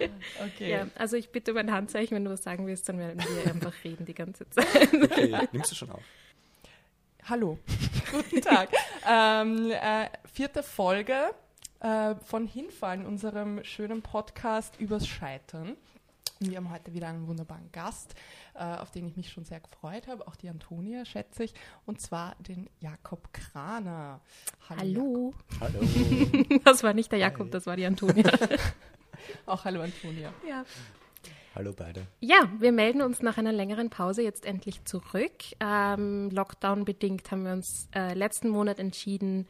Okay. 0.54 0.70
Ja, 0.70 0.86
also 0.96 1.16
ich 1.16 1.30
bitte 1.30 1.52
um 1.52 1.58
ein 1.58 1.72
Handzeichen, 1.72 2.14
wenn 2.14 2.24
du 2.24 2.30
was 2.30 2.42
sagen 2.42 2.66
willst, 2.66 2.88
dann 2.88 2.98
werden 2.98 3.20
wir 3.20 3.50
einfach 3.50 3.72
reden 3.84 4.04
die 4.04 4.14
ganze 4.14 4.48
Zeit. 4.50 4.66
Okay, 5.02 5.48
nimmst 5.52 5.70
du 5.70 5.74
schon 5.74 5.90
auf? 5.90 6.02
Hallo, 7.28 7.58
guten 8.10 8.40
Tag. 8.40 8.70
ähm, 9.08 9.70
äh, 9.70 10.08
vierte 10.32 10.62
Folge 10.62 11.30
äh, 11.80 12.14
von 12.24 12.46
Hinfallen, 12.46 13.06
unserem 13.06 13.62
schönen 13.64 14.02
Podcast 14.02 14.80
übers 14.80 15.06
Scheitern. 15.06 15.76
Wir 16.42 16.56
haben 16.56 16.70
heute 16.70 16.94
wieder 16.94 17.08
einen 17.08 17.26
wunderbaren 17.26 17.70
Gast, 17.70 18.14
äh, 18.54 18.64
auf 18.64 18.90
den 18.90 19.06
ich 19.06 19.14
mich 19.14 19.30
schon 19.30 19.44
sehr 19.44 19.60
gefreut 19.60 20.06
habe, 20.08 20.26
auch 20.26 20.36
die 20.36 20.48
Antonia, 20.48 21.04
schätze 21.04 21.44
ich, 21.44 21.52
und 21.84 22.00
zwar 22.00 22.34
den 22.38 22.70
Jakob 22.80 23.30
Kraner. 23.34 24.20
Hallo. 24.70 25.34
Hallo. 25.60 25.80
Das 26.64 26.82
war 26.82 26.94
nicht 26.94 27.12
der 27.12 27.18
Jakob, 27.18 27.48
Hi. 27.48 27.50
das 27.50 27.66
war 27.66 27.76
die 27.76 27.84
Antonia. 27.84 28.30
Auch 29.46 29.64
hallo 29.64 29.82
Antonia. 29.82 30.32
Ja. 30.48 30.64
Hallo 31.54 31.72
beide. 31.76 32.06
Ja, 32.20 32.50
wir 32.58 32.70
melden 32.70 33.02
uns 33.02 33.22
nach 33.22 33.36
einer 33.36 33.52
längeren 33.52 33.90
Pause 33.90 34.22
jetzt 34.22 34.46
endlich 34.46 34.84
zurück. 34.84 35.32
Ähm, 35.58 36.30
Lockdown-bedingt 36.30 37.30
haben 37.30 37.44
wir 37.44 37.52
uns 37.52 37.88
äh, 37.94 38.14
letzten 38.14 38.48
Monat 38.48 38.78
entschieden, 38.78 39.48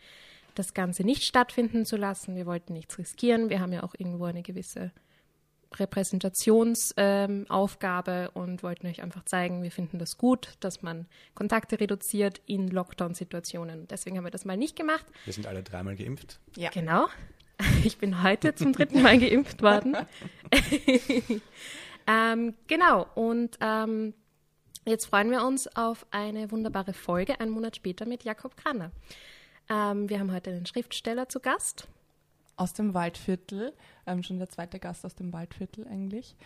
das 0.55 0.73
Ganze 0.73 1.05
nicht 1.05 1.25
stattfinden 1.25 1.85
zu 1.85 1.97
lassen. 1.97 2.37
Wir 2.37 2.47
wollten 2.47 2.73
nichts 2.73 2.99
riskieren. 2.99 3.51
Wir 3.51 3.61
haben 3.61 3.73
ja 3.73 3.83
auch 3.83 3.95
irgendwo 3.97 4.25
eine 4.25 4.43
gewisse 4.43 4.93
Repräsentationsaufgabe 5.77 8.31
und 8.33 8.63
wollten 8.63 8.87
euch 8.87 9.03
einfach 9.03 9.25
zeigen, 9.25 9.63
wir 9.63 9.71
finden 9.71 9.99
das 9.99 10.19
gut, 10.19 10.55
dass 10.61 10.83
man 10.83 11.07
Kontakte 11.35 11.79
reduziert 11.79 12.41
in 12.47 12.69
Lockdown-Situationen. 12.69 13.87
Deswegen 13.89 14.17
haben 14.17 14.25
wir 14.25 14.31
das 14.31 14.45
mal 14.45 14.57
nicht 14.57 14.75
gemacht. 14.75 15.07
Wir 15.25 15.33
sind 15.33 15.47
alle 15.47 15.63
dreimal 15.63 15.97
geimpft. 15.97 16.41
Ja. 16.57 16.71
Genau. 16.71 17.07
Ich 17.85 17.99
bin 17.99 18.23
heute 18.23 18.55
zum 18.55 18.73
dritten 18.73 19.03
Mal 19.03 19.19
geimpft 19.19 19.63
worden. 19.63 19.97
ähm, 22.07 22.55
genau. 22.67 23.07
Und 23.15 23.59
ähm, 23.61 24.15
jetzt 24.87 25.07
freuen 25.07 25.31
wir 25.31 25.45
uns 25.45 25.67
auf 25.77 26.07
eine 26.11 26.51
wunderbare 26.51 26.93
Folge, 26.93 27.41
einen 27.41 27.51
Monat 27.51 27.77
später 27.77 28.07
mit 28.07 28.25
Jakob 28.25 28.57
Kranner. 28.57 28.91
Ähm, 29.69 30.09
wir 30.09 30.19
haben 30.19 30.33
heute 30.33 30.51
einen 30.51 30.67
Schriftsteller 30.67 31.29
zu 31.29 31.41
Gast. 31.41 31.89
Aus 32.57 32.73
dem 32.75 32.93
Waldviertel, 32.93 33.73
ähm, 34.07 34.23
schon 34.23 34.39
der 34.39 34.49
zweite 34.51 34.79
Gast 34.79 35.05
aus 35.07 35.15
dem 35.15 35.33
Waldviertel 35.33 35.87
eigentlich. 35.89 36.37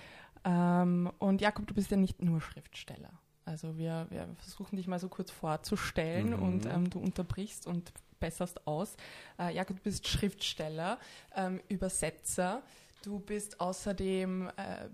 Ähm, 0.44 1.10
und 1.18 1.40
Jakob, 1.40 1.66
du 1.66 1.74
bist 1.74 1.90
ja 1.90 1.96
nicht 1.96 2.22
nur 2.22 2.40
Schriftsteller. 2.40 3.10
Also 3.46 3.76
wir, 3.76 4.06
wir 4.10 4.28
versuchen 4.38 4.76
dich 4.76 4.86
mal 4.86 4.98
so 4.98 5.08
kurz 5.08 5.30
vorzustellen 5.30 6.30
Mhm. 6.30 6.42
und 6.42 6.66
ähm, 6.66 6.88
du 6.88 6.98
unterbrichst 6.98 7.66
und 7.66 7.92
besserst 8.25 8.67
aus. 8.67 8.97
Äh, 9.39 9.55
Jakob, 9.55 9.77
du 9.77 9.83
bist 9.83 10.06
Schriftsteller, 10.08 10.98
ähm, 11.36 11.61
Übersetzer. 11.69 12.62
Du 13.03 13.19
bist 13.19 13.61
außerdem 13.61 14.48
äh, 14.56 14.89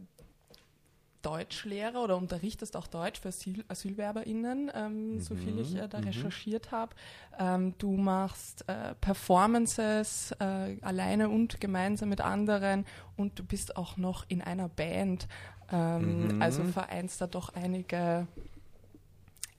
Deutschlehrer 1.22 2.02
oder 2.02 2.16
unterrichtest 2.16 2.76
auch 2.76 2.86
Deutsch 2.86 3.20
für 3.20 3.28
Asyl 3.28 3.62
AsylwerberInnen, 3.68 4.72
ähm, 4.74 5.20
so 5.20 5.34
viel 5.36 5.58
ich 5.58 5.76
äh, 5.76 5.86
da 5.86 5.98
mhm. 5.98 6.04
recherchiert 6.04 6.72
habe. 6.72 6.96
Ähm, 7.38 7.74
du 7.78 7.92
machst 7.92 8.64
äh, 8.68 8.94
Performances 9.00 10.32
äh, 10.40 10.78
alleine 10.80 11.28
und 11.28 11.60
gemeinsam 11.60 12.08
mit 12.08 12.20
anderen 12.20 12.86
und 13.16 13.38
du 13.38 13.44
bist 13.44 13.76
auch 13.76 13.96
noch 13.96 14.24
in 14.28 14.40
einer 14.42 14.68
Band. 14.68 15.28
Ähm, 15.70 16.34
Mhm. 16.34 16.42
Also 16.42 16.64
vereinst 16.64 17.20
da 17.20 17.26
doch 17.26 17.54
einige, 17.54 18.26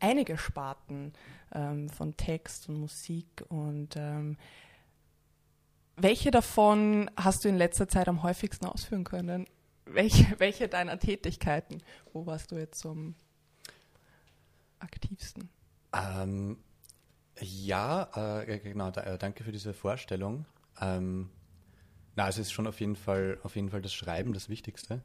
einige 0.01 0.37
Sparten 0.37 1.13
ähm, 1.53 1.89
von 1.89 2.17
Text 2.17 2.69
und 2.69 2.79
Musik 2.79 3.43
und 3.49 3.95
ähm, 3.95 4.37
welche 5.95 6.31
davon 6.31 7.11
hast 7.15 7.43
du 7.43 7.49
in 7.49 7.57
letzter 7.57 7.87
Zeit 7.87 8.07
am 8.07 8.23
häufigsten 8.23 8.65
ausführen 8.65 9.03
können? 9.03 9.47
Welche, 9.85 10.25
welche 10.39 10.67
deiner 10.67 10.97
Tätigkeiten? 10.99 11.81
Wo 12.13 12.25
warst 12.25 12.51
du 12.51 12.57
jetzt 12.57 12.85
am 12.85 13.15
aktivsten? 14.79 15.49
Ähm, 15.93 16.57
ja, 17.39 18.41
äh, 18.41 18.59
genau, 18.59 18.91
da, 18.91 19.01
äh, 19.03 19.17
danke 19.17 19.43
für 19.43 19.51
diese 19.51 19.73
Vorstellung. 19.73 20.45
Ähm, 20.79 21.29
na, 22.15 22.27
es 22.27 22.37
ist 22.37 22.51
schon 22.51 22.67
auf 22.67 22.79
jeden 22.79 22.95
Fall, 22.95 23.39
auf 23.43 23.55
jeden 23.55 23.69
Fall 23.69 23.81
das 23.81 23.93
Schreiben 23.93 24.33
das 24.33 24.49
Wichtigste. 24.49 25.01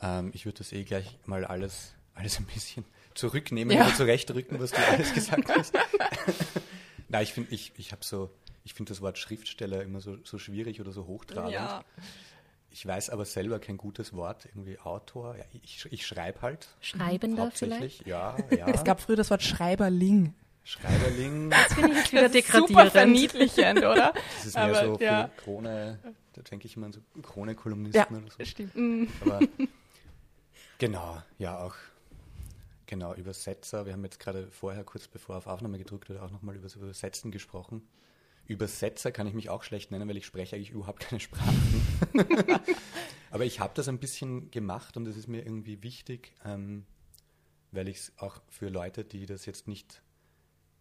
Ähm, 0.00 0.30
ich 0.34 0.44
würde 0.44 0.58
das 0.58 0.72
eh 0.72 0.84
gleich 0.84 1.18
mal 1.26 1.44
alles, 1.44 1.94
alles 2.14 2.38
ein 2.38 2.46
bisschen 2.46 2.84
zurücknehmen 3.14 3.76
Ja. 3.76 3.86
oder 3.86 3.94
zurechtrücken, 3.94 4.60
was 4.60 4.72
du 4.72 4.78
alles 4.88 5.12
gesagt 5.14 5.48
hast. 5.48 5.74
na, 7.08 7.22
ich 7.22 7.32
finde, 7.32 7.54
ich, 7.54 7.72
ich 7.76 7.92
habe 7.92 8.04
so, 8.04 8.30
ich 8.64 8.74
finde 8.74 8.90
das 8.90 9.00
Wort 9.00 9.18
Schriftsteller 9.18 9.82
immer 9.82 10.00
so, 10.00 10.18
so 10.24 10.38
schwierig 10.38 10.80
oder 10.80 10.92
so 10.92 11.06
hochtrabend. 11.06 11.84
Ich 12.70 12.84
weiß 12.84 13.10
aber 13.10 13.24
selber 13.24 13.60
kein 13.60 13.76
gutes 13.76 14.14
Wort, 14.14 14.46
irgendwie 14.46 14.80
Autor. 14.80 15.36
Ja, 15.36 15.44
ich, 15.62 15.86
ich 15.92 16.04
schreibe 16.04 16.42
halt. 16.42 16.66
Schreibender 16.80 17.52
vielleicht. 17.52 18.04
Ja, 18.04 18.36
ja. 18.50 18.66
Es 18.66 18.82
gab 18.82 19.00
früher 19.00 19.14
das 19.14 19.30
Wort 19.30 19.44
Schreiberling. 19.44 20.34
Schreiberling. 20.64 21.50
Das 21.50 21.72
finde 21.74 21.92
ich 21.92 21.96
jetzt 21.98 22.12
wieder 22.12 22.24
ist 22.24 22.46
super 22.48 22.66
degradierend. 22.66 22.92
verniedlichend, 22.92 23.78
oder? 23.78 24.12
Das 24.38 24.46
ist 24.46 24.54
mehr 24.56 24.64
Aber, 24.64 24.84
so 24.86 24.98
ja. 24.98 25.28
für 25.36 25.42
Krone, 25.42 25.98
da 26.32 26.42
denke 26.42 26.66
ich 26.66 26.76
immer 26.76 26.86
an 26.86 26.92
so 26.92 27.00
Krone-Kolumnisten 27.22 28.16
oder 28.16 28.30
so. 28.36 28.44
Stimmt. 28.44 28.74
Mm. 28.74 29.04
Aber 29.20 29.40
genau, 30.78 31.22
ja 31.38 31.58
auch 31.58 31.74
genau 32.94 33.12
Übersetzer. 33.14 33.86
Wir 33.86 33.92
haben 33.92 34.04
jetzt 34.04 34.20
gerade 34.20 34.50
vorher 34.52 34.84
kurz 34.84 35.08
bevor 35.08 35.36
auf 35.36 35.48
Aufnahme 35.48 35.78
gedrückt 35.78 36.10
oder 36.10 36.22
auch 36.22 36.30
nochmal 36.30 36.54
über 36.54 36.62
das 36.62 36.76
Übersetzen 36.76 37.32
gesprochen. 37.32 37.82
Übersetzer 38.46 39.10
kann 39.10 39.26
ich 39.26 39.34
mich 39.34 39.50
auch 39.50 39.64
schlecht 39.64 39.90
nennen, 39.90 40.08
weil 40.08 40.16
ich 40.16 40.26
spreche 40.26 40.54
eigentlich 40.54 40.70
überhaupt 40.70 41.00
keine 41.00 41.18
Sprachen. 41.18 41.82
Aber 43.30 43.44
ich 43.44 43.58
habe 43.58 43.72
das 43.74 43.88
ein 43.88 43.98
bisschen 43.98 44.50
gemacht 44.52 44.96
und 44.96 45.08
es 45.08 45.16
ist 45.16 45.26
mir 45.26 45.44
irgendwie 45.44 45.82
wichtig, 45.82 46.34
ähm, 46.44 46.86
weil 47.72 47.88
ich 47.88 47.96
es 47.96 48.12
auch 48.18 48.40
für 48.48 48.68
Leute, 48.68 49.04
die 49.04 49.26
das 49.26 49.44
jetzt 49.44 49.66
nicht, 49.66 50.02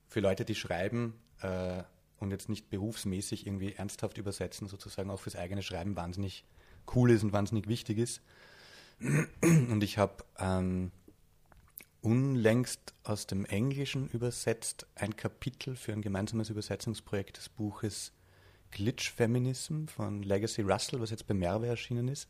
für 0.08 0.20
Leute, 0.20 0.46
die 0.46 0.54
schreiben 0.54 1.16
äh, 1.42 1.82
und 2.18 2.30
jetzt 2.30 2.48
nicht 2.48 2.70
berufsmäßig 2.70 3.48
irgendwie 3.48 3.74
ernsthaft 3.74 4.20
übersetzen, 4.20 4.68
sozusagen 4.68 5.10
auch 5.10 5.20
fürs 5.20 5.36
eigene 5.36 5.64
Schreiben 5.64 5.96
wahnsinnig 5.96 6.46
cool 6.94 7.10
ist 7.10 7.24
und 7.24 7.34
wahnsinnig 7.34 7.68
wichtig 7.68 7.98
ist. 7.98 8.22
Und 9.42 9.84
ich 9.84 9.98
habe 9.98 10.24
ähm, 10.38 10.92
unlängst 12.04 12.94
aus 13.04 13.28
dem 13.28 13.46
Englischen 13.46 14.10
übersetzt 14.10 14.86
ein 14.96 15.16
Kapitel 15.16 15.76
für 15.76 15.94
ein 15.94 16.02
gemeinsames 16.02 16.50
Übersetzungsprojekt 16.50 17.38
des 17.38 17.50
Buches 17.50 18.12
Glitch 18.72 19.12
Feminism 19.12 19.86
von 19.88 20.22
Legacy 20.22 20.62
Russell, 20.62 21.00
was 21.00 21.12
jetzt 21.12 21.28
bei 21.28 21.34
Merve 21.34 21.68
erschienen 21.68 22.08
ist. 22.10 22.28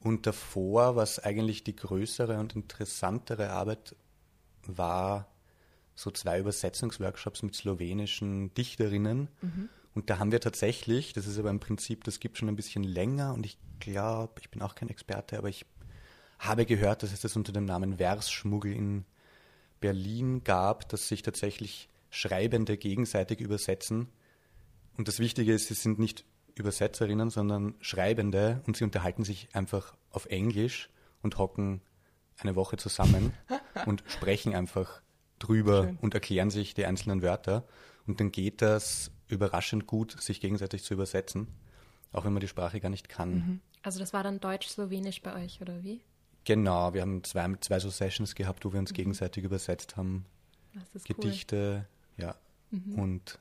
Und 0.00 0.26
davor, 0.26 0.94
was 0.94 1.18
eigentlich 1.18 1.64
die 1.64 1.74
größere 1.74 2.38
und 2.38 2.54
interessantere 2.54 3.50
Arbeit 3.50 3.96
war, 4.64 5.26
so 5.96 6.12
zwei 6.12 6.38
Übersetzungsworkshops 6.38 7.42
mit 7.42 7.56
slowenischen 7.56 8.54
Dichterinnen. 8.54 9.28
Und 9.94 10.10
da 10.10 10.20
haben 10.20 10.30
wir 10.30 10.40
tatsächlich, 10.40 11.14
das 11.14 11.26
ist 11.26 11.38
aber 11.38 11.50
im 11.50 11.58
Prinzip, 11.58 12.04
das 12.04 12.20
gibt 12.20 12.38
schon 12.38 12.48
ein 12.48 12.54
bisschen 12.54 12.84
länger 12.84 13.34
und 13.34 13.44
ich 13.44 13.58
glaube, 13.80 14.34
ich 14.40 14.50
bin 14.50 14.62
auch 14.62 14.76
kein 14.76 14.88
Experte, 14.88 15.36
aber 15.36 15.48
ich 15.48 15.66
habe 16.38 16.66
gehört, 16.66 17.02
dass 17.02 17.12
es 17.12 17.20
das 17.20 17.36
unter 17.36 17.52
dem 17.52 17.64
Namen 17.64 17.98
Versschmuggel 17.98 18.72
in 18.72 19.04
Berlin 19.80 20.44
gab, 20.44 20.88
dass 20.88 21.08
sich 21.08 21.22
tatsächlich 21.22 21.88
Schreibende 22.10 22.76
gegenseitig 22.76 23.40
übersetzen. 23.40 24.08
Und 24.96 25.08
das 25.08 25.18
Wichtige 25.18 25.52
ist, 25.52 25.68
sie 25.68 25.74
sind 25.74 25.98
nicht 25.98 26.24
Übersetzerinnen, 26.54 27.30
sondern 27.30 27.74
Schreibende 27.80 28.62
und 28.66 28.76
sie 28.76 28.84
unterhalten 28.84 29.24
sich 29.24 29.48
einfach 29.54 29.94
auf 30.10 30.26
Englisch 30.26 30.90
und 31.22 31.38
hocken 31.38 31.80
eine 32.38 32.56
Woche 32.56 32.76
zusammen 32.76 33.32
und 33.86 34.02
sprechen 34.06 34.54
einfach 34.54 35.02
drüber 35.38 35.84
Schön. 35.84 35.98
und 36.00 36.14
erklären 36.14 36.50
sich 36.50 36.74
die 36.74 36.86
einzelnen 36.86 37.22
Wörter. 37.22 37.64
Und 38.06 38.20
dann 38.20 38.32
geht 38.32 38.62
das 38.62 39.10
überraschend 39.28 39.86
gut, 39.86 40.20
sich 40.20 40.40
gegenseitig 40.40 40.82
zu 40.82 40.94
übersetzen, 40.94 41.48
auch 42.12 42.24
wenn 42.24 42.32
man 42.32 42.40
die 42.40 42.48
Sprache 42.48 42.80
gar 42.80 42.88
nicht 42.88 43.08
kann. 43.08 43.60
Also 43.82 44.00
das 44.00 44.12
war 44.12 44.22
dann 44.22 44.40
Deutsch-Slowenisch 44.40 45.22
bei 45.22 45.44
euch, 45.44 45.60
oder 45.60 45.84
wie? 45.84 46.00
Genau, 46.48 46.94
wir 46.94 47.02
haben 47.02 47.22
zwei, 47.24 47.46
zwei 47.60 47.78
so 47.78 47.90
Sessions 47.90 48.34
gehabt, 48.34 48.64
wo 48.64 48.72
wir 48.72 48.80
uns 48.80 48.94
gegenseitig 48.94 49.44
übersetzt 49.44 49.98
haben. 49.98 50.24
Gedichte, 51.04 51.84
ja. 52.16 52.36
Und 52.96 53.38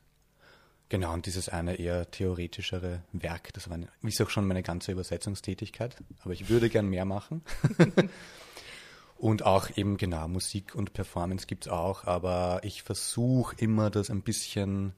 genau, 0.90 1.14
und 1.14 1.26
dieses 1.26 1.48
eine 1.48 1.76
eher 1.76 2.12
theoretischere 2.12 3.04
Werk, 3.14 3.54
das 3.54 3.70
war, 3.70 3.80
ist 4.02 4.22
auch 4.22 4.30
schon 4.30 4.46
meine 4.46 4.62
ganze 4.62 4.92
Übersetzungstätigkeit, 4.92 5.96
aber 6.26 6.34
ich 6.34 6.50
würde 6.50 6.70
gern 6.70 6.88
mehr 6.88 7.06
machen. 7.06 7.44
und 9.18 9.46
auch 9.46 9.70
eben, 9.78 9.96
genau, 9.96 10.28
Musik 10.28 10.76
und 10.76 10.92
Performance 10.92 11.48
gibt 11.48 11.68
es 11.68 11.72
auch, 11.72 12.04
aber 12.04 12.60
ich 12.64 12.84
versuche 12.84 13.56
immer, 13.58 13.90
das 13.90 14.10
ein 14.10 14.22
bisschen 14.22 14.92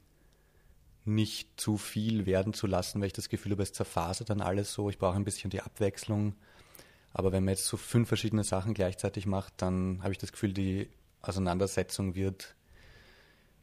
nicht 1.04 1.60
zu 1.60 1.76
viel 1.76 2.26
werden 2.26 2.54
zu 2.54 2.66
lassen, 2.66 3.00
weil 3.00 3.06
ich 3.06 3.12
das 3.12 3.28
Gefühl 3.28 3.52
habe, 3.52 3.62
es 3.62 3.72
zerfasert 3.72 4.30
dann 4.30 4.40
alles 4.40 4.72
so. 4.72 4.90
Ich 4.90 4.98
brauche 4.98 5.14
ein 5.14 5.24
bisschen 5.24 5.50
die 5.50 5.62
Abwechslung. 5.62 6.34
Aber 7.12 7.32
wenn 7.32 7.44
man 7.44 7.54
jetzt 7.54 7.66
so 7.66 7.76
fünf 7.76 8.08
verschiedene 8.08 8.44
Sachen 8.44 8.74
gleichzeitig 8.74 9.26
macht, 9.26 9.54
dann 9.58 10.02
habe 10.02 10.12
ich 10.12 10.18
das 10.18 10.32
Gefühl, 10.32 10.52
die 10.52 10.88
Auseinandersetzung 11.22 12.14
wird 12.14 12.54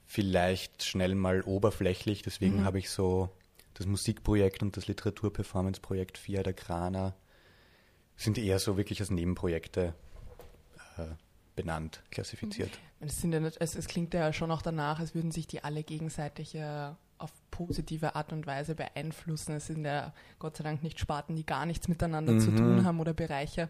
vielleicht 0.06 0.84
schnell 0.84 1.16
mal 1.16 1.42
oberflächlich. 1.42 2.22
Deswegen 2.22 2.64
habe 2.64 2.80
ich 2.80 2.90
so 2.90 3.30
das 3.74 3.86
Musikprojekt 3.86 4.64
und 4.64 4.76
das 4.76 4.88
Literaturperformance-Projekt 4.88 6.28
Via 6.28 6.44
der 6.44 6.54
Krana 6.54 7.16
sind 8.16 8.38
eher 8.38 8.60
so 8.60 8.78
wirklich 8.78 9.00
als 9.00 9.12
Nebenprojekte 9.12 9.94
äh, 10.98 11.06
benannt, 11.56 12.02
klassifiziert. 12.10 12.72
Es, 13.00 13.22
sind 13.22 13.32
ja 13.34 13.40
nicht, 13.40 13.58
es, 13.60 13.76
es 13.76 13.88
klingt 13.88 14.14
ja 14.14 14.34
schon 14.34 14.50
auch 14.50 14.62
danach, 14.62 15.00
als 15.00 15.14
würden 15.14 15.32
sich 15.32 15.46
die 15.46 15.64
alle 15.64 15.84
gegenseitig 15.84 16.56
äh, 16.56 16.90
auf 17.20 17.32
positive 17.52 18.16
Art 18.16 18.32
und 18.34 18.46
Weise 18.48 18.76
beeinflussen. 18.76 19.54
Es 19.56 19.68
sind 19.68 19.84
ja 19.86 20.14
Gott 20.40 20.58
sei 20.58 20.64
Dank 20.64 20.84
nicht 20.84 21.00
Sparten, 21.00 21.36
die 21.36 21.46
gar 21.46 21.66
nichts 21.66 21.88
miteinander 21.88 22.34
Mhm. 22.34 22.40
zu 22.40 22.52
tun 22.56 22.84
haben 22.86 23.00
oder 23.00 23.14
Bereiche. 23.14 23.70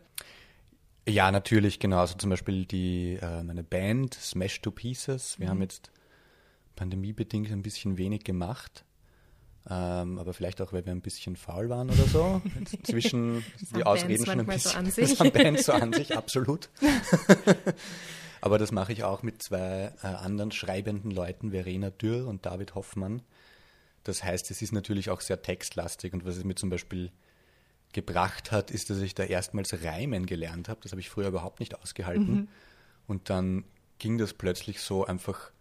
Ja, 1.07 1.31
natürlich, 1.31 1.79
genau. 1.79 1.99
Also 1.99 2.15
zum 2.17 2.29
Beispiel 2.29 2.65
die, 2.65 3.17
äh, 3.21 3.44
meine 3.44 3.63
Band 3.63 4.13
Smash 4.15 4.61
to 4.61 4.71
Pieces. 4.71 5.39
Wir 5.39 5.47
haben 5.49 5.61
jetzt 5.61 5.89
pandemiebedingt 6.75 7.49
ein 7.51 7.61
bisschen 7.61 7.97
wenig 7.97 8.23
gemacht. 8.25 8.83
Ähm, 9.69 10.17
aber 10.17 10.33
vielleicht 10.33 10.61
auch, 10.61 10.71
weil 10.71 10.85
wir 10.85 10.94
ein 10.94 11.01
bisschen 11.01 11.35
faul 11.35 11.67
waren 11.69 11.89
oder 11.89 12.03
so. 12.07 12.41
Zwischen 12.83 13.44
Das 13.59 13.69
die 13.69 13.83
Ausreden 13.85 14.25
schon 14.25 14.39
ein 14.39 14.45
manchmal 14.45 14.59
so 14.59 14.69
bisschen. 14.69 14.79
an 14.79 14.85
das 14.85 14.95
sich. 14.95 15.19
haben 15.19 15.31
Bands 15.31 15.65
so 15.65 15.71
an 15.73 15.91
sich, 15.94 16.17
absolut. 16.17 16.69
aber 18.41 18.57
das 18.59 18.71
mache 18.71 18.94
ich 18.94 19.03
auch 19.03 19.23
mit 19.23 19.41
zwei 19.41 19.94
äh, 20.03 20.07
anderen 20.07 20.51
schreibenden 20.51 21.11
Leuten, 21.11 21.51
Verena 21.51 21.89
Dürr 21.89 22.27
und 22.27 22.45
David 22.45 22.75
Hoffmann. 22.75 23.21
Das 24.07 24.24
heißt, 24.24 24.51
es 24.51 24.62
ist 24.62 24.71
natürlich 24.71 25.09
auch 25.09 25.21
sehr 25.21 25.42
textlastig 25.42 26.13
und 26.13 26.25
was 26.25 26.38
es 26.38 26.44
mir 26.44 26.56
zum 26.56 26.69
Beispiel 26.69 27.12
gebracht 27.94 28.51
hat, 28.51 28.71
ist, 28.71 28.89
dass 28.89 29.00
ich 29.00 29.15
da 29.15 29.24
erstmals 29.24 29.83
Reimen 29.83 30.25
gelernt 30.25 30.69
habe. 30.69 30.80
Das 30.81 30.92
habe 30.92 31.01
ich 31.01 31.09
früher 31.09 31.27
überhaupt 31.27 31.59
nicht 31.59 31.80
ausgehalten. 31.81 32.50
Und 33.07 33.30
dann 33.30 33.63
ging 34.00 34.18
das 34.18 34.33
plötzlich 34.33 34.81
so 34.81 35.06
einfach 35.06 35.51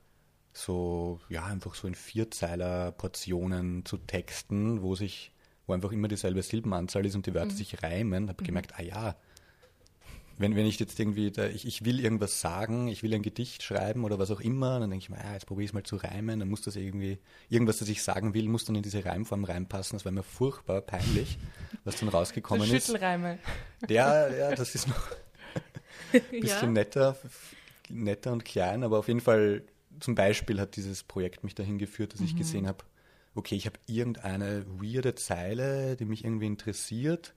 so, 0.52 1.20
ja, 1.28 1.44
einfach 1.44 1.74
so 1.74 1.86
in 1.86 1.94
Vierzeiler 1.94 2.92
Portionen 2.92 3.84
zu 3.84 3.98
texten, 3.98 4.82
wo 4.82 4.94
sich, 4.94 5.32
wo 5.66 5.72
einfach 5.72 5.92
immer 5.92 6.08
dieselbe 6.08 6.42
Silbenanzahl 6.42 7.04
ist 7.06 7.14
und 7.14 7.26
die 7.26 7.34
Wörter 7.34 7.54
sich 7.54 7.82
reimen. 7.82 8.28
Habe 8.28 8.44
gemerkt, 8.44 8.78
ah 8.78 8.82
ja, 8.82 9.16
wenn, 10.38 10.54
wenn 10.56 10.66
ich 10.66 10.78
jetzt 10.78 10.98
irgendwie, 11.00 11.30
da, 11.30 11.46
ich, 11.46 11.66
ich 11.66 11.84
will 11.84 12.00
irgendwas 12.00 12.40
sagen, 12.40 12.88
ich 12.88 13.02
will 13.02 13.14
ein 13.14 13.22
Gedicht 13.22 13.62
schreiben 13.62 14.04
oder 14.04 14.18
was 14.18 14.30
auch 14.30 14.40
immer, 14.40 14.78
dann 14.80 14.90
denke 14.90 15.02
ich 15.04 15.10
mir, 15.10 15.18
ah, 15.18 15.32
jetzt 15.32 15.46
probiere 15.46 15.64
ich 15.64 15.70
es 15.70 15.74
mal 15.74 15.82
zu 15.82 15.96
reimen, 15.96 16.40
dann 16.40 16.48
muss 16.48 16.62
das 16.62 16.76
irgendwie, 16.76 17.18
irgendwas, 17.48 17.78
das 17.78 17.88
ich 17.88 18.02
sagen 18.02 18.34
will, 18.34 18.48
muss 18.48 18.64
dann 18.64 18.76
in 18.76 18.82
diese 18.82 19.04
Reimform 19.04 19.44
reinpassen. 19.44 19.96
Das 19.98 20.04
war 20.04 20.12
mir 20.12 20.22
furchtbar 20.22 20.80
peinlich, 20.82 21.38
was 21.84 21.96
dann 22.00 22.10
So 22.10 22.16
rausgekommen 22.16 22.70
ist. 22.70 22.86
Schüttelreime. 22.86 23.38
Ja, 23.88 24.28
ja, 24.28 24.52
das 24.54 24.74
ist 24.74 24.88
noch 24.88 25.10
ein 26.12 26.40
bisschen 26.40 26.72
netter, 26.72 27.10
f- 27.24 27.56
netter 27.88 28.32
und 28.32 28.44
klein, 28.44 28.82
aber 28.84 28.98
auf 28.98 29.08
jeden 29.08 29.20
Fall 29.20 29.62
zum 30.00 30.14
Beispiel 30.14 30.60
hat 30.60 30.76
dieses 30.76 31.02
Projekt 31.04 31.44
mich 31.44 31.54
dahin 31.54 31.78
geführt, 31.78 32.12
dass 32.12 32.20
ich 32.20 32.36
gesehen 32.36 32.66
habe, 32.66 32.84
okay, 33.34 33.54
ich 33.54 33.66
habe 33.66 33.78
irgendeine 33.86 34.66
weirde 34.66 35.14
Zeile, 35.14 35.96
die 35.96 36.04
mich 36.04 36.24
irgendwie 36.24 36.46
interessiert. 36.46 37.34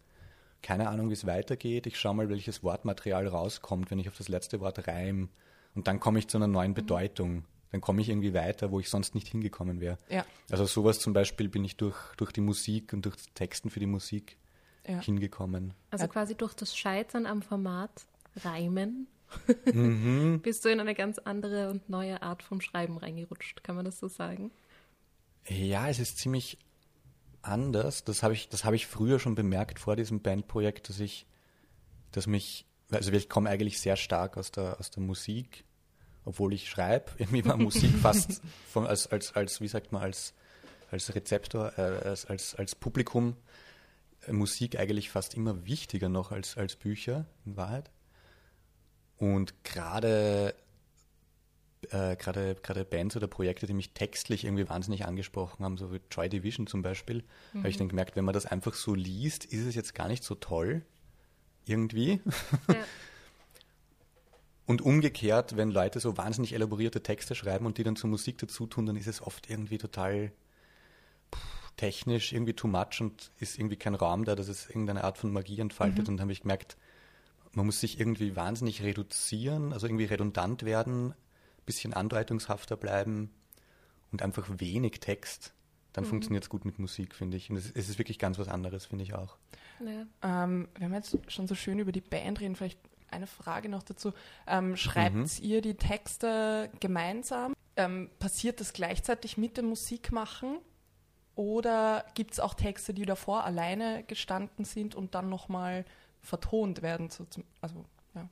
Keine 0.61 0.89
Ahnung, 0.89 1.09
wie 1.09 1.13
es 1.13 1.25
weitergeht. 1.25 1.87
Ich 1.87 1.97
schaue 1.99 2.15
mal, 2.15 2.29
welches 2.29 2.63
Wortmaterial 2.63 3.27
rauskommt, 3.27 3.91
wenn 3.91 3.99
ich 3.99 4.09
auf 4.09 4.17
das 4.17 4.27
letzte 4.27 4.59
Wort 4.59 4.87
reim. 4.87 5.29
Und 5.75 5.87
dann 5.87 5.99
komme 5.99 6.19
ich 6.19 6.27
zu 6.27 6.37
einer 6.37 6.47
neuen 6.47 6.73
Bedeutung. 6.73 7.45
Dann 7.71 7.81
komme 7.81 8.01
ich 8.01 8.09
irgendwie 8.09 8.33
weiter, 8.33 8.71
wo 8.71 8.79
ich 8.79 8.89
sonst 8.89 9.13
nicht 9.15 9.27
hingekommen 9.27 9.79
wäre. 9.79 9.97
Ja, 10.09 10.25
Also 10.49 10.65
sowas 10.65 10.99
zum 10.99 11.13
Beispiel 11.13 11.47
bin 11.49 11.63
ich 11.63 11.77
durch, 11.77 11.95
durch 12.17 12.31
die 12.31 12.41
Musik 12.41 12.93
und 12.93 13.05
durch 13.05 13.15
Texten 13.35 13.69
für 13.69 13.79
die 13.79 13.85
Musik 13.85 14.37
ja. 14.87 14.99
hingekommen. 15.01 15.73
Also 15.91 16.05
Ja. 16.05 16.11
quasi 16.11 16.35
durch 16.35 16.53
das 16.55 16.75
Scheitern 16.75 17.25
am 17.25 17.41
Format 17.41 18.05
Reimen 18.43 19.07
Mhm. 19.65 20.39
bist 20.43 20.65
du 20.65 20.69
in 20.69 20.79
eine 20.79 20.95
ganz 20.95 21.19
andere 21.19 21.69
und 21.69 21.87
neue 21.87 22.23
Art 22.23 22.41
vom 22.41 22.61
Schreiben 22.61 22.97
reingerutscht. 22.97 23.63
Kann 23.63 23.75
man 23.75 23.85
das 23.85 23.99
so 23.99 24.07
sagen? 24.07 24.49
Ja, 25.47 25.87
es 25.87 25.99
ist 25.99 26.17
ziemlich 26.17 26.57
anders. 27.41 28.03
Das 28.03 28.23
habe 28.23 28.33
ich, 28.33 28.49
das 28.49 28.63
habe 28.63 28.75
ich 28.75 28.87
früher 28.87 29.19
schon 29.19 29.35
bemerkt 29.35 29.79
vor 29.79 29.95
diesem 29.95 30.21
Bandprojekt, 30.21 30.89
dass 30.89 30.99
ich, 30.99 31.25
dass 32.11 32.27
mich, 32.27 32.65
also 32.91 33.11
ich 33.11 33.29
komme 33.29 33.49
eigentlich 33.49 33.79
sehr 33.79 33.95
stark 33.95 34.37
aus 34.37 34.51
der, 34.51 34.79
aus 34.79 34.91
der 34.91 35.03
Musik, 35.03 35.63
obwohl 36.25 36.53
ich 36.53 36.69
schreibe. 36.69 37.11
Irgendwie 37.17 37.45
war 37.45 37.57
Musik 37.57 37.91
fast 38.01 38.41
von, 38.69 38.85
als, 38.85 39.07
als, 39.07 39.35
als, 39.35 39.61
wie 39.61 39.67
sagt 39.67 39.91
man, 39.91 40.01
als, 40.01 40.33
als 40.91 41.13
Rezeptor, 41.13 41.73
äh, 41.77 41.81
als, 41.81 42.25
als, 42.25 42.55
als 42.55 42.75
Publikum 42.75 43.35
äh, 44.27 44.33
Musik 44.33 44.79
eigentlich 44.79 45.09
fast 45.09 45.35
immer 45.35 45.65
wichtiger 45.65 46.09
noch 46.09 46.31
als, 46.31 46.57
als 46.57 46.75
Bücher, 46.75 47.25
in 47.45 47.57
Wahrheit. 47.57 47.91
Und 49.17 49.63
gerade 49.63 50.55
äh, 51.91 52.15
gerade 52.15 52.55
gerade 52.61 52.85
Bands 52.85 53.15
oder 53.15 53.27
Projekte, 53.27 53.65
die 53.65 53.73
mich 53.73 53.93
textlich 53.93 54.43
irgendwie 54.45 54.67
wahnsinnig 54.67 55.05
angesprochen 55.05 55.63
haben, 55.63 55.77
so 55.77 55.93
wie 55.93 56.01
Joy 56.11 56.29
Division 56.29 56.67
zum 56.67 56.81
Beispiel, 56.81 57.23
habe 57.55 57.69
ich 57.69 57.77
dann 57.77 57.89
gemerkt, 57.89 58.15
wenn 58.15 58.25
man 58.25 58.33
das 58.33 58.45
einfach 58.45 58.73
so 58.73 58.93
liest, 58.93 59.45
ist 59.45 59.65
es 59.65 59.75
jetzt 59.75 59.95
gar 59.95 60.07
nicht 60.07 60.23
so 60.23 60.35
toll 60.35 60.83
irgendwie. 61.65 62.21
Ja. 62.67 62.75
Und 64.69 64.83
umgekehrt, 64.83 65.57
wenn 65.57 65.71
Leute 65.71 65.99
so 65.99 66.15
wahnsinnig 66.15 66.53
elaborierte 66.53 67.01
Texte 67.01 67.33
schreiben 67.33 67.65
und 67.65 67.79
die 67.79 67.83
dann 67.83 67.95
zur 67.95 68.07
Musik 68.07 68.37
dazu 68.37 68.67
tun, 68.67 68.85
dann 68.85 68.97
ist 68.97 69.07
es 69.07 69.19
oft 69.19 69.49
irgendwie 69.49 69.79
total 69.79 70.31
pff, 71.33 71.71
technisch, 71.75 72.33
irgendwie 72.33 72.53
too 72.53 72.67
much 72.67 73.01
und 73.01 73.31
ist 73.39 73.57
irgendwie 73.57 73.77
kein 73.77 73.95
Raum 73.95 74.25
da, 74.25 74.35
dass 74.35 74.47
es 74.47 74.69
irgendeine 74.69 75.03
Art 75.03 75.17
von 75.17 75.33
Magie 75.33 75.59
entfaltet. 75.59 76.07
Und 76.07 76.17
dann 76.17 76.21
habe 76.21 76.33
ich 76.33 76.41
gemerkt, 76.41 76.77
man 77.53 77.65
muss 77.65 77.79
sich 77.79 77.99
irgendwie 77.99 78.35
wahnsinnig 78.35 78.83
reduzieren, 78.83 79.73
also 79.73 79.87
irgendwie 79.87 80.05
redundant 80.05 80.61
werden, 80.63 81.15
bisschen 81.69 81.93
andeutungshafter 81.93 82.75
bleiben 82.75 83.29
und 84.11 84.23
einfach 84.23 84.47
wenig 84.57 84.99
Text. 84.99 85.53
Dann 85.93 86.05
funktioniert 86.05 86.43
es 86.43 86.49
gut 86.49 86.65
mit 86.65 86.79
Musik, 86.79 87.13
finde 87.15 87.37
ich. 87.37 87.49
Und 87.49 87.57
es, 87.57 87.69
es 87.71 87.89
ist 87.89 87.99
wirklich 87.99 88.19
ganz 88.19 88.39
was 88.39 88.47
anderes, 88.47 88.85
finde 88.87 89.03
ich 89.03 89.13
auch. 89.13 89.37
Ja. 89.79 90.43
Ähm, 90.43 90.67
wir 90.77 90.89
jetzt 90.89 91.17
schon 91.27 91.47
so 91.47 91.55
schön 91.55 91.79
über 91.79 91.91
die 91.91 92.01
Band 92.01 92.39
reden, 92.39 92.55
vielleicht 92.55 92.79
eine 93.11 93.27
Frage 93.27 93.69
noch 93.69 93.83
dazu. 93.83 94.13
Ähm, 94.47 94.75
schreibt 94.75 95.15
Mhm. 95.15 95.27
ihr 95.41 95.61
die 95.61 95.75
Texte 95.75 96.69
gemeinsam? 96.79 97.53
Ähm, 97.75 98.09
passiert 98.19 98.59
das 98.59 98.73
gleichzeitig 98.73 99.37
mit 99.37 99.57
dem 99.57 99.65
Musikmachen? 99.67 100.57
Oder 101.35 102.05
gibt 102.15 102.33
es 102.33 102.39
auch 102.39 102.53
Texte, 102.53 102.93
die 102.93 103.05
davor 103.05 103.45
alleine 103.45 104.03
gestanden 104.03 104.65
sind 104.65 104.93
und 104.95 105.15
dann 105.15 105.29
nochmal 105.29 105.85
vertont 106.21 106.81
werden? 106.81 107.09
So 107.09 107.25
zum, 107.25 107.45
also, 107.61 107.85
ja. 108.13 108.27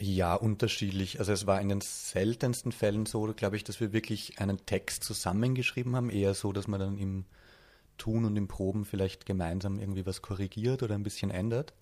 Ja, 0.00 0.34
unterschiedlich. 0.34 1.18
Also 1.18 1.32
es 1.32 1.46
war 1.46 1.60
in 1.60 1.68
den 1.68 1.80
seltensten 1.80 2.70
Fällen 2.70 3.04
so, 3.06 3.32
glaube 3.34 3.56
ich, 3.56 3.64
dass 3.64 3.80
wir 3.80 3.92
wirklich 3.92 4.38
einen 4.38 4.64
Text 4.64 5.02
zusammengeschrieben 5.02 5.96
haben. 5.96 6.10
Eher 6.10 6.34
so, 6.34 6.52
dass 6.52 6.68
man 6.68 6.78
dann 6.78 6.98
im 6.98 7.24
Tun 7.96 8.24
und 8.24 8.36
im 8.36 8.46
Proben 8.46 8.84
vielleicht 8.84 9.26
gemeinsam 9.26 9.80
irgendwie 9.80 10.06
was 10.06 10.22
korrigiert 10.22 10.84
oder 10.84 10.94
ein 10.94 11.02
bisschen 11.02 11.32
ändert. 11.32 11.74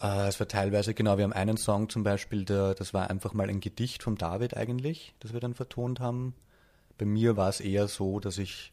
Äh, 0.00 0.28
es 0.28 0.40
war 0.40 0.48
teilweise, 0.48 0.94
genau, 0.94 1.18
wir 1.18 1.24
haben 1.24 1.34
einen 1.34 1.58
Song 1.58 1.90
zum 1.90 2.04
Beispiel, 2.04 2.44
der, 2.46 2.74
das 2.74 2.94
war 2.94 3.10
einfach 3.10 3.34
mal 3.34 3.50
ein 3.50 3.60
Gedicht 3.60 4.02
von 4.02 4.16
David 4.16 4.56
eigentlich, 4.56 5.14
das 5.20 5.34
wir 5.34 5.40
dann 5.40 5.54
vertont 5.54 6.00
haben. 6.00 6.34
Bei 6.96 7.04
mir 7.04 7.36
war 7.36 7.50
es 7.50 7.60
eher 7.60 7.86
so, 7.86 8.18
dass 8.18 8.38
ich 8.38 8.72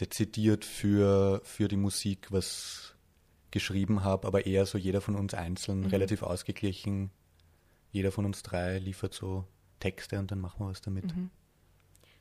dezidiert 0.00 0.66
für, 0.66 1.40
für 1.44 1.68
die 1.68 1.76
Musik 1.76 2.28
was 2.30 2.94
geschrieben 3.50 4.04
habe, 4.04 4.26
aber 4.26 4.46
eher 4.46 4.66
so 4.66 4.78
jeder 4.78 5.00
von 5.00 5.16
uns 5.16 5.34
einzeln, 5.34 5.84
relativ 5.86 6.22
ausgeglichen. 6.22 7.10
Jeder 7.92 8.12
von 8.12 8.24
uns 8.24 8.42
drei 8.42 8.78
liefert 8.78 9.14
so 9.14 9.44
Texte 9.80 10.18
und 10.18 10.30
dann 10.30 10.40
machen 10.40 10.60
wir 10.60 10.68
was 10.70 10.80
damit. 10.80 11.06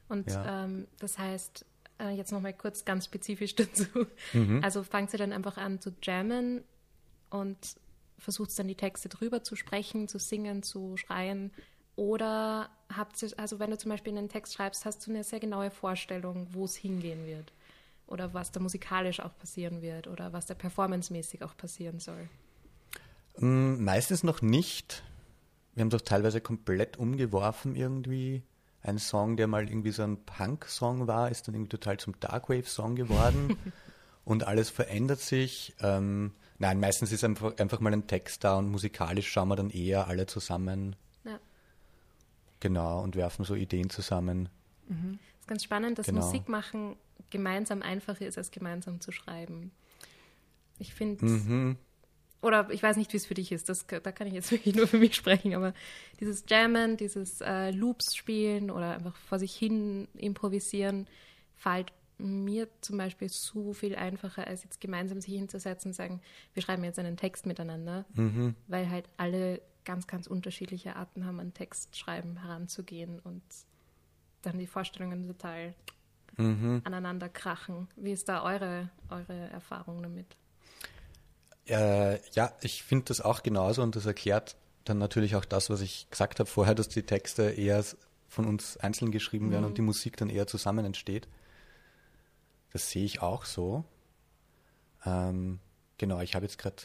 Und 0.07 0.29
Ja. 0.31 0.65
ähm, 0.65 0.87
das 0.99 1.17
heißt, 1.19 1.65
äh, 1.99 2.09
jetzt 2.15 2.31
nochmal 2.31 2.53
kurz 2.53 2.85
ganz 2.85 3.05
spezifisch 3.05 3.55
dazu. 3.55 3.85
Mhm. 4.33 4.61
Also 4.63 4.83
fangt 4.83 5.13
ihr 5.13 5.19
dann 5.19 5.31
einfach 5.33 5.57
an 5.57 5.79
zu 5.79 5.91
jammen 6.01 6.63
und 7.29 7.57
versucht 8.17 8.57
dann 8.57 8.67
die 8.67 8.75
Texte 8.75 9.07
drüber 9.09 9.43
zu 9.43 9.55
sprechen, 9.55 10.07
zu 10.07 10.17
singen, 10.19 10.63
zu 10.63 10.97
schreien. 10.97 11.51
Oder 11.95 12.69
habt 12.93 13.21
ihr, 13.21 13.29
also 13.37 13.59
wenn 13.59 13.71
du 13.71 13.77
zum 13.77 13.89
Beispiel 13.91 14.17
einen 14.17 14.29
Text 14.29 14.53
schreibst, 14.55 14.85
hast 14.85 15.05
du 15.05 15.11
eine 15.11 15.23
sehr 15.23 15.39
genaue 15.39 15.69
Vorstellung, 15.69 16.47
wo 16.51 16.65
es 16.65 16.75
hingehen 16.75 17.25
wird. 17.25 17.51
Oder 18.09 18.33
was 18.33 18.51
da 18.51 18.59
musikalisch 18.59 19.19
auch 19.19 19.37
passieren 19.37 19.81
wird 19.83 20.07
oder 20.07 20.33
was 20.33 20.47
da 20.47 20.55
performancemäßig 20.55 21.43
auch 21.43 21.55
passieren 21.55 21.99
soll. 21.99 22.27
Mm, 23.37 23.83
Meistens 23.83 24.23
noch 24.23 24.41
nicht. 24.41 25.03
Wir 25.75 25.81
haben 25.81 25.91
doch 25.91 26.01
teilweise 26.01 26.41
komplett 26.41 26.97
umgeworfen 26.97 27.75
irgendwie. 27.75 28.41
Ein 28.81 28.97
Song, 28.97 29.37
der 29.37 29.47
mal 29.47 29.69
irgendwie 29.69 29.91
so 29.91 30.03
ein 30.03 30.17
Punk-Song 30.25 31.05
war, 31.07 31.29
ist 31.29 31.47
dann 31.47 31.53
irgendwie 31.53 31.69
total 31.69 31.97
zum 31.97 32.19
Darkwave-Song 32.19 32.95
geworden. 32.95 33.55
und 34.25 34.47
alles 34.47 34.69
verändert 34.71 35.19
sich. 35.19 35.75
Ähm, 35.79 36.33
nein, 36.57 36.79
meistens 36.79 37.11
ist 37.11 37.23
einfach, 37.23 37.57
einfach 37.57 37.79
mal 37.79 37.93
ein 37.93 38.07
Text 38.07 38.43
da 38.43 38.57
und 38.57 38.69
musikalisch 38.71 39.29
schauen 39.29 39.49
wir 39.49 39.55
dann 39.55 39.69
eher 39.69 40.07
alle 40.07 40.25
zusammen. 40.25 40.95
Ja. 41.25 41.39
Genau, 42.59 43.01
und 43.03 43.15
werfen 43.15 43.45
so 43.45 43.53
Ideen 43.53 43.91
zusammen. 43.91 44.49
Es 44.87 44.95
ist 45.41 45.47
ganz 45.47 45.63
spannend, 45.63 45.99
dass 45.99 46.07
Genau. 46.07 46.25
Musik 46.25 46.49
machen 46.49 46.95
gemeinsam 47.29 47.81
einfacher 47.81 48.25
ist, 48.25 48.37
als 48.37 48.51
gemeinsam 48.51 49.01
zu 49.01 49.11
schreiben. 49.11 49.71
Ich 50.77 50.93
finde, 50.93 51.25
Mhm. 51.25 51.77
oder 52.41 52.69
ich 52.71 52.81
weiß 52.81 52.95
nicht, 52.97 53.11
wie 53.13 53.17
es 53.17 53.25
für 53.25 53.33
dich 53.33 53.51
ist, 53.51 53.67
das, 53.69 53.85
da 53.87 54.11
kann 54.11 54.27
ich 54.27 54.33
jetzt 54.33 54.51
wirklich 54.51 54.75
nur 54.75 54.87
für 54.87 54.97
mich 54.99 55.15
sprechen, 55.15 55.53
aber 55.55 55.73
dieses 56.19 56.45
Jammen, 56.47 56.97
dieses 56.97 57.41
äh, 57.41 57.71
Loops 57.71 58.15
spielen 58.15 58.71
oder 58.71 58.93
einfach 58.95 59.15
vor 59.15 59.39
sich 59.39 59.53
hin 59.55 60.07
improvisieren, 60.15 61.07
fällt 61.55 61.91
mir 62.17 62.67
zum 62.81 62.97
Beispiel 62.97 63.29
so 63.29 63.71
viel 63.73 63.95
einfacher, 63.95 64.45
als 64.45 64.63
jetzt 64.63 64.81
gemeinsam 64.81 65.21
sich 65.21 65.33
hinzusetzen 65.33 65.89
und 65.89 65.93
sagen, 65.95 66.21
wir 66.53 66.61
schreiben 66.61 66.83
jetzt 66.83 66.99
einen 66.99 67.15
Text 67.17 67.45
miteinander, 67.45 68.05
Mhm. 68.13 68.55
weil 68.67 68.89
halt 68.89 69.07
alle 69.17 69.61
ganz, 69.85 70.05
ganz 70.05 70.27
unterschiedliche 70.27 70.95
Arten 70.97 71.25
haben, 71.25 71.39
an 71.39 71.53
Textschreiben 71.53 72.41
heranzugehen 72.41 73.19
und 73.19 73.41
dann 74.41 74.59
die 74.59 74.67
Vorstellungen 74.67 75.27
total 75.27 75.73
Mhm. 76.39 76.81
aneinander 76.85 77.29
krachen. 77.29 77.87
Wie 77.95 78.11
ist 78.11 78.29
da 78.29 78.43
eure, 78.43 78.89
eure 79.09 79.49
Erfahrung 79.49 80.01
damit? 80.01 80.37
Äh, 81.67 82.19
ja, 82.31 82.51
ich 82.61 82.81
finde 82.83 83.05
das 83.05 83.21
auch 83.21 83.43
genauso 83.43 83.83
und 83.83 83.95
das 83.95 84.05
erklärt 84.05 84.55
dann 84.85 84.97
natürlich 84.97 85.35
auch 85.35 85.45
das, 85.45 85.69
was 85.69 85.81
ich 85.81 86.07
gesagt 86.09 86.39
habe 86.39 86.49
vorher, 86.49 86.73
dass 86.73 86.89
die 86.89 87.03
Texte 87.03 87.51
eher 87.51 87.83
von 88.27 88.45
uns 88.45 88.77
einzeln 88.77 89.11
geschrieben 89.11 89.51
werden 89.51 89.65
und 89.65 89.77
die 89.77 89.81
Musik 89.83 90.17
dann 90.17 90.29
eher 90.29 90.47
zusammen 90.47 90.85
entsteht. 90.85 91.27
Das 92.71 92.89
sehe 92.89 93.05
ich 93.05 93.21
auch 93.21 93.45
so. 93.45 93.83
Ähm, 95.05 95.59
genau, 95.97 96.21
ich 96.21 96.35
habe 96.35 96.45
jetzt 96.45 96.57
gerade 96.57 96.77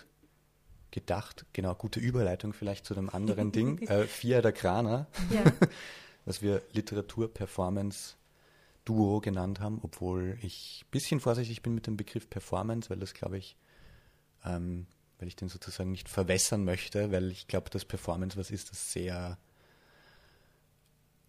gedacht, 0.91 1.47
genau, 1.53 1.75
gute 1.75 2.01
Überleitung 2.01 2.53
vielleicht 2.53 2.85
zu 2.87 2.95
dem 2.95 3.09
anderen 3.11 3.53
Ding. 3.53 3.79
Äh, 3.89 4.05
Fia 4.07 4.43
der 4.43 4.53
Kraner, 4.53 5.07
Ja. 5.31 5.45
was 6.25 6.43
wir 6.43 6.63
Literatur-Performance-Duo 8.85 9.21
genannt 9.21 9.61
haben, 9.61 9.81
obwohl 9.83 10.39
ich 10.43 10.85
ein 10.85 10.91
bisschen 10.91 11.21
vorsichtig 11.21 11.63
bin 11.63 11.75
mit 11.75 11.87
dem 11.87 11.97
Begriff 11.97 12.29
Performance, 12.29 12.91
weil 12.91 12.99
das, 12.99 13.15
glaube 13.15 13.39
ich, 13.39 13.57
ähm, 14.45 14.87
weil 15.19 15.29
ich 15.29 15.37
den 15.37 15.49
sozusagen 15.49 15.91
nicht 15.91 16.09
verwässern 16.09 16.65
möchte, 16.65 17.11
weil 17.13 17.31
ich 17.31 17.47
glaube, 17.47 17.71
dass 17.71 17.85
Performance 17.85 18.37
was 18.37 18.51
ist, 18.51 18.71
das 18.71 18.93
sehr 18.93 19.39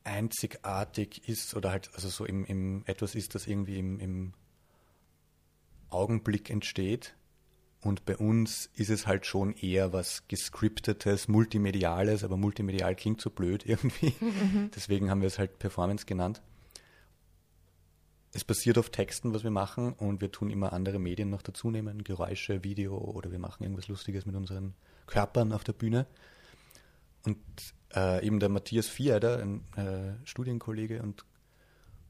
einzigartig 0.03 1.27
ist 1.27 1.55
oder 1.55 1.71
halt 1.71 1.89
also 1.95 2.09
so 2.09 2.25
im, 2.25 2.45
im 2.45 2.83
etwas 2.85 3.15
ist, 3.15 3.33
das 3.33 3.47
irgendwie 3.47 3.79
im, 3.79 3.99
im 3.99 4.33
Augenblick 5.89 6.49
entsteht. 6.49 7.15
Und 7.81 8.05
bei 8.05 8.17
uns 8.17 8.69
ist 8.73 8.89
es 8.89 9.05
halt 9.05 9.27
schon 9.27 9.53
eher 9.53 9.93
was 9.93 10.27
gescriptetes, 10.27 11.27
multimediales, 11.27 12.23
aber 12.23 12.35
multimedial 12.35 12.95
klingt 12.95 13.21
so 13.21 13.29
blöd 13.29 13.63
irgendwie. 13.65 14.13
Deswegen 14.75 15.11
haben 15.11 15.21
wir 15.21 15.27
es 15.27 15.37
halt 15.37 15.59
Performance 15.59 16.05
genannt. 16.07 16.41
Es 18.35 18.43
basiert 18.43 18.77
auf 18.77 18.89
Texten, 18.89 19.33
was 19.33 19.45
wir 19.45 19.49
machen, 19.49 19.93
und 19.93 20.19
wir 20.19 20.29
tun 20.29 20.49
immer 20.49 20.73
andere 20.73 20.99
Medien 20.99 21.29
noch 21.29 21.41
dazu 21.41 21.71
nehmen, 21.71 22.03
Geräusche, 22.03 22.65
Video 22.65 22.97
oder 22.97 23.31
wir 23.31 23.39
machen 23.39 23.63
irgendwas 23.63 23.87
Lustiges 23.87 24.25
mit 24.25 24.35
unseren 24.35 24.73
Körpern 25.07 25.53
auf 25.53 25.63
der 25.63 25.71
Bühne. 25.71 26.05
Und 27.23 27.37
äh, 27.95 28.27
eben 28.27 28.41
der 28.41 28.49
Matthias 28.49 28.87
Vierder, 28.87 29.39
ein 29.39 29.63
äh, 29.77 30.27
Studienkollege 30.27 31.01
und 31.01 31.23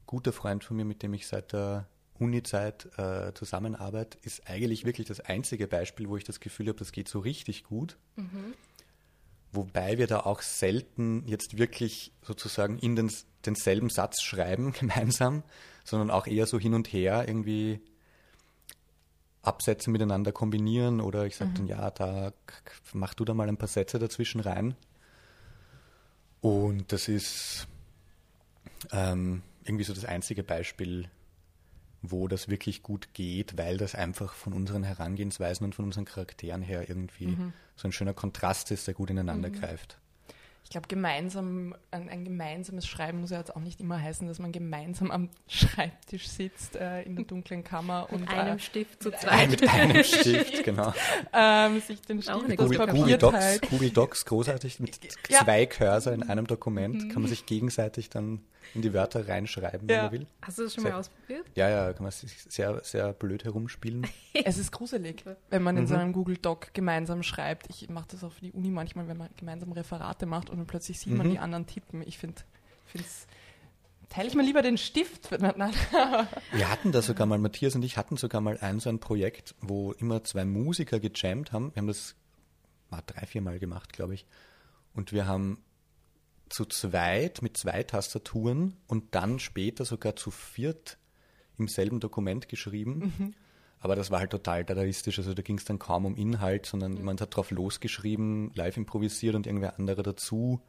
guter 0.04 0.32
Freund 0.32 0.64
von 0.64 0.76
mir, 0.76 0.84
mit 0.84 1.04
dem 1.04 1.14
ich 1.14 1.28
seit 1.28 1.52
der 1.52 1.86
Uni-Zeit 2.18 2.88
äh, 2.98 3.32
zusammenarbeite, 3.34 4.18
ist 4.22 4.48
eigentlich 4.50 4.84
wirklich 4.84 5.06
das 5.06 5.20
einzige 5.20 5.68
Beispiel, 5.68 6.08
wo 6.08 6.16
ich 6.16 6.24
das 6.24 6.40
Gefühl 6.40 6.66
habe, 6.66 6.78
das 6.80 6.90
geht 6.90 7.06
so 7.06 7.20
richtig 7.20 7.62
gut. 7.62 7.98
Wobei 9.52 9.96
wir 9.96 10.08
da 10.08 10.20
auch 10.20 10.42
selten 10.42 11.22
jetzt 11.28 11.56
wirklich 11.56 12.12
sozusagen 12.22 12.80
in 12.80 12.96
den, 12.96 13.12
denselben 13.46 13.90
Satz 13.90 14.22
schreiben 14.22 14.72
gemeinsam, 14.78 15.42
sondern 15.84 16.10
auch 16.10 16.26
eher 16.26 16.46
so 16.46 16.58
hin 16.58 16.74
und 16.74 16.92
her 16.92 17.24
irgendwie 17.26 17.80
Absätze 19.42 19.90
miteinander 19.90 20.32
kombinieren 20.32 21.00
oder 21.00 21.24
ich 21.24 21.36
sage 21.36 21.52
dann, 21.54 21.66
ja, 21.66 21.90
da 21.90 22.32
mach 22.92 23.14
du 23.14 23.24
da 23.24 23.32
mal 23.32 23.48
ein 23.48 23.56
paar 23.56 23.68
Sätze 23.68 23.98
dazwischen 23.98 24.40
rein. 24.40 24.74
Und 26.40 26.92
das 26.92 27.08
ist 27.08 27.68
ähm, 28.92 29.42
irgendwie 29.64 29.84
so 29.84 29.94
das 29.94 30.04
einzige 30.04 30.42
Beispiel, 30.42 31.08
wo 32.02 32.28
das 32.28 32.48
wirklich 32.48 32.82
gut 32.82 33.14
geht, 33.14 33.56
weil 33.56 33.78
das 33.78 33.94
einfach 33.94 34.34
von 34.34 34.52
unseren 34.52 34.82
Herangehensweisen 34.82 35.64
und 35.64 35.74
von 35.74 35.84
unseren 35.86 36.04
Charakteren 36.04 36.62
her 36.62 36.88
irgendwie 36.88 37.36
so 37.76 37.88
ein 37.88 37.92
schöner 37.92 38.14
Kontrast 38.14 38.70
ist, 38.70 38.86
der 38.86 38.94
gut 38.94 39.10
ineinander 39.10 39.50
greift. 39.50 39.98
Ich 40.66 40.70
glaube, 40.70 40.88
gemeinsam, 40.88 41.76
ein, 41.92 42.08
ein 42.08 42.24
gemeinsames 42.24 42.88
Schreiben 42.88 43.20
muss 43.20 43.30
ja 43.30 43.38
jetzt 43.38 43.54
auch 43.54 43.60
nicht 43.60 43.80
immer 43.80 44.02
heißen, 44.02 44.26
dass 44.26 44.40
man 44.40 44.50
gemeinsam 44.50 45.12
am 45.12 45.30
Schreibtisch 45.46 46.26
sitzt 46.28 46.74
äh, 46.74 47.02
in 47.02 47.14
der 47.14 47.24
dunklen 47.24 47.62
Kammer 47.62 48.08
und 48.10 48.22
Mit 48.22 48.30
einem 48.30 48.56
äh, 48.56 48.60
Stift 48.60 49.00
zu 49.00 49.12
zweit. 49.12 49.48
Mit 49.48 49.68
einem 49.68 50.02
Stift, 50.02 50.64
genau. 50.64 50.92
ähm, 51.32 51.80
sich 51.80 52.00
den 52.02 52.18
Auch 52.28 52.42
eine 52.42 52.54
Stift 52.54 52.58
das 52.58 52.64
Google, 52.66 52.78
Papier 52.78 52.94
Google, 53.00 53.18
Docs, 53.18 53.38
teilt. 53.38 53.70
Google 53.70 53.90
Docs, 53.90 54.24
großartig, 54.24 54.80
mit 54.80 54.98
Ja. 55.28 55.44
zwei 55.44 55.66
Cursor 55.66 56.12
in 56.12 56.24
einem 56.24 56.48
Dokument 56.48 57.12
kann 57.12 57.22
man 57.22 57.28
sich 57.28 57.46
gegenseitig 57.46 58.10
dann 58.10 58.40
in 58.74 58.82
die 58.82 58.92
Wörter 58.92 59.28
reinschreiben, 59.28 59.88
wenn 59.88 59.94
Ja. 59.96 60.02
man 60.04 60.12
will. 60.12 60.26
Hast 60.42 60.58
du 60.58 60.64
das 60.64 60.74
schon 60.74 60.82
mal 60.82 60.90
Sehr- 60.90 60.98
ausprobiert? 60.98 61.46
Ja, 61.54 61.68
ja, 61.70 61.92
kann 61.92 62.02
man 62.02 62.10
sich 62.10 62.32
sehr, 62.48 62.80
sehr 62.82 63.12
blöd 63.12 63.44
herumspielen. 63.44 64.04
Es 64.44 64.58
ist 64.58 64.70
gruselig, 64.70 65.24
wenn 65.48 65.62
man 65.62 65.76
Mhm. 65.76 65.80
in 65.82 65.86
so 65.86 65.94
einem 65.94 66.12
Google 66.12 66.36
Doc 66.36 66.74
gemeinsam 66.74 67.22
schreibt. 67.22 67.70
Ich 67.70 67.88
mache 67.88 68.08
das 68.10 68.22
auch 68.24 68.32
für 68.32 68.40
die 68.42 68.52
Uni 68.52 68.68
manchmal, 68.70 69.08
wenn 69.08 69.16
man 69.16 69.28
gemeinsam 69.36 69.72
Referate 69.72 70.26
macht 70.26 70.50
und 70.60 70.66
plötzlich 70.66 70.98
sieht 71.00 71.12
man 71.12 71.26
Mhm. 71.26 71.30
die 71.32 71.38
anderen 71.38 71.66
tippen. 71.66 72.02
Ich 72.06 72.18
finde, 72.18 72.36
es 72.94 73.26
teile 74.08 74.28
ich 74.28 74.34
mir 74.34 74.42
lieber 74.42 74.62
den 74.62 74.78
Stift. 74.78 75.30
Wir 75.30 76.70
hatten 76.70 76.92
da 76.92 77.02
sogar 77.02 77.26
mal, 77.26 77.38
Matthias 77.38 77.74
und 77.74 77.84
ich 77.84 77.96
hatten 77.96 78.16
sogar 78.16 78.40
mal 78.40 78.58
ein 78.60 78.80
so 78.80 78.88
ein 78.88 78.98
Projekt, 79.00 79.54
wo 79.60 79.92
immer 79.92 80.22
zwei 80.24 80.44
Musiker 80.44 81.00
gejammt 81.00 81.52
haben. 81.52 81.74
Wir 81.74 81.80
haben 81.80 81.88
das 81.88 82.14
mal 82.90 83.02
drei, 83.06 83.26
vier 83.26 83.42
Mal 83.42 83.58
gemacht, 83.58 83.92
glaube 83.92 84.14
ich. 84.14 84.26
Und 84.94 85.12
wir 85.12 85.26
haben 85.26 85.58
zu 86.48 86.64
zweit 86.64 87.42
mit 87.42 87.56
zwei 87.56 87.82
Tastaturen 87.82 88.76
und 88.86 89.14
dann 89.14 89.38
später 89.40 89.84
sogar 89.84 90.14
zu 90.16 90.30
viert 90.30 90.96
im 91.58 91.66
selben 91.68 91.98
Dokument 92.00 92.48
geschrieben. 92.48 93.34
Aber 93.86 93.94
das 93.94 94.10
war 94.10 94.18
halt 94.18 94.30
total 94.32 94.64
dadaistisch. 94.64 95.16
Also 95.20 95.32
da 95.32 95.42
ging 95.42 95.58
es 95.58 95.64
dann 95.64 95.78
kaum 95.78 96.06
um 96.06 96.16
Inhalt, 96.16 96.66
sondern 96.66 96.96
jemand 96.96 97.20
hat 97.20 97.36
drauf 97.36 97.52
losgeschrieben, 97.52 98.50
live 98.56 98.76
improvisiert 98.76 99.36
und 99.36 99.46
irgendwer 99.46 99.78
andere 99.78 100.02
dazu. 100.02 100.60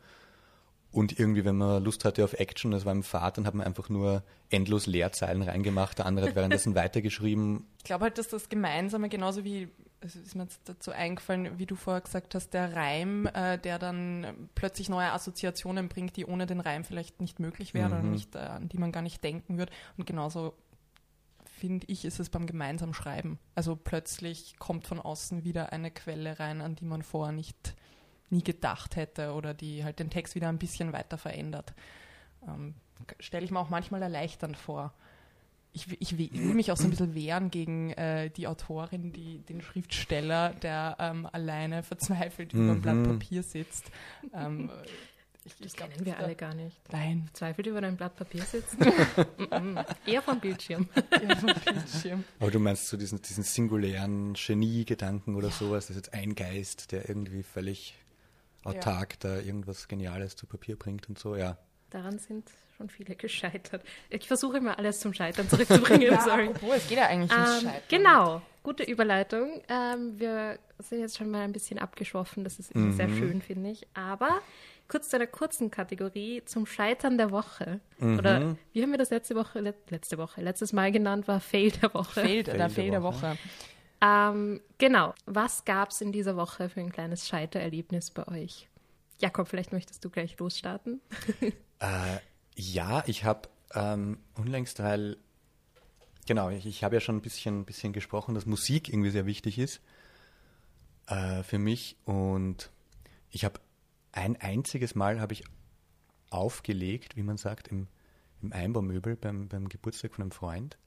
Und 0.91 1.17
irgendwie, 1.19 1.43
wenn 1.43 1.57
man 1.57 1.83
Lust 1.83 2.05
hatte 2.05 2.23
auf 2.23 2.33
Action, 2.33 2.69
das 2.69 2.85
war 2.85 2.91
im 2.93 3.01
Fahrt, 3.01 3.39
dann 3.39 3.47
hat 3.47 3.55
man 3.55 3.65
einfach 3.65 3.89
nur 3.89 4.21
endlos 4.51 4.85
Leerzeilen 4.85 5.41
reingemacht. 5.41 5.97
Der 5.97 6.05
andere 6.05 6.27
hat 6.27 6.35
währenddessen 6.35 6.75
weitergeschrieben. 6.75 7.65
Ich 7.79 7.85
glaube 7.85 8.03
halt, 8.03 8.19
dass 8.19 8.27
das 8.27 8.49
Gemeinsame 8.49 9.09
genauso 9.09 9.43
wie, 9.43 9.67
es 9.99 10.15
ist 10.15 10.35
mir 10.35 10.43
jetzt 10.43 10.61
dazu 10.69 10.91
eingefallen, 10.91 11.57
wie 11.57 11.65
du 11.65 11.75
vorher 11.75 12.01
gesagt 12.01 12.35
hast, 12.35 12.53
der 12.53 12.75
Reim, 12.75 13.25
äh, 13.33 13.57
der 13.57 13.79
dann 13.79 14.47
plötzlich 14.53 14.89
neue 14.89 15.11
Assoziationen 15.11 15.89
bringt, 15.89 16.17
die 16.17 16.25
ohne 16.27 16.45
den 16.45 16.59
Reim 16.59 16.83
vielleicht 16.83 17.19
nicht 17.19 17.39
möglich 17.39 17.73
wären 17.73 17.93
oder 17.93 18.03
Mhm. 18.03 18.11
nicht, 18.11 18.35
äh, 18.35 18.39
an 18.39 18.69
die 18.69 18.77
man 18.77 18.91
gar 18.91 19.01
nicht 19.01 19.23
denken 19.23 19.57
würde. 19.57 19.73
Und 19.97 20.05
genauso 20.05 20.53
finde 21.57 21.87
ich, 21.89 22.05
ist 22.05 22.19
es 22.19 22.29
beim 22.29 22.45
gemeinsamen 22.45 22.93
Schreiben. 22.93 23.39
Also 23.55 23.75
plötzlich 23.75 24.57
kommt 24.59 24.85
von 24.85 24.99
außen 24.99 25.43
wieder 25.43 25.73
eine 25.73 25.91
Quelle 25.91 26.39
rein, 26.39 26.61
an 26.61 26.75
die 26.75 26.85
man 26.85 27.01
vorher 27.01 27.33
nicht 27.33 27.75
nie 28.29 28.43
gedacht 28.43 28.95
hätte 28.95 29.33
oder 29.33 29.53
die 29.53 29.83
halt 29.83 29.99
den 29.99 30.09
Text 30.09 30.35
wieder 30.35 30.49
ein 30.49 30.59
bisschen 30.59 30.93
weiter 30.93 31.17
verändert. 31.17 31.73
Ähm, 32.47 32.75
Stelle 33.19 33.45
ich 33.45 33.51
mir 33.51 33.59
auch 33.59 33.69
manchmal 33.69 34.01
erleichternd 34.01 34.57
vor. 34.57 34.93
Ich, 35.71 36.01
ich, 36.01 36.17
will 36.17 36.55
mich 36.55 36.71
auch 36.71 36.77
so 36.77 36.85
ein 36.85 36.89
bisschen 36.89 37.13
wehren 37.13 37.51
gegen 37.51 37.91
äh, 37.91 38.31
die 38.31 38.47
Autorin, 38.47 39.13
die, 39.13 39.39
den 39.39 39.61
Schriftsteller, 39.61 40.53
der 40.55 40.97
ähm, 40.99 41.27
alleine 41.31 41.83
verzweifelt 41.83 42.53
über 42.53 42.71
ein 42.71 42.81
Blatt 42.81 42.95
Mhm. 42.95 43.03
Papier 43.03 43.43
sitzt. 43.43 43.91
Ähm, 44.33 44.71
ich, 45.47 45.55
Das 45.57 45.67
ich 45.67 45.73
glaub, 45.77 45.89
kennen 45.91 46.05
wir 46.05 46.13
da- 46.13 46.19
alle 46.19 46.35
gar 46.35 46.53
nicht. 46.53 46.77
Nein, 46.91 47.29
Zweifelt 47.33 47.65
über 47.67 47.81
dein 47.81 47.97
Blatt 47.97 48.15
Papier 48.15 48.43
sitzen? 48.43 48.77
Mhm. 49.49 49.79
Eher 50.05 50.21
vom 50.21 50.39
Bildschirm. 50.39 50.87
ja, 51.11 51.35
vom 51.35 51.49
Bildschirm. 51.63 52.23
Aber 52.39 52.51
du 52.51 52.59
meinst 52.59 52.87
so 52.87 52.97
diesen, 52.97 53.21
diesen 53.21 53.43
singulären 53.43 54.33
Genie-Gedanken 54.33 55.35
oder 55.35 55.49
sowas, 55.51 55.87
das 55.87 55.95
ist 55.95 56.05
jetzt 56.07 56.13
ein 56.13 56.35
Geist, 56.35 56.91
der 56.91 57.07
irgendwie 57.09 57.43
völlig 57.43 57.95
autark 58.63 59.19
da 59.21 59.37
irgendwas 59.39 59.87
Geniales 59.87 60.35
zu 60.35 60.45
Papier 60.45 60.75
bringt 60.75 61.07
und 61.09 61.17
so, 61.17 61.35
ja. 61.35 61.57
Daran 61.89 62.19
sind 62.19 62.49
schon 62.75 62.89
viele 62.89 63.15
gescheitert. 63.15 63.81
Ich 64.09 64.27
versuche 64.27 64.57
immer 64.57 64.77
alles 64.77 64.99
zum 64.99 65.13
Scheitern 65.13 65.49
zurückzubringen. 65.49 66.01
Ja, 66.11 66.21
sorry. 66.21 66.47
apropos, 66.49 66.75
es 66.77 66.87
geht 66.89 66.97
ja 66.97 67.07
eigentlich 67.07 67.31
ums 67.31 67.63
Ähm, 67.63 67.69
Scheitern. 67.69 67.81
genau, 67.87 68.41
gute 68.63 68.83
Überleitung. 68.83 69.61
Ähm, 69.69 70.19
wir 70.19 70.59
sind 70.79 70.99
jetzt 70.99 71.17
schon 71.17 71.29
mal 71.31 71.43
ein 71.43 71.53
bisschen 71.53 71.79
abgeschwoffen, 71.79 72.43
das 72.43 72.59
ist 72.59 72.71
immer 72.73 72.91
sehr 72.91 73.07
schön, 73.09 73.41
finde 73.41 73.71
ich. 73.71 73.87
Aber 73.93 74.41
kurz 74.87 75.09
zu 75.09 75.15
einer 75.15 75.27
kurzen 75.27 75.71
Kategorie 75.71 76.43
zum 76.45 76.65
Scheitern 76.65 77.17
der 77.17 77.31
Woche. 77.31 77.79
Oder 77.99 78.55
wie 78.73 78.81
haben 78.81 78.91
wir 78.91 78.97
das 78.97 79.09
letzte 79.09 79.35
Woche, 79.35 79.59
let, 79.59 79.89
letzte 79.89 80.17
Woche, 80.17 80.41
letztes 80.41 80.73
Mal 80.73 80.91
genannt, 80.91 81.27
war 81.27 81.39
Fail 81.39 81.71
der 81.71 81.93
Woche. 81.93 82.21
Fail, 82.21 82.25
Fail 82.25 82.43
der 82.43 82.57
der 82.57 82.69
Fail 82.69 82.91
der 82.91 83.03
Woche. 83.03 83.21
Woche. 83.21 83.37
Ähm, 84.01 84.61
genau, 84.77 85.13
was 85.25 85.65
gab 85.65 85.89
es 85.89 86.01
in 86.01 86.11
dieser 86.11 86.35
Woche 86.35 86.69
für 86.69 86.79
ein 86.79 86.91
kleines 86.91 87.27
Scheitererlebnis 87.27 88.11
bei 88.11 88.27
euch? 88.27 88.67
Jakob, 89.19 89.47
vielleicht 89.47 89.73
möchtest 89.73 90.05
du 90.05 90.09
gleich 90.09 90.37
losstarten. 90.39 91.01
Äh, 91.79 92.17
ja, 92.55 93.03
ich 93.05 93.23
habe 93.23 93.49
ähm, 93.75 94.17
unlängst, 94.33 94.79
weil, 94.79 95.15
genau, 96.25 96.49
ich, 96.49 96.65
ich 96.65 96.83
habe 96.83 96.95
ja 96.95 97.01
schon 97.01 97.17
ein 97.17 97.21
bisschen, 97.21 97.65
bisschen 97.65 97.93
gesprochen, 97.93 98.33
dass 98.33 98.47
Musik 98.47 98.89
irgendwie 98.89 99.11
sehr 99.11 99.27
wichtig 99.27 99.59
ist 99.59 99.79
äh, 101.05 101.43
für 101.43 101.59
mich 101.59 101.95
und 102.03 102.71
ich 103.29 103.45
habe 103.45 103.59
ein 104.17 104.35
einziges 104.37 104.95
Mal 104.95 105.19
habe 105.21 105.33
ich 105.33 105.43
aufgelegt, 106.29 107.15
wie 107.15 107.23
man 107.23 107.37
sagt, 107.37 107.67
im, 107.69 107.87
im 108.41 108.51
Einbaumöbel 108.51 109.15
beim, 109.15 109.47
beim 109.47 109.69
Geburtstag 109.69 110.13
von 110.13 110.23
einem 110.23 110.31
Freund 110.31 110.77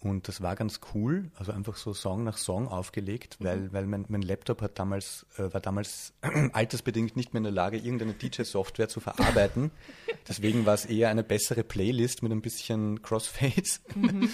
Und 0.00 0.26
das 0.26 0.40
war 0.42 0.56
ganz 0.56 0.80
cool, 0.94 1.30
also 1.36 1.52
einfach 1.52 1.76
so 1.76 1.94
Song 1.94 2.24
nach 2.24 2.36
Song 2.36 2.66
aufgelegt, 2.66 3.36
weil, 3.38 3.58
Mhm. 3.60 3.72
weil 3.72 3.86
mein, 3.86 4.04
mein 4.08 4.22
Laptop 4.22 4.60
hat 4.60 4.78
damals, 4.78 5.24
äh, 5.38 5.52
war 5.54 5.60
damals 5.60 6.12
altersbedingt 6.52 7.14
nicht 7.14 7.32
mehr 7.32 7.38
in 7.38 7.44
der 7.44 7.52
Lage, 7.52 7.76
irgendeine 7.76 8.14
DJ-Software 8.14 8.88
zu 8.88 8.98
verarbeiten. 8.98 9.70
Deswegen 10.28 10.66
war 10.66 10.74
es 10.74 10.86
eher 10.86 11.08
eine 11.08 11.22
bessere 11.22 11.62
Playlist 11.62 12.22
mit 12.22 12.32
ein 12.32 12.42
bisschen 12.42 13.00
Crossfades. 13.02 13.80
Mhm. 13.94 14.28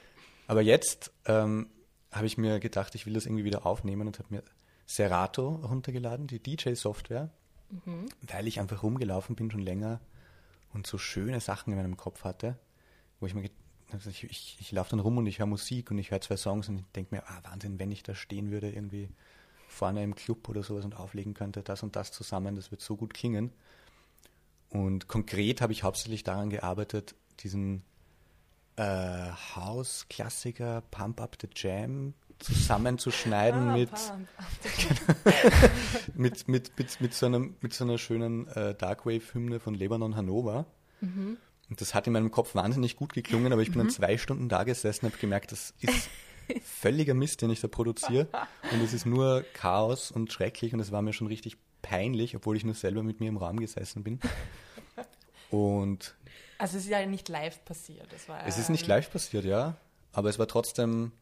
Aber 0.46 0.60
jetzt 0.60 1.10
ähm, 1.24 1.68
habe 2.12 2.26
ich 2.26 2.36
mir 2.36 2.60
gedacht, 2.60 2.94
ich 2.94 3.06
will 3.06 3.14
das 3.14 3.24
irgendwie 3.24 3.44
wieder 3.44 3.64
aufnehmen 3.64 4.06
und 4.06 4.18
habe 4.18 4.28
mir 4.34 4.42
Serato 4.86 5.48
runtergeladen, 5.48 6.26
die 6.26 6.38
DJ-Software, 6.42 7.30
Mhm. 7.70 8.06
weil 8.28 8.46
ich 8.46 8.60
einfach 8.60 8.82
rumgelaufen 8.82 9.36
bin 9.36 9.50
schon 9.50 9.60
länger 9.60 10.00
und 10.72 10.86
so 10.86 10.98
schöne 10.98 11.40
Sachen 11.40 11.72
in 11.72 11.78
meinem 11.78 11.96
Kopf 11.96 12.24
hatte, 12.24 12.58
wo 13.20 13.26
ich 13.26 13.34
mir 13.34 13.48
also 13.92 14.10
ich, 14.10 14.24
ich, 14.24 14.56
ich 14.60 14.72
laufe 14.72 14.90
dann 14.90 15.00
rum 15.00 15.18
und 15.18 15.26
ich 15.26 15.38
höre 15.38 15.46
Musik 15.46 15.90
und 15.90 15.98
ich 15.98 16.10
höre 16.10 16.20
zwei 16.20 16.36
Songs 16.36 16.68
und 16.68 16.78
ich 16.78 16.84
denke 16.96 17.14
mir, 17.14 17.22
ah, 17.28 17.40
Wahnsinn, 17.44 17.78
wenn 17.78 17.92
ich 17.92 18.02
da 18.02 18.14
stehen 18.14 18.50
würde, 18.50 18.70
irgendwie 18.70 19.08
vorne 19.68 20.02
im 20.02 20.14
Club 20.14 20.48
oder 20.48 20.62
sowas 20.62 20.84
und 20.84 20.96
auflegen 20.96 21.34
könnte, 21.34 21.62
das 21.62 21.82
und 21.82 21.96
das 21.96 22.12
zusammen, 22.12 22.56
das 22.56 22.70
wird 22.70 22.80
so 22.80 22.96
gut 22.96 23.14
klingen. 23.14 23.52
Und 24.70 25.06
konkret 25.06 25.60
habe 25.60 25.72
ich 25.72 25.84
hauptsächlich 25.84 26.24
daran 26.24 26.50
gearbeitet, 26.50 27.14
diesen 27.40 27.84
äh, 28.76 29.30
House-Klassiker 29.54 30.82
Pump 30.90 31.20
Up 31.20 31.36
the 31.40 31.48
Jam 31.54 32.14
zusammenzuschneiden 32.38 33.68
Ah, 33.68 33.76
mit, 33.76 33.90
mit, 36.14 36.48
mit, 36.48 36.78
mit, 36.78 37.00
mit, 37.00 37.14
so 37.14 37.26
einem, 37.26 37.56
mit 37.60 37.74
so 37.74 37.84
einer 37.84 37.98
schönen 37.98 38.48
äh, 38.48 38.74
Darkwave-Hymne 38.74 39.60
von 39.60 39.74
Lebanon 39.74 40.16
Hannover. 40.16 40.66
Und 41.00 41.80
das 41.80 41.94
hat 41.94 42.06
in 42.06 42.12
meinem 42.12 42.30
Kopf 42.30 42.54
wahnsinnig 42.54 42.96
gut 42.96 43.12
geklungen, 43.12 43.52
aber 43.52 43.62
ich 43.62 43.70
bin 43.70 43.78
dann 43.78 43.90
zwei 43.90 44.16
Stunden 44.16 44.48
da 44.48 44.64
gesessen 44.64 45.06
und 45.06 45.12
habe 45.12 45.20
gemerkt, 45.20 45.52
das 45.52 45.74
ist 45.80 46.08
völliger 46.62 47.14
Mist, 47.14 47.42
den 47.42 47.50
ich 47.50 47.60
da 47.60 47.68
produziere. 47.68 48.28
Und 48.72 48.82
es 48.82 48.92
ist 48.92 49.06
nur 49.06 49.44
Chaos 49.54 50.10
und 50.10 50.32
schrecklich 50.32 50.72
und 50.74 50.80
es 50.80 50.92
war 50.92 51.02
mir 51.02 51.12
schon 51.12 51.26
richtig 51.26 51.56
peinlich, 51.82 52.36
obwohl 52.36 52.56
ich 52.56 52.64
nur 52.64 52.74
selber 52.74 53.02
mit 53.02 53.20
mir 53.20 53.28
im 53.28 53.36
Raum 53.36 53.60
gesessen 53.60 54.02
bin. 54.02 54.20
Und 55.50 56.14
Also 56.58 56.78
es 56.78 56.84
ist 56.84 56.90
ja 56.90 57.04
nicht 57.06 57.28
live 57.28 57.64
passiert. 57.64 58.12
Das 58.12 58.28
war, 58.28 58.46
es 58.46 58.58
ist 58.58 58.70
nicht 58.70 58.86
live 58.86 59.10
passiert, 59.10 59.44
ja, 59.44 59.76
aber 60.12 60.28
es 60.28 60.38
war 60.38 60.48
trotzdem 60.48 61.12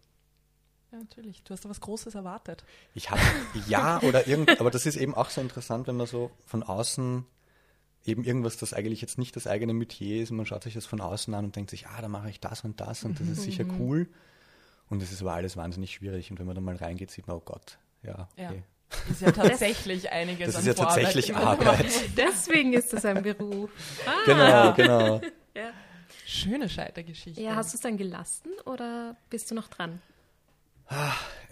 Ja, 0.92 0.98
natürlich. 0.98 1.42
Du 1.42 1.52
hast 1.54 1.64
da 1.64 1.70
was 1.70 1.80
Großes 1.80 2.14
erwartet. 2.14 2.64
Ich 2.94 3.10
habe 3.10 3.20
ja 3.66 4.00
oder 4.02 4.26
irgend, 4.28 4.60
aber 4.60 4.70
das 4.70 4.84
ist 4.86 4.96
eben 4.96 5.14
auch 5.14 5.30
so 5.30 5.40
interessant, 5.40 5.86
wenn 5.86 5.96
man 5.96 6.06
so 6.06 6.30
von 6.44 6.62
außen 6.62 7.24
eben 8.04 8.24
irgendwas, 8.24 8.56
das 8.58 8.74
eigentlich 8.74 9.00
jetzt 9.00 9.16
nicht 9.16 9.34
das 9.36 9.46
eigene 9.46 9.72
Metier 9.72 10.22
ist, 10.22 10.30
und 10.30 10.36
man 10.36 10.44
schaut 10.46 10.64
sich 10.64 10.74
das 10.74 10.86
von 10.86 11.00
außen 11.00 11.32
an 11.34 11.46
und 11.46 11.56
denkt 11.56 11.70
sich, 11.70 11.86
ah, 11.86 12.00
da 12.02 12.08
mache 12.08 12.28
ich 12.28 12.40
das 12.40 12.62
und 12.64 12.80
das 12.80 13.04
und 13.04 13.18
das 13.20 13.28
ist 13.28 13.42
sicher 13.42 13.64
cool. 13.78 14.08
Und 14.90 15.02
es 15.02 15.10
ist 15.12 15.22
aber 15.22 15.32
alles 15.32 15.56
wahnsinnig 15.56 15.94
schwierig. 15.94 16.30
Und 16.30 16.38
wenn 16.38 16.44
man 16.46 16.54
da 16.54 16.60
mal 16.60 16.76
reingeht, 16.76 17.10
sieht 17.10 17.26
man, 17.26 17.36
oh 17.38 17.42
Gott, 17.44 17.78
ja, 18.02 18.28
Ja. 18.36 18.50
okay. 18.50 18.62
Ist 19.10 19.22
ja 19.22 19.30
tatsächlich 19.32 20.10
einiges 20.12 20.48
Das 20.48 20.56
an 20.56 20.60
ist 20.60 20.66
ja 20.66 20.74
Vorarbeit, 20.74 21.04
tatsächlich 21.04 21.34
Arbeit. 21.36 21.86
Deswegen 22.18 22.74
ist 22.74 22.92
das 22.92 23.06
ein 23.06 23.22
Beruf. 23.22 23.70
Ah. 24.04 24.10
Genau, 24.26 24.74
genau. 24.74 25.20
Ja. 25.56 25.70
Schöne 26.26 26.68
Scheitergeschichte. 26.68 27.40
ja, 27.40 27.54
hast 27.54 27.72
du 27.72 27.76
es 27.76 27.80
dann 27.80 27.96
gelassen 27.96 28.50
oder 28.66 29.16
bist 29.30 29.50
du 29.50 29.54
noch 29.54 29.68
dran? 29.68 30.02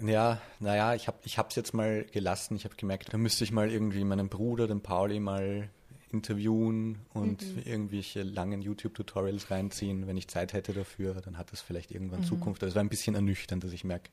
Ja, 0.03 0.41
naja, 0.59 0.95
ich 0.95 1.07
habe 1.07 1.19
es 1.21 1.27
ich 1.27 1.39
hab's 1.39 1.57
jetzt 1.57 1.75
mal 1.75 2.05
gelassen. 2.05 2.57
Ich 2.57 2.65
habe 2.65 2.75
gemerkt, 2.77 3.13
da 3.13 3.19
müsste 3.19 3.45
ich 3.45 3.53
mal 3.53 3.71
irgendwie 3.71 4.05
meinen 4.05 4.29
Bruder, 4.29 4.67
den 4.67 4.81
Pauli, 4.81 5.21
mal 5.21 5.69
interviewen 6.11 6.99
und 7.13 7.45
irgendwelche 7.65 8.23
langen 8.23 8.63
YouTube-Tutorials 8.63 9.51
reinziehen. 9.51 10.07
Wenn 10.07 10.17
ich 10.17 10.29
Zeit 10.29 10.53
hätte 10.53 10.73
dafür, 10.73 11.15
dann 11.15 11.39
hat 11.39 11.53
das 11.53 11.61
vielleicht 11.61 11.91
irgendwann 11.93 12.25
Zukunft. 12.25 12.63
Aber 12.63 12.69
es 12.69 12.75
war 12.75 12.83
ein 12.83 12.89
bisschen 12.89 13.15
ernüchternd, 13.15 13.63
dass 13.63 13.73
ich 13.73 13.85
merke, 13.85 14.11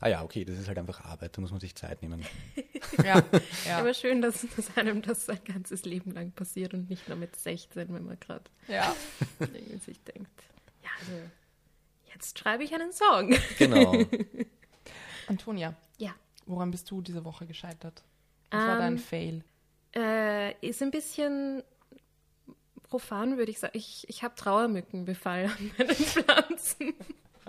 ah 0.00 0.08
ja, 0.08 0.22
okay, 0.22 0.44
das 0.44 0.58
ist 0.58 0.68
halt 0.68 0.78
einfach 0.78 1.04
Arbeit, 1.04 1.36
da 1.36 1.40
muss 1.40 1.50
man 1.50 1.60
sich 1.60 1.74
Zeit 1.74 2.02
nehmen. 2.02 2.24
ja, 3.04 3.22
ja, 3.66 3.78
Aber 3.78 3.94
schön, 3.94 4.20
dass, 4.22 4.46
dass 4.56 4.76
einem 4.76 5.02
das 5.02 5.26
sein 5.26 5.40
ganzes 5.44 5.84
Leben 5.84 6.12
lang 6.12 6.32
passiert 6.32 6.74
und 6.74 6.90
nicht 6.90 7.08
nur 7.08 7.16
mit 7.16 7.34
16, 7.34 7.92
wenn 7.92 8.04
man 8.04 8.20
gerade 8.20 8.44
ja. 8.68 8.94
irgendwie 9.40 9.78
sich 9.78 10.00
denkt, 10.02 10.42
ja, 10.82 10.90
also 11.00 11.12
jetzt 12.12 12.38
schreibe 12.38 12.64
ich 12.64 12.74
einen 12.74 12.92
Song. 12.92 13.34
Genau. 13.58 14.04
Antonia, 15.28 15.74
Ja. 15.98 16.14
woran 16.46 16.70
bist 16.70 16.90
du 16.90 17.00
diese 17.02 17.24
Woche 17.24 17.46
gescheitert? 17.46 18.02
Was 18.50 18.66
war 18.66 18.76
dein 18.78 18.92
Ähm, 18.94 18.98
Fail? 18.98 19.44
Äh, 19.94 20.54
ist 20.66 20.82
ein 20.82 20.90
bisschen 20.90 21.62
profan, 22.82 23.38
würde 23.38 23.50
ich 23.50 23.58
sagen. 23.58 23.76
Ich, 23.76 24.06
ich 24.08 24.22
habe 24.22 24.34
Trauermückenbefall 24.34 25.46
an 25.46 25.70
meinen 25.78 25.90
Pflanzen. 25.96 26.94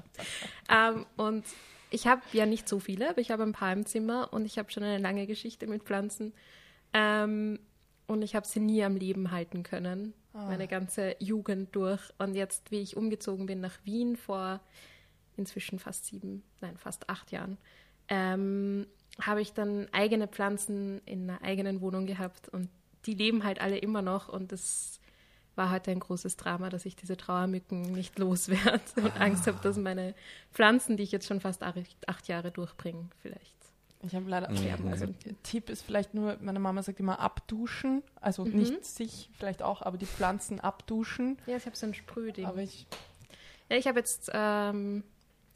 ähm, 0.69 1.05
und 1.17 1.45
ich 1.89 2.07
habe 2.07 2.21
ja 2.31 2.45
nicht 2.45 2.67
so 2.69 2.79
viele, 2.79 3.09
aber 3.09 3.19
ich 3.21 3.31
habe 3.31 3.43
ein 3.43 3.51
paar 3.53 3.73
im 3.73 3.86
Zimmer 3.86 4.31
und 4.31 4.45
ich 4.45 4.57
habe 4.57 4.71
schon 4.71 4.83
eine 4.83 4.97
lange 4.97 5.27
Geschichte 5.27 5.67
mit 5.67 5.83
Pflanzen. 5.83 6.33
Ähm, 6.93 7.59
und 8.07 8.21
ich 8.21 8.36
habe 8.36 8.45
sie 8.47 8.59
nie 8.59 8.83
am 8.83 8.95
Leben 8.95 9.31
halten 9.31 9.63
können, 9.63 10.13
meine 10.33 10.67
ganze 10.67 11.15
Jugend 11.19 11.75
durch. 11.75 12.01
Und 12.17 12.36
jetzt, 12.36 12.69
wie 12.71 12.81
ich 12.81 12.97
umgezogen 12.97 13.45
bin 13.45 13.62
nach 13.62 13.77
Wien 13.86 14.17
vor 14.17 14.59
inzwischen 15.38 15.80
fast 15.80 16.06
sieben, 16.06 16.43
nein, 16.62 16.78
fast 16.78 17.10
acht 17.10 17.32
Jahren, 17.32 17.58
ähm, 18.10 18.88
habe 19.22 19.41
ich 19.41 19.54
dann 19.54 19.88
eigene 19.91 20.28
Pflanzen 20.28 21.02
in 21.06 21.30
einer 21.30 21.41
eigenen 21.41 21.82
Wohnung 21.82 22.06
gehabt 22.06 22.50
und 22.50 22.69
die 23.06 23.13
leben 23.13 23.43
halt 23.43 23.60
alle 23.62 23.78
immer 23.78 24.02
noch 24.02 24.30
und 24.30 24.52
das 24.52 25.00
war 25.56 25.69
heute 25.72 25.91
ein 25.91 26.00
großes 26.00 26.36
Drama, 26.36 26.69
dass 26.69 26.86
ich 26.86 26.96
diese 26.96 27.15
Trauermücken 27.15 27.82
nicht 27.93 28.17
loswerde 28.17 28.82
und 28.96 29.15
Angst 29.22 29.46
habe, 29.46 29.60
dass 29.62 29.78
meine 29.78 30.15
Pflanzen, 30.52 30.98
die 30.98 31.04
ich 31.04 31.12
jetzt 31.12 31.28
schon 31.28 31.41
fast 31.41 31.62
acht, 31.63 32.28
Jahre 32.28 32.50
durchbringe, 32.52 33.10
vielleicht. 33.22 33.54
Ich 34.06 34.15
habe 34.15 34.30
leider, 34.30 34.50
Mhm. 34.52 34.88
also 34.89 35.06
Tipp 35.43 35.69
ist 35.69 35.84
vielleicht 35.84 36.13
nur, 36.13 36.38
meine 36.41 36.60
Mama 36.60 36.84
sagt 36.84 37.00
immer 37.00 37.19
abduschen, 37.19 38.04
also 38.19 38.43
Mhm. 38.46 38.52
nicht 38.58 38.84
sich 38.86 39.30
vielleicht 39.38 39.62
auch, 39.62 39.82
aber 39.82 39.98
die 39.98 40.06
Pflanzen 40.08 40.60
abduschen. 40.60 41.38
Ja, 41.46 41.56
ich 41.56 41.65
habe 41.65 41.76
so 41.78 41.86
ein 41.86 41.93
Sprühding. 41.93 42.46
Aber 42.46 42.62
ich, 42.62 42.86
Ja, 43.69 43.78
ich 43.78 43.88
habe 43.88 44.00
jetzt 44.00 44.30
ähm, 44.34 45.04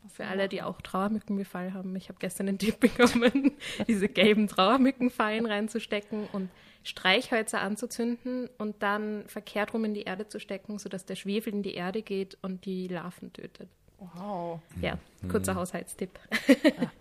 für 0.09 0.25
alle, 0.25 0.47
die 0.47 0.61
auch 0.61 0.81
Trauermückenbefall 0.81 1.73
haben, 1.73 1.95
ich 1.95 2.09
habe 2.09 2.19
gestern 2.19 2.47
den 2.47 2.57
Tipp 2.57 2.79
bekommen, 2.79 3.51
diese 3.87 4.07
gelben 4.07 4.47
Trauermückenfallen 4.47 5.45
reinzustecken 5.45 6.27
und 6.31 6.49
Streichhölzer 6.83 7.61
anzuzünden 7.61 8.49
und 8.57 8.81
dann 8.81 9.25
verkehrt 9.27 9.73
rum 9.73 9.83
in 9.85 9.93
die 9.93 10.03
Erde 10.03 10.27
zu 10.27 10.39
stecken, 10.39 10.79
sodass 10.79 11.05
der 11.05 11.15
Schwefel 11.15 11.53
in 11.53 11.63
die 11.63 11.73
Erde 11.73 12.01
geht 12.01 12.37
und 12.41 12.65
die 12.65 12.87
Larven 12.87 13.33
tötet. 13.33 13.67
wow. 13.97 14.61
Ja, 14.81 14.97
kurzer 15.29 15.55
Haushaltstipp. 15.55 16.17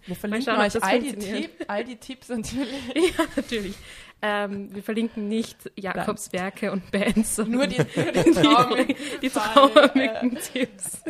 Wir 0.06 0.16
verlinken 0.16 0.46
schauen, 0.46 0.60
euch 0.60 0.72
das 0.72 0.82
all 0.82 1.00
die. 1.00 1.14
Tipp, 1.14 1.50
all 1.68 1.84
die 1.84 1.96
Tipps 1.96 2.28
natürlich. 2.30 2.86
ja, 2.94 3.24
natürlich. 3.36 3.76
Ähm, 4.22 4.74
wir 4.74 4.82
verlinken 4.82 5.28
nicht 5.28 5.70
Jakobs 5.76 6.32
Werke 6.32 6.72
und 6.72 6.90
Bands, 6.90 7.36
sondern 7.36 7.58
Nur 7.58 7.66
die, 7.68 7.76
nur 7.76 8.84
die 9.22 9.28
Trauermückentipps. 9.30 11.02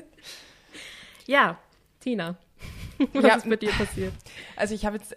Ja, 1.27 1.59
Tina, 2.07 2.37
was 3.15 3.25
Ja. 3.25 3.35
ist 3.35 3.47
mit 3.47 3.63
dir 3.63 3.73
passiert? 3.73 4.15
Also 4.55 4.75
ich 4.75 4.87
habe 4.87 4.97
jetzt 4.99 5.17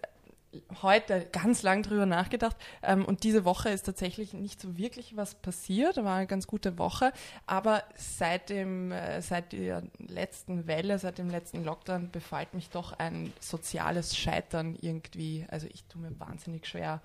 heute 0.82 1.28
ganz 1.32 1.62
lang 1.62 1.84
drüber 1.84 2.08
nachgedacht 2.08 2.56
ähm, 2.82 3.06
und 3.06 3.24
diese 3.24 3.46
Woche 3.46 3.70
ist 3.70 3.84
tatsächlich 3.84 4.34
nicht 4.34 4.60
so 4.60 4.76
wirklich 4.76 5.16
was 5.16 5.36
passiert, 5.36 5.98
war 5.98 6.16
eine 6.16 6.26
ganz 6.26 6.48
gute 6.48 6.80
Woche, 6.80 7.14
aber 7.46 7.84
seit 7.96 8.50
dem 8.50 8.92
äh, 8.92 9.22
seit 9.22 9.52
der 9.52 9.84
letzten 10.00 10.66
Welle, 10.66 10.98
seit 10.98 11.20
dem 11.20 11.30
letzten 11.30 11.64
Lockdown 11.64 12.10
befällt 12.10 12.56
mich 12.56 12.72
doch 12.72 12.94
ein 12.98 13.32
soziales 13.40 14.18
Scheitern 14.18 14.76
irgendwie. 14.82 15.46
Also 15.50 15.68
ich 15.72 15.84
tue 15.84 16.02
mir 16.02 16.20
wahnsinnig 16.20 16.66
schwer. 16.66 17.02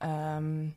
Ähm, 0.00 0.72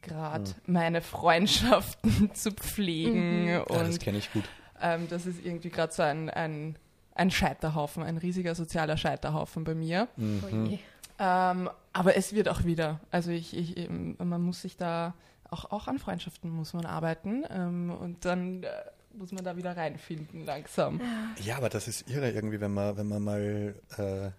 gerade 0.00 0.50
meine 0.64 1.02
Freundschaften 1.02 2.30
zu 2.34 2.52
pflegen 2.52 3.46
Ja, 3.48 3.64
das 3.66 3.88
und 3.90 4.00
kenne 4.00 4.16
ich 4.16 4.32
gut. 4.32 4.44
ähm, 4.80 5.06
das 5.10 5.26
ist 5.26 5.44
irgendwie 5.44 5.68
gerade 5.68 5.92
so 5.92 6.02
ein, 6.02 6.30
ein, 6.30 6.76
ein 7.16 7.30
Scheiterhaufen, 7.30 8.02
ein 8.02 8.18
riesiger 8.18 8.54
sozialer 8.54 8.96
Scheiterhaufen 8.96 9.64
bei 9.64 9.74
mir. 9.74 10.08
Oh 10.18 10.48
je. 10.48 10.78
Ähm, 11.18 11.70
aber 11.92 12.16
es 12.16 12.34
wird 12.34 12.48
auch 12.48 12.64
wieder. 12.64 13.00
Also 13.10 13.30
ich, 13.30 13.56
ich, 13.56 13.76
eben, 13.76 14.16
man 14.18 14.42
muss 14.42 14.62
sich 14.62 14.76
da 14.76 15.14
auch, 15.50 15.70
auch 15.70 15.88
an 15.88 15.98
Freundschaften 15.98 16.50
muss 16.50 16.74
man 16.74 16.86
arbeiten 16.86 17.44
ähm, 17.48 17.90
und 17.90 18.24
dann 18.24 18.62
äh, 18.62 18.68
muss 19.14 19.32
man 19.32 19.44
da 19.44 19.56
wieder 19.56 19.76
reinfinden 19.76 20.44
langsam. 20.44 21.00
Ja, 21.42 21.56
aber 21.56 21.68
das 21.68 21.88
ist 21.88 22.10
irre 22.10 22.30
irgendwie, 22.30 22.60
wenn 22.60 22.74
man, 22.74 22.96
wenn 22.96 23.08
man 23.08 23.22
mal, 23.22 23.74
äh, 23.96 24.30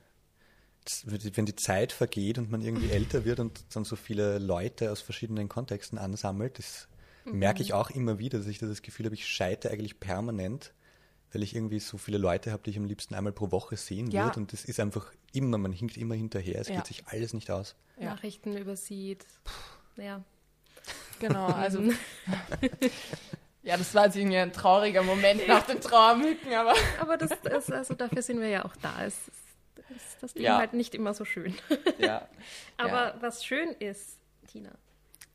wenn 1.04 1.46
die 1.46 1.56
Zeit 1.56 1.92
vergeht 1.92 2.38
und 2.38 2.52
man 2.52 2.62
irgendwie 2.62 2.92
älter 2.92 3.26
wird 3.26 3.40
und 3.40 3.64
dann 3.76 3.84
so 3.84 3.96
viele 3.96 4.38
Leute 4.38 4.92
aus 4.92 5.02
verschiedenen 5.02 5.50
Kontexten 5.50 5.98
ansammelt, 5.98 6.60
das 6.60 6.88
merke 7.26 7.62
ich 7.62 7.74
auch 7.74 7.90
immer 7.90 8.20
wieder, 8.20 8.38
dass 8.38 8.48
ich 8.48 8.60
das 8.60 8.82
Gefühl 8.82 9.08
habe, 9.08 9.16
ich 9.16 9.28
scheite 9.28 9.70
eigentlich 9.70 10.00
permanent, 10.00 10.74
weil 11.34 11.44
ich 11.44 11.56
irgendwie 11.56 11.80
so 11.80 11.98
viele 11.98 12.18
Leute 12.18 12.52
habe, 12.52 12.64
die 12.64 12.70
ich 12.72 12.78
am 12.78 12.86
liebsten 12.86 13.16
einmal 13.16 13.34
pro 13.34 13.52
Woche 13.52 13.76
sehen 13.78 14.10
Ja. 14.12 14.24
würde 14.26 14.40
und 14.40 14.54
das 14.54 14.66
ist 14.66 14.80
einfach 14.80 15.12
immer, 15.34 15.58
man 15.58 15.72
hinkt 15.74 15.98
immer 15.98 16.16
hinterher, 16.16 16.60
es 16.62 16.70
Ja. 16.70 16.76
geht 16.78 16.88
sich 16.88 17.06
alles 17.08 17.34
nicht 17.34 17.52
aus. 17.52 17.76
Ja. 18.00 18.06
Nachrichten 18.12 18.56
übersieht. 18.58 19.26
Ja. 19.96 20.24
Genau, 21.20 21.48
also 21.48 21.82
Ja, 23.64 23.76
das 23.76 23.94
war 23.96 24.06
jetzt 24.06 24.16
irgendwie 24.16 24.38
ein 24.38 24.54
trauriger 24.54 25.04
Moment 25.04 25.46
nach 25.48 25.66
dem 25.66 25.82
Trauermücken, 25.82 26.54
aber. 26.54 26.74
Aber 27.02 27.18
das, 27.18 27.32
das, 27.44 27.70
also 27.70 27.94
dafür 27.96 28.22
sind 28.22 28.40
wir 28.40 28.48
ja 28.48 28.64
auch 28.66 28.76
da. 28.78 29.04
Es, 29.04 29.16
es, 29.96 30.18
das 30.22 30.34
Leben 30.36 30.46
Ja. 30.46 30.58
halt 30.58 30.74
nicht 30.74 30.96
immer 30.96 31.14
so 31.14 31.26
schön. 31.26 31.54
Ja. 31.98 32.28
Aber 32.78 33.16
Ja. 33.16 33.18
was 33.20 33.44
schön 33.44 33.70
ist, 33.80 34.18
Tina. 34.48 34.72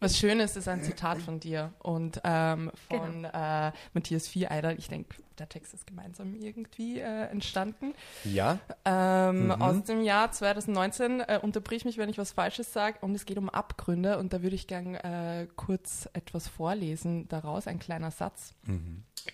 Was 0.03 0.19
schön 0.19 0.41
ist, 0.41 0.57
ist 0.57 0.69
ein 0.69 0.83
Zitat 0.83 1.19
von 1.23 1.39
dir 1.41 1.73
und 1.79 2.21
ähm, 2.25 2.71
von 2.91 3.25
äh, 3.25 3.73
Matthias 3.95 4.29
Vieheider. 4.29 4.77
Ich 4.79 4.89
denke, 4.89 5.17
der 5.39 5.49
Text 5.49 5.73
ist 5.75 5.87
gemeinsam 5.87 6.35
irgendwie 6.35 6.99
äh, 7.01 7.27
entstanden. 7.31 7.95
Ja, 8.25 8.59
Ähm, 8.85 9.47
Mhm. 9.47 9.51
Aus 9.53 9.85
dem 9.85 10.03
Jahr 10.03 10.31
2019. 10.31 11.21
Äh, 11.21 11.39
unterbrich 11.43 11.85
mich, 11.85 11.99
wenn 11.99 12.09
ich 12.09 12.19
was 12.19 12.33
Falsches 12.33 12.73
sage. 12.73 12.99
Und 13.01 13.15
es 13.15 13.25
geht 13.25 13.39
um 13.39 13.49
Abgründe. 13.49 14.19
Und 14.19 14.33
da 14.33 14.43
würde 14.43 14.57
ich 14.57 14.67
gern 14.67 14.95
äh, 14.97 15.47
kurz 15.57 16.09
etwas 16.13 16.49
vorlesen 16.49 17.29
daraus, 17.29 17.67
ein 17.67 17.79
kleiner 17.79 18.11
Satz 18.11 18.55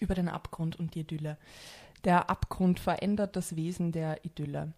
über 0.01 0.15
den 0.15 0.29
Abgrund 0.29 0.79
und 0.79 0.95
die 0.95 1.01
Idylle. 1.01 1.37
Der 2.05 2.31
Abgrund 2.31 2.79
verändert 2.79 3.35
das 3.37 3.57
Wesen 3.57 3.91
der 3.93 4.25
Idylle. 4.25 4.73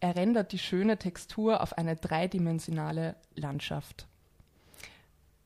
Er 0.00 0.16
rendert 0.16 0.52
die 0.52 0.58
schöne 0.58 0.98
Textur 0.98 1.60
auf 1.62 1.78
eine 1.78 1.96
dreidimensionale 1.96 3.16
Landschaft. 3.34 4.06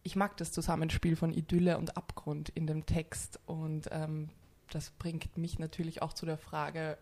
Ich 0.03 0.17
mag 0.17 0.37
das 0.37 0.53
Zusammenspiel 0.53 1.17
von 1.17 1.33
Idylle 1.33 1.79
und 1.79 1.97
Abgrund 1.97 2.49
in 2.51 2.67
dem 2.67 2.87
Text 2.87 3.39
und 3.47 3.89
ähm, 3.93 4.29
das 4.71 4.91
bringt 4.91 5.37
mich 5.37 5.59
natürlich 5.59 6.03
auch 6.03 6.13
zu 6.13 6.27
der 6.27 6.39
Frage, 6.39 6.99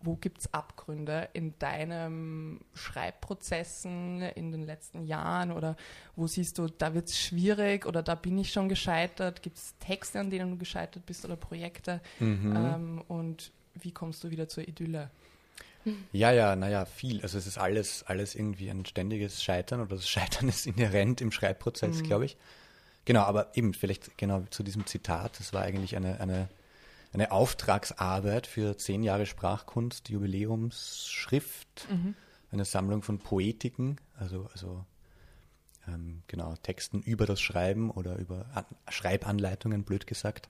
wo 0.00 0.16
gibt 0.16 0.40
es 0.40 0.52
Abgründe 0.52 1.28
in 1.32 1.58
deinen 1.58 2.60
Schreibprozessen 2.74 4.22
in 4.22 4.52
den 4.52 4.62
letzten 4.62 5.06
Jahren 5.06 5.50
oder 5.50 5.76
wo 6.14 6.26
siehst 6.26 6.58
du, 6.58 6.66
da 6.66 6.92
wird 6.94 7.08
es 7.08 7.18
schwierig 7.18 7.86
oder 7.86 8.02
da 8.02 8.14
bin 8.14 8.36
ich 8.38 8.52
schon 8.52 8.68
gescheitert? 8.68 9.42
Gibt 9.42 9.56
es 9.56 9.74
Texte, 9.78 10.20
an 10.20 10.30
denen 10.30 10.50
du 10.50 10.56
gescheitert 10.58 11.06
bist 11.06 11.24
oder 11.24 11.36
Projekte? 11.36 12.00
Ähm, 12.56 13.02
und 13.08 13.52
wie 13.74 13.92
kommst 13.92 14.22
du 14.24 14.30
wieder 14.30 14.48
zur 14.48 14.68
Idylle? 14.68 15.10
Ja, 16.12 16.32
ja, 16.32 16.56
naja, 16.56 16.84
viel. 16.84 17.20
Also 17.22 17.38
es 17.38 17.46
ist 17.46 17.58
alles, 17.58 18.02
alles 18.04 18.34
irgendwie 18.34 18.70
ein 18.70 18.86
ständiges 18.86 19.42
Scheitern 19.42 19.80
oder 19.80 19.96
das 19.96 20.08
Scheitern 20.08 20.48
ist 20.50 20.66
inhärent 20.66 21.20
im 21.20 21.32
Schreibprozess, 21.32 22.02
glaube 22.02 22.24
ich. 22.24 22.36
Genau, 23.04 23.22
aber 23.22 23.56
eben 23.56 23.74
vielleicht 23.74 24.16
genau 24.16 24.42
zu 24.50 24.62
diesem 24.62 24.86
Zitat, 24.86 25.38
das 25.38 25.52
war 25.52 25.62
eigentlich 25.62 25.96
eine, 25.96 26.20
eine, 26.20 26.48
eine 27.12 27.32
Auftragsarbeit 27.32 28.46
für 28.46 28.78
zehn 28.78 29.02
Jahre 29.02 29.26
Sprachkunst, 29.26 30.08
Jubiläumsschrift, 30.08 31.86
eine 32.50 32.64
Sammlung 32.64 33.02
von 33.02 33.18
Poetiken, 33.18 34.00
also, 34.18 34.48
also 34.52 34.86
ähm, 35.86 36.22
genau, 36.28 36.54
Texten 36.56 37.02
über 37.02 37.26
das 37.26 37.40
Schreiben 37.40 37.90
oder 37.90 38.16
über 38.16 38.46
An 38.54 38.64
Schreibanleitungen, 38.88 39.84
blöd 39.84 40.06
gesagt. 40.06 40.48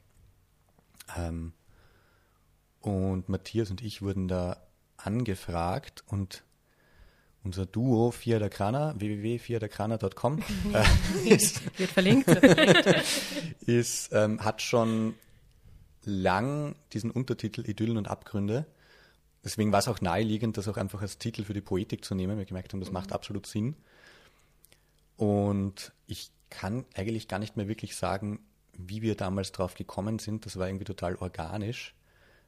Ähm, 1.16 1.52
und 2.80 3.28
Matthias 3.28 3.70
und 3.70 3.82
ich 3.82 4.02
wurden 4.02 4.28
da 4.28 4.58
angefragt 4.96 6.04
und 6.06 6.44
unser 7.44 7.66
Duo 7.66 8.10
Fia 8.10 8.38
da 8.38 8.48
Krana, 8.48 8.94
www.fiadakrana.com, 8.98 10.42
äh, 10.72 11.28
ist, 11.34 11.78
Wird 11.78 11.90
verlinkt. 11.90 12.28
ist, 13.66 14.10
ähm, 14.12 14.42
hat 14.42 14.62
schon 14.62 15.14
lang 16.04 16.74
diesen 16.92 17.10
Untertitel 17.10 17.68
Idyllen 17.68 17.98
und 17.98 18.08
Abgründe. 18.08 18.66
Deswegen 19.44 19.72
war 19.72 19.78
es 19.78 19.88
auch 19.88 20.00
naheliegend, 20.00 20.56
das 20.56 20.68
auch 20.68 20.78
einfach 20.78 21.02
als 21.02 21.18
Titel 21.18 21.44
für 21.44 21.52
die 21.52 21.60
Poetik 21.60 22.04
zu 22.04 22.14
nehmen. 22.14 22.38
Wir 22.38 22.46
gemerkt 22.46 22.72
haben, 22.72 22.80
das 22.80 22.92
macht 22.92 23.12
absolut 23.12 23.46
Sinn. 23.46 23.76
Und 25.16 25.92
ich 26.06 26.30
kann 26.48 26.86
eigentlich 26.94 27.28
gar 27.28 27.38
nicht 27.38 27.56
mehr 27.56 27.68
wirklich 27.68 27.94
sagen, 27.94 28.40
wie 28.72 29.02
wir 29.02 29.16
damals 29.16 29.52
drauf 29.52 29.74
gekommen 29.74 30.18
sind. 30.18 30.46
Das 30.46 30.58
war 30.58 30.66
irgendwie 30.66 30.86
total 30.86 31.16
organisch, 31.16 31.94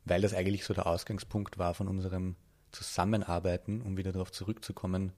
weil 0.06 0.22
das 0.22 0.32
eigentlich 0.32 0.64
so 0.64 0.72
der 0.72 0.86
Ausgangspunkt 0.86 1.58
war 1.58 1.74
von 1.74 1.88
unserem 1.88 2.36
Zusammenarbeiten, 2.72 3.82
um 3.82 3.96
wieder 3.96 4.12
darauf 4.12 4.32
zurückzukommen, 4.32 5.12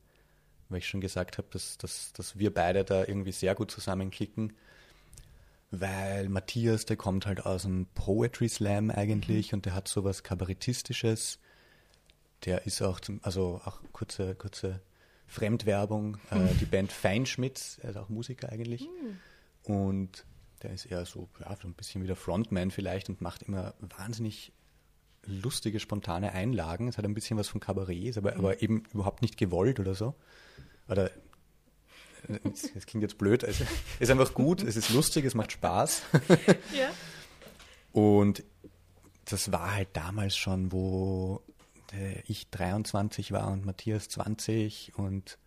weil 0.68 0.78
ich 0.78 0.88
schon 0.88 1.00
gesagt 1.00 1.38
habe, 1.38 1.48
dass, 1.50 1.78
dass, 1.78 2.12
dass 2.14 2.38
wir 2.38 2.52
beide 2.52 2.84
da 2.84 3.04
irgendwie 3.04 3.32
sehr 3.32 3.54
gut 3.54 3.70
zusammenklicken, 3.70 4.54
weil 5.70 6.28
Matthias, 6.30 6.86
der 6.86 6.96
kommt 6.96 7.26
halt 7.26 7.44
aus 7.44 7.62
dem 7.62 7.86
Poetry 7.94 8.48
Slam 8.48 8.90
eigentlich 8.90 9.52
und 9.52 9.66
der 9.66 9.74
hat 9.74 9.86
sowas 9.88 10.22
Kabarettistisches. 10.22 11.38
Der 12.44 12.66
ist 12.66 12.80
auch, 12.80 13.00
zum, 13.00 13.20
also 13.22 13.60
auch 13.64 13.80
kurze, 13.92 14.34
kurze 14.34 14.80
Fremdwerbung, 15.26 16.16
äh, 16.30 16.54
die 16.60 16.64
Band 16.64 16.92
Feinschmitz, 16.92 17.78
er 17.82 17.90
ist 17.90 17.96
auch 17.96 18.08
Musiker 18.08 18.50
eigentlich. 18.50 18.88
Und 19.64 20.24
der 20.62 20.72
ist 20.72 20.86
eher 20.86 21.04
so, 21.04 21.28
ja, 21.40 21.54
so 21.60 21.68
ein 21.68 21.74
bisschen 21.74 22.02
wie 22.02 22.06
der 22.06 22.16
Frontman 22.16 22.70
vielleicht 22.70 23.10
und 23.10 23.20
macht 23.20 23.42
immer 23.42 23.74
wahnsinnig 23.80 24.52
lustige, 25.28 25.78
spontane 25.80 26.32
Einlagen. 26.32 26.88
Es 26.88 26.98
hat 26.98 27.04
ein 27.04 27.14
bisschen 27.14 27.38
was 27.38 27.48
von 27.48 27.60
Kabarett, 27.60 28.04
ist 28.04 28.18
aber, 28.18 28.36
aber 28.36 28.62
eben 28.62 28.84
überhaupt 28.92 29.22
nicht 29.22 29.36
gewollt 29.36 29.78
oder 29.78 29.94
so. 29.94 30.14
Oder 30.88 31.10
das 32.28 32.86
klingt 32.86 33.02
jetzt 33.02 33.18
blöd, 33.18 33.42
es 33.42 33.62
ist 33.98 34.10
einfach 34.10 34.34
gut, 34.34 34.62
es 34.62 34.76
ist 34.76 34.90
lustig, 34.90 35.24
es 35.24 35.34
macht 35.34 35.52
Spaß. 35.52 36.02
ja. 36.76 36.90
Und 37.92 38.42
das 39.24 39.52
war 39.52 39.74
halt 39.74 39.88
damals 39.92 40.36
schon, 40.36 40.72
wo 40.72 41.42
äh, 41.92 42.20
ich 42.26 42.50
23 42.50 43.32
war 43.32 43.50
und 43.50 43.64
Matthias 43.64 44.08
20 44.08 44.92
und 44.96 45.38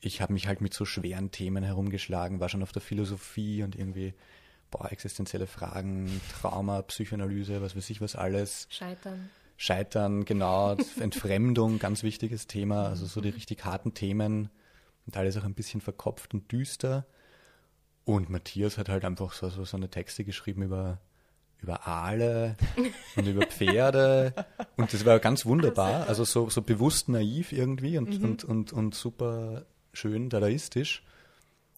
ich 0.00 0.20
habe 0.20 0.32
mich 0.32 0.46
halt 0.46 0.60
mit 0.60 0.74
so 0.74 0.84
schweren 0.84 1.30
Themen 1.30 1.64
herumgeschlagen, 1.64 2.40
war 2.40 2.48
schon 2.48 2.62
auf 2.62 2.72
der 2.72 2.82
Philosophie 2.82 3.62
und 3.62 3.74
irgendwie, 3.74 4.14
boah, 4.74 4.90
existenzielle 4.90 5.46
Fragen, 5.46 6.20
Trauma, 6.32 6.82
Psychoanalyse, 6.82 7.62
was 7.62 7.76
weiß 7.76 7.90
ich 7.90 8.00
was 8.00 8.16
alles. 8.16 8.66
Scheitern. 8.70 9.30
Scheitern, 9.56 10.24
genau, 10.24 10.76
Entfremdung, 11.00 11.78
ganz 11.78 12.02
wichtiges 12.02 12.48
Thema, 12.48 12.88
also 12.88 13.06
so 13.06 13.20
die 13.20 13.28
richtig 13.28 13.64
harten 13.64 13.94
Themen 13.94 14.50
und 15.06 15.16
alles 15.16 15.36
auch 15.36 15.44
ein 15.44 15.54
bisschen 15.54 15.80
verkopft 15.80 16.34
und 16.34 16.50
düster. 16.50 17.06
Und 18.04 18.30
Matthias 18.30 18.76
hat 18.76 18.88
halt 18.88 19.04
einfach 19.04 19.32
so, 19.32 19.48
so, 19.48 19.64
so 19.64 19.76
eine 19.76 19.90
Texte 19.90 20.24
geschrieben 20.24 20.62
über, 20.62 20.98
über 21.62 21.86
Aale 21.86 22.56
und 23.16 23.28
über 23.28 23.46
Pferde. 23.46 24.34
Und 24.76 24.92
das 24.92 25.04
war 25.04 25.20
ganz 25.20 25.46
wunderbar, 25.46 26.08
also 26.08 26.24
so, 26.24 26.50
so 26.50 26.62
bewusst 26.62 27.08
naiv 27.08 27.52
irgendwie 27.52 27.96
und, 27.96 28.20
und, 28.20 28.42
und, 28.42 28.72
und 28.72 28.94
super 28.96 29.66
schön 29.92 30.30
dadaistisch. 30.30 31.04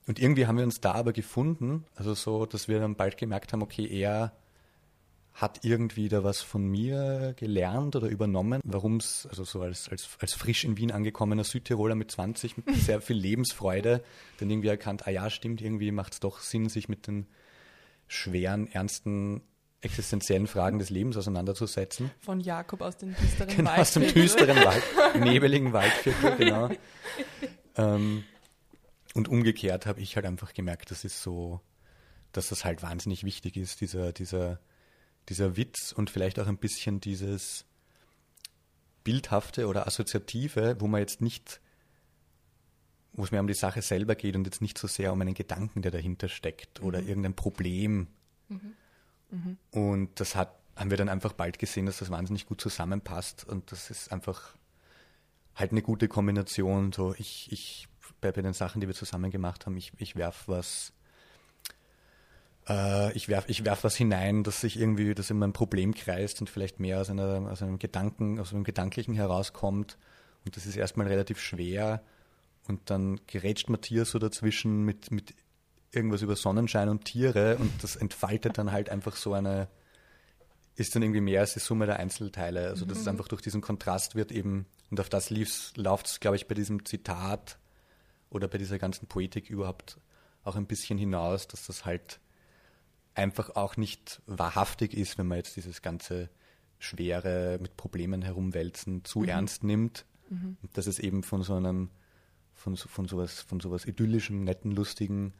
Und 0.07 0.21
irgendwie 0.21 0.47
haben 0.47 0.57
wir 0.57 0.64
uns 0.64 0.81
da 0.81 0.92
aber 0.92 1.12
gefunden, 1.12 1.85
also 1.95 2.14
so, 2.14 2.47
dass 2.47 2.69
wir 2.69 2.79
dann 2.79 2.95
bald 2.95 3.16
gemerkt 3.16 3.53
haben, 3.53 3.62
okay, 3.62 3.87
er 3.87 4.33
hat 5.37 5.64
irgendwie 5.64 6.09
da 6.09 6.25
was 6.25 6.40
von 6.40 6.66
mir 6.66 7.35
gelernt 7.37 7.95
oder 7.95 8.09
übernommen, 8.09 8.61
warum 8.64 8.97
es, 8.97 9.27
also 9.29 9.45
so 9.45 9.61
als, 9.61 9.88
als, 9.90 10.09
als 10.19 10.33
frisch 10.33 10.64
in 10.64 10.79
Wien 10.79 10.90
angekommener 10.90 11.45
Südtiroler 11.45 11.95
mit 11.95 12.11
20, 12.11 12.57
mit 12.57 12.75
sehr 12.77 13.03
viel 13.03 13.16
Lebensfreude, 13.16 14.03
dann 14.38 14.49
irgendwie 14.49 14.69
erkannt, 14.69 15.07
ah 15.07 15.11
ja, 15.11 15.29
stimmt, 15.29 15.61
irgendwie 15.61 15.92
macht 15.92 16.14
es 16.14 16.21
doch 16.21 16.40
Sinn, 16.40 16.71
sich 16.71 16.88
mit 16.88 17.07
den 17.07 17.27
schweren, 18.07 18.66
ernsten, 18.73 19.42
existenziellen 19.83 20.47
Fragen 20.47 20.79
des 20.79 20.88
Lebens 20.88 21.19
auseinanderzusetzen. 21.19 22.11
Von 22.21 22.40
Jakob 22.40 22.81
aus 22.81 22.97
dem 22.97 23.14
düsteren 23.14 23.57
Genau, 23.57 23.73
aus 23.73 23.92
dem 23.92 24.07
düsteren 24.07 24.57
Wald, 24.57 24.83
nebeligen 25.21 25.73
Waldviertel, 25.73 26.37
genau. 26.37 26.71
Ähm, 27.79 28.25
und 29.16 29.29
umgekehrt 29.29 29.87
habe 29.87 30.02
ich 30.02 30.14
halt 30.14 30.26
einfach 30.26 30.52
gemerkt, 30.52 30.90
das 30.90 31.02
ist 31.02 31.22
so, 31.22 31.62
dass 32.33 32.50
das 32.50 32.66
halt 32.66 32.83
wahnsinnig 32.83 33.24
wichtig 33.24 33.57
ist, 33.57 33.81
dieser, 33.81 34.12
dieser, 34.12 34.61
dieser 35.31 35.57
Witz 35.57 35.92
und 35.92 36.11
vielleicht 36.11 36.38
auch 36.38 36.46
ein 36.46 36.59
bisschen 36.59 37.00
dieses 37.00 37.64
Bildhafte 39.05 39.68
oder 39.68 39.87
Assoziative, 39.87 40.76
wo 40.81 40.87
man 40.87 41.00
jetzt 41.00 41.22
nicht, 41.22 41.62
wo 43.14 43.24
es 43.24 43.31
mehr 43.31 43.40
um 43.40 43.46
die 43.46 43.55
Sache 43.55 43.81
selber 43.81 44.16
geht 44.16 44.37
und 44.37 44.44
jetzt 44.44 44.61
nicht 44.61 44.76
so 44.76 44.87
sehr 44.87 45.14
um 45.14 45.20
einen 45.22 45.33
Gedanken, 45.33 45.81
der 45.81 45.92
dahinter 45.92 46.29
steckt 46.29 46.83
oder 46.83 47.00
irgendein 47.00 47.35
Problem. 47.35 48.09
Und 49.70 50.20
das 50.20 50.35
hat, 50.35 50.55
haben 50.76 50.90
wir 50.90 50.98
dann 50.98 51.09
einfach 51.09 51.33
bald 51.33 51.59
gesehen, 51.59 51.87
dass 51.87 52.00
das 52.00 52.11
wahnsinnig 52.11 52.44
gut 52.44 52.61
zusammenpasst 52.61 53.48
und 53.48 53.72
das 53.72 53.88
ist 53.90 54.12
einfach 54.12 54.57
halt 55.55 55.72
eine 55.72 55.81
gute 55.81 56.07
Kombination. 56.07 56.92
So, 56.92 57.14
ich, 57.16 57.50
ich, 57.50 57.88
bei, 58.26 58.32
bei 58.32 58.42
den 58.42 58.52
Sachen, 58.52 58.80
die 58.80 58.86
wir 58.86 58.94
zusammen 58.94 59.30
gemacht 59.30 59.66
haben, 59.66 59.76
ich, 59.76 59.92
ich 59.98 60.16
werf 60.16 60.44
was, 60.46 60.92
äh, 62.68 63.12
ich 63.12 63.28
werf, 63.28 63.44
ich 63.48 63.64
werf 63.64 63.84
was 63.84 63.96
hinein, 63.96 64.42
dass 64.42 64.60
sich 64.60 64.78
irgendwie, 64.78 65.14
das 65.14 65.30
in 65.30 65.38
meinem 65.38 65.52
Problem 65.52 65.94
kreist 65.94 66.40
und 66.40 66.50
vielleicht 66.50 66.80
mehr 66.80 67.00
aus 67.00 67.10
einer, 67.10 67.48
aus 67.50 67.62
einem 67.62 67.78
Gedanken, 67.78 68.40
aus 68.40 68.52
einem 68.52 68.64
Gedanklichen 68.64 69.14
herauskommt. 69.14 69.98
Und 70.44 70.56
das 70.56 70.66
ist 70.66 70.76
erstmal 70.76 71.06
relativ 71.06 71.40
schwer. 71.40 72.02
Und 72.68 72.90
dann 72.90 73.20
gerätscht 73.26 73.68
Matthias 73.68 74.10
so 74.10 74.18
dazwischen 74.18 74.82
mit, 74.84 75.10
mit 75.10 75.34
irgendwas 75.92 76.22
über 76.22 76.36
Sonnenschein 76.36 76.88
und 76.88 77.04
Tiere 77.04 77.56
und 77.56 77.72
das 77.82 77.96
entfaltet 77.96 78.58
dann 78.58 78.72
halt 78.72 78.90
einfach 78.90 79.16
so 79.16 79.32
eine, 79.32 79.68
ist 80.74 80.94
dann 80.94 81.02
irgendwie 81.02 81.20
mehr 81.20 81.40
als 81.40 81.54
die 81.54 81.60
Summe 81.60 81.86
der 81.86 81.98
Einzelteile. 81.98 82.68
Also 82.68 82.84
das 82.84 82.98
ist 82.98 83.08
einfach 83.08 83.28
durch 83.28 83.40
diesen 83.40 83.60
Kontrast 83.60 84.14
wird 84.14 84.32
eben, 84.32 84.66
und 84.90 85.00
auf 85.00 85.08
das 85.08 85.30
läuft 85.30 86.06
es, 86.06 86.20
glaube 86.20 86.36
ich, 86.36 86.48
bei 86.48 86.54
diesem 86.54 86.84
Zitat 86.84 87.58
oder 88.30 88.48
bei 88.48 88.58
dieser 88.58 88.78
ganzen 88.78 89.06
Poetik 89.06 89.50
überhaupt 89.50 89.98
auch 90.44 90.56
ein 90.56 90.66
bisschen 90.66 90.98
hinaus, 90.98 91.48
dass 91.48 91.66
das 91.66 91.84
halt 91.84 92.20
einfach 93.14 93.56
auch 93.56 93.76
nicht 93.76 94.20
wahrhaftig 94.26 94.94
ist, 94.94 95.16
wenn 95.18 95.26
man 95.26 95.38
jetzt 95.38 95.56
dieses 95.56 95.82
ganze 95.82 96.28
Schwere 96.78 97.58
mit 97.60 97.76
Problemen 97.76 98.22
herumwälzen 98.22 99.04
zu 99.04 99.20
Mhm. 99.20 99.28
ernst 99.28 99.64
nimmt. 99.64 100.04
Dass 100.72 100.88
es 100.88 100.98
eben 100.98 101.22
von 101.22 101.44
so 101.44 101.54
einem, 101.54 101.88
von, 102.52 102.74
so- 102.74 102.88
von 102.88 103.06
sowas, 103.06 103.40
von 103.42 103.60
sowas 103.60 103.84
idyllischem, 103.86 104.42
netten, 104.42 104.72
lustigen 104.72 105.32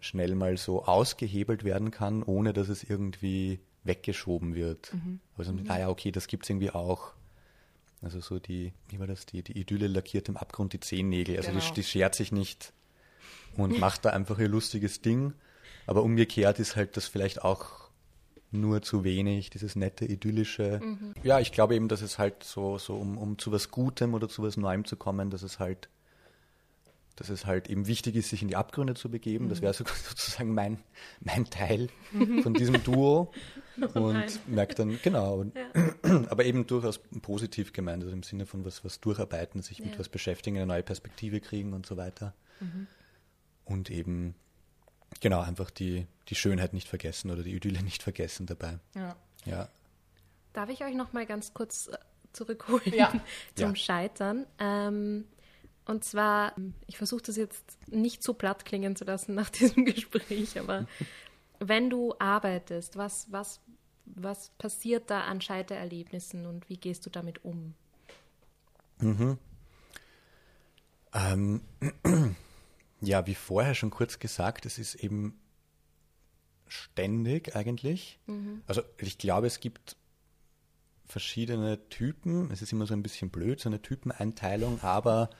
schnell 0.00 0.34
mal 0.34 0.56
so 0.56 0.84
ausgehebelt 0.84 1.62
werden 1.62 1.92
kann, 1.92 2.24
ohne 2.24 2.52
dass 2.52 2.68
es 2.68 2.82
irgendwie 2.82 3.60
weggeschoben 3.84 4.56
wird. 4.56 4.92
Mhm. 4.92 5.20
Also, 5.36 5.54
ah 5.68 5.78
ja, 5.78 5.88
okay, 5.88 6.10
das 6.10 6.26
gibt 6.26 6.44
es 6.44 6.50
irgendwie 6.50 6.70
auch. 6.70 7.12
Also 8.02 8.20
so 8.20 8.38
die, 8.38 8.72
wie 8.88 8.98
war 9.00 9.06
das, 9.06 9.26
die, 9.26 9.42
die 9.42 9.58
Idylle 9.58 9.88
lackiert 9.88 10.28
im 10.28 10.36
Abgrund 10.36 10.72
die 10.72 10.80
Zehennägel. 10.80 11.36
Also 11.36 11.50
Genau. 11.50 11.64
die, 11.64 11.72
die 11.72 11.82
schert 11.82 12.14
sich 12.14 12.30
nicht 12.32 12.72
und 13.56 13.78
macht 13.80 14.04
da 14.04 14.10
einfach 14.10 14.38
ihr 14.38 14.48
lustiges 14.48 15.00
Ding. 15.00 15.32
Aber 15.86 16.02
umgekehrt 16.02 16.58
ist 16.60 16.76
halt 16.76 16.96
das 16.96 17.08
vielleicht 17.08 17.42
auch 17.44 17.88
nur 18.50 18.82
zu 18.82 19.04
wenig, 19.04 19.50
dieses 19.50 19.74
nette, 19.76 20.04
idyllische. 20.06 20.80
Ja, 21.22 21.40
ich 21.40 21.52
glaube 21.52 21.74
eben, 21.74 21.88
dass 21.88 22.00
es 22.02 22.18
halt 22.18 22.44
so, 22.44 22.78
so 22.78 22.94
um, 22.94 23.18
um 23.18 23.38
zu 23.38 23.52
was 23.52 23.70
Gutem 23.70 24.14
oder 24.14 24.28
zu 24.28 24.42
was 24.42 24.56
Neuem 24.56 24.84
zu 24.84 24.96
kommen, 24.96 25.28
dass 25.30 25.42
es 25.42 25.58
halt, 25.58 25.88
dass 27.16 27.28
es 27.30 27.46
halt 27.46 27.68
eben 27.68 27.86
wichtig 27.88 28.14
ist, 28.16 28.30
sich 28.30 28.40
in 28.42 28.48
die 28.48 28.56
Abgründe 28.56 28.94
zu 28.94 29.10
begeben. 29.10 29.48
Das 29.48 29.60
wäre 29.60 29.74
so, 29.74 29.84
sozusagen 30.08 30.54
mein, 30.54 30.78
mein 31.20 31.46
Teil 31.50 31.88
von 32.42 32.54
diesem 32.54 32.82
Duo. 32.84 33.32
Und 33.94 34.48
merkt 34.48 34.78
dann, 34.78 34.98
genau. 35.02 35.36
Und, 35.36 35.54
Aber 36.30 36.44
eben 36.44 36.66
durchaus 36.66 36.98
positiv 37.22 37.72
gemeint, 37.72 38.02
also 38.02 38.12
im 38.12 38.22
Sinne 38.22 38.46
von 38.46 38.64
was, 38.64 38.84
was 38.84 39.00
durcharbeiten, 39.00 39.62
sich 39.62 39.80
mit 39.80 39.92
Ja. 39.92 39.98
was 39.98 40.08
beschäftigen, 40.08 40.56
eine 40.56 40.66
neue 40.66 40.82
Perspektive 40.82 41.40
kriegen 41.40 41.72
und 41.72 41.86
so 41.86 41.96
weiter. 41.96 42.34
Und 43.64 43.90
eben, 43.90 44.34
genau, 45.20 45.40
einfach 45.40 45.70
die, 45.70 46.06
die 46.28 46.34
Schönheit 46.34 46.72
nicht 46.72 46.88
vergessen 46.88 47.30
oder 47.30 47.42
die 47.42 47.54
Idylle 47.54 47.82
nicht 47.82 48.02
vergessen 48.02 48.46
dabei. 48.46 48.78
Ja. 48.94 49.16
Ja. 49.44 49.68
Darf 50.52 50.70
ich 50.70 50.82
euch 50.84 50.94
noch 50.94 51.12
mal 51.12 51.26
ganz 51.26 51.54
kurz 51.54 51.86
äh, 51.88 51.96
zurückholen 52.32 52.92
Ja. 52.94 53.12
zum 53.54 53.70
Ja. 53.70 53.76
Scheitern? 53.76 54.46
Ähm, 54.58 55.24
und 55.84 56.04
zwar, 56.04 56.54
ich 56.86 56.98
versuche 56.98 57.22
das 57.22 57.36
jetzt 57.36 57.78
nicht 57.88 58.22
so 58.22 58.34
platt 58.34 58.64
klingen 58.64 58.96
zu 58.96 59.04
lassen 59.04 59.34
nach 59.34 59.50
diesem 59.50 59.84
Gespräch, 59.84 60.58
aber 60.58 60.86
wenn 61.60 61.90
du 61.90 62.14
arbeitest, 62.18 62.96
was, 62.96 63.30
was, 63.32 63.60
was 64.14 64.50
passiert 64.58 65.10
da 65.10 65.22
an 65.22 65.40
Scheitererlebnissen 65.40 66.46
und 66.46 66.68
wie 66.68 66.76
gehst 66.76 67.06
du 67.06 67.10
damit 67.10 67.44
um? 67.44 67.74
Ähm, 71.14 71.62
ja, 73.00 73.26
wie 73.26 73.34
vorher 73.34 73.74
schon 73.74 73.90
kurz 73.90 74.18
gesagt, 74.18 74.66
es 74.66 74.78
ist 74.78 74.96
eben 74.96 75.38
ständig 76.66 77.56
eigentlich. 77.56 78.18
Also 78.66 78.82
ich 78.98 79.18
glaube, 79.18 79.46
es 79.46 79.60
gibt 79.60 79.96
verschiedene 81.06 81.88
Typen. 81.88 82.50
Es 82.50 82.62
ist 82.62 82.72
immer 82.72 82.86
so 82.86 82.94
ein 82.94 83.02
bisschen 83.02 83.30
blöd, 83.30 83.60
so 83.60 83.68
eine 83.68 83.80
Typeneinteilung, 83.80 84.80
aber 84.82 85.30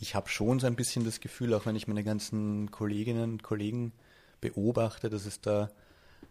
ich 0.00 0.14
habe 0.14 0.28
schon 0.28 0.58
so 0.58 0.66
ein 0.66 0.74
bisschen 0.74 1.04
das 1.04 1.20
Gefühl, 1.20 1.54
auch 1.54 1.64
wenn 1.64 1.76
ich 1.76 1.86
meine 1.86 2.02
ganzen 2.02 2.70
Kolleginnen 2.72 3.32
und 3.32 3.42
Kollegen 3.42 3.92
beobachte, 4.40 5.08
dass 5.08 5.26
es 5.26 5.40
da 5.40 5.70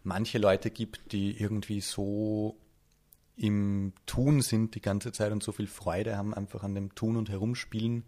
manche 0.04 0.38
Leute 0.38 0.72
gibt, 0.72 1.12
die 1.12 1.40
irgendwie 1.40 1.82
so 1.82 2.58
im 3.36 3.94
Tun 4.06 4.42
sind 4.42 4.76
die 4.76 4.82
ganze 4.82 5.12
Zeit 5.12 5.32
und 5.32 5.42
so 5.42 5.52
viel 5.52 5.68
Freude 5.68 6.18
haben 6.18 6.34
einfach 6.34 6.64
an 6.64 6.76
dem 6.76 6.94
Tun 6.96 7.18
und 7.18 7.30
Herumspielen, 7.30 8.04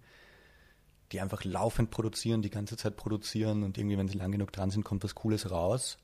die 1.12 1.22
einfach 1.22 1.44
laufend 1.44 1.92
produzieren, 1.92 2.42
die 2.42 2.50
ganze 2.50 2.78
Zeit 2.78 2.98
produzieren 2.98 3.64
und 3.64 3.78
irgendwie, 3.78 3.98
wenn 3.98 4.08
sie 4.08 4.18
lang 4.18 4.32
genug 4.32 4.52
dran 4.52 4.70
sind, 4.70 4.84
kommt 4.84 5.04
was 5.04 5.16
Cooles 5.16 5.50
raus. 5.50 5.98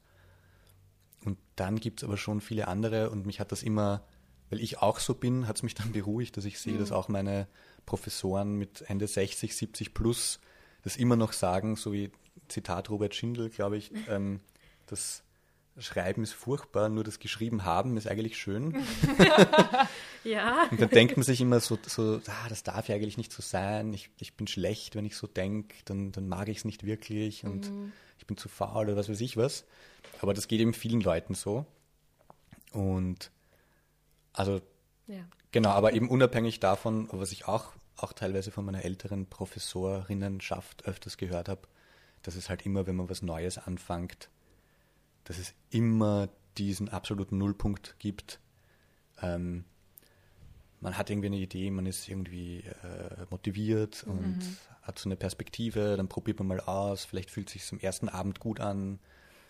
Und 1.26 1.38
dann 1.56 1.80
gibt 1.80 2.00
es 2.00 2.04
aber 2.04 2.18
schon 2.18 2.42
viele 2.42 2.68
andere 2.68 3.10
und 3.10 3.26
mich 3.26 3.40
hat 3.40 3.52
das 3.52 3.62
immer, 3.62 4.04
weil 4.50 4.62
ich 4.62 4.80
auch 4.80 5.00
so 5.00 5.14
bin, 5.14 5.48
hat 5.48 5.58
es 5.58 5.64
mich 5.64 5.76
dann 5.76 5.92
beruhigt, 5.92 6.38
dass 6.38 6.46
ich 6.46 6.60
sehe, 6.60 6.78
dass 6.78 6.92
auch 6.92 7.08
meine 7.08 7.48
Professoren 7.86 8.56
mit 8.56 8.82
Ende 8.88 9.08
60, 9.08 9.56
70 9.56 9.94
plus 9.94 10.40
das 10.84 10.96
immer 10.96 11.18
noch 11.18 11.34
sagen, 11.34 11.76
so 11.76 11.92
wie 11.92 12.12
Zitat 12.48 12.90
Robert 12.90 13.14
Schindel, 13.14 13.50
glaube 13.50 13.78
ich, 13.78 13.92
ähm, 14.08 14.40
das 14.88 15.24
Schreiben 15.78 16.24
ist 16.24 16.34
furchtbar, 16.34 16.90
nur 16.90 17.04
das 17.04 17.20
Geschrieben 17.20 17.64
haben 17.64 17.96
ist 17.98 18.08
eigentlich 18.08 18.38
schön. 18.38 18.84
Ja. 20.24 20.68
Und 20.70 20.82
dann 20.82 20.90
denkt 20.90 21.16
man 21.16 21.24
sich 21.24 21.40
immer 21.40 21.60
so, 21.60 21.78
so 21.86 22.20
ah, 22.28 22.50
das 22.50 22.64
darf 22.64 22.90
ja 22.90 22.96
eigentlich 22.96 23.18
nicht 23.18 23.32
so 23.32 23.42
sein. 23.42 23.94
Ich, 23.94 24.10
ich 24.20 24.36
bin 24.36 24.48
schlecht, 24.48 24.96
wenn 24.96 25.06
ich 25.06 25.16
so 25.16 25.28
denke, 25.28 25.76
dann, 25.86 26.12
dann 26.12 26.28
mag 26.28 26.50
ich 26.50 26.58
es 26.58 26.66
nicht 26.66 26.86
wirklich 26.86 27.46
und 27.46 27.72
ich 28.18 28.28
bin 28.28 28.38
zu 28.38 28.50
faul 28.50 28.88
oder 28.88 28.98
was 28.98 29.10
weiß 29.10 29.22
ich 29.22 29.38
was. 29.38 29.66
Aber 30.22 30.34
das 30.34 30.48
geht 30.48 30.60
eben 30.60 30.74
vielen 30.74 31.02
Leuten 31.02 31.36
so. 31.36 31.66
Und 32.72 33.32
also 34.34 34.62
ja. 35.08 35.24
genau, 35.52 35.70
aber 35.70 35.94
eben 35.94 36.10
unabhängig 36.10 36.60
davon, 36.60 37.08
was 37.12 37.32
ich 37.32 37.48
auch, 37.48 37.74
auch 37.96 38.14
teilweise 38.14 38.52
von 38.52 38.66
meiner 38.66 38.84
älteren 38.84 39.26
Professorinnenschaft 39.26 40.86
öfters 40.86 41.18
gehört 41.18 41.50
habe, 41.50 41.62
dass 42.22 42.36
es 42.36 42.50
halt 42.50 42.66
immer, 42.66 42.86
wenn 42.88 42.96
man 42.96 43.10
was 43.10 43.22
Neues 43.22 43.58
anfängt, 43.58 44.30
dass 45.30 45.38
es 45.38 45.54
immer 45.70 46.28
diesen 46.58 46.90
absoluten 46.90 47.38
Nullpunkt 47.38 47.96
gibt. 48.00 48.40
Ähm, 49.22 49.64
man 50.82 50.98
hat 50.98 51.12
irgendwie 51.12 51.28
eine 51.28 51.38
Idee, 51.38 51.70
man 51.70 51.86
ist 51.86 52.10
irgendwie 52.10 52.62
äh, 52.62 53.26
motiviert 53.30 54.04
und 54.08 54.40
hat 54.82 54.98
so 54.98 55.08
eine 55.08 55.16
Perspektive, 55.16 55.98
dann 55.98 56.10
probiert 56.10 56.40
man 56.40 56.48
mal 56.48 56.60
aus, 56.62 57.06
vielleicht 57.06 57.30
fühlt 57.30 57.48
es 57.48 57.54
sich 57.54 57.66
zum 57.66 57.80
ersten 57.80 58.10
Abend 58.10 58.40
gut 58.40 58.60
an, 58.60 58.98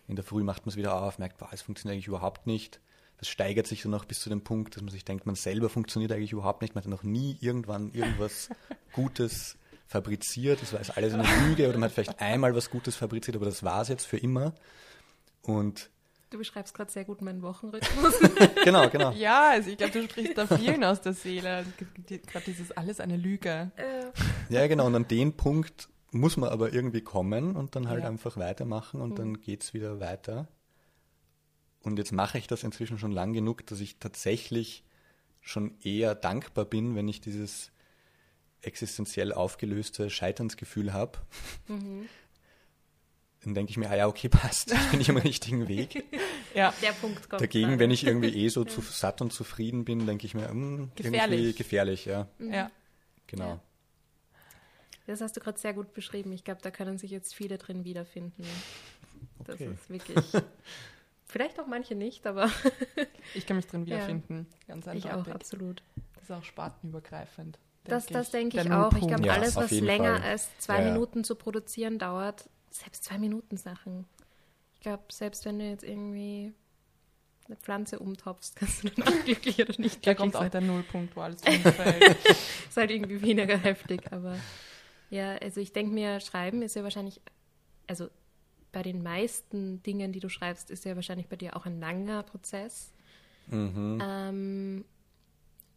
in 0.09 0.17
der 0.17 0.25
Früh 0.25 0.43
macht 0.43 0.65
man 0.65 0.71
es 0.71 0.75
wieder 0.75 1.01
auf, 1.01 1.17
merkt, 1.17 1.37
boah, 1.37 1.47
es 1.53 1.61
funktioniert 1.61 1.93
eigentlich 1.93 2.07
überhaupt 2.07 2.45
nicht. 2.45 2.81
Das 3.17 3.29
steigert 3.29 3.67
sich 3.67 3.83
dann 3.83 3.91
noch 3.91 4.03
bis 4.03 4.19
zu 4.19 4.29
dem 4.29 4.43
Punkt, 4.43 4.75
dass 4.75 4.83
man 4.83 4.91
sich 4.91 5.05
denkt, 5.05 5.25
man 5.25 5.35
selber 5.35 5.69
funktioniert 5.69 6.11
eigentlich 6.11 6.33
überhaupt 6.33 6.61
nicht, 6.61 6.75
man 6.75 6.83
hat 6.83 6.89
noch 6.89 7.03
nie 7.03 7.37
irgendwann 7.39 7.93
irgendwas 7.93 8.49
Gutes 8.91 9.57
fabriziert, 9.87 10.61
das 10.61 10.73
war 10.73 10.81
jetzt 10.81 10.97
alles 10.97 11.13
eine 11.13 11.23
Lüge 11.47 11.69
oder 11.69 11.77
man 11.77 11.89
hat 11.89 11.93
vielleicht 11.93 12.19
einmal 12.19 12.53
was 12.53 12.69
Gutes 12.69 12.97
fabriziert, 12.97 13.37
aber 13.37 13.45
das 13.45 13.63
war 13.63 13.81
es 13.81 13.87
jetzt 13.87 14.05
für 14.05 14.17
immer. 14.17 14.53
Und 15.41 15.89
Du 16.31 16.37
beschreibst 16.37 16.75
gerade 16.75 16.91
sehr 16.91 17.05
gut 17.05 17.21
meinen 17.23 17.41
Wochenrhythmus. 17.41 18.13
genau, 18.63 18.87
genau. 18.89 19.11
Ja, 19.13 19.49
also 19.49 19.71
ich 19.71 19.77
glaube, 19.77 19.93
du 19.93 20.03
sprichst 20.03 20.37
da 20.37 20.45
vielen 20.45 20.83
aus 20.83 21.01
der 21.01 21.13
Seele. 21.13 21.65
Gerade 22.07 22.45
dieses 22.45 22.71
alles 22.71 22.99
eine 22.99 23.17
Lüge. 23.17 23.71
Ja, 24.49 24.67
genau. 24.67 24.85
Und 24.85 24.95
an 24.95 25.07
den 25.07 25.33
Punkt 25.35 25.89
muss 26.11 26.37
man 26.37 26.49
aber 26.51 26.71
irgendwie 26.71 27.01
kommen 27.01 27.55
und 27.55 27.75
dann 27.75 27.89
halt 27.89 28.03
Ja. 28.03 28.09
einfach 28.09 28.37
weitermachen 28.37 29.01
und 29.01 29.17
dann 29.17 29.41
geht's 29.41 29.73
wieder 29.73 29.99
weiter. 29.99 30.47
Und 31.81 31.97
jetzt 31.97 32.11
mache 32.11 32.37
ich 32.37 32.45
das 32.45 32.63
inzwischen 32.63 32.99
schon 32.99 33.11
lang 33.11 33.33
genug, 33.33 33.65
dass 33.65 33.79
ich 33.79 33.97
tatsächlich 33.97 34.83
schon 35.41 35.79
eher 35.81 36.13
dankbar 36.13 36.65
bin, 36.65 36.95
wenn 36.95 37.07
ich 37.07 37.21
dieses 37.21 37.71
existenziell 38.61 39.33
aufgelöste 39.33 40.09
Scheiternsgefühl 40.11 40.93
habe. 40.93 41.17
Dann 43.43 43.53
denke 43.53 43.69
ich 43.71 43.77
mir, 43.77 43.89
ah 43.89 43.95
ja, 43.95 44.07
okay, 44.07 44.27
passt, 44.29 44.71
ich 44.73 44.87
bin 44.91 45.01
ich 45.01 45.09
am 45.09 45.17
richtigen 45.17 45.67
Weg. 45.67 46.03
Ja, 46.55 46.73
Der 46.81 46.93
Punkt 46.93 47.29
kommt. 47.29 47.43
Dagegen, 47.43 47.69
dann. 47.69 47.79
wenn 47.79 47.91
ich 47.91 48.03
irgendwie 48.07 48.29
eh 48.43 48.49
so 48.49 48.65
zu 48.65 48.81
satt 48.81 49.21
und 49.21 49.31
zufrieden 49.31 49.85
bin, 49.85 50.07
denke 50.07 50.25
ich 50.25 50.33
mir, 50.33 50.49
hm, 50.49 50.89
irgendwie 50.97 51.03
Gefährlich. 51.11 51.55
gefährlich, 51.55 52.05
ja, 52.05 52.27
ja. 52.39 52.71
genau. 53.27 53.49
Ja. 53.49 53.59
Das 55.05 55.21
hast 55.21 55.37
du 55.37 55.41
gerade 55.41 55.59
sehr 55.59 55.73
gut 55.73 55.93
beschrieben. 55.93 56.31
Ich 56.33 56.43
glaube, 56.43 56.61
da 56.63 56.71
können 56.71 56.97
sich 56.97 57.11
jetzt 57.11 57.35
viele 57.35 57.59
drin 57.59 57.83
wiederfinden. 57.85 58.43
Das 59.45 59.55
Okay. 59.55 59.69
ist 59.73 59.89
wirklich. 59.91 60.25
Vielleicht 61.25 61.59
auch 61.59 61.67
manche 61.67 61.93
nicht, 61.93 62.25
aber 62.25 62.49
Ich 63.35 63.45
kann 63.45 63.57
mich 63.57 63.67
drin 63.67 63.85
wiederfinden. 63.85 64.47
Ganz 64.67 64.87
ich 64.87 65.05
auch, 65.11 65.27
absolut. 65.27 65.83
Das 66.15 66.23
ist 66.23 66.31
auch 66.31 66.43
spartenübergreifend. 66.43 67.59
Das, 67.83 68.07
denk 68.07 68.19
das 68.19 68.31
denke 68.31 68.57
ich 68.59 68.71
auch. 68.71 68.91
Ich 68.93 69.01
Nullpunkt. 69.01 69.07
glaube, 69.07 69.25
Ja, 69.27 69.33
alles, 69.33 69.55
was 69.55 69.69
länger 69.71 70.15
Fall. 70.19 70.23
als 70.31 70.49
zwei 70.57 70.79
Ja, 70.79 70.85
ja. 70.87 70.91
Minuten 70.93 71.23
zu 71.23 71.35
produzieren 71.35 71.99
dauert, 71.99 72.49
selbst 72.71 73.03
zwei 73.03 73.17
Minuten 73.17 73.57
Sachen. 73.57 74.05
Ich 74.75 74.81
glaube, 74.81 75.03
selbst 75.11 75.45
wenn 75.45 75.59
du 75.59 75.65
jetzt 75.65 75.83
irgendwie 75.83 76.53
eine 77.47 77.55
Pflanze 77.57 77.99
umtopfst, 77.99 78.51
kannst 78.55 78.83
du 78.83 78.89
dann 78.89 79.23
glücklich 79.25 79.59
oder 79.59 79.73
nicht 79.77 80.05
Da 80.05 80.13
glücklich 80.13 80.17
kommt 80.17 80.35
auch 80.35 80.49
der 80.49 80.61
Nullpunkt, 80.61 81.15
wo 81.15 81.21
alles 81.21 81.41
umfällt. 81.47 82.17
Ist 82.25 82.77
halt 82.77 82.91
irgendwie 82.91 83.21
weniger 83.21 83.57
heftig, 83.57 84.11
aber 84.11 84.37
ja, 85.09 85.35
also 85.37 85.59
ich 85.59 85.73
denke 85.73 85.93
mir, 85.93 86.19
Schreiben 86.19 86.61
ist 86.61 86.75
ja 86.75 86.83
wahrscheinlich, 86.83 87.19
also 87.87 88.09
bei 88.71 88.83
den 88.83 89.01
meisten 89.01 89.81
Dingen, 89.81 90.11
die 90.11 90.19
du 90.19 90.29
schreibst, 90.29 90.69
ist 90.69 90.85
ja 90.85 90.95
wahrscheinlich 90.95 91.27
bei 91.27 91.35
dir 91.35 91.55
auch 91.55 91.65
ein 91.65 91.79
langer 91.79 92.23
Prozess. 92.23 92.93
Mhm. 93.47 93.99
Ähm, 94.01 94.85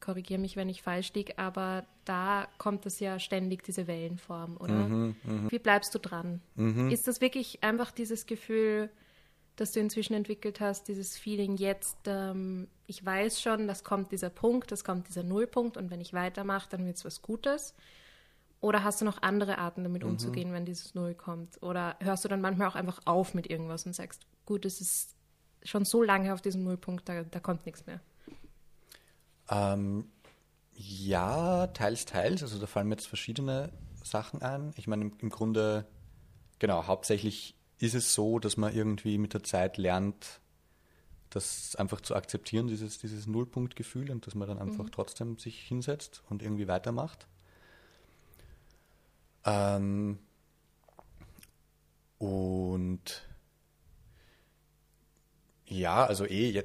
Korrigiere 0.03 0.41
mich, 0.41 0.57
wenn 0.57 0.69
ich 0.69 0.83
falsch 0.83 1.13
liege, 1.15 1.39
aber 1.39 1.87
da 2.05 2.49
kommt 2.59 2.85
es 2.85 3.01
ja 3.01 3.19
ständig 3.19 3.63
diese 3.63 3.87
Wellenform, 3.87 4.57
oder? 4.59 4.75
Mhm, 4.75 5.17
mhm, 5.23 5.51
Wie 5.51 5.59
bleibst 5.59 5.95
du 5.95 5.99
dran? 5.99 6.43
mhm. 6.57 6.91
Ist 6.91 7.07
das 7.09 7.21
wirklich 7.21 7.63
einfach 7.63 7.93
dieses 7.93 8.27
Gefühl, 8.27 8.91
das 9.57 9.73
du 9.73 9.81
inzwischen 9.81 10.15
entwickelt 10.15 10.61
hast, 10.61 10.89
dieses 10.89 11.17
Feeling 11.17 11.57
jetzt, 11.57 11.99
ähm, 12.07 12.69
ich 12.87 13.05
weiß 13.05 13.41
schon, 13.41 13.69
das 13.69 13.85
kommt 13.85 14.11
dieser 14.11 14.31
Punkt, 14.31 14.73
das 14.73 14.83
kommt 14.83 15.09
dieser 15.09 15.23
Nullpunkt 15.23 15.77
und 15.77 15.91
wenn 15.91 16.01
ich 16.01 16.13
weitermache, 16.13 16.69
dann 16.71 16.85
wird 16.85 16.97
es 16.97 17.05
was 17.05 17.23
Gutes? 17.23 17.75
Oder 18.61 18.85
hast 18.85 19.01
du 19.01 19.05
noch 19.05 19.23
andere 19.23 19.59
Arten, 19.59 19.83
damit 19.83 20.05
umzugehen, 20.05 20.53
wenn 20.53 20.65
dieses 20.65 20.95
Null 20.95 21.15
kommt? 21.15 21.61
Oder 21.63 21.97
hörst 22.01 22.25
du 22.25 22.29
dann 22.29 22.41
manchmal 22.41 22.69
auch 22.69 22.77
einfach 22.77 23.01
auf 23.05 23.35
mit 23.35 23.51
irgendwas 23.51 23.87
und 23.87 23.93
sagst, 23.93 24.25
gut, 24.47 24.65
es 24.65 24.81
ist 24.81 25.17
schon 25.65 25.85
so 25.85 26.03
lange 26.03 26.33
auf 26.33 26.43
diesem 26.43 26.63
Nullpunkt, 26.63 27.09
da, 27.09 27.25
da 27.25 27.41
kommt 27.41 27.67
nichts 27.67 27.87
mehr. 27.87 28.01
Ähm, 29.53 30.07
ja, 30.75 31.67
teils, 31.69 32.07
teils. 32.07 32.43
Also 32.43 32.59
da 32.59 32.67
fallen 32.67 32.89
mir 32.89 32.95
jetzt 32.95 33.07
verschiedene 33.07 33.71
Sachen 34.03 34.41
ein. 34.43 34.73
Ich 34.77 34.87
meine, 34.87 35.05
im, 35.05 35.13
im 35.19 35.29
Grunde, 35.29 35.87
genau, 36.59 36.87
hauptsächlich 36.87 37.55
ist 37.79 37.95
es 37.95 38.15
so, 38.15 38.39
dass 38.39 38.57
man 38.57 38.75
irgendwie 38.75 39.19
mit 39.19 39.35
der 39.35 39.43
Zeit 39.43 39.77
lernt, 39.77 40.41
das 41.31 41.77
einfach 41.77 42.01
zu 42.01 42.15
akzeptieren, 42.15 42.67
dieses, 42.67 42.99
dieses 42.99 43.27
Nullpunktgefühl 43.27 44.11
und 44.11 44.27
dass 44.27 44.35
man 44.35 44.49
dann 44.49 44.59
einfach 44.59 44.85
mhm. 44.85 44.93
trotzdem 44.93 45.39
sich 45.39 45.61
hinsetzt 45.61 46.23
und 46.29 46.43
irgendwie 46.43 46.69
weitermacht. 46.69 47.27
Ähm, 49.45 50.19
und 52.19 53.27
ja, 55.67 56.05
also 56.05 56.27
eh, 56.27 56.63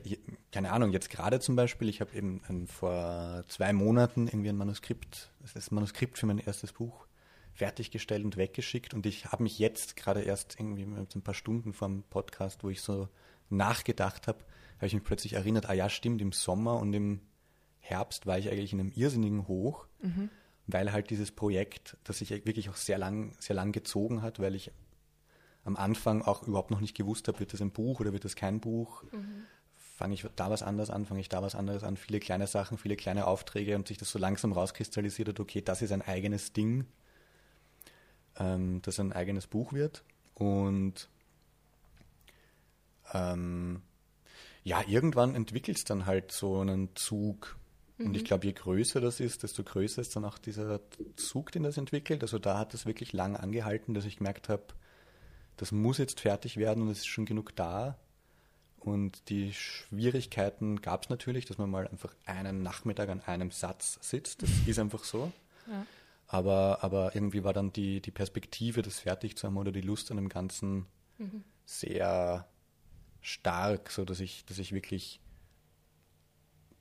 keine 0.52 0.72
Ahnung, 0.72 0.92
jetzt 0.92 1.10
gerade 1.10 1.40
zum 1.40 1.56
Beispiel, 1.56 1.90
ich 1.90 2.02
habe 2.02 2.16
eben 2.16 2.42
ein, 2.48 2.68
vor 2.68 3.44
zwei 3.48 3.74
Monaten 3.74 4.28
irgendwie 4.28 4.50
ein 4.50 4.58
Manuskript, 4.58 5.32
das 5.54 5.72
Manuskript 5.72 6.18
für 6.18 6.26
mein 6.26 6.40
erstes 6.40 6.74
Buch 6.74 7.08
fertiggestellt 7.54 8.24
und 8.24 8.38
weggeschickt 8.38 8.94
und 8.94 9.06
ich 9.06 9.26
habe 9.26 9.44
mich 9.44 9.58
jetzt 9.58 9.96
gerade 9.96 10.22
erst 10.22 10.60
irgendwie 10.60 10.86
mit 10.86 11.16
ein 11.16 11.24
paar 11.24 11.34
Stunden 11.34 11.74
vom 11.74 12.04
Podcast, 12.04 12.64
wo 12.64 12.70
ich 12.70 12.82
so 12.82 13.10
nachgedacht 13.50 14.28
habe, 14.28 14.40
habe 14.78 14.88
ich 14.88 14.94
mich 14.94 15.04
plötzlich 15.04 15.34
erinnert, 15.34 15.68
ah 15.70 15.74
ja, 15.74 15.90
stimmt, 15.90 16.22
im 16.22 16.32
Sommer 16.32 16.78
und 16.78 16.94
im 16.94 17.22
Herbst 17.80 18.28
war 18.28 18.38
ich 18.38 18.50
eigentlich 18.50 18.74
in 18.74 18.80
einem 18.80 18.92
irrsinnigen 18.92 19.48
Hoch, 19.48 19.88
mhm. 20.02 20.30
weil 20.68 20.92
halt 20.92 21.10
dieses 21.10 21.32
Projekt, 21.32 21.98
das 22.04 22.20
sich 22.20 22.30
wirklich 22.30 22.70
auch 22.70 22.76
sehr 22.76 22.98
lang, 22.98 23.34
sehr 23.40 23.56
lang 23.56 23.72
gezogen 23.72 24.22
hat, 24.22 24.40
weil 24.40 24.54
ich 24.54 24.72
am 25.68 25.76
Anfang 25.76 26.22
auch 26.22 26.48
überhaupt 26.48 26.72
noch 26.72 26.80
nicht 26.80 26.96
gewusst 26.96 27.28
habe, 27.28 27.42
wird 27.42 27.52
das 27.52 27.62
ein 27.62 27.72
Buch 27.72 28.00
oder 28.00 28.14
wird 28.14 28.24
das 28.24 28.38
kein 28.38 28.62
Buch. 28.62 29.04
Mhm. 29.12 29.44
Fange 29.76 30.14
ich 30.14 30.26
da 30.38 30.50
was 30.50 30.64
anderes 30.64 30.90
an, 30.90 31.06
fange 31.06 31.20
ich 31.20 31.28
da 31.28 31.42
was 31.42 31.56
anderes 31.56 31.84
an, 31.84 31.98
viele 31.98 32.22
kleine 32.22 32.48
Sachen, 32.48 32.78
viele 32.78 32.96
kleine 32.96 33.28
Aufträge 33.28 33.76
und 33.76 33.86
sich 33.86 33.98
das 33.98 34.10
so 34.10 34.18
langsam 34.18 34.54
rauskristallisiert 34.54 35.28
hat, 35.28 35.40
okay, 35.42 35.62
das 35.62 35.82
ist 35.82 35.92
ein 35.92 36.02
eigenes 36.02 36.54
Ding, 36.54 36.86
ähm, 38.40 38.82
das 38.82 38.98
ein 39.02 39.12
eigenes 39.12 39.46
Buch 39.46 39.74
wird. 39.74 40.06
Und 40.36 41.10
ähm, 43.14 43.82
ja, 44.64 44.82
irgendwann 44.88 45.36
entwickelt 45.36 45.80
es 45.80 45.84
dann 45.84 46.06
halt 46.06 46.32
so 46.32 46.62
einen 46.62 46.96
Zug. 46.96 47.58
Mhm. 47.98 48.06
Und 48.06 48.16
ich 48.16 48.22
mhm. 48.22 48.28
glaube, 48.28 48.46
je 48.46 48.54
größer 48.54 49.02
das 49.02 49.20
ist, 49.20 49.44
desto 49.44 49.64
größer 49.64 50.00
ist 50.00 50.16
dann 50.16 50.24
auch 50.24 50.38
dieser 50.38 50.80
Zug, 51.18 51.52
den 51.52 51.64
das 51.64 51.78
entwickelt. 51.78 52.22
Also 52.22 52.40
da 52.40 52.58
hat 52.58 52.74
es 52.74 52.86
wirklich 52.86 53.12
lang 53.12 53.36
angehalten, 53.36 53.94
dass 53.94 54.06
ich 54.06 54.18
gemerkt 54.18 54.48
habe, 54.48 54.64
das 55.58 55.72
muss 55.72 55.98
jetzt 55.98 56.20
fertig 56.20 56.58
werden 56.58 56.84
und 56.84 56.90
es 56.90 57.00
ist 57.00 57.08
schon 57.08 57.26
genug 57.26 57.56
da. 57.56 57.98
Und 58.80 59.30
die 59.30 59.54
Schwierigkeiten 59.54 60.82
gab 60.82 61.04
es 61.04 61.10
natürlich, 61.10 61.46
dass 61.46 61.58
man 61.58 61.70
mal 61.70 61.88
einfach 61.88 62.16
einen 62.26 62.62
Nachmittag 62.64 63.10
an 63.10 63.22
einem 63.22 63.52
Satz 63.52 64.00
sitzt. 64.02 64.44
Das 64.44 64.50
ist 64.66 64.80
einfach 64.80 65.04
so. 65.04 65.32
Ja. 65.70 65.86
Aber, 66.28 66.80
aber 66.82 67.14
irgendwie 67.14 67.44
war 67.44 67.52
dann 67.52 67.74
die, 67.74 68.02
die 68.02 68.12
Perspektive, 68.12 68.82
das 68.82 69.02
fertig 69.02 69.36
zu 69.36 69.48
haben 69.48 69.58
oder 69.58 69.74
die 69.74 69.82
Lust 69.82 70.12
an 70.12 70.16
dem 70.16 70.30
Ganzen 70.30 70.86
mhm. 71.18 71.44
sehr 71.66 72.48
stark, 73.20 73.92
so 73.92 74.06
dass 74.06 74.22
ich, 74.22 74.46
dass 74.46 74.60
ich 74.60 74.72
wirklich 74.72 75.20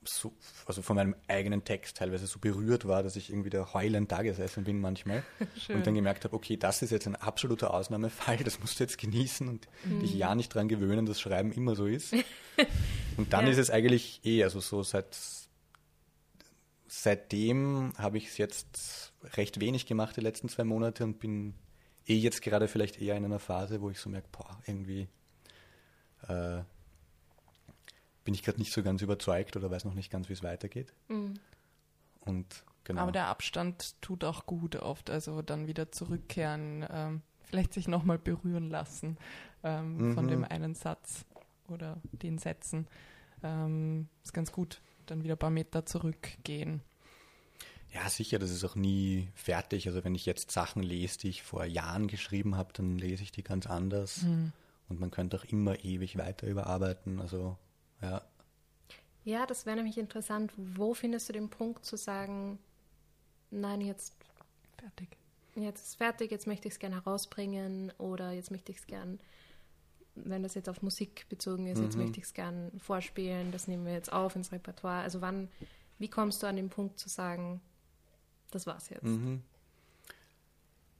so, 0.06 0.32
also 0.66 0.82
von 0.82 0.96
meinem 0.96 1.14
eigenen 1.28 1.64
Text 1.64 1.96
teilweise 1.96 2.26
so 2.26 2.38
berührt 2.38 2.86
war, 2.86 3.02
dass 3.02 3.16
ich 3.16 3.30
irgendwie 3.30 3.50
da 3.50 3.72
heulend 3.74 4.10
da 4.10 4.22
gesessen 4.22 4.64
bin 4.64 4.80
manchmal 4.80 5.22
und 5.68 5.86
dann 5.86 5.94
gemerkt 5.94 6.24
habe, 6.24 6.34
okay, 6.34 6.56
das 6.56 6.82
ist 6.82 6.90
jetzt 6.90 7.06
ein 7.06 7.16
absoluter 7.16 7.74
Ausnahmefall, 7.74 8.38
das 8.38 8.60
musst 8.60 8.78
du 8.78 8.84
jetzt 8.84 8.98
genießen 8.98 9.48
und 9.48 9.68
mhm. 9.84 10.00
dich 10.00 10.14
ja 10.14 10.34
nicht 10.34 10.54
dran 10.54 10.68
gewöhnen, 10.68 11.06
dass 11.06 11.20
Schreiben 11.20 11.52
immer 11.52 11.74
so 11.74 11.86
ist. 11.86 12.14
Und 13.16 13.32
dann 13.32 13.46
ja. 13.46 13.52
ist 13.52 13.56
es 13.56 13.70
eigentlich 13.70 14.20
eh, 14.24 14.44
also 14.44 14.60
so 14.60 14.82
seit 14.82 15.16
seitdem 16.86 17.92
habe 17.96 18.18
ich 18.18 18.28
es 18.28 18.38
jetzt 18.38 19.12
recht 19.36 19.60
wenig 19.60 19.86
gemacht 19.86 20.16
die 20.16 20.20
letzten 20.20 20.48
zwei 20.48 20.64
Monate 20.64 21.04
und 21.04 21.18
bin 21.18 21.54
eh 22.06 22.16
jetzt 22.16 22.42
gerade 22.42 22.68
vielleicht 22.68 23.00
eher 23.00 23.16
in 23.16 23.24
einer 23.24 23.38
Phase, 23.38 23.80
wo 23.80 23.90
ich 23.90 23.98
so 23.98 24.08
merke, 24.08 24.28
boah, 24.32 24.60
irgendwie 24.66 25.08
äh, 26.28 26.62
bin 28.26 28.34
ich 28.34 28.42
gerade 28.42 28.58
nicht 28.58 28.72
so 28.72 28.82
ganz 28.82 29.00
überzeugt 29.00 29.56
oder 29.56 29.70
weiß 29.70 29.84
noch 29.84 29.94
nicht 29.94 30.10
ganz, 30.10 30.28
wie 30.28 30.34
es 30.34 30.42
weitergeht. 30.42 30.92
Mhm. 31.08 31.34
Und 32.26 32.64
genau. 32.84 33.02
Aber 33.02 33.12
der 33.12 33.28
Abstand 33.28 33.94
tut 34.02 34.24
auch 34.24 34.46
gut 34.46 34.76
oft, 34.76 35.08
also 35.08 35.40
dann 35.42 35.68
wieder 35.68 35.92
zurückkehren, 35.92 36.84
ähm, 36.90 37.22
vielleicht 37.44 37.72
sich 37.72 37.86
nochmal 37.86 38.18
berühren 38.18 38.68
lassen 38.68 39.16
ähm, 39.62 40.08
mhm. 40.08 40.14
von 40.14 40.26
dem 40.26 40.44
einen 40.44 40.74
Satz 40.74 41.24
oder 41.68 42.02
den 42.10 42.38
Sätzen. 42.38 42.88
Ähm, 43.44 44.08
ist 44.24 44.34
ganz 44.34 44.50
gut, 44.50 44.80
dann 45.06 45.22
wieder 45.22 45.36
ein 45.36 45.38
paar 45.38 45.50
Meter 45.50 45.86
zurückgehen. 45.86 46.82
Ja, 47.94 48.10
sicher, 48.10 48.40
das 48.40 48.50
ist 48.50 48.64
auch 48.64 48.74
nie 48.74 49.28
fertig. 49.34 49.86
Also 49.86 50.02
wenn 50.02 50.16
ich 50.16 50.26
jetzt 50.26 50.50
Sachen 50.50 50.82
lese, 50.82 51.20
die 51.20 51.28
ich 51.28 51.44
vor 51.44 51.64
Jahren 51.64 52.08
geschrieben 52.08 52.56
habe, 52.56 52.72
dann 52.72 52.98
lese 52.98 53.22
ich 53.22 53.30
die 53.30 53.44
ganz 53.44 53.68
anders. 53.68 54.22
Mhm. 54.22 54.52
Und 54.88 54.98
man 55.00 55.12
könnte 55.12 55.36
auch 55.36 55.44
immer 55.44 55.84
ewig 55.84 56.18
weiter 56.18 56.46
überarbeiten. 56.46 57.20
Also, 57.20 57.56
ja. 58.02 58.22
Ja, 59.24 59.44
das 59.44 59.66
wäre 59.66 59.76
nämlich 59.76 59.98
interessant. 59.98 60.52
Wo 60.56 60.94
findest 60.94 61.28
du 61.28 61.32
den 61.32 61.50
Punkt 61.50 61.84
zu 61.84 61.96
sagen, 61.96 62.60
nein, 63.50 63.80
jetzt 63.80 64.14
fertig. 64.78 65.16
Jetzt 65.56 65.84
ist 65.84 65.96
fertig, 65.96 66.30
jetzt 66.30 66.46
möchte 66.46 66.68
ich 66.68 66.74
es 66.74 66.78
gerne 66.78 66.96
herausbringen 66.96 67.92
oder 67.98 68.30
jetzt 68.32 68.50
möchte 68.50 68.70
ich 68.70 68.78
es 68.78 68.86
gerne, 68.86 69.18
wenn 70.14 70.42
das 70.42 70.54
jetzt 70.54 70.68
auf 70.68 70.82
Musik 70.82 71.26
bezogen 71.28 71.66
ist, 71.66 71.78
mhm. 71.78 71.84
jetzt 71.84 71.96
möchte 71.96 72.18
ich 72.18 72.26
es 72.26 72.34
gerne 72.34 72.70
vorspielen, 72.78 73.52
das 73.52 73.66
nehmen 73.66 73.84
wir 73.86 73.92
jetzt 73.92 74.12
auf 74.12 74.36
ins 74.36 74.52
Repertoire. 74.52 75.02
Also 75.02 75.20
wann, 75.22 75.48
wie 75.98 76.08
kommst 76.08 76.42
du 76.42 76.46
an 76.46 76.56
den 76.56 76.68
Punkt 76.68 76.98
zu 76.98 77.08
sagen, 77.08 77.60
das 78.50 78.66
war's 78.66 78.90
jetzt? 78.90 79.04
Mhm. 79.04 79.42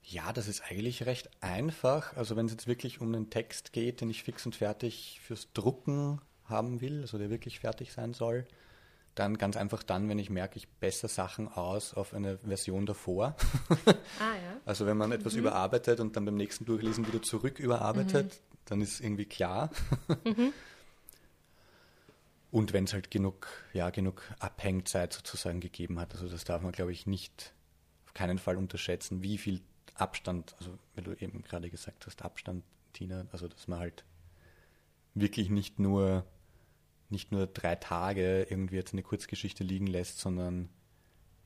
Ja, 0.02 0.32
das 0.32 0.48
ist 0.48 0.62
eigentlich 0.62 1.04
recht 1.04 1.30
einfach. 1.42 2.16
Also 2.16 2.36
wenn 2.36 2.46
es 2.46 2.52
jetzt 2.52 2.66
wirklich 2.66 3.00
um 3.00 3.14
einen 3.14 3.28
Text 3.28 3.72
geht, 3.72 4.00
den 4.00 4.08
ich 4.08 4.22
fix 4.22 4.46
und 4.46 4.54
fertig 4.54 5.20
fürs 5.22 5.52
Drucken 5.52 6.20
haben 6.48 6.80
will, 6.80 7.02
also 7.02 7.18
der 7.18 7.30
wirklich 7.30 7.60
fertig 7.60 7.92
sein 7.92 8.14
soll, 8.14 8.46
dann 9.16 9.38
ganz 9.38 9.56
einfach 9.56 9.82
dann, 9.82 10.08
wenn 10.08 10.18
ich 10.18 10.30
merke, 10.30 10.58
ich 10.58 10.68
besser 10.68 11.08
Sachen 11.08 11.48
aus 11.48 11.94
auf 11.94 12.12
eine 12.12 12.38
Version 12.38 12.86
davor. 12.86 13.34
ah, 14.20 14.34
ja. 14.34 14.56
Also 14.66 14.84
wenn 14.84 14.96
man 14.96 15.12
etwas 15.12 15.34
mhm. 15.34 15.40
überarbeitet 15.40 16.00
und 16.00 16.16
dann 16.16 16.24
beim 16.24 16.36
nächsten 16.36 16.64
Durchlesen 16.64 17.06
wieder 17.06 17.22
zurück 17.22 17.58
überarbeitet, 17.58 18.26
mhm. 18.26 18.58
dann 18.66 18.80
ist 18.82 19.00
irgendwie 19.00 19.24
klar. 19.24 19.70
mhm. 20.24 20.52
Und 22.50 22.72
wenn 22.72 22.84
es 22.84 22.92
halt 22.92 23.10
genug, 23.10 23.48
ja, 23.72 23.90
genug 23.90 24.22
Abhängzeit 24.38 25.12
sozusagen 25.12 25.60
gegeben 25.60 25.98
hat, 25.98 26.14
also 26.14 26.28
das 26.28 26.44
darf 26.44 26.62
man, 26.62 26.72
glaube 26.72 26.92
ich, 26.92 27.06
nicht 27.06 27.52
auf 28.06 28.14
keinen 28.14 28.38
Fall 28.38 28.56
unterschätzen, 28.56 29.22
wie 29.22 29.38
viel 29.38 29.60
Abstand, 29.94 30.54
also 30.58 30.78
wenn 30.94 31.04
du 31.04 31.12
eben 31.12 31.42
gerade 31.42 31.70
gesagt 31.70 32.06
hast, 32.06 32.22
Abstand, 32.22 32.64
Tina, 32.92 33.26
also 33.32 33.48
dass 33.48 33.66
man 33.66 33.78
halt 33.78 34.04
wirklich 35.14 35.48
nicht 35.50 35.78
nur 35.78 36.24
nicht 37.10 37.32
nur 37.32 37.46
drei 37.46 37.76
Tage 37.76 38.46
irgendwie 38.48 38.76
jetzt 38.76 38.92
eine 38.92 39.02
Kurzgeschichte 39.02 39.64
liegen 39.64 39.86
lässt, 39.86 40.18
sondern 40.18 40.68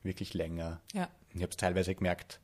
wirklich 0.03 0.33
länger. 0.33 0.81
Ja. 0.93 1.09
Ich 1.33 1.41
habe 1.41 1.51
es 1.51 1.57
teilweise 1.57 1.93
gemerkt, 1.95 2.39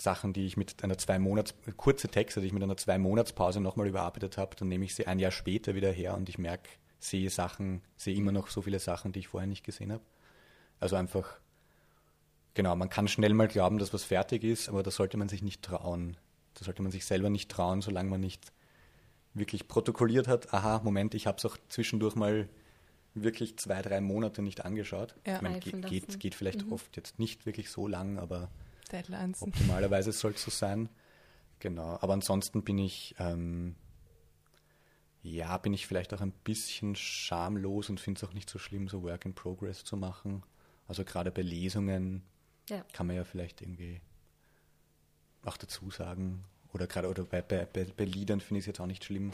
Sachen, 0.00 0.32
die 0.32 0.46
ich 0.46 0.56
mit 0.56 0.82
einer 0.82 0.98
zwei 0.98 1.18
Monats 1.18 1.54
kurze 1.76 2.08
Texte, 2.08 2.40
die 2.40 2.48
ich 2.48 2.52
mit 2.52 2.62
einer 2.62 2.76
zwei 2.76 2.98
Monatspause 2.98 3.60
nochmal 3.60 3.86
überarbeitet 3.86 4.38
habe, 4.38 4.56
dann 4.56 4.68
nehme 4.68 4.84
ich 4.84 4.94
sie 4.94 5.06
ein 5.06 5.18
Jahr 5.18 5.30
später 5.30 5.74
wieder 5.74 5.92
her 5.92 6.16
und 6.16 6.28
ich 6.28 6.38
merke, 6.38 6.68
sehe 6.98 7.30
Sachen, 7.30 7.82
sehe 7.96 8.16
immer 8.16 8.32
noch 8.32 8.48
so 8.48 8.62
viele 8.62 8.80
Sachen, 8.80 9.12
die 9.12 9.20
ich 9.20 9.28
vorher 9.28 9.46
nicht 9.46 9.64
gesehen 9.64 9.92
habe. 9.92 10.02
Also 10.80 10.96
einfach 10.96 11.38
Genau, 12.54 12.76
man 12.76 12.88
kann 12.88 13.08
schnell 13.08 13.34
mal 13.34 13.48
glauben, 13.48 13.78
dass 13.78 13.92
was 13.92 14.04
fertig 14.04 14.44
ist, 14.44 14.68
aber 14.68 14.84
da 14.84 14.92
sollte 14.92 15.16
man 15.16 15.28
sich 15.28 15.42
nicht 15.42 15.62
trauen. 15.62 16.16
Da 16.54 16.64
sollte 16.64 16.82
man 16.82 16.92
sich 16.92 17.04
selber 17.04 17.28
nicht 17.28 17.50
trauen, 17.50 17.82
solange 17.82 18.10
man 18.10 18.20
nicht 18.20 18.52
wirklich 19.34 19.68
protokolliert 19.68 20.28
hat, 20.28 20.54
aha, 20.54 20.80
Moment, 20.82 21.14
ich 21.14 21.26
habe 21.26 21.38
es 21.38 21.44
auch 21.44 21.56
zwischendurch 21.68 22.14
mal 22.14 22.48
wirklich 23.14 23.58
zwei, 23.58 23.82
drei 23.82 24.00
Monate 24.00 24.42
nicht 24.42 24.64
angeschaut. 24.64 25.14
Ja, 25.26 25.36
ich 25.36 25.42
meine, 25.42 25.60
geht, 25.60 25.86
geht, 25.86 26.20
geht, 26.20 26.34
vielleicht 26.34 26.66
mhm. 26.66 26.72
oft 26.72 26.96
jetzt 26.96 27.18
nicht 27.18 27.46
wirklich 27.46 27.70
so 27.70 27.86
lang, 27.86 28.18
aber 28.18 28.50
Deadlines. 28.90 29.42
optimalerweise 29.42 30.12
soll 30.12 30.32
es 30.32 30.42
so 30.42 30.50
sein. 30.50 30.88
Genau, 31.60 31.98
aber 32.00 32.12
ansonsten 32.12 32.62
bin 32.62 32.78
ich, 32.78 33.14
ähm, 33.18 33.76
ja, 35.22 35.56
bin 35.58 35.72
ich 35.72 35.86
vielleicht 35.86 36.12
auch 36.12 36.20
ein 36.20 36.32
bisschen 36.32 36.96
schamlos 36.96 37.88
und 37.88 38.00
finde 38.00 38.18
es 38.18 38.28
auch 38.28 38.34
nicht 38.34 38.50
so 38.50 38.58
schlimm, 38.58 38.88
so 38.88 39.02
Work 39.02 39.24
in 39.24 39.34
Progress 39.34 39.84
zu 39.84 39.96
machen. 39.96 40.42
Also 40.86 41.04
gerade 41.04 41.30
bei 41.30 41.42
Lesungen 41.42 42.22
ja. 42.68 42.84
Kann 42.92 43.06
man 43.06 43.16
ja 43.16 43.24
vielleicht 43.24 43.60
irgendwie 43.60 44.00
auch 45.44 45.56
dazu 45.56 45.90
sagen. 45.90 46.44
Oder 46.74 46.86
gerade 46.86 47.08
oder 47.08 47.24
bei, 47.24 47.40
bei, 47.40 47.64
bei 47.64 48.04
Liedern 48.04 48.40
finde 48.40 48.58
ich 48.58 48.64
es 48.64 48.66
jetzt 48.66 48.80
auch 48.80 48.86
nicht 48.86 49.04
schlimm. 49.04 49.30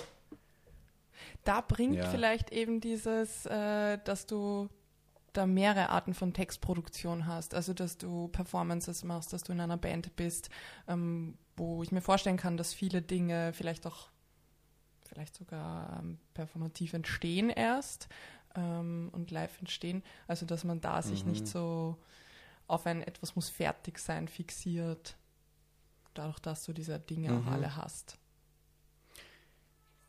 Da 1.45 1.61
bringt 1.62 1.97
ja. 1.97 2.11
vielleicht 2.11 2.51
eben 2.51 2.80
dieses, 2.80 3.47
äh, 3.47 3.99
dass 4.05 4.26
du 4.26 4.68
da 5.32 5.47
mehrere 5.47 5.91
Arten 5.91 6.12
von 6.14 6.32
Textproduktion 6.34 7.26
hast. 7.26 7.55
Also, 7.55 7.72
dass 7.72 7.99
du 7.99 8.28
Performances 8.28 9.05
machst, 9.05 9.32
dass 9.32 9.43
du 9.43 9.53
in 9.53 9.61
einer 9.61 9.76
Band 9.76 10.16
bist, 10.16 10.51
ähm, 10.88 11.36
wo 11.57 11.82
ich 11.82 11.93
mir 11.93 12.01
vorstellen 12.01 12.36
kann, 12.36 12.57
dass 12.57 12.74
viele 12.74 13.01
Dinge 13.03 13.53
vielleicht 13.53 13.86
auch 13.86 14.09
vielleicht 15.07 15.34
sogar 15.34 15.99
ähm, 16.01 16.18
performativ 16.34 16.93
entstehen 16.93 17.51
erst 17.51 18.09
ähm, 18.55 19.11
und 19.12 19.30
live 19.30 19.59
entstehen. 19.59 20.03
Also 20.26 20.47
dass 20.47 20.64
man 20.64 20.80
da 20.80 21.03
sich 21.03 21.24
Mhm. 21.24 21.30
nicht 21.32 21.47
so 21.49 21.97
auf 22.66 22.86
ein 22.86 23.03
etwas 23.03 23.34
muss 23.34 23.49
fertig 23.49 23.99
sein 23.99 24.28
fixiert, 24.28 25.16
dadurch, 26.15 26.39
dass 26.41 26.65
du 26.65 26.73
diese 26.73 26.99
Dinge 26.99 27.33
auch 27.37 27.43
Mhm. 27.45 27.49
alle 27.49 27.77
hast. 27.77 28.19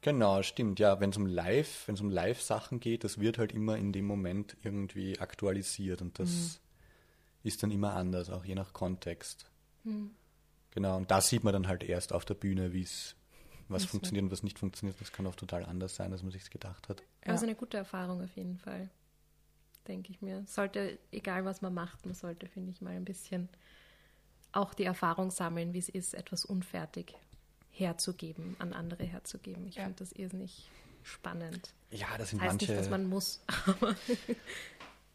Genau, 0.01 0.41
stimmt. 0.41 0.79
Ja, 0.79 0.99
wenn 0.99 1.11
es 1.11 1.17
um 1.17 1.27
Live, 1.27 1.87
wenn 1.87 1.93
es 1.95 2.01
um 2.01 2.09
Live-Sachen 2.09 2.79
geht, 2.79 3.03
das 3.03 3.19
wird 3.19 3.37
halt 3.37 3.51
immer 3.51 3.77
in 3.77 3.93
dem 3.93 4.05
Moment 4.05 4.57
irgendwie 4.63 5.19
aktualisiert 5.19 6.01
und 6.01 6.17
das 6.17 6.59
ist 7.43 7.61
dann 7.61 7.69
immer 7.71 7.93
anders, 7.93 8.29
auch 8.31 8.43
je 8.43 8.55
nach 8.55 8.73
Kontext. 8.73 9.45
Genau, 10.71 10.97
und 10.97 11.11
da 11.11 11.21
sieht 11.21 11.43
man 11.43 11.53
dann 11.53 11.67
halt 11.67 11.83
erst 11.83 12.13
auf 12.13 12.25
der 12.25 12.33
Bühne, 12.33 12.73
wie 12.73 12.81
es 12.81 13.15
was 13.67 13.83
Wie's 13.83 13.91
funktioniert 13.91 14.23
und 14.23 14.31
was 14.31 14.43
nicht 14.43 14.59
funktioniert. 14.59 14.99
Das 14.99 15.11
kann 15.11 15.25
auch 15.27 15.35
total 15.35 15.65
anders 15.65 15.95
sein, 15.95 16.11
als 16.11 16.23
man 16.23 16.31
sich 16.31 16.49
gedacht 16.49 16.89
hat. 16.89 17.01
Ja. 17.25 17.31
Also 17.31 17.45
eine 17.45 17.55
gute 17.55 17.77
Erfahrung 17.77 18.21
auf 18.21 18.35
jeden 18.35 18.57
Fall, 18.57 18.89
denke 19.87 20.11
ich 20.11 20.21
mir. 20.21 20.43
Sollte, 20.45 20.99
egal 21.11 21.45
was 21.45 21.61
man 21.61 21.73
macht, 21.73 22.05
man 22.05 22.13
sollte, 22.15 22.47
finde 22.47 22.71
ich, 22.71 22.81
mal 22.81 22.95
ein 22.95 23.05
bisschen 23.05 23.47
auch 24.53 24.73
die 24.73 24.83
Erfahrung 24.83 25.31
sammeln, 25.31 25.73
wie 25.73 25.79
es 25.79 25.89
ist, 25.89 26.13
etwas 26.13 26.45
unfertig 26.45 27.15
herzugeben, 27.71 28.55
an 28.59 28.73
andere 28.73 29.03
herzugeben. 29.03 29.67
Ich 29.67 29.75
Ja. 29.75 29.83
finde 29.83 29.99
das 29.99 30.11
irrsinnig 30.11 30.69
spannend. 31.03 31.73
Ja, 31.89 32.07
das 32.11 32.17
Das 32.17 32.29
sind 32.31 32.41
heißt 32.41 32.51
manche. 32.53 32.65
nicht, 32.71 32.79
dass 32.79 32.89
man 32.89 33.05
muss, 33.07 33.43
aber 33.65 33.95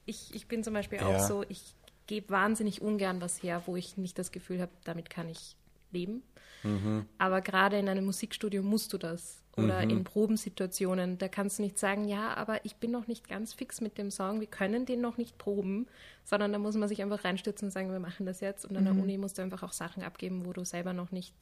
ich, 0.06 0.34
ich 0.34 0.46
bin 0.48 0.64
zum 0.64 0.74
Beispiel 0.74 1.00
auch 1.00 1.12
Ja. 1.12 1.18
so, 1.26 1.44
ich 1.48 1.74
gebe 2.06 2.30
wahnsinnig 2.30 2.80
ungern 2.82 3.20
was 3.20 3.42
her, 3.42 3.62
wo 3.66 3.76
ich 3.76 3.96
nicht 3.96 4.18
das 4.18 4.32
Gefühl 4.32 4.60
habe, 4.60 4.72
damit 4.84 5.10
kann 5.10 5.28
ich 5.28 5.56
leben. 5.96 6.22
Mhm. 6.62 7.06
Aber 7.18 7.40
gerade 7.40 7.78
in 7.78 7.88
einem 7.88 8.04
Musikstudio 8.04 8.62
musst 8.62 8.92
du 8.92 8.98
das. 8.98 9.42
Oder 9.56 9.82
Mhm. 9.82 9.90
in 9.90 10.04
Probensituationen, 10.04 11.16
da 11.16 11.28
kannst 11.28 11.58
du 11.58 11.62
nicht 11.62 11.78
sagen, 11.78 12.06
ja, 12.06 12.34
aber 12.34 12.62
ich 12.66 12.76
bin 12.76 12.90
noch 12.90 13.06
nicht 13.06 13.26
ganz 13.26 13.54
fix 13.54 13.80
mit 13.80 13.96
dem 13.96 14.10
Song, 14.10 14.38
wir 14.40 14.46
können 14.48 14.84
den 14.84 15.00
noch 15.00 15.16
nicht 15.16 15.38
proben, 15.38 15.86
sondern 16.24 16.52
da 16.52 16.58
muss 16.58 16.76
man 16.76 16.90
sich 16.90 17.00
einfach 17.00 17.24
reinstürzen 17.24 17.68
und 17.68 17.72
sagen, 17.72 17.90
wir 17.90 17.98
machen 17.98 18.26
das 18.26 18.40
jetzt. 18.40 18.66
Und 18.66 18.76
an 18.76 18.84
der 18.84 18.92
Uni 18.92 19.16
musst 19.16 19.38
du 19.38 19.42
einfach 19.42 19.62
auch 19.62 19.72
Sachen 19.72 20.02
abgeben, 20.02 20.44
wo 20.44 20.52
du 20.52 20.62
selber 20.66 20.92
noch 20.92 21.10
nicht, 21.10 21.34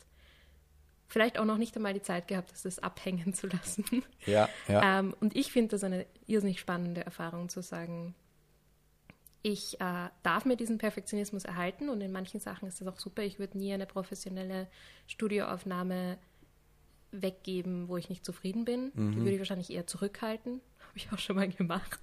vielleicht 1.09 1.39
auch 1.41 1.45
noch 1.45 1.59
nicht 1.59 1.75
einmal 1.77 1.93
die 1.93 2.03
Zeit 2.03 2.29
gehabt 2.29 2.53
hast, 2.53 2.65
das 2.65 2.79
abhängen 2.79 3.35
zu 3.35 3.49
lassen. 3.49 3.85
ja, 4.27 4.49
ja. 4.69 5.01
Ähm, 5.01 5.13
und 5.21 5.35
ich 5.35 5.51
finde 5.51 5.71
das 5.71 5.83
eine 5.83 6.07
irrsinnig 6.27 6.61
spannende 6.61 7.05
Erfahrung 7.05 7.49
zu 7.49 7.63
sagen, 7.63 8.15
ich 9.47 9.79
äh, 9.79 10.09
darf 10.23 10.47
mir 10.47 10.57
diesen 10.57 10.79
Perfektionismus 10.79 11.45
erhalten 11.45 11.91
und 11.91 12.01
in 12.01 12.11
manchen 12.11 12.41
Sachen 12.41 12.67
ist 12.67 12.81
das 12.81 12.89
auch 12.89 12.99
super. 12.99 13.23
Ich 13.23 13.39
würde 13.39 13.59
nie 13.59 13.75
eine 13.75 13.85
professionelle 13.85 14.69
Studioaufnahme 15.07 16.17
weggeben, 17.13 17.89
wo 17.89 17.99
ich 17.99 18.09
nicht 18.09 18.25
zufrieden 18.25 18.65
bin. 18.65 18.91
Die 18.95 19.19
würde 19.19 19.33
ich 19.33 19.39
wahrscheinlich 19.39 19.71
eher 19.71 19.87
zurückhalten. 19.87 20.63
Habe 20.79 20.97
ich 20.97 21.13
auch 21.13 21.19
schon 21.19 21.37
mal 21.37 21.49
gemacht. 21.49 22.01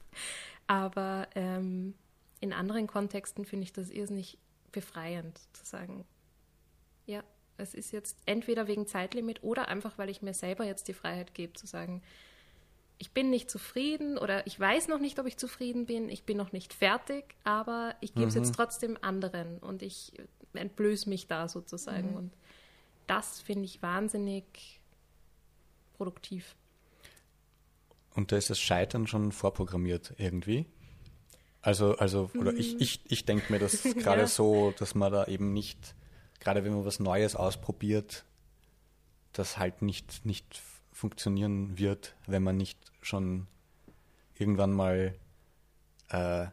Aber 0.68 1.28
ähm, 1.34 1.96
in 2.42 2.54
anderen 2.54 2.86
Kontexten 2.86 3.44
finde 3.44 3.64
ich 3.64 3.74
das 3.74 3.90
irrsinnig 3.90 4.38
befreiend 4.72 5.40
zu 5.54 5.66
sagen, 5.66 6.06
ja, 7.08 7.24
es 7.58 7.74
ist 7.74 7.92
jetzt 7.92 8.20
entweder 8.28 8.68
wegen 8.68 8.86
Zeitlimit 8.86 9.42
oder 9.42 9.68
einfach, 9.68 9.98
weil 9.98 10.10
ich 10.10 10.22
mir 10.22 10.36
selber 10.36 10.64
jetzt 10.64 10.88
die 10.88 10.94
Freiheit 10.94 11.34
gebe, 11.34 11.54
zu 11.54 11.66
sagen, 11.66 12.04
ich 13.02 13.12
bin 13.14 13.32
nicht 13.32 13.50
zufrieden 13.50 14.20
oder 14.20 14.46
ich 14.46 14.60
weiß 14.60 14.88
noch 14.88 15.00
nicht, 15.00 15.18
ob 15.18 15.26
ich 15.26 15.36
zufrieden 15.36 15.88
bin, 15.88 16.08
ich 16.08 16.24
bin 16.24 16.38
noch 16.38 16.52
nicht 16.52 16.72
fertig, 16.72 17.36
aber 17.44 17.96
ich 18.00 18.14
gebe 18.14 18.28
es 18.28 18.36
jetzt 18.36 18.54
trotzdem 18.54 18.96
anderen 19.02 19.58
und 19.58 19.82
ich 19.82 20.14
entblöße 20.54 21.10
mich 21.10 21.26
da 21.26 21.48
sozusagen. 21.48 22.16
Und 22.16 22.32
das 23.08 23.42
finde 23.42 23.66
ich 23.66 23.82
wahnsinnig 23.82 24.80
produktiv. 25.98 26.56
Und 28.14 28.32
da 28.32 28.38
ist 28.38 28.52
das 28.52 28.60
Scheitern 28.60 29.08
schon 29.08 29.32
vorprogrammiert 29.32 30.14
irgendwie. 30.18 30.68
Also, 31.64 31.98
also, 31.98 32.30
oder 32.38 32.54
ich, 32.54 32.80
ich, 32.80 33.02
ich 33.12 33.26
denke 33.26 33.52
mir 33.52 33.58
das 33.58 33.82
gerade 33.98 34.22
Ja. 34.22 34.28
so, 34.28 34.76
dass 34.78 34.94
man 34.94 35.12
da 35.12 35.26
eben 35.26 35.54
nicht, 35.54 35.96
gerade 36.40 36.64
wenn 36.64 36.74
man 36.76 36.86
was 36.86 37.00
Neues 37.00 37.36
ausprobiert, 37.36 38.26
das 39.34 39.58
halt 39.58 39.82
nicht, 39.82 40.24
nicht 40.24 40.62
funktionieren 41.02 41.80
wird, 41.80 42.16
wenn 42.28 42.44
man 42.44 42.58
nicht 42.58 42.80
schon 43.02 43.48
irgendwann 44.38 44.72
mal 44.72 45.16
äh, 46.10 46.46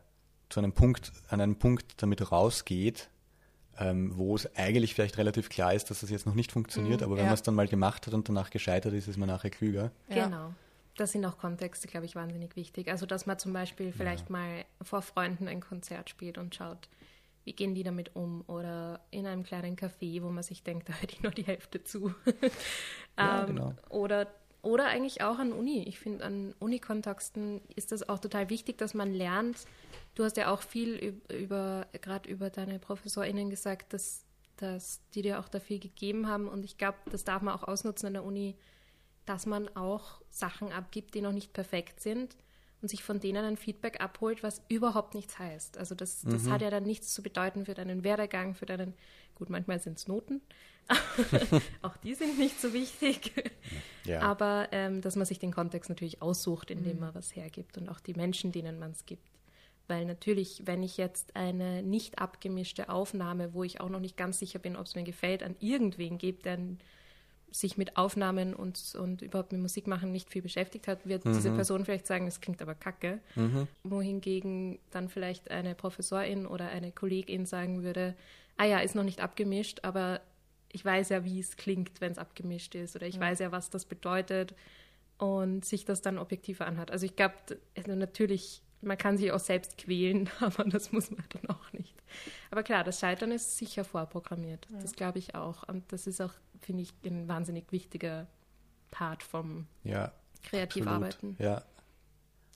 zu 0.48 0.60
einem 0.60 0.72
Punkt, 0.72 1.12
an 1.28 1.42
einem 1.42 1.56
Punkt 1.56 2.02
damit 2.02 2.32
rausgeht, 2.32 3.10
ähm, 3.78 4.16
wo 4.16 4.34
es 4.34 4.56
eigentlich 4.56 4.94
vielleicht 4.94 5.18
relativ 5.18 5.50
klar 5.50 5.74
ist, 5.74 5.90
dass 5.90 6.00
das 6.00 6.08
jetzt 6.08 6.24
noch 6.24 6.34
nicht 6.34 6.50
funktioniert, 6.50 7.02
aber 7.02 7.16
wenn 7.16 7.24
ja. 7.24 7.26
man 7.26 7.34
es 7.34 7.42
dann 7.42 7.54
mal 7.54 7.68
gemacht 7.68 8.06
hat 8.06 8.14
und 8.14 8.26
danach 8.28 8.48
gescheitert 8.48 8.94
ist, 8.94 9.06
ist 9.06 9.18
man 9.18 9.28
nachher 9.28 9.50
klüger. 9.50 9.92
Ja. 10.08 10.24
Genau. 10.24 10.54
Das 10.96 11.12
sind 11.12 11.24
auch 11.26 11.38
Kontexte, 11.38 11.86
glaube 11.86 12.06
ich, 12.06 12.16
wahnsinnig 12.16 12.56
wichtig. 12.56 12.88
Also, 12.90 13.06
dass 13.06 13.26
man 13.26 13.38
zum 13.38 13.52
Beispiel 13.52 13.92
vielleicht 13.92 14.30
mal 14.30 14.64
vor 14.82 15.02
Freunden 15.02 15.46
ein 15.46 15.60
Konzert 15.60 16.10
spielt 16.10 16.38
und 16.38 16.54
schaut, 16.56 16.88
wie 17.48 17.54
gehen 17.54 17.74
die 17.74 17.82
damit 17.82 18.14
um? 18.14 18.44
Oder 18.46 19.00
in 19.10 19.26
einem 19.26 19.42
kleinen 19.42 19.74
Café, 19.74 20.22
wo 20.22 20.28
man 20.28 20.42
sich 20.42 20.62
denkt, 20.62 20.86
da 20.90 20.92
hört 20.92 21.12
ich 21.14 21.22
nur 21.22 21.32
die 21.32 21.44
Hälfte 21.46 21.82
zu. 21.82 22.14
Ja, 23.18 23.40
Ähm, 23.40 23.46
genau. 23.46 23.74
Oder, 23.88 24.28
oder 24.62 24.86
eigentlich 24.86 25.22
auch 25.22 25.38
an 25.38 25.52
Uni. 25.52 25.82
Ich 25.88 25.98
finde, 25.98 26.24
an 26.24 26.54
Unikontexten 26.60 27.62
ist 27.74 27.90
das 27.90 28.06
auch 28.08 28.18
total 28.18 28.50
wichtig, 28.50 28.76
dass 28.78 28.92
man 28.92 29.12
lernt. 29.14 29.64
Du 30.14 30.24
hast 30.24 30.36
ja 30.36 30.52
auch 30.52 30.60
viel 30.62 30.94
üb- 30.98 31.32
über, 31.34 31.86
gerade 32.02 32.28
über 32.28 32.50
deine 32.50 32.78
ProfessorInnen 32.78 33.48
gesagt, 33.50 33.92
dass, 33.94 34.24
dass 34.58 35.00
die 35.14 35.22
dir 35.22 35.40
auch 35.40 35.48
dafür 35.48 35.78
gegeben 35.78 36.28
haben. 36.28 36.46
Und 36.48 36.64
ich 36.64 36.76
glaube, 36.76 36.98
das 37.10 37.24
darf 37.24 37.40
man 37.42 37.54
auch 37.54 37.64
ausnutzen 37.66 38.08
an 38.08 38.12
der 38.12 38.24
Uni, 38.24 38.56
dass 39.24 39.46
man 39.46 39.68
auch 39.74 40.20
Sachen 40.30 40.70
abgibt, 40.70 41.14
die 41.14 41.22
noch 41.22 41.32
nicht 41.32 41.52
perfekt 41.54 42.00
sind 42.00 42.36
und 42.80 42.88
sich 42.88 43.02
von 43.02 43.18
denen 43.20 43.44
ein 43.44 43.56
Feedback 43.56 44.00
abholt, 44.00 44.42
was 44.42 44.62
überhaupt 44.68 45.14
nichts 45.14 45.38
heißt. 45.38 45.78
Also 45.78 45.94
das, 45.94 46.22
das 46.22 46.44
Mhm. 46.44 46.50
hat 46.50 46.62
ja 46.62 46.70
dann 46.70 46.84
nichts 46.84 47.12
zu 47.12 47.22
bedeuten 47.22 47.64
für 47.64 47.74
deinen 47.74 48.04
Werdegang, 48.04 48.54
für 48.54 48.66
deinen, 48.66 48.94
gut, 49.34 49.50
manchmal 49.50 49.80
sind 49.80 49.98
es 49.98 50.06
Noten, 50.08 50.40
auch 51.82 51.96
die 51.98 52.14
sind 52.14 52.38
nicht 52.38 52.60
so 52.60 52.72
wichtig, 52.72 53.32
Ja. 54.04 54.20
aber 54.20 54.68
ähm, 54.72 55.00
dass 55.02 55.16
man 55.16 55.26
sich 55.26 55.38
den 55.38 55.52
Kontext 55.52 55.88
natürlich 55.90 56.22
aussucht, 56.22 56.70
indem 56.70 56.94
Mhm. 56.94 57.00
man 57.00 57.14
was 57.14 57.34
hergibt 57.36 57.76
und 57.78 57.88
auch 57.88 58.00
die 58.00 58.14
Menschen, 58.14 58.52
denen 58.52 58.78
man 58.78 58.92
es 58.92 59.04
gibt. 59.06 59.28
Weil 59.86 60.04
natürlich, 60.04 60.62
wenn 60.66 60.82
ich 60.82 60.96
jetzt 60.98 61.34
eine 61.34 61.82
nicht 61.82 62.18
abgemischte 62.18 62.90
Aufnahme, 62.90 63.54
wo 63.54 63.64
ich 63.64 63.80
auch 63.80 63.88
noch 63.88 64.00
nicht 64.00 64.16
ganz 64.16 64.38
sicher 64.38 64.58
bin, 64.58 64.76
ob 64.76 64.86
es 64.86 64.94
mir 64.94 65.02
gefällt, 65.04 65.42
an 65.42 65.56
irgendwen 65.60 66.18
gebe, 66.18 66.42
der 66.42 66.58
sich 67.50 67.78
mit 67.78 67.96
Aufnahmen 67.96 68.54
und, 68.54 68.94
und 68.98 69.22
überhaupt 69.22 69.52
mit 69.52 69.60
Musik 69.60 69.86
machen 69.86 70.12
nicht 70.12 70.30
viel 70.30 70.42
beschäftigt 70.42 70.86
hat, 70.88 71.06
wird 71.06 71.24
diese 71.24 71.50
Person 71.50 71.84
vielleicht 71.84 72.06
sagen, 72.06 72.26
das 72.26 72.40
klingt 72.40 72.60
aber 72.60 72.74
kacke. 72.74 73.20
Wohingegen 73.84 74.78
dann 74.90 75.08
vielleicht 75.08 75.50
eine 75.50 75.74
Professorin 75.74 76.46
oder 76.46 76.68
eine 76.68 76.92
Kollegin 76.92 77.46
sagen 77.46 77.82
würde, 77.82 78.14
ah 78.56 78.64
ja, 78.64 78.80
ist 78.80 78.94
noch 78.94 79.04
nicht 79.04 79.20
abgemischt, 79.20 79.80
aber 79.82 80.20
ich 80.70 80.84
weiß 80.84 81.08
ja, 81.08 81.24
wie 81.24 81.40
es 81.40 81.56
klingt, 81.56 82.00
wenn 82.00 82.12
es 82.12 82.18
abgemischt 82.18 82.74
ist 82.74 82.94
oder 82.94 83.06
ich 83.06 83.18
weiß 83.18 83.38
ja, 83.38 83.52
was 83.52 83.70
das 83.70 83.86
bedeutet 83.86 84.54
und 85.16 85.64
sich 85.64 85.84
das 85.84 86.02
dann 86.02 86.18
objektiver 86.18 86.66
anhat. 86.66 86.90
Also 86.90 87.06
ich 87.06 87.16
glaube, 87.16 87.34
also 87.76 87.94
natürlich, 87.94 88.62
man 88.80 88.98
kann 88.98 89.18
sich 89.18 89.32
auch 89.32 89.40
selbst 89.40 89.78
quälen, 89.78 90.30
aber 90.40 90.64
das 90.64 90.92
muss 90.92 91.10
man 91.10 91.24
dann 91.30 91.48
auch 91.50 91.72
nicht. 91.72 91.94
Aber 92.50 92.62
klar, 92.62 92.84
das 92.84 93.00
Scheitern 93.00 93.32
ist 93.32 93.58
sicher 93.58 93.84
vorprogrammiert. 93.84 94.66
Das 94.70 94.92
glaube 94.92 95.18
ich 95.18 95.34
auch. 95.34 95.68
Und 95.68 95.92
das 95.92 96.06
ist 96.06 96.20
auch, 96.20 96.32
finde 96.60 96.82
ich, 96.82 96.92
ein 97.04 97.28
wahnsinnig 97.28 97.70
wichtiger 97.70 98.26
Part 98.90 99.22
vom 99.22 99.66
ja, 99.84 100.12
Kreativarbeiten. 100.42 101.36
Ja, 101.38 101.62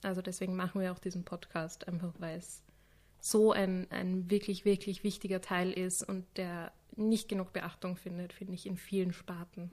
Also 0.01 0.21
deswegen 0.21 0.55
machen 0.55 0.81
wir 0.81 0.91
auch 0.91 0.99
diesen 0.99 1.23
Podcast, 1.23 1.87
einfach 1.87 2.13
weil 2.17 2.39
es 2.39 2.63
so 3.19 3.51
ein, 3.51 3.87
ein 3.91 4.29
wirklich, 4.29 4.65
wirklich 4.65 5.03
wichtiger 5.03 5.41
Teil 5.41 5.71
ist 5.71 6.03
und 6.03 6.25
der 6.37 6.71
nicht 6.95 7.29
genug 7.29 7.53
Beachtung 7.53 7.95
findet, 7.95 8.33
finde 8.33 8.53
ich, 8.53 8.65
in 8.65 8.77
vielen 8.77 9.13
Sparten. 9.13 9.71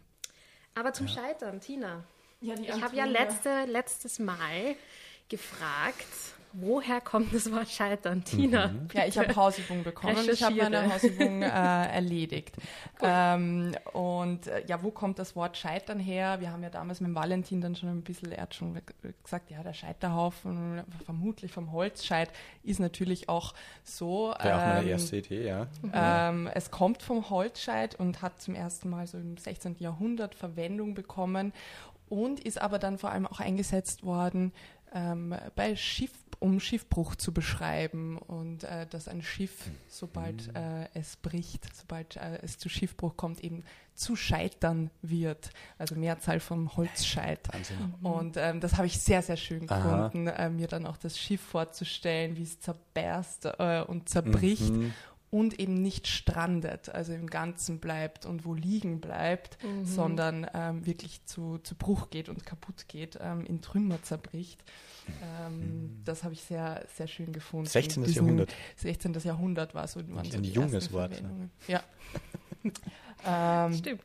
Aber 0.74 0.92
zum 0.92 1.08
Scheitern, 1.08 1.60
Tina. 1.60 2.04
Ja, 2.40 2.54
die 2.54 2.62
Ich 2.62 2.82
habe 2.82 2.96
ja 2.96 3.04
letzte, 3.04 3.64
letztes 3.66 4.18
Mal 4.18 4.76
gefragt, 5.30 6.06
woher 6.52 7.00
kommt 7.00 7.32
das 7.34 7.50
Wort 7.52 7.68
Scheitern? 7.68 8.24
Tina. 8.24 8.74
Ja, 8.92 9.06
ich 9.06 9.16
habe 9.16 9.34
Hausübung 9.34 9.84
bekommen 9.84 10.16
und 10.16 10.28
ich 10.28 10.42
habe 10.42 10.56
meine 10.56 10.82
Recherchiere. 10.82 11.14
Hausübung 11.14 11.42
äh, 11.42 11.46
erledigt. 11.94 12.56
Ähm, 13.00 13.74
und 13.92 14.46
äh, 14.46 14.64
ja, 14.66 14.82
wo 14.82 14.90
kommt 14.90 15.18
das 15.18 15.36
Wort 15.36 15.56
Scheitern 15.56 16.00
her? 16.00 16.40
Wir 16.40 16.50
haben 16.50 16.62
ja 16.62 16.70
damals 16.70 17.00
mit 17.00 17.14
Valentin 17.14 17.60
dann 17.60 17.76
schon 17.76 17.88
ein 17.88 18.02
bisschen, 18.02 18.32
er 18.32 18.42
hat 18.42 18.54
schon 18.54 18.80
gesagt, 19.22 19.50
ja, 19.50 19.62
der 19.62 19.72
Scheiterhaufen, 19.72 20.82
vermutlich 21.04 21.52
vom 21.52 21.72
Holzscheit, 21.72 22.30
ist 22.62 22.80
natürlich 22.80 23.28
auch 23.28 23.54
so. 23.84 24.34
wäre 24.40 24.56
auch 24.56 24.66
meine 24.66 24.82
ähm, 24.82 24.88
erste 24.88 25.16
Idee, 25.16 25.46
ja. 25.46 25.66
ähm, 25.92 26.48
es 26.52 26.70
kommt 26.70 27.02
vom 27.02 27.30
Holzscheit 27.30 27.94
und 27.94 28.22
hat 28.22 28.40
zum 28.40 28.54
ersten 28.54 28.90
Mal 28.90 29.06
so 29.06 29.18
im 29.18 29.36
16. 29.36 29.76
Jahrhundert 29.78 30.34
Verwendung 30.34 30.94
bekommen 30.94 31.52
und 32.10 32.40
ist 32.40 32.60
aber 32.60 32.78
dann 32.78 32.98
vor 32.98 33.12
allem 33.12 33.26
auch 33.26 33.40
eingesetzt 33.40 34.04
worden 34.04 34.52
ähm, 34.92 35.34
bei 35.54 35.76
um 36.40 36.58
Schiffbruch 36.58 37.16
zu 37.16 37.32
beschreiben 37.34 38.16
und 38.16 38.64
äh, 38.64 38.86
dass 38.86 39.08
ein 39.08 39.22
Schiff, 39.22 39.70
sobald 39.88 40.48
Mhm. 40.48 40.56
äh, 40.56 40.88
es 40.94 41.16
bricht, 41.16 41.68
sobald 41.76 42.16
äh, 42.16 42.38
es 42.42 42.56
zu 42.58 42.70
Schiffbruch 42.70 43.16
kommt, 43.16 43.44
eben 43.44 43.62
zu 43.94 44.16
scheitern 44.16 44.90
wird. 45.02 45.50
Also 45.76 45.94
Mehrzahl 45.96 46.40
vom 46.40 46.74
Holzscheit. 46.76 47.52
Wahnsinn. 47.52 47.94
Und 48.02 48.38
ähm, 48.38 48.60
das 48.60 48.78
habe 48.78 48.86
ich 48.86 48.98
sehr, 48.98 49.20
sehr 49.20 49.36
schön 49.36 49.66
gefunden, 49.66 50.28
äh, 50.28 50.48
mir 50.48 50.66
dann 50.68 50.86
auch 50.86 50.96
das 50.96 51.18
Schiff 51.18 51.42
vorzustellen, 51.42 52.36
wie 52.36 52.44
es 52.44 52.58
zerberst 52.60 53.44
äh, 53.44 53.82
und 53.86 54.08
zerbricht 54.08 54.72
Mhm. 54.72 54.94
Und 55.30 55.60
eben 55.60 55.74
nicht 55.80 56.08
strandet, 56.08 56.88
also 56.88 57.12
im 57.12 57.28
Ganzen 57.28 57.78
bleibt 57.78 58.26
und 58.26 58.44
wo 58.44 58.54
liegen 58.54 59.00
bleibt, 59.00 59.62
Mhm. 59.62 59.84
sondern 59.84 60.46
ähm, 60.54 60.84
wirklich 60.86 61.24
zu, 61.26 61.58
zu 61.58 61.74
Bruch 61.76 62.10
geht 62.10 62.28
und 62.28 62.44
kaputt 62.44 62.88
geht, 62.88 63.16
ähm, 63.20 63.44
in 63.46 63.60
Trümmer 63.62 64.02
zerbricht. 64.02 64.62
Ähm, 65.40 66.00
Das 66.04 66.24
habe 66.24 66.34
ich 66.34 66.42
sehr, 66.42 66.84
sehr 66.96 67.06
schön 67.06 67.32
gefunden. 67.32 67.66
16. 67.66 68.02
Diesen- 68.04 68.16
Jahrhundert. 68.24 68.54
16. 68.76 69.14
Jahrhundert 69.24 69.74
war 69.74 69.86
so, 69.88 70.00
waren 70.14 70.24
so 70.30 70.36
Ein 70.38 70.44
junges 70.44 70.92
Wort, 70.92 71.20
ne? 71.22 71.48
Ja. 71.68 71.82
ähm, 73.26 73.74
Stimmt. 73.74 74.02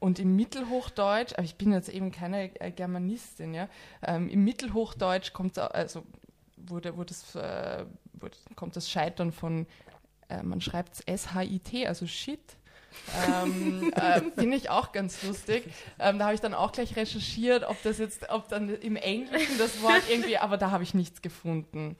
und 0.00 0.18
im 0.18 0.36
Mittelhochdeutsch, 0.36 1.32
aber 1.34 1.44
ich 1.44 1.56
bin 1.56 1.72
jetzt 1.72 1.88
eben 1.88 2.10
keine 2.10 2.54
äh, 2.60 2.70
Germanistin, 2.70 3.54
ja, 3.54 3.68
ähm, 4.02 4.28
im 4.28 4.44
Mittelhochdeutsch 4.44 5.32
kommt 5.32 5.58
also 5.58 6.04
wurde, 6.56 6.96
wurde 6.96 7.08
das, 7.08 7.34
äh, 7.34 7.84
wurde, 8.14 8.36
kommt 8.56 8.76
das 8.76 8.90
Scheitern 8.90 9.32
von, 9.32 9.66
äh, 10.28 10.42
man 10.42 10.60
schreibt 10.60 10.94
es 10.94 11.00
S-H-I-T, 11.00 11.86
also 11.86 12.06
Shit. 12.06 12.40
ähm, 13.26 13.92
äh, 13.96 14.20
Finde 14.36 14.56
ich 14.56 14.70
auch 14.70 14.92
ganz 14.92 15.22
lustig. 15.22 15.64
Ähm, 15.98 16.18
da 16.18 16.26
habe 16.26 16.34
ich 16.34 16.40
dann 16.40 16.54
auch 16.54 16.72
gleich 16.72 16.96
recherchiert, 16.96 17.64
ob 17.64 17.82
das 17.82 17.98
jetzt, 17.98 18.30
ob 18.30 18.48
dann 18.48 18.68
im 18.68 18.96
Englischen 18.96 19.58
das 19.58 19.82
Wort 19.82 20.02
irgendwie, 20.08 20.38
aber 20.38 20.56
da 20.56 20.70
habe 20.70 20.84
ich 20.84 20.94
nichts 20.94 21.20
gefunden. 21.22 21.96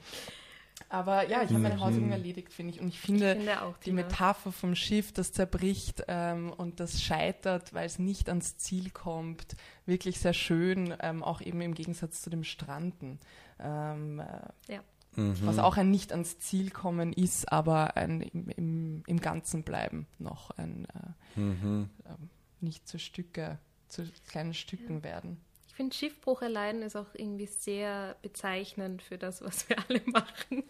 Aber 0.88 1.28
ja, 1.28 1.42
ich 1.42 1.50
habe 1.50 1.58
meine. 1.58 1.80
Hausaufgaben 1.80 2.12
erledigt, 2.12 2.52
finde 2.52 2.74
ich. 2.74 2.80
Und 2.80 2.88
ich 2.88 3.00
finde, 3.00 3.32
Ich 3.32 3.38
finde 3.38 3.62
auch 3.62 3.76
die. 3.78 3.92
Metapher 3.92 4.52
vom 4.52 4.74
Schiff, 4.74 5.12
das 5.12 5.32
zerbricht 5.32 6.04
ähm, 6.08 6.52
und 6.52 6.78
das 6.80 7.02
scheitert, 7.02 7.74
weil 7.74 7.86
es 7.86 7.98
nicht 7.98 8.28
ans 8.28 8.56
Ziel 8.58 8.90
kommt, 8.90 9.56
wirklich 9.86 10.18
sehr 10.20 10.34
schön, 10.34 10.94
ähm, 11.00 11.22
auch 11.22 11.40
eben 11.40 11.60
im 11.60 11.74
Gegensatz 11.74 12.22
zu 12.22 12.30
dem 12.30 12.44
Stranden. 12.44 13.18
Ähm, 13.60 14.20
äh, 14.20 14.72
Mhm. 15.16 15.36
Was 15.44 15.58
auch 15.58 15.76
ein 15.76 15.90
nicht 15.90 16.12
ans 16.12 16.38
Ziel 16.38 16.70
kommen 16.70 17.12
ist, 17.12 17.50
aber 17.52 17.96
ein 17.96 18.20
im, 18.20 18.48
im, 18.50 19.02
im 19.06 19.20
Ganzen 19.20 19.62
bleiben 19.62 20.06
noch, 20.18 20.50
ein 20.52 20.86
äh, 20.86 21.40
Mhm. 21.40 21.90
ähm, 22.06 22.30
nicht 22.60 22.86
zu 22.88 22.98
Stücke, 22.98 23.58
zu 23.88 24.04
kleinen 24.28 24.54
Stücken 24.54 25.02
werden. 25.02 25.40
Ich 25.68 25.74
finde, 25.74 25.94
Schiffbruch 25.96 26.40
erleiden 26.42 26.82
ist 26.82 26.94
auch 26.94 27.08
irgendwie 27.14 27.46
sehr 27.46 28.14
bezeichnend 28.22 29.02
für 29.02 29.18
das, 29.18 29.42
was 29.42 29.68
wir 29.68 29.76
alle 29.88 30.00
machen. 30.06 30.62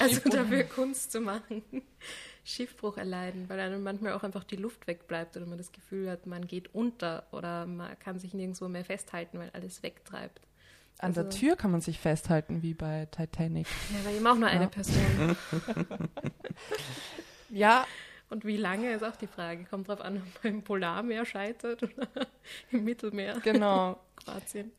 Also 0.00 0.14
Schiffbruch. 0.14 0.30
dafür 0.32 0.64
Kunst 0.64 1.12
zu 1.12 1.20
machen. 1.20 1.62
Schiffbruch 2.44 2.96
erleiden, 2.96 3.48
weil 3.48 3.60
einem 3.60 3.82
manchmal 3.82 4.12
auch 4.12 4.22
einfach 4.24 4.44
die 4.44 4.56
Luft 4.56 4.86
wegbleibt 4.88 5.36
oder 5.36 5.46
man 5.46 5.56
das 5.58 5.70
Gefühl 5.72 6.10
hat, 6.10 6.26
man 6.26 6.46
geht 6.48 6.74
unter 6.74 7.26
oder 7.32 7.64
man 7.66 7.96
kann 8.00 8.18
sich 8.18 8.34
nirgendwo 8.34 8.68
mehr 8.68 8.84
festhalten, 8.84 9.38
weil 9.38 9.50
alles 9.50 9.82
wegtreibt. 9.84 10.40
An 11.04 11.14
der 11.14 11.24
also- 11.26 11.38
Tür 11.38 11.56
kann 11.56 11.70
man 11.70 11.80
sich 11.80 11.98
festhalten, 11.98 12.62
wie 12.62 12.74
bei 12.74 13.06
Titanic. 13.10 13.66
Ja, 13.92 14.00
aber 14.04 14.10
eben 14.16 14.26
auch 14.26 14.36
nur 14.36 14.48
eine 14.48 14.64
Ja. 14.64 14.68
Person. 14.68 15.36
Ja, 17.50 17.86
Und 18.30 18.44
wie 18.44 18.56
lange 18.56 18.90
ist 18.92 19.04
auch 19.04 19.14
die 19.16 19.26
Frage. 19.28 19.64
Kommt 19.64 19.86
drauf 19.88 20.00
an, 20.00 20.16
ob 20.16 20.44
man 20.44 20.54
im 20.54 20.62
Polarmeer 20.62 21.24
scheitert 21.24 21.82
oder 21.84 22.08
im 22.72 22.82
Mittelmeer, 22.84 23.38
genau. 23.44 24.00
Kroatien. 24.16 24.72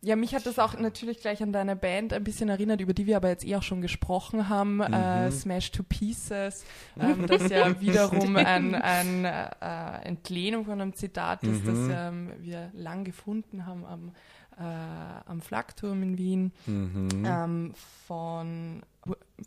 Ja, 0.00 0.14
mich 0.14 0.32
hat 0.36 0.46
das 0.46 0.60
auch 0.60 0.78
natürlich 0.78 1.18
gleich 1.18 1.42
an 1.42 1.52
deine 1.52 1.74
Band 1.74 2.12
ein 2.12 2.22
bisschen 2.22 2.48
erinnert, 2.48 2.80
über 2.80 2.94
die 2.94 3.06
wir 3.06 3.16
aber 3.16 3.30
jetzt 3.30 3.44
eh 3.44 3.56
auch 3.56 3.64
schon 3.64 3.80
gesprochen 3.82 4.48
haben, 4.48 4.80
äh, 4.80 5.28
Smash 5.32 5.72
to 5.72 5.82
Pieces, 5.82 6.64
ähm, 7.00 7.26
das 7.26 7.48
ja 7.50 7.80
wiederum 7.80 8.36
ein, 8.36 8.76
ein 8.76 9.24
äh, 9.24 10.06
Entlehnung 10.06 10.66
von 10.66 10.80
einem 10.80 10.92
Zitat 10.94 11.42
ist, 11.42 11.66
das 11.66 11.76
ähm, 11.90 12.30
wir 12.38 12.70
lang 12.74 13.02
gefunden 13.02 13.66
haben 13.66 13.84
am, 13.84 14.12
äh, 14.58 14.62
am 14.62 15.40
Flakturm 15.40 16.02
in 16.02 16.18
Wien, 16.18 16.52
Mhm. 16.66 17.24
ähm, 17.24 17.74
von, 18.06 18.82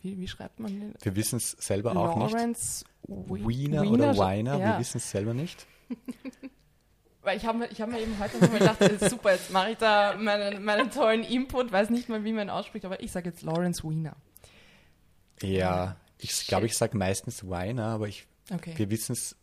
wie, 0.02 0.20
wie 0.20 0.28
schreibt 0.28 0.60
man 0.60 0.72
den? 0.80 0.94
Wir 1.02 1.16
wissen 1.16 1.38
es 1.38 1.52
selber 1.52 1.96
auch 1.96 2.16
nicht. 2.18 2.32
Lawrence 2.34 2.86
Wi- 3.08 3.48
Wiener 3.48 3.82
oder 3.82 3.92
Wiener- 3.92 4.18
Weiner, 4.18 4.58
ja. 4.58 4.74
wir 4.74 4.80
wissen 4.80 4.98
es 4.98 5.10
selber 5.12 5.34
nicht. 5.34 5.66
Weil 7.24 7.38
ich 7.38 7.46
habe 7.46 7.60
mir, 7.60 7.68
ich 7.72 7.80
hab 7.80 7.90
mir 7.90 8.00
eben 8.02 8.18
heute 8.20 8.40
nochmal 8.40 8.60
gedacht, 8.60 8.82
äh, 8.82 9.10
super, 9.10 9.34
jetzt 9.34 9.52
mache 9.52 9.72
ich 9.72 9.78
da 9.78 10.16
meinen, 10.18 10.64
meinen 10.64 10.90
tollen 10.90 11.24
Input, 11.24 11.72
weiß 11.72 11.92
nicht 11.92 12.10
mal, 12.10 12.24
wie 12.24 12.34
man 12.34 12.48
ihn 12.48 12.50
ausspricht, 12.50 12.84
aber 12.86 13.02
ich 13.04 13.12
sage 13.12 13.30
jetzt 13.30 13.44
Lawrence 13.44 13.84
Wiener. 13.88 14.16
Ja, 15.42 15.98
ich 16.18 16.48
glaube, 16.48 16.66
ich 16.66 16.76
sage 16.78 16.98
meistens 16.98 17.48
Weiner, 17.50 17.86
aber 17.88 18.08
ich, 18.08 18.26
Okay, 18.52 18.74
wir 18.78 18.90
wissen 18.90 19.12
es 19.14 19.36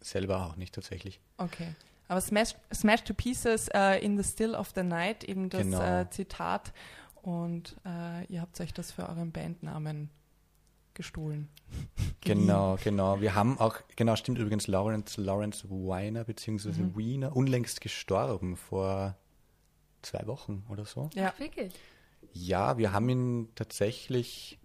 selber 0.00 0.46
auch 0.46 0.56
nicht 0.56 0.74
tatsächlich. 0.74 1.20
okay. 1.38 1.74
Aber 2.08 2.20
Smash, 2.20 2.54
Smash 2.72 3.04
to 3.04 3.14
Pieces 3.14 3.68
äh, 3.74 3.98
in 4.04 4.16
the 4.16 4.24
Still 4.28 4.54
of 4.54 4.72
the 4.74 4.82
Night, 4.82 5.24
eben 5.24 5.50
das 5.50 5.60
Genau. 5.62 5.80
äh, 6.00 6.08
Zitat. 6.10 6.72
Und 7.22 7.76
äh, 7.84 8.24
ihr 8.32 8.40
habt 8.40 8.58
euch 8.60 8.72
das 8.72 8.90
für 8.92 9.08
euren 9.08 9.30
Bandnamen 9.32 10.10
gestohlen. 10.94 11.48
Genau, 12.20 12.76
genau. 12.82 13.20
Wir 13.20 13.34
haben 13.36 13.58
auch, 13.58 13.76
genau, 13.96 14.16
stimmt 14.16 14.38
übrigens, 14.38 14.66
Lawrence, 14.66 15.18
Lawrence 15.20 15.64
Weiner 15.70 16.24
beziehungsweise 16.24 16.82
Mhm. 16.82 16.96
Wiener, 16.96 17.34
unlängst 17.36 17.80
gestorben 17.80 18.56
vor 18.56 19.16
zwei 20.02 20.26
Wochen 20.26 20.64
oder 20.68 20.84
so. 20.84 21.08
Ja, 21.14 21.32
Wirklich? 21.38 21.72
Ja, 22.32 22.76
wir 22.76 22.92
haben 22.92 23.08
ihn 23.08 23.48
tatsächlich, 23.54 24.58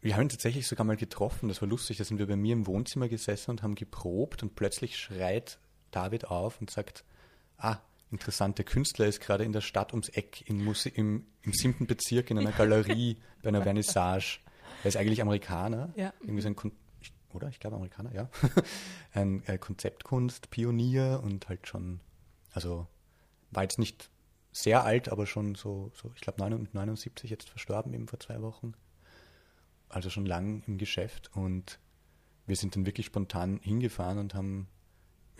wir 0.00 0.14
haben 0.14 0.22
ihn 0.22 0.28
tatsächlich 0.28 0.66
sogar 0.66 0.86
mal 0.86 0.96
getroffen. 0.96 1.48
Das 1.48 1.60
war 1.60 1.68
lustig. 1.68 1.98
Da 1.98 2.04
sind 2.04 2.18
wir 2.18 2.26
bei 2.26 2.36
mir 2.36 2.52
im 2.52 2.66
Wohnzimmer 2.66 3.08
gesessen 3.08 3.50
und 3.50 3.62
haben 3.62 3.74
geprobt 3.74 4.42
und 4.42 4.54
plötzlich 4.54 4.96
schreit 4.96 5.58
David 5.90 6.26
auf 6.26 6.60
und 6.60 6.70
sagt, 6.70 7.04
ah, 7.56 7.78
interessant, 8.10 8.58
der 8.58 8.64
Künstler 8.64 9.06
ist 9.06 9.20
gerade 9.20 9.44
in 9.44 9.52
der 9.52 9.60
Stadt 9.60 9.92
ums 9.92 10.08
Eck 10.08 10.48
in 10.48 10.64
Muse 10.64 10.88
im, 10.88 11.26
im 11.42 11.52
siebten 11.52 11.86
Bezirk 11.86 12.30
in 12.30 12.38
einer 12.38 12.52
Galerie 12.52 13.18
bei 13.42 13.48
einer 13.48 13.62
Vernissage. 13.62 14.40
Er 14.84 14.88
ist 14.88 14.96
eigentlich 14.96 15.20
Amerikaner. 15.20 15.92
Ja. 15.96 16.12
Irgendwie 16.20 16.42
so 16.42 16.48
ein 16.48 16.56
Kon 16.56 16.72
oder? 17.34 17.48
Ich 17.48 17.60
glaube 17.60 17.76
Amerikaner, 17.76 18.12
ja. 18.14 18.30
ein 19.12 19.42
äh, 19.46 19.58
Konzeptkunst, 19.58 20.50
Pionier 20.50 21.20
und 21.22 21.48
halt 21.48 21.66
schon, 21.66 22.00
also 22.52 22.86
war 23.50 23.62
jetzt 23.64 23.78
nicht 23.78 24.10
sehr 24.50 24.84
alt, 24.84 25.10
aber 25.10 25.26
schon 25.26 25.54
so, 25.54 25.92
so 25.94 26.10
ich 26.14 26.22
glaube 26.22 26.40
79 26.40 27.30
jetzt 27.30 27.48
verstorben, 27.48 27.92
eben 27.92 28.08
vor 28.08 28.18
zwei 28.18 28.40
Wochen. 28.40 28.74
Also 29.88 30.10
schon 30.10 30.26
lang 30.26 30.62
im 30.66 30.78
Geschäft 30.78 31.30
und 31.34 31.78
wir 32.46 32.56
sind 32.56 32.76
dann 32.76 32.86
wirklich 32.86 33.06
spontan 33.06 33.58
hingefahren 33.62 34.18
und 34.18 34.34
haben 34.34 34.68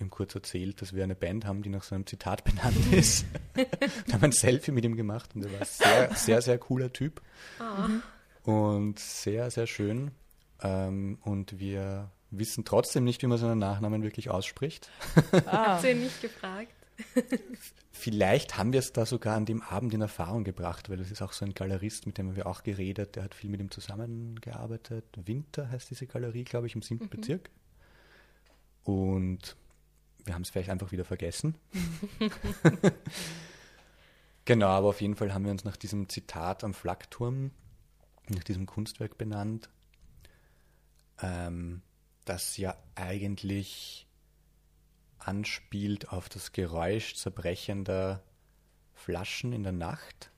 ihm 0.00 0.10
kurz 0.10 0.34
erzählt, 0.34 0.80
dass 0.80 0.94
wir 0.94 1.04
eine 1.04 1.14
Band 1.14 1.44
haben, 1.44 1.62
die 1.62 1.68
nach 1.70 1.82
so 1.82 1.94
einem 1.94 2.06
Zitat 2.06 2.44
benannt 2.44 2.92
ist. 2.92 3.26
und 4.06 4.12
haben 4.14 4.24
ein 4.24 4.32
Selfie 4.32 4.70
mit 4.70 4.84
ihm 4.84 4.96
gemacht 4.96 5.34
und 5.34 5.44
er 5.44 5.52
war 5.52 5.60
ein 5.60 5.66
sehr, 5.66 6.10
sehr, 6.14 6.42
sehr 6.42 6.58
cooler 6.58 6.92
Typ 6.92 7.20
Ah, 7.58 7.88
und 8.44 8.98
sehr, 8.98 9.50
sehr 9.50 9.66
schön. 9.66 10.12
Ähm, 10.62 11.18
und 11.22 11.58
wir 11.58 12.10
wissen 12.30 12.64
trotzdem 12.64 13.04
nicht, 13.04 13.22
wie 13.22 13.26
man 13.26 13.38
seinen 13.38 13.58
Nachnamen 13.58 14.02
wirklich 14.02 14.30
ausspricht. 14.30 14.90
ah, 15.46 15.74
habt 15.74 15.84
ihr 15.84 15.92
ihn 15.92 16.02
nicht 16.02 16.20
gefragt? 16.20 16.72
Vielleicht 17.90 18.56
haben 18.56 18.72
wir 18.72 18.78
es 18.78 18.92
da 18.92 19.06
sogar 19.06 19.36
an 19.36 19.44
dem 19.44 19.62
Abend 19.62 19.92
in 19.92 20.00
Erfahrung 20.00 20.44
gebracht, 20.44 20.88
weil 20.88 20.98
das 20.98 21.10
ist 21.10 21.22
auch 21.22 21.32
so 21.32 21.44
ein 21.44 21.54
Galerist, 21.54 22.06
mit 22.06 22.18
dem 22.18 22.28
haben 22.28 22.36
wir 22.36 22.46
auch 22.46 22.62
geredet, 22.62 23.16
der 23.16 23.24
hat 23.24 23.34
viel 23.34 23.50
mit 23.50 23.60
ihm 23.60 23.70
zusammengearbeitet. 23.70 25.04
Winter 25.24 25.68
heißt 25.70 25.90
diese 25.90 26.06
Galerie, 26.06 26.44
glaube 26.44 26.66
ich, 26.66 26.74
im 26.74 26.82
siebten 26.82 27.08
Bezirk. 27.08 27.50
Und 28.84 29.56
wir 30.24 30.34
haben 30.34 30.42
es 30.42 30.50
vielleicht 30.50 30.70
einfach 30.70 30.92
wieder 30.92 31.04
vergessen. 31.04 31.54
genau, 34.44 34.68
aber 34.68 34.88
auf 34.88 35.00
jeden 35.00 35.16
Fall 35.16 35.34
haben 35.34 35.44
wir 35.44 35.52
uns 35.52 35.64
nach 35.64 35.76
diesem 35.76 36.08
Zitat 36.08 36.64
am 36.64 36.74
Flakturm, 36.74 37.50
nach 38.28 38.44
diesem 38.44 38.66
Kunstwerk 38.66 39.18
benannt, 39.18 39.68
ähm, 41.20 41.82
das 42.24 42.56
ja 42.56 42.76
eigentlich 42.94 44.07
anspielt 45.18 46.10
auf 46.10 46.28
das 46.28 46.52
Geräusch 46.52 47.14
zerbrechender 47.14 48.22
Flaschen 48.94 49.52
in 49.52 49.62
der 49.62 49.72
Nacht. 49.72 50.30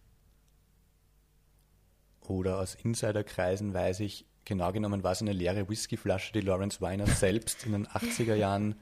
Oder 2.20 2.58
aus 2.58 2.74
Insiderkreisen 2.74 3.74
weiß 3.74 4.00
ich, 4.00 4.26
genau 4.44 4.72
genommen 4.72 5.02
war 5.02 5.12
es 5.12 5.22
eine 5.22 5.32
leere 5.32 5.68
Whiskyflasche, 5.68 6.32
die 6.32 6.40
Lawrence 6.40 6.80
Weiner 6.80 7.06
selbst 7.08 7.66
in 7.66 7.72
den 7.72 7.86
80er 7.86 8.34
Jahren 8.34 8.76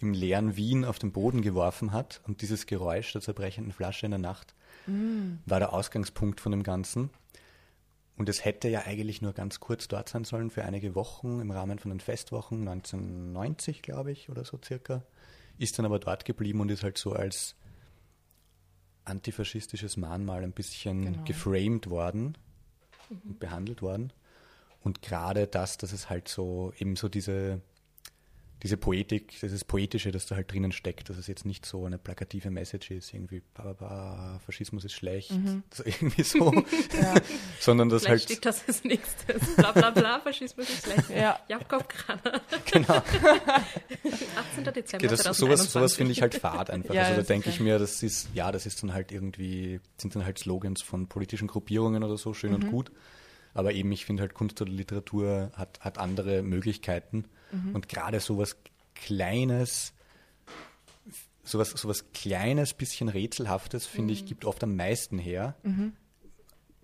im 0.00 0.12
leeren 0.12 0.56
Wien 0.56 0.84
auf 0.84 0.98
den 0.98 1.12
Boden 1.12 1.40
geworfen 1.40 1.92
hat. 1.92 2.20
Und 2.26 2.42
dieses 2.42 2.66
Geräusch 2.66 3.12
der 3.12 3.22
zerbrechenden 3.22 3.72
Flasche 3.72 4.06
in 4.06 4.12
der 4.12 4.18
Nacht 4.18 4.54
war 5.46 5.60
der 5.60 5.72
Ausgangspunkt 5.72 6.40
von 6.40 6.52
dem 6.52 6.62
Ganzen. 6.62 7.10
Und 8.16 8.28
es 8.28 8.44
hätte 8.44 8.68
ja 8.68 8.82
eigentlich 8.82 9.22
nur 9.22 9.32
ganz 9.32 9.58
kurz 9.58 9.88
dort 9.88 10.08
sein 10.08 10.24
sollen 10.24 10.50
für 10.50 10.64
einige 10.64 10.94
Wochen 10.94 11.40
im 11.40 11.50
Rahmen 11.50 11.78
von 11.80 11.90
den 11.90 12.00
Festwochen, 12.00 12.68
1990 12.68 13.82
glaube 13.82 14.12
ich 14.12 14.30
oder 14.30 14.44
so 14.44 14.58
circa. 14.64 15.02
Ist 15.58 15.78
dann 15.78 15.86
aber 15.86 15.98
dort 15.98 16.24
geblieben 16.24 16.60
und 16.60 16.70
ist 16.70 16.84
halt 16.84 16.96
so 16.98 17.12
als 17.12 17.56
antifaschistisches 19.04 19.96
Mahnmal 19.96 20.42
ein 20.42 20.52
bisschen 20.52 21.04
Genau. 21.04 21.24
geframed 21.24 21.90
worden 21.90 22.38
und 23.10 23.38
behandelt 23.38 23.82
worden. 23.82 24.12
Und 24.82 25.02
gerade 25.02 25.46
das, 25.46 25.76
dass 25.78 25.92
es 25.92 26.08
halt 26.10 26.28
so 26.28 26.72
eben 26.78 26.96
so 26.96 27.08
diese, 27.08 27.60
diese 28.64 28.78
Poetik, 28.78 29.38
dieses 29.42 29.62
Poetische, 29.62 30.10
das 30.10 30.24
da 30.24 30.36
halt 30.36 30.50
drinnen 30.50 30.72
steckt, 30.72 31.10
dass 31.10 31.18
es 31.18 31.26
jetzt 31.26 31.44
nicht 31.44 31.66
so 31.66 31.84
eine 31.84 31.98
plakative 31.98 32.50
Message 32.50 32.90
ist, 32.92 33.12
irgendwie 33.12 33.42
ba, 33.52 33.62
ba, 33.62 33.72
ba, 33.74 34.40
Faschismus 34.44 34.84
ist 34.86 34.94
schlecht, 34.94 35.30
das 35.70 35.80
irgendwie 35.80 36.22
so, 36.22 36.50
sondern 37.60 37.90
dass 37.90 38.04
Vielleicht 38.04 38.28
halt 38.28 38.38
steht 38.38 38.46
das 38.46 38.66
als 38.66 38.82
nächstes. 38.82 39.54
Bla 39.56 39.72
bla 39.72 39.90
bla, 39.90 40.18
Faschismus 40.20 40.68
ist 40.70 40.84
schlecht. 40.84 41.10
Ja. 41.10 41.38
Jakob 41.46 41.88
Kraner, 41.88 42.40
genau. 42.64 42.94
18. 44.54 44.64
Dezember 44.64 44.96
Okay, 44.96 45.08
das, 45.08 45.20
2021. 45.22 45.36
sowas, 45.36 45.72
sowas 45.72 45.94
finde 45.94 46.12
ich 46.12 46.22
halt 46.22 46.34
fad 46.34 46.70
einfach. 46.70 46.94
Ja, 46.94 47.02
also 47.02 47.12
da 47.12 47.18
das 47.18 47.26
denke 47.26 47.50
ist 47.50 47.56
ich 47.56 47.60
mir, 47.60 47.78
das 47.78 48.02
ist, 48.02 48.28
ja, 48.32 48.50
das 48.50 48.64
ist 48.64 48.82
dann 48.82 48.94
halt 48.94 49.12
irgendwie, 49.12 49.78
sind 49.98 50.16
dann 50.16 50.24
halt 50.24 50.38
Slogans 50.38 50.80
von 50.80 51.06
politischen 51.06 51.48
Gruppierungen 51.48 52.02
oder 52.02 52.16
so, 52.16 52.32
schön 52.32 52.50
Mhm. 52.50 52.56
und 52.56 52.70
gut. 52.70 52.92
Aber 53.52 53.72
eben, 53.72 53.92
ich 53.92 54.04
finde 54.06 54.22
halt 54.22 54.34
Kunst 54.34 54.60
oder 54.62 54.72
Literatur 54.72 55.52
hat, 55.54 55.80
hat 55.80 55.98
andere 55.98 56.42
Möglichkeiten. 56.42 57.26
Mhm. 57.54 57.74
Und 57.74 57.88
gerade 57.88 58.20
sowas 58.20 58.56
Kleines, 58.94 59.92
sowas, 61.42 61.70
sowas 61.70 62.04
Kleines, 62.12 62.74
bisschen 62.74 63.08
Rätselhaftes, 63.08 63.86
finde 63.86 64.12
Mhm. 64.14 64.18
ich, 64.20 64.26
gibt 64.26 64.44
oft 64.44 64.62
am 64.62 64.76
meisten 64.76 65.18
her. 65.18 65.56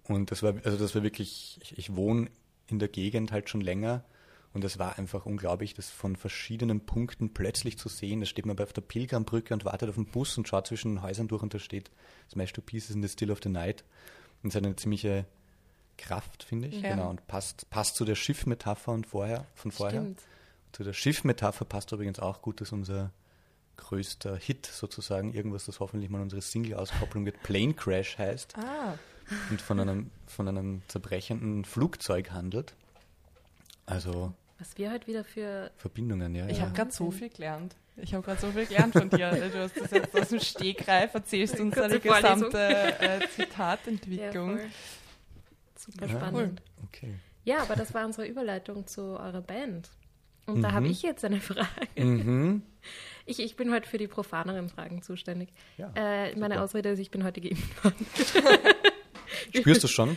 Und 0.05 0.31
das 0.31 0.43
war, 0.43 0.55
also 0.65 0.77
das 0.77 0.95
war 0.95 1.03
wirklich, 1.03 1.59
ich, 1.63 1.79
ich 1.79 1.97
wohne 1.97 2.31
in 2.67 2.79
der 2.79 2.89
Gegend 2.89 3.33
halt 3.33 3.49
schon 3.49 3.61
länger 3.61 4.05
und 4.53 4.65
es 4.65 4.79
war 4.79 4.99
einfach 4.99 5.27
unglaublich, 5.27 5.75
das 5.75 5.91
von 5.91 6.17
verschiedenen 6.17 6.81
Punkten 6.81 7.33
plötzlich 7.33 7.79
zu 7.79 7.89
sehen. 7.89 8.21
Da 8.21 8.27
steht 8.27 8.47
man 8.47 8.57
bei 8.57 8.65
auf 8.65 8.73
der 8.73 8.83
Pilgrambrücke 8.83 9.55
und 9.55 9.65
wartet 9.65 9.89
auf 9.89 9.95
den 9.95 10.07
Bus 10.07 10.37
und 10.37 10.49
schaut 10.49 10.67
zwischen 10.67 10.97
den 10.97 11.03
Häusern 11.03 11.29
durch 11.29 11.43
und 11.43 11.55
da 11.55 11.59
steht 11.61 11.91
Smash 12.31 12.53
to 12.53 12.61
Pieces 12.61 12.95
in 12.97 13.03
the 13.03 13.09
Still 13.09 13.31
of 13.31 13.39
the 13.43 13.49
Night. 13.49 13.85
Und 14.43 14.51
es 14.51 14.57
hat 14.57 14.65
eine 14.65 14.75
ziemliche 14.77 15.27
Kraft, 15.99 16.43
finde 16.43 16.69
ich. 16.69 16.81
Ja. 16.81 16.91
Genau. 16.95 17.11
Und 17.11 17.27
passt, 17.29 17.71
passt 17.71 17.95
zu 17.97 18.05
der 18.05 18.15
Schiffmetapher 18.17 18.91
und 18.93 19.07
vorher, 19.07 19.47
von 19.55 19.71
vorher. 19.71 20.01
Stimmt. 20.01 20.21
Zu 20.73 20.85
der 20.85 20.93
Schiffmetapher 20.93 21.65
passt 21.65 21.93
übrigens 21.93 22.19
auch 22.21 22.43
gut, 22.43 22.61
dass 22.61 22.73
unser 22.73 23.11
größter 23.77 24.37
Hit 24.37 24.67
sozusagen, 24.67 25.33
irgendwas, 25.33 25.67
das 25.67 25.81
hoffentlich 25.81 26.11
mal 26.11 26.21
unsere 26.21 26.43
Single-Auskopplung 26.43 27.25
wird, 27.25 27.43
Plane 27.43 27.75
Crash 27.75 28.19
heißt 28.19 28.55
Ah, 28.59 28.95
und 29.51 29.61
von 29.61 29.81
einem, 29.81 30.11
von 30.27 30.49
einem 30.49 30.83
zerbrechenden 30.89 31.65
Flugzeug 31.65 32.31
handelt. 32.31 32.75
Also 33.87 34.35
Was 34.59 34.77
wir 34.77 34.93
heute 34.93 35.07
wieder 35.07 35.25
für 35.25 35.71
Verbindungen, 35.77 36.35
ja. 36.35 36.47
ich 36.49 36.59
ja. 36.59 36.65
habe 36.65 36.75
gerade 36.75 36.93
so 36.93 37.11
viel 37.11 37.31
gelernt. 37.31 37.75
Ich 37.97 38.15
habe 38.15 38.25
gerade 38.25 38.41
so 38.41 38.51
viel 38.53 38.67
gelernt 38.67 38.93
von 38.95 39.11
dir. 39.11 39.31
Du 39.31 39.59
hast 39.59 39.77
das 39.77 39.91
jetzt 39.91 40.17
aus 40.19 40.29
dem 40.29 40.41
Stegreif, 40.41 41.13
erzählst 41.15 41.59
uns 41.59 41.75
deine 41.75 42.01
gesamte 42.01 42.59
äh, 42.59 43.21
ja, 43.21 43.29
Zitatentwicklung. 43.29 44.59
voll. 44.59 44.69
super 45.77 46.07
Ja. 46.07 46.13
spannend. 46.17 46.63
Okay. 46.85 47.15
Ja, 47.45 47.63
aber 47.63 47.75
das 47.77 47.93
war 47.95 48.05
unsere 48.07 48.27
Überleitung 48.27 48.87
zu 48.87 49.19
eurer 49.19 49.41
Band. 49.43 49.91
Und 50.47 50.63
da 50.63 50.73
habe 50.73 50.87
Mhm. 50.87 50.91
ich 50.93 51.03
jetzt 51.03 51.25
eine 51.25 51.41
Frage. 51.41 51.69
Mhm. 51.97 52.63
Ich, 53.27 53.39
ich 53.41 53.55
bin 53.57 53.73
heute 53.73 53.89
für 53.89 53.99
die 53.99 54.09
profaneren 54.09 54.69
Fragen 54.69 55.03
zuständig. 55.03 55.51
Ja, 55.77 55.93
äh, 55.95 56.35
meine. 56.37 56.61
Ausrede 56.63 56.89
ist, 56.91 56.99
ich 56.99 57.11
bin 57.11 57.23
heute 57.25 57.41
geimpft 57.41 57.85
worden. 57.85 58.07
Spürst 59.55 59.83
du 59.83 59.87
es 59.87 59.91
schon? 59.93 60.17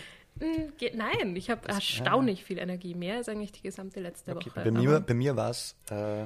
Geht- 0.77 0.95
Nein, 0.95 1.35
ich 1.35 1.49
habe 1.51 1.67
erstaunlich 1.69 2.43
viel 2.43 2.57
Energie. 2.57 2.95
Mehr 2.95 3.17
als 3.17 3.29
eigentlich 3.29 3.51
die 3.51 3.61
gesamte 3.61 3.99
letzte 3.99 4.35
Okay. 4.35 4.49
Woche. 4.49 4.61
Bei 4.63 4.71
mir, 4.71 4.99
bei 4.99 5.13
mir 5.13 5.35
war 5.35 5.51
es 5.51 5.75
äh, 5.91 6.25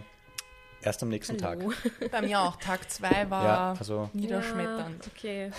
erst 0.81 1.03
am 1.03 1.09
nächsten 1.09 1.41
Hallo. 1.43 1.71
Tag. 1.71 2.11
Bei 2.11 2.21
mir 2.21 2.39
auch. 2.39 2.55
Tag 2.55 2.89
2 2.89 3.29
war 3.29 3.43
Ja, 3.43 3.73
also 3.77 4.09
niederschmetternd. 4.13 5.05
Ja, 5.05 5.11
okay. 5.15 5.51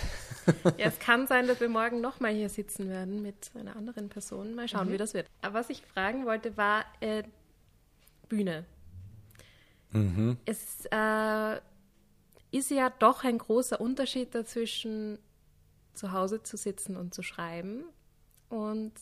ja, 0.77 0.85
es 0.87 0.97
kann 0.97 1.27
sein, 1.27 1.47
dass 1.47 1.59
wir 1.59 1.69
morgen 1.69 2.01
nochmal 2.01 2.33
hier 2.33 2.49
sitzen 2.49 2.89
werden 2.89 3.21
mit 3.21 3.51
einer 3.57 3.75
anderen 3.75 4.09
Person. 4.09 4.55
Mal 4.55 4.67
schauen, 4.67 4.91
wie 4.91 4.97
das 4.97 5.13
wird. 5.13 5.27
Aber 5.41 5.53
was 5.59 5.69
ich 5.69 5.83
fragen 5.83 6.25
wollte, 6.25 6.57
war 6.57 6.85
äh, 7.01 7.21
Bühne. 8.29 8.65
mhm. 9.91 10.37
Es 10.45 10.85
äh, 10.91 11.59
ist 12.51 12.71
ja 12.71 12.89
doch 12.89 13.23
ein 13.23 13.37
großer 13.37 13.81
Unterschied 13.81 14.33
dazwischen, 14.33 15.19
zu 15.93 16.13
Hause 16.13 16.41
zu 16.43 16.55
sitzen 16.55 16.95
und 16.95 17.13
zu 17.13 17.21
schreiben 17.23 17.83
und 18.47 18.93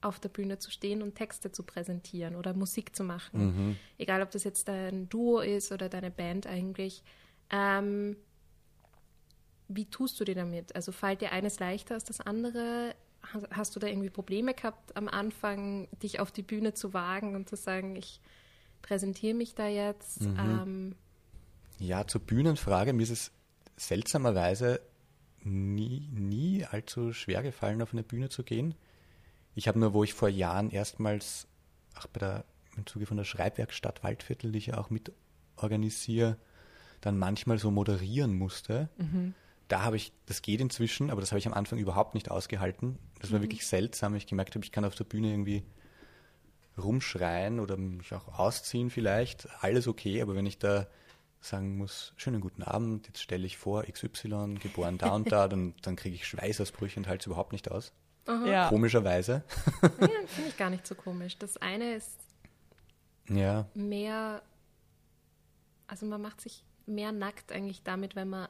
auf 0.00 0.18
der 0.18 0.28
Bühne 0.28 0.58
zu 0.58 0.70
stehen 0.70 1.02
und 1.02 1.14
Texte 1.14 1.52
zu 1.52 1.62
präsentieren 1.62 2.34
oder 2.34 2.54
Musik 2.54 2.94
zu 2.94 3.04
machen. 3.04 3.44
Mhm. 3.44 3.76
Egal, 3.98 4.22
ob 4.22 4.30
das 4.30 4.44
jetzt 4.44 4.68
ein 4.68 5.08
Duo 5.08 5.40
ist 5.40 5.70
oder 5.70 5.88
deine 5.88 6.10
Band 6.10 6.46
eigentlich. 6.46 7.02
Ähm, 7.50 8.16
wie 9.68 9.86
tust 9.86 10.18
du 10.20 10.24
dir 10.24 10.34
damit? 10.34 10.74
Also 10.74 10.92
fällt 10.92 11.20
dir 11.20 11.32
eines 11.32 11.60
leichter 11.60 11.94
als 11.94 12.04
das 12.04 12.20
andere? 12.20 12.94
Hast, 13.22 13.46
hast 13.52 13.76
du 13.76 13.80
da 13.80 13.86
irgendwie 13.86 14.10
Probleme 14.10 14.54
gehabt 14.54 14.96
am 14.96 15.08
Anfang, 15.08 15.88
dich 16.02 16.18
auf 16.18 16.32
die 16.32 16.42
Bühne 16.42 16.74
zu 16.74 16.92
wagen 16.92 17.36
und 17.36 17.48
zu 17.48 17.56
sagen, 17.56 17.94
ich 17.94 18.20
präsentiere 18.82 19.34
mich 19.34 19.54
da 19.54 19.68
jetzt? 19.68 20.22
Ähm, 20.22 20.94
Ja, 21.78 22.06
zur 22.06 22.20
Bühnenfrage, 22.20 22.92
mir 22.92 23.02
ist 23.02 23.10
es 23.10 23.32
seltsamerweise 23.76 24.80
nie, 25.44 26.08
nie 26.12 26.64
allzu 26.64 27.12
schwer 27.12 27.42
gefallen, 27.42 27.82
auf 27.82 27.92
eine 27.92 28.02
Bühne 28.02 28.28
zu 28.28 28.42
gehen. 28.44 28.74
Ich 29.54 29.68
habe 29.68 29.78
nur, 29.78 29.92
wo 29.92 30.04
ich 30.04 30.14
vor 30.14 30.28
Jahren 30.28 30.70
erstmals, 30.70 31.46
auch 31.96 32.06
bei 32.06 32.20
der, 32.20 32.44
im 32.76 32.86
Zuge 32.86 33.06
von 33.06 33.16
der 33.16 33.24
Schreibwerkstatt 33.24 34.02
Waldviertel, 34.02 34.52
die 34.52 34.58
ich 34.58 34.66
ja 34.66 34.78
auch 34.78 34.90
mit 34.90 35.12
organisiere, 35.56 36.36
dann 37.00 37.18
manchmal 37.18 37.58
so 37.58 37.70
moderieren 37.70 38.34
musste. 38.34 38.88
Da 39.68 39.82
habe 39.82 39.96
ich, 39.96 40.12
das 40.26 40.42
geht 40.42 40.60
inzwischen, 40.60 41.10
aber 41.10 41.20
das 41.20 41.32
habe 41.32 41.38
ich 41.38 41.46
am 41.46 41.54
Anfang 41.54 41.78
überhaupt 41.78 42.14
nicht 42.14 42.30
ausgehalten. 42.30 42.98
Das 43.20 43.32
war 43.32 43.40
wirklich 43.42 43.66
seltsam. 43.66 44.14
Ich 44.14 44.26
gemerkt 44.26 44.54
habe, 44.54 44.64
ich 44.64 44.72
kann 44.72 44.84
auf 44.84 44.94
der 44.94 45.04
Bühne 45.04 45.30
irgendwie 45.30 45.64
rumschreien 46.78 47.60
oder 47.60 47.76
mich 47.76 48.12
auch 48.14 48.38
ausziehen 48.38 48.90
vielleicht. 48.90 49.48
Alles 49.62 49.86
okay, 49.88 50.22
aber 50.22 50.34
wenn 50.34 50.46
ich 50.46 50.58
da 50.58 50.86
sagen 51.40 51.76
muss, 51.76 52.12
schönen 52.16 52.40
guten 52.40 52.62
Abend, 52.62 53.08
jetzt 53.08 53.20
stelle 53.20 53.46
ich 53.46 53.58
vor, 53.58 53.82
XY, 53.82 54.54
geboren 54.60 54.98
da 54.98 55.14
und 55.14 55.32
da, 55.32 55.48
dann, 55.48 55.74
dann 55.82 55.96
kriege 55.96 56.14
ich 56.14 56.26
Schweißausbrüche 56.26 57.00
und 57.00 57.08
halte 57.08 57.22
es 57.22 57.26
überhaupt 57.26 57.52
nicht 57.52 57.70
aus. 57.70 57.92
Ja. 58.46 58.68
Komischerweise. 58.68 59.42
ja, 59.82 59.88
finde 60.26 60.48
ich 60.48 60.56
gar 60.56 60.70
nicht 60.70 60.86
so 60.86 60.94
komisch. 60.94 61.36
Das 61.38 61.56
eine 61.56 61.94
ist 61.94 62.20
Ja, 63.28 63.66
mehr, 63.74 64.42
also 65.88 66.06
man 66.06 66.22
macht 66.22 66.40
sich 66.40 66.64
mehr 66.86 67.10
nackt 67.10 67.50
eigentlich 67.50 67.82
damit, 67.82 68.14
wenn 68.14 68.28
man 68.28 68.48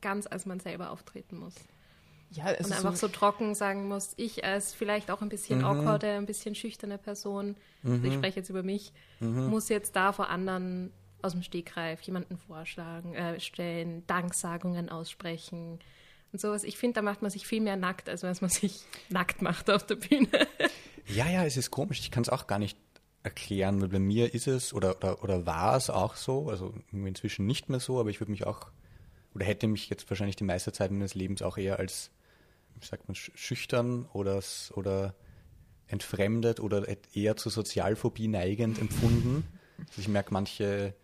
ganz 0.00 0.26
als 0.26 0.44
man 0.44 0.60
selber 0.60 0.90
auftreten 0.90 1.38
muss. 1.38 1.54
Ja, 2.34 2.50
es 2.50 2.66
Und 2.66 2.72
ist 2.72 2.78
einfach 2.78 2.96
so, 2.96 3.06
so 3.06 3.12
trocken 3.12 3.54
sagen 3.54 3.88
muss, 3.88 4.12
ich 4.16 4.44
als 4.44 4.74
vielleicht 4.74 5.10
auch 5.10 5.22
ein 5.22 5.28
bisschen 5.28 5.58
Mhm. 5.60 5.64
awkwarde, 5.64 6.12
ein 6.12 6.26
bisschen 6.26 6.54
schüchterne 6.54 6.98
Person, 6.98 7.56
also 7.84 8.02
ich 8.04 8.14
spreche 8.14 8.40
jetzt 8.40 8.48
über 8.50 8.62
mich, 8.62 8.92
Mhm. 9.20 9.46
muss 9.50 9.68
jetzt 9.68 9.94
da 9.96 10.12
vor 10.12 10.28
anderen 10.30 10.92
aus 11.22 11.32
dem 11.32 11.42
Stegreif 11.42 12.00
jemanden 12.02 12.36
vorschlagen, 12.38 13.14
äh, 13.14 13.40
stellen, 13.40 14.06
Danksagungen 14.06 14.88
aussprechen 14.90 15.78
und 16.32 16.40
sowas. 16.40 16.64
Ich 16.64 16.76
finde, 16.76 16.94
da 16.96 17.02
macht 17.02 17.22
man 17.22 17.30
sich 17.30 17.46
viel 17.46 17.60
mehr 17.62 17.76
nackt, 17.76 18.08
als 18.08 18.22
wenn 18.22 18.36
man 18.40 18.50
sich 18.50 18.82
nackt 19.08 19.40
macht 19.40 19.70
auf 19.70 19.84
der 19.86 19.96
Bühne. 19.96 20.28
Ja, 21.06 21.28
ja, 21.28 21.44
es 21.44 21.58
ist 21.58 21.70
komisch. 21.70 22.00
Ich 22.00 22.10
kann 22.10 22.22
es 22.22 22.30
auch 22.30 22.46
gar 22.46 22.58
nicht 22.58 22.78
erklären, 23.22 23.80
weil 23.82 23.88
bei 23.88 23.98
mir 23.98 24.32
ist 24.34 24.46
es 24.46 24.72
oder, 24.72 24.96
oder, 24.96 25.22
oder 25.22 25.44
war 25.44 25.76
es 25.76 25.90
auch 25.90 26.16
so, 26.16 26.48
also 26.48 26.72
inzwischen 26.92 27.44
nicht 27.46 27.68
mehr 27.68 27.78
so, 27.80 28.00
aber 28.00 28.08
ich 28.08 28.20
würde 28.20 28.30
mich 28.30 28.46
auch 28.46 28.68
oder 29.34 29.44
hätte 29.44 29.66
mich 29.66 29.90
jetzt 29.90 30.08
wahrscheinlich 30.10 30.36
die 30.36 30.44
meiste 30.44 30.72
Zeit 30.72 30.90
meines 30.92 31.14
Lebens 31.14 31.42
auch 31.42 31.58
eher 31.58 31.78
als, 31.78 32.10
wie 32.80 32.86
sagt 32.86 33.08
man, 33.08 33.14
sch- 33.14 33.30
schüchtern 33.36 34.06
oder, 34.12 34.42
oder 34.74 35.14
entfremdet 35.86 36.60
oder 36.60 36.86
eher 37.14 37.36
zur 37.36 37.52
Sozialphobie 37.52 38.28
neigend 38.28 38.78
empfunden. 38.80 39.44
Also 39.88 40.00
ich 40.00 40.08
merke 40.08 40.32
manche 40.32 40.94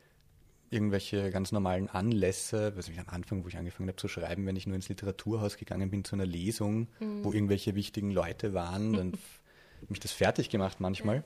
irgendwelche 0.71 1.31
ganz 1.31 1.51
normalen 1.51 1.89
Anlässe, 1.89 2.77
was 2.77 2.89
ich 2.89 2.99
am 3.01 3.09
Anfang, 3.09 3.43
wo 3.45 3.49
ich 3.49 3.57
angefangen 3.57 3.89
habe 3.89 3.97
zu 3.97 4.07
schreiben, 4.09 4.47
wenn 4.47 4.55
ich 4.57 4.67
nur 4.69 4.77
ins 4.77 4.89
Literaturhaus 4.89 5.57
gegangen 5.57 5.91
bin 5.91 6.05
zu 6.05 6.15
einer 6.15 6.27
Lesung, 6.27 6.87
wo 7.25 7.33
irgendwelche 7.33 7.75
wichtigen 7.75 8.11
Leute 8.13 8.55
waren, 8.55 8.93
dann 8.93 9.13
mich 9.89 9.99
das 10.01 10.13
fertig 10.13 10.49
gemacht 10.49 10.79
manchmal, 10.79 11.25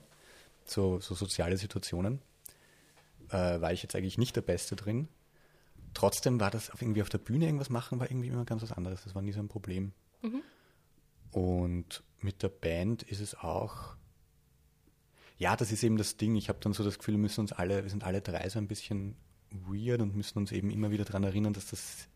so, 0.65 0.99
so 1.01 1.15
soziale 1.15 1.59
Situationen. 1.59 2.21
Äh, 3.31 3.61
war 3.61 3.73
ich 3.73 3.83
jetzt 3.83 3.95
eigentlich 3.95 4.17
nicht 4.19 4.35
der 4.37 4.43
Beste 4.43 4.77
drin. 4.77 5.09
Trotzdem 5.93 6.41
war 6.41 6.51
das 6.51 6.71
auf 6.71 6.81
irgendwie 6.83 7.03
auf 7.03 7.09
der 7.11 7.19
Bühne 7.19 7.45
irgendwas 7.47 7.71
machen, 7.71 8.01
war 8.01 8.11
irgendwie 8.11 8.29
immer 8.29 8.45
ganz 8.45 8.63
was 8.63 8.73
anderes. 8.73 9.05
Das 9.05 9.15
war 9.15 9.23
nie 9.23 9.33
so 9.33 9.41
ein 9.41 9.49
Problem. 9.49 9.93
Und 11.33 12.03
mit 12.21 12.43
der 12.43 12.49
Band 12.49 13.03
ist 13.03 13.21
es 13.21 13.35
auch, 13.35 13.97
ja, 15.37 15.57
das 15.57 15.73
ist 15.73 15.83
eben 15.83 15.97
das 15.97 16.17
Ding. 16.17 16.37
Ich 16.37 16.49
habe 16.49 16.59
dann 16.61 16.73
so 16.73 16.85
das 16.85 16.99
Gefühl, 16.99 17.15
wir 17.15 17.21
müssen 17.21 17.41
uns 17.41 17.53
alle, 17.53 17.83
wir 17.83 17.91
sind 17.91 18.05
alle 18.05 18.21
drei 18.21 18.49
so 18.49 18.59
ein 18.59 18.69
bisschen 18.69 19.17
weird 19.51 20.01
und 20.01 20.17
müssen 20.17 20.39
uns 20.39 20.53
eben 20.53 20.71
immer 20.71 20.91
wieder 20.91 21.05
daran 21.05 21.25
erinnern, 21.25 21.53
dass 21.53 21.67
das 21.67 22.09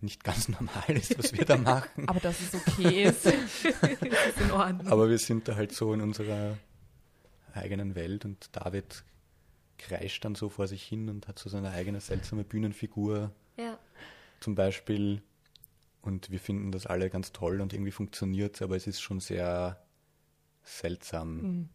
nicht 0.00 0.24
ganz 0.24 0.48
normal 0.60 0.90
ist, 0.90 1.18
was 1.18 1.32
wir 1.32 1.44
da 1.44 1.56
machen. 1.56 2.08
aber 2.08 2.20
dass 2.20 2.40
es 2.40 2.54
okay 2.54 3.04
ist. 3.04 3.26
das 3.26 3.34
ist 3.34 4.40
in 4.40 4.50
Ordnung. 4.50 4.88
Aber 4.88 5.08
wir 5.08 5.18
sind 5.18 5.48
da 5.48 5.56
halt 5.56 5.72
so 5.72 5.92
in 5.92 6.00
unserer 6.00 6.58
eigenen 7.52 7.94
Welt 7.94 8.24
und 8.24 8.48
David 8.52 9.04
kreischt 9.78 10.24
dann 10.24 10.34
so 10.34 10.48
vor 10.48 10.66
sich 10.66 10.82
hin 10.82 11.08
und 11.08 11.28
hat 11.28 11.38
so 11.38 11.48
seine 11.48 11.70
eigene 11.70 12.00
seltsame 12.00 12.44
Bühnenfigur. 12.44 13.32
ja. 13.56 13.78
Zum 14.40 14.54
Beispiel 14.54 15.22
Und 16.04 16.30
wir 16.30 16.38
finden 16.40 16.70
das 16.72 16.86
alle 16.86 17.08
ganz 17.10 17.32
toll 17.32 17.60
und 17.60 17.72
irgendwie 17.72 17.90
funktioniert 17.92 18.60
aber 18.62 18.76
es 18.76 18.86
ist 18.86 19.00
schon 19.00 19.20
sehr 19.20 19.78
seltsam 20.62 21.36
Mhm. 21.42 21.68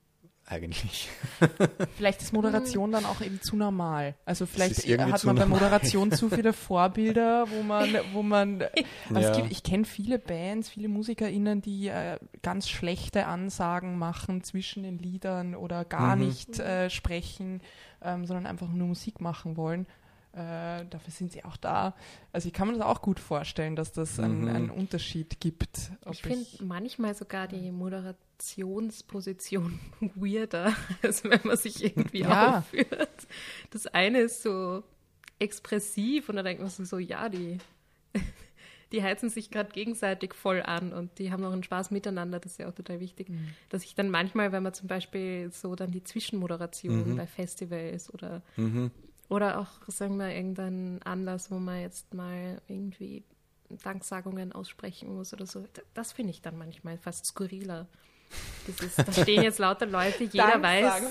eigentlich. 0.46 1.10
Vielleicht 1.98 2.22
ist 2.22 2.34
Moderation 2.34 2.92
dann 2.92 3.06
auch 3.06 3.22
eben 3.22 3.40
zu 3.42 3.56
normal. 3.56 4.16
Also 4.26 4.46
vielleicht 4.48 4.88
hat 4.88 5.24
man 5.24 5.36
bei. 5.36 5.46
Moderation 5.46 6.12
zu 6.12 6.30
viele 6.32 6.54
Vorbilder, 6.54 7.50
wo 7.52 7.62
man, 7.62 7.96
wo 8.12 8.24
man, 8.24 8.62
also 9.14 9.20
Ja. 9.20 9.30
es 9.32 9.38
gibt, 9.38 9.52
ich 9.52 9.64
kenne 9.64 9.86
viele 9.86 10.18
Bands, 10.18 10.70
viele 10.70 10.88
MusikerInnen, 10.90 11.62
die 11.62 11.88
äh, 11.90 12.18
ganz 12.42 12.68
schlechte 12.70 13.28
Ansagen 13.28 13.98
machen 14.00 14.44
zwischen 14.44 14.84
den 14.84 14.98
Liedern 14.98 15.54
oder 15.56 15.86
gar 15.86 16.16
Mhm. 16.16 16.26
nicht 16.26 16.60
äh, 16.60 16.90
sprechen, 16.90 17.62
ähm, 18.02 18.26
sondern 18.26 18.48
einfach 18.48 18.70
nur 18.70 18.88
Musik 18.88 19.22
machen 19.22 19.56
wollen. 19.58 19.86
Äh, 20.32 20.86
dafür 20.90 21.12
sind 21.12 21.32
sie 21.32 21.44
auch 21.44 21.58
da. 21.58 21.96
Also 22.32 22.48
ich 22.48 22.54
kann 22.54 22.68
mir 22.68 22.76
das 22.76 22.84
auch 22.86 23.02
gut 23.02 23.20
vorstellen, 23.20 23.76
dass 23.76 23.92
das 23.94 24.20
einen, 24.20 24.42
Mhm. 24.44 24.48
einen 24.48 24.70
Unterschied 24.70 25.40
gibt. 25.40 25.92
ob 26.06 26.14
Ich 26.14 26.22
finde 26.22 26.46
manchmal 26.64 27.16
sogar 27.16 27.48
die 27.48 27.72
Moderationsposition 27.72 29.80
weirder, 30.16 30.74
als 31.02 31.24
wenn 31.24 31.40
man 31.44 31.58
sich 31.58 31.84
irgendwie 31.84 32.22
Ja. 32.22 32.60
aufführt. 32.60 33.28
Das 33.72 33.88
eine 33.88 34.20
ist 34.20 34.44
so 34.44 34.84
expressiv 35.40 36.30
und 36.30 36.36
dann 36.36 36.46
denkt 36.46 36.62
man 36.62 36.70
so, 36.70 37.00
ja, 37.00 37.28
die, 37.30 37.58
die 38.92 39.02
heizen 39.04 39.30
sich 39.30 39.50
gerade 39.52 39.72
gegenseitig 39.72 40.34
voll 40.36 40.62
an 40.62 40.94
und 40.94 41.18
die 41.18 41.32
haben 41.32 41.44
auch 41.44 41.52
einen 41.54 41.64
Spaß 41.64 41.92
miteinander, 41.92 42.40
das 42.40 42.54
ist 42.54 42.58
ja 42.60 42.68
auch 42.70 42.74
total 42.76 43.00
wichtig. 43.00 43.30
Mhm. 43.30 43.50
Dass 43.70 43.84
ich 43.84 43.96
dann 43.96 44.10
manchmal, 44.10 44.52
wenn 44.52 44.64
man 44.64 44.74
zum 44.74 44.88
Beispiel 44.88 45.52
so 45.52 45.76
dann 45.76 45.92
die 45.92 46.04
Zwischenmoderation 46.04 47.12
Mhm. 47.14 47.18
bei 47.18 47.26
Festivals 47.28 48.14
oder 48.14 48.42
Mhm. 48.58 48.92
Oder 49.30 49.60
auch, 49.60 49.68
sagen 49.88 50.18
wir, 50.18 50.34
irgendein 50.36 51.00
Anlass, 51.04 51.50
wo 51.52 51.56
man 51.56 51.80
jetzt 51.82 52.14
mal 52.14 52.62
irgendwie 52.68 53.24
Danksagungen 53.84 54.52
aussprechen 54.52 55.16
muss 55.16 55.32
oder 55.34 55.46
so. 55.46 55.64
Das 55.94 56.12
finde 56.12 56.32
ich 56.32 56.42
dann 56.42 56.58
manchmal 56.58 56.98
fast 56.98 57.26
skurriler. 57.28 57.88
Das 58.68 58.80
ist, 58.86 58.98
da 58.98 59.12
stehen 59.24 59.44
jetzt 59.44 59.60
lauter 59.60 59.86
Leute, 59.86 60.24
jeder 60.24 60.62
weiß, 60.62 61.04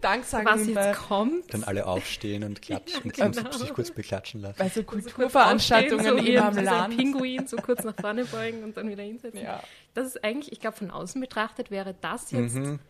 Danksagen 0.00 0.46
was 0.46 0.74
bei, 0.74 0.88
jetzt 0.88 0.98
kommt. 0.98 1.54
Dann 1.54 1.64
alle 1.64 1.86
aufstehen 1.86 2.44
und 2.44 2.60
klatschen 2.62 3.10
Ja, 3.16 3.26
und 3.26 3.36
genau. 3.36 3.50
sich 3.52 3.72
kurz 3.72 3.90
beklatschen 3.90 4.42
lassen. 4.42 4.58
bei 4.58 4.68
so 4.68 4.80
So 4.80 4.82
kurz 4.84 5.04
Kulturveranstaltungen 5.06 6.04
so 6.04 6.16
ein- 6.16 6.38
am 6.38 6.56
Land. 6.56 6.96
Pinguin, 6.96 7.46
so 7.46 7.56
kurz 7.56 7.82
nach 7.84 7.94
vorne 7.98 8.24
beugen 8.26 8.62
und 8.64 8.76
dann 8.76 8.88
wieder 8.90 9.02
hinsetzen. 9.02 9.40
Ja. 9.42 9.62
Das 9.94 10.06
ist 10.06 10.22
eigentlich, 10.22 10.52
ich 10.52 10.60
glaube, 10.60 10.76
von 10.76 10.90
außen 10.90 11.20
betrachtet 11.20 11.70
wäre 11.70 11.94
das 12.00 12.30
jetzt 12.32 12.54
Mhm. 12.56 12.80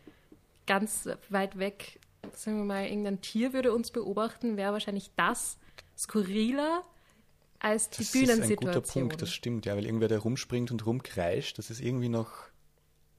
ganz 0.67 1.09
weit 1.29 1.59
weg, 1.59 2.00
sagen 2.35 2.59
wir 2.59 2.65
mal, 2.65 2.87
irgendein 2.87 3.21
Tier 3.21 3.53
würde 3.53 3.73
uns 3.73 3.91
beobachten, 3.91 4.57
wäre 4.57 4.73
wahrscheinlich 4.73 5.11
das 5.17 5.59
skurriler 5.97 6.83
als 7.59 7.91
die 7.91 7.99
Das 7.99 8.07
ist 8.09 8.15
ein 8.15 8.21
Bühnensituation. 8.27 8.75
guter 8.75 8.81
Punkt, 8.81 9.23
das 9.23 9.33
stimmt, 9.33 9.67
ja, 9.67 9.77
weil 9.77 9.85
irgendwer, 9.85 10.09
der 10.09 10.21
rumspringt 10.21 10.71
und 10.71 10.87
rumkreischt, 10.87 11.59
das 11.59 11.71
ist 11.71 11.81
irgendwie 11.81 12.09
noch, 12.09 12.31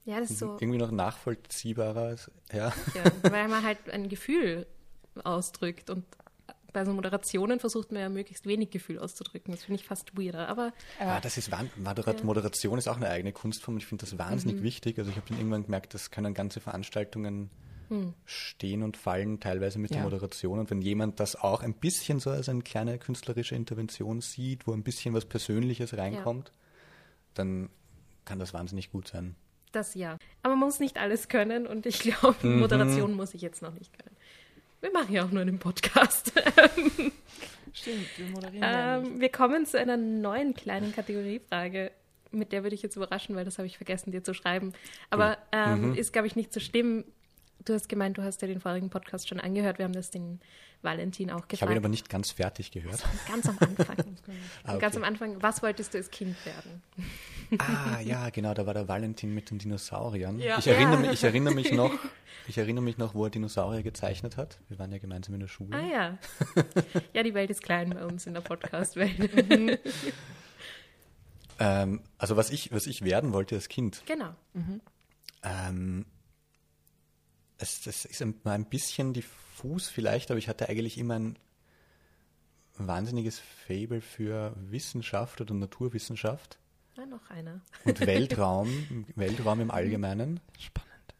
ja, 0.05 0.19
das 0.19 0.31
ist 0.31 0.39
so, 0.39 0.57
irgendwie 0.59 0.79
noch 0.79 0.91
nachvollziehbarer. 0.91 2.15
Ja. 2.51 2.73
ja, 2.95 3.03
weil 3.21 3.47
man 3.47 3.63
halt 3.63 3.89
ein 3.89 4.09
Gefühl 4.09 4.65
ausdrückt 5.23 5.89
und 5.89 6.05
bei 6.73 6.85
so 6.85 6.93
Moderationen 6.93 7.59
versucht 7.59 7.91
man 7.91 8.01
ja 8.01 8.07
möglichst 8.09 8.45
wenig 8.45 8.69
Gefühl 8.69 8.97
auszudrücken. 8.97 9.53
Das 9.53 9.65
finde 9.65 9.81
ich 9.81 9.85
fast 9.85 10.17
weirder, 10.17 10.47
aber 10.47 10.71
Ah, 10.99 11.19
das 11.19 11.37
ist 11.37 11.51
Moderation 12.23 12.77
ist 12.77 12.87
auch 12.87 12.95
eine 12.95 13.09
eigene 13.09 13.33
Kunstform. 13.33 13.75
Ich 13.77 13.85
finde 13.85 14.05
das 14.05 14.17
wahnsinnig 14.17 14.59
Mhm. 14.61 14.63
wichtig. 14.63 14.97
Also 14.97 15.11
ich 15.11 15.17
habe 15.17 15.27
dann 15.27 15.37
irgendwann 15.37 15.63
gemerkt, 15.65 15.93
das 15.93 16.11
können 16.11 16.33
ganze 16.33 16.61
Veranstaltungen 16.61 17.49
Hm. 17.91 18.13
stehen 18.25 18.83
und 18.83 18.95
fallen, 18.95 19.39
teilweise 19.41 19.77
mit 19.77 19.91
der 19.91 19.97
Ja. 19.97 20.03
Moderation. 20.03 20.59
Und 20.59 20.69
wenn 20.71 20.81
jemand 20.81 21.19
das 21.19 21.35
auch 21.35 21.61
ein 21.61 21.73
bisschen 21.73 22.19
so 22.19 22.29
als 22.29 22.47
eine 22.47 22.61
kleine 22.61 22.97
künstlerische 22.97 23.53
Intervention 23.55 24.21
sieht, 24.21 24.65
wo 24.65 24.71
ein 24.71 24.81
bisschen 24.83 25.13
was 25.13 25.25
Persönliches 25.25 25.97
reinkommt, 25.97 26.53
dann 27.33 27.69
kann 28.25 28.39
das 28.39 28.53
wahnsinnig 28.53 28.91
gut 28.91 29.07
sein. 29.09 29.35
das 29.73 29.93
ja. 29.95 30.17
Aber 30.43 30.55
man 30.55 30.67
muss 30.67 30.79
nicht 30.79 30.97
alles 30.97 31.27
können 31.29 31.65
und 31.67 31.85
ich 31.85 31.99
glaube, 31.99 32.35
Mhm. 32.47 32.59
Moderation 32.59 33.13
muss 33.13 33.33
ich 33.33 33.41
jetzt 33.41 33.61
noch 33.61 33.73
nicht 33.73 33.97
können. 33.97 34.15
Wir 34.81 34.91
machen 34.91 35.13
ja 35.13 35.23
auch 35.25 35.31
nur 35.31 35.41
einen 35.41 35.59
Podcast. 35.59 36.33
Stimmt, 37.73 38.07
wir 38.17 38.25
moderieren 38.27 38.61
ja 38.63 38.99
nicht. 38.99 39.11
Ähm, 39.11 39.21
wir 39.21 39.29
kommen 39.29 39.65
zu 39.65 39.79
einer 39.79 39.95
neuen 39.97 40.53
kleinen 40.53 40.93
Kategoriefrage. 40.93 41.91
Mit 42.31 42.51
der 42.51 42.63
würde 42.63 42.75
ich 42.75 42.81
jetzt 42.81 42.95
überraschen, 42.95 43.35
weil 43.35 43.45
das 43.45 43.57
habe 43.57 43.65
ich 43.67 43.77
vergessen, 43.77 44.11
dir 44.11 44.23
zu 44.23 44.33
schreiben. 44.33 44.73
Aber 45.09 45.37
ähm, 45.51 45.95
ist, 45.95 46.13
glaube 46.13 46.27
ich, 46.27 46.35
nicht 46.35 46.53
so 46.53 46.59
schlimm. 46.59 47.03
Du 47.63 47.73
hast 47.73 47.89
gemeint, 47.89 48.17
du 48.17 48.23
hast 48.23 48.41
ja 48.41 48.47
den 48.47 48.59
vorigen 48.59 48.89
Podcast 48.89 49.29
schon 49.29 49.39
angehört. 49.39 49.77
Wir 49.77 49.85
haben 49.85 49.93
das 49.93 50.09
den 50.09 50.39
Valentin 50.81 51.29
auch 51.29 51.45
Ich 51.51 51.61
habe 51.61 51.73
ihn 51.73 51.75
gefragt. 51.75 51.77
aber 51.77 51.89
nicht 51.89 52.09
ganz 52.09 52.31
fertig 52.31 52.71
gehört. 52.71 53.03
Ganz 53.27 53.47
am 53.47 53.57
Anfang. 53.59 53.97
Ah, 54.63 54.77
Ganz 54.77 54.95
okay. 54.95 54.97
am 54.97 55.03
Anfang, 55.03 55.41
was 55.43 55.61
wolltest 55.61 55.93
du 55.93 55.97
als 55.99 56.09
Kind 56.09 56.35
werden? 56.45 56.81
Ah, 57.59 57.99
ja, 58.01 58.29
genau, 58.29 58.53
da 58.53 58.65
war 58.65 58.73
der 58.73 58.87
Valentin 58.87 59.33
mit 59.33 59.49
den 59.51 59.59
Dinosauriern. 59.59 60.39
Ja. 60.39 60.57
Ich, 60.59 60.67
erinnere 60.67 60.93
Ja. 60.95 60.99
mich, 61.01 61.11
ich 61.11 61.23
erinnere 61.23 61.53
mich 61.53 61.71
noch, 61.71 61.91
ich 62.47 62.57
erinnere 62.57 62.83
mich 62.83 62.97
noch, 62.97 63.13
wo 63.13 63.25
er 63.25 63.29
Dinosaurier 63.29 63.83
gezeichnet 63.83 64.37
hat. 64.37 64.59
Wir 64.69 64.79
waren 64.79 64.91
ja 64.91 64.97
gemeinsam 64.99 65.33
in 65.35 65.41
der 65.41 65.47
Schule. 65.47 65.75
Ah 65.77 65.85
ja. 65.85 66.17
Ja, 67.13 67.23
die 67.23 67.33
Welt 67.33 67.49
ist 67.49 67.61
klein 67.61 67.89
bei 67.91 68.05
uns 68.05 68.25
in 68.25 68.33
der 68.33 68.41
Podcast-Welt. 68.41 69.79
Ähm, 71.59 72.01
also 72.17 72.37
was 72.37 72.49
ich, 72.49 72.71
was 72.71 72.87
ich 72.87 73.03
werden 73.03 73.33
wollte 73.33 73.55
als 73.55 73.67
Kind, 73.69 74.03
genau. 74.07 74.33
ähm, 75.43 76.05
es, 77.61 77.81
das 77.81 78.05
ist 78.05 78.21
ein, 78.21 78.35
mal 78.43 78.53
ein 78.53 78.65
bisschen 78.65 79.13
diffus 79.13 79.87
vielleicht, 79.89 80.31
aber 80.31 80.37
ich 80.37 80.47
hatte 80.49 80.67
eigentlich 80.69 80.97
immer 80.97 81.15
ein 81.15 81.37
wahnsinniges 82.77 83.39
Fable 83.39 84.01
für 84.01 84.53
Wissenschaft 84.57 85.41
oder 85.41 85.53
Naturwissenschaft 85.53 86.57
Ah, 86.97 87.05
noch 87.05 87.29
einer. 87.29 87.61
und 87.85 87.99
Weltraum, 88.05 89.05
Weltraum 89.15 89.61
im 89.61 89.71
Allgemeinen. 89.71 90.39
Spannend, 90.59 91.13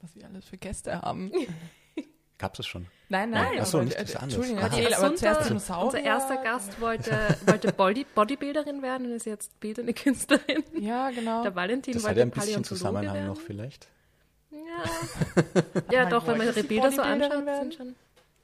was 0.00 0.14
wir 0.14 0.26
alles 0.26 0.44
für 0.46 0.56
Gäste 0.56 1.00
haben. 1.02 1.32
Gab 2.38 2.56
es 2.56 2.66
schon? 2.68 2.86
Nein, 3.08 3.30
nein. 3.30 3.58
Ach 3.60 3.66
so, 3.66 3.78
aber, 3.78 3.86
nicht 3.86 3.96
äh, 3.96 4.02
das 4.04 4.14
andere. 4.14 4.40
Entschuldigung, 4.42 4.62
erzähl, 4.62 4.94
aber 4.94 5.16
zuerst 5.16 5.50
Dinosaurier. 5.50 5.84
unser 5.86 6.00
erster 6.02 6.36
Gast 6.44 6.80
wollte, 6.80 7.36
wollte 7.46 7.72
Body, 7.72 8.06
Bodybuilderin 8.14 8.80
werden 8.80 9.06
und 9.08 9.12
ist 9.12 9.26
jetzt 9.26 9.58
bildende 9.58 9.92
Künstlerin. 9.92 10.62
Ja, 10.78 11.10
genau. 11.10 11.42
Der 11.42 11.56
Valentin 11.56 11.94
Das 11.94 12.04
hat 12.04 12.10
wollte 12.10 12.20
ja 12.20 12.26
ein 12.26 12.30
bisschen 12.30 12.62
Zusammenhang 12.62 13.12
werden. 13.14 13.26
noch 13.26 13.40
vielleicht. 13.40 13.88
Ja, 14.50 15.82
ja 15.90 16.08
doch, 16.08 16.26
wenn 16.26 16.38
man 16.38 16.46
ihre 16.46 16.62
Bilder 16.64 16.90
so 16.90 17.02
anschaut, 17.02 17.44
werden? 17.46 17.70
sind 17.70 17.74
schon... 17.74 17.96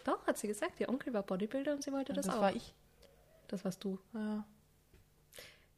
Doch, 0.05 0.27
hat 0.27 0.37
sie 0.37 0.49
gesagt, 0.49 0.79
ihr 0.81 0.89
Onkel 0.89 1.15
war 1.15 1.23
Bodybuilder 1.23 1.73
und 1.73 1.83
sie 1.83 1.91
wollte 1.93 2.13
das, 2.13 2.27
das 2.27 2.35
auch. 2.37 2.41
war 2.43 2.55
ich. 2.55 2.75
Das 3.49 3.65
warst 3.65 3.83
du. 3.85 3.99
Ja, 4.13 4.45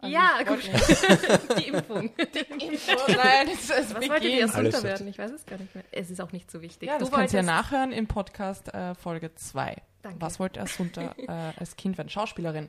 Also 0.01 0.15
ja, 0.15 0.43
gut. 0.43 0.69
wollte 0.69 1.55
Die 1.61 1.69
Impfung. 1.69 2.11
Nein, 3.09 3.49
es, 3.53 3.71
es 3.71 3.95
Was 3.95 4.09
wollte 4.09 4.21
die 4.21 4.31
beginnt. 4.33 4.55
Alles 4.55 4.75
Assunta 4.75 4.77
jetzt. 4.77 4.83
werden? 4.85 5.09
Ich 5.09 5.19
weiß 5.19 5.31
es 5.31 5.47
gar 5.47 5.59
nicht 5.59 5.75
mehr. 5.75 5.85
Es 5.93 6.11
ist 6.11 6.21
auch 6.21 6.33
nicht 6.33 6.51
so 6.51 6.61
wichtig. 6.61 6.89
Ja, 6.89 6.99
du 6.99 7.05
das 7.05 7.13
kannst 7.15 7.33
du 7.35 7.37
ja 7.39 7.43
wolltest- 7.45 7.71
nachhören 7.71 7.93
in 7.93 8.07
Podcast 8.09 8.73
äh, 8.75 8.95
Folge 8.97 9.35
2. 9.35 9.77
Danke. 10.03 10.21
Was 10.21 10.39
wollte 10.41 10.61
Assunta 10.61 11.15
äh, 11.19 11.53
als 11.59 11.77
Kind 11.77 11.97
werden? 11.99 12.09
Schauspielerin. 12.09 12.69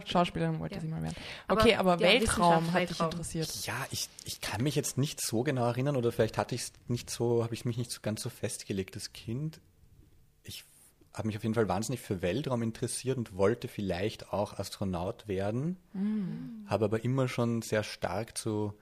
Schauspielerin. 0.00 0.12
Schauspielerin 0.56 0.60
wollte 0.60 0.74
Ja. 0.76 0.80
sie 0.80 0.86
mal 0.88 1.02
werden. 1.02 1.16
Aber, 1.48 1.60
Okay, 1.60 1.74
aber, 1.76 1.94
ja, 1.94 2.00
Weltraum 2.00 2.72
hat 2.72 2.90
dich 2.90 3.00
interessiert. 3.00 3.66
Ja, 3.66 3.74
ich, 3.90 4.08
ich 4.24 4.40
kann 4.40 4.62
mich 4.62 4.74
jetzt 4.74 4.98
nicht 4.98 5.20
so 5.20 5.42
genau 5.42 5.66
erinnern 5.66 5.96
oder 5.96 6.12
vielleicht 6.12 6.38
hatte 6.38 6.54
ich 6.54 6.62
es 6.62 6.72
nicht 6.88 7.10
so, 7.10 7.42
habe 7.44 7.54
ich 7.54 7.64
mich 7.64 7.76
nicht 7.76 7.90
so 7.90 8.00
ganz 8.02 8.22
so 8.22 8.28
festgelegt. 8.30 8.96
Das 8.96 9.12
Kind, 9.12 9.60
ich 10.42 10.64
habe 11.14 11.28
mich 11.28 11.36
auf 11.36 11.42
jeden 11.44 11.54
Fall 11.54 11.68
wahnsinnig 11.68 12.00
für 12.00 12.20
Weltraum 12.22 12.62
interessiert 12.62 13.16
und 13.16 13.36
wollte 13.36 13.68
vielleicht 13.68 14.32
auch 14.32 14.58
Astronaut 14.58 15.26
werden, 15.28 15.76
habe 16.66 16.84
aber 16.84 17.04
immer 17.04 17.26
schon 17.28 17.62
sehr 17.62 17.82
stark 17.84 18.36
zu 18.36 18.74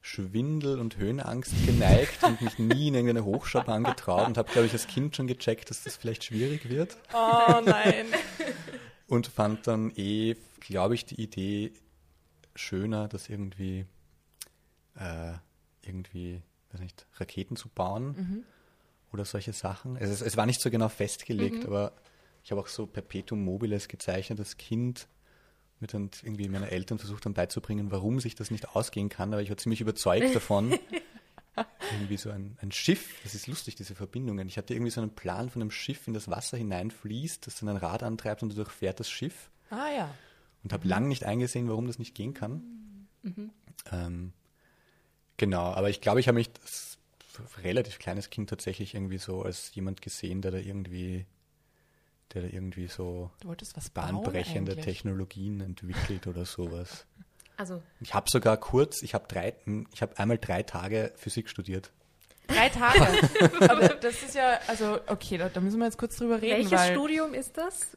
Schwindel 0.00 0.78
und 0.78 0.98
Höhenangst 0.98 1.52
geneigt 1.66 2.22
und 2.22 2.40
mich 2.40 2.58
nie 2.60 2.88
in 2.88 2.94
irgendeine 2.94 3.24
Hochschaubahn 3.24 3.82
getraut 3.82 4.26
und 4.28 4.38
habe, 4.38 4.50
glaube 4.52 4.66
ich, 4.66 4.72
als 4.72 4.86
Kind 4.86 5.16
schon 5.16 5.26
gecheckt, 5.26 5.68
dass 5.70 5.82
das 5.82 5.96
vielleicht 5.96 6.22
schwierig 6.24 6.68
wird. 6.68 6.96
Oh 7.12 7.60
nein. 7.64 8.06
Und 9.06 9.26
fand 9.28 9.66
dann 9.66 9.92
eh, 9.96 10.36
glaube 10.60 10.94
ich, 10.94 11.04
die 11.04 11.20
Idee 11.20 11.72
schöner, 12.54 13.08
das 13.08 13.28
irgendwie, 13.28 13.86
äh, 14.96 15.34
irgendwie, 15.82 16.42
weiß 16.72 16.80
nicht, 16.80 17.06
Raketen 17.16 17.56
zu 17.56 17.68
bauen 17.68 18.44
oder 19.12 19.24
solche 19.24 19.52
Sachen. 19.52 19.96
Es, 19.96 20.20
es 20.20 20.36
war 20.36 20.46
nicht 20.46 20.60
so 20.60 20.70
genau 20.70 20.88
festgelegt, 20.88 21.64
aber 21.66 21.92
ich 22.42 22.50
habe 22.50 22.60
auch 22.60 22.66
so 22.66 22.86
Perpetuum 22.86 23.44
mobiles 23.44 23.88
gezeichnet, 23.88 24.38
das 24.38 24.56
Kind 24.56 25.08
mir 25.80 25.88
dann 25.88 26.10
irgendwie 26.22 26.48
meine 26.48 26.70
Eltern 26.70 26.98
versucht 26.98 27.26
dann 27.26 27.34
beizubringen, 27.34 27.90
warum 27.90 28.20
sich 28.20 28.34
das 28.34 28.50
nicht 28.50 28.68
ausgehen 28.74 29.08
kann, 29.08 29.32
aber 29.32 29.42
ich 29.42 29.50
war 29.50 29.56
ziemlich 29.56 29.80
überzeugt 29.80 30.34
davon. 30.34 30.78
Irgendwie 31.92 32.16
so 32.16 32.30
ein, 32.30 32.56
ein 32.60 32.72
Schiff, 32.72 33.20
das 33.22 33.34
ist 33.34 33.46
lustig, 33.46 33.74
diese 33.76 33.94
Verbindungen. 33.94 34.48
Ich 34.48 34.58
hatte 34.58 34.74
irgendwie 34.74 34.90
so 34.90 35.00
einen 35.00 35.14
Plan 35.14 35.48
von 35.50 35.62
einem 35.62 35.70
Schiff 35.70 36.06
in 36.06 36.14
das 36.14 36.28
Wasser 36.28 36.56
hineinfließt, 36.56 37.46
das 37.46 37.60
dann 37.60 37.68
ein 37.70 37.76
Rad 37.76 38.02
antreibt 38.02 38.42
und 38.42 38.50
dadurch 38.50 38.70
fährt 38.70 39.00
das 39.00 39.08
Schiff 39.08 39.50
Ah 39.70 39.90
ja. 39.96 40.14
und 40.64 40.72
habe 40.72 40.86
lang 40.86 41.08
nicht 41.08 41.24
eingesehen, 41.24 41.68
warum 41.68 41.86
das 41.86 41.98
nicht 41.98 42.14
gehen 42.14 42.34
kann. 42.34 43.08
Ähm, 43.92 44.32
genau, 45.36 45.64
aber 45.72 45.90
ich 45.90 46.00
glaube, 46.00 46.20
ich 46.20 46.28
habe 46.28 46.36
mich 46.36 46.50
als 46.62 46.98
relativ 47.62 47.98
kleines 47.98 48.30
Kind 48.30 48.48
tatsächlich 48.50 48.94
irgendwie 48.94 49.18
so 49.18 49.42
als 49.42 49.74
jemand 49.74 50.00
gesehen, 50.02 50.42
der 50.42 50.52
da 50.52 50.58
irgendwie, 50.58 51.26
der 52.32 52.42
da 52.42 52.48
irgendwie 52.48 52.86
so 52.86 53.30
bahnbrechende. 53.94 54.76
Technologien 54.76 55.60
entwickelt 55.60 56.26
oder 56.26 56.44
sowas. 56.44 57.06
Also 57.56 57.82
Ich 58.00 58.12
habe 58.14 58.28
sogar 58.30 58.56
kurz, 58.58 59.02
ich 59.02 59.14
habe 59.14 59.26
drei, 59.28 59.54
ich 59.94 60.02
habe 60.02 60.18
einmal 60.18 60.38
drei 60.38 60.62
Tage 60.62 61.12
Physik 61.16 61.48
studiert. 61.48 61.90
Drei 62.48 62.68
Tage. 62.68 63.00
Aber 63.68 63.88
das 63.88 64.22
ist 64.22 64.34
ja, 64.34 64.58
also 64.68 65.00
okay, 65.08 65.36
da, 65.38 65.48
da 65.48 65.60
müssen 65.60 65.78
wir 65.78 65.86
jetzt 65.86 65.98
kurz 65.98 66.16
drüber 66.16 66.40
reden, 66.40 66.58
welches 66.58 66.72
weil 66.72 66.92
Studium 66.94 67.34
ist 67.34 67.56
das? 67.56 67.96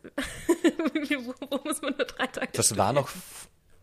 wo, 0.77 1.33
wo 1.49 1.67
muss 1.67 1.81
man 1.81 1.93
nur 1.97 2.05
drei 2.07 2.25
Tage 2.27 2.49
Das 2.53 2.75
war 2.75 2.91
noch, 2.93 3.09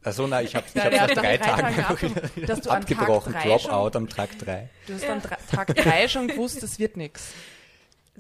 also 0.03 0.27
nein, 0.27 0.45
ich 0.45 0.57
habe 0.57 0.67
ich 0.67 0.75
Ja, 0.75 0.91
nach 0.91 1.07
drei 1.09 1.15
drei 1.15 1.37
Tagen 1.37 1.77
Tag 2.57 2.67
abgebrochen, 2.69 3.33
drei 3.33 3.43
Dropout 3.59 3.97
am 3.97 4.09
Tag 4.09 4.39
drei. 4.39 4.69
du 4.87 4.95
hast 4.95 5.05
dann 5.07 5.21
dra- 5.21 5.39
Tag 5.51 5.75
drei 5.77 6.09
schon 6.09 6.29
gewusst, 6.29 6.63
das 6.63 6.79
wird 6.79 6.97
nichts. 6.97 7.33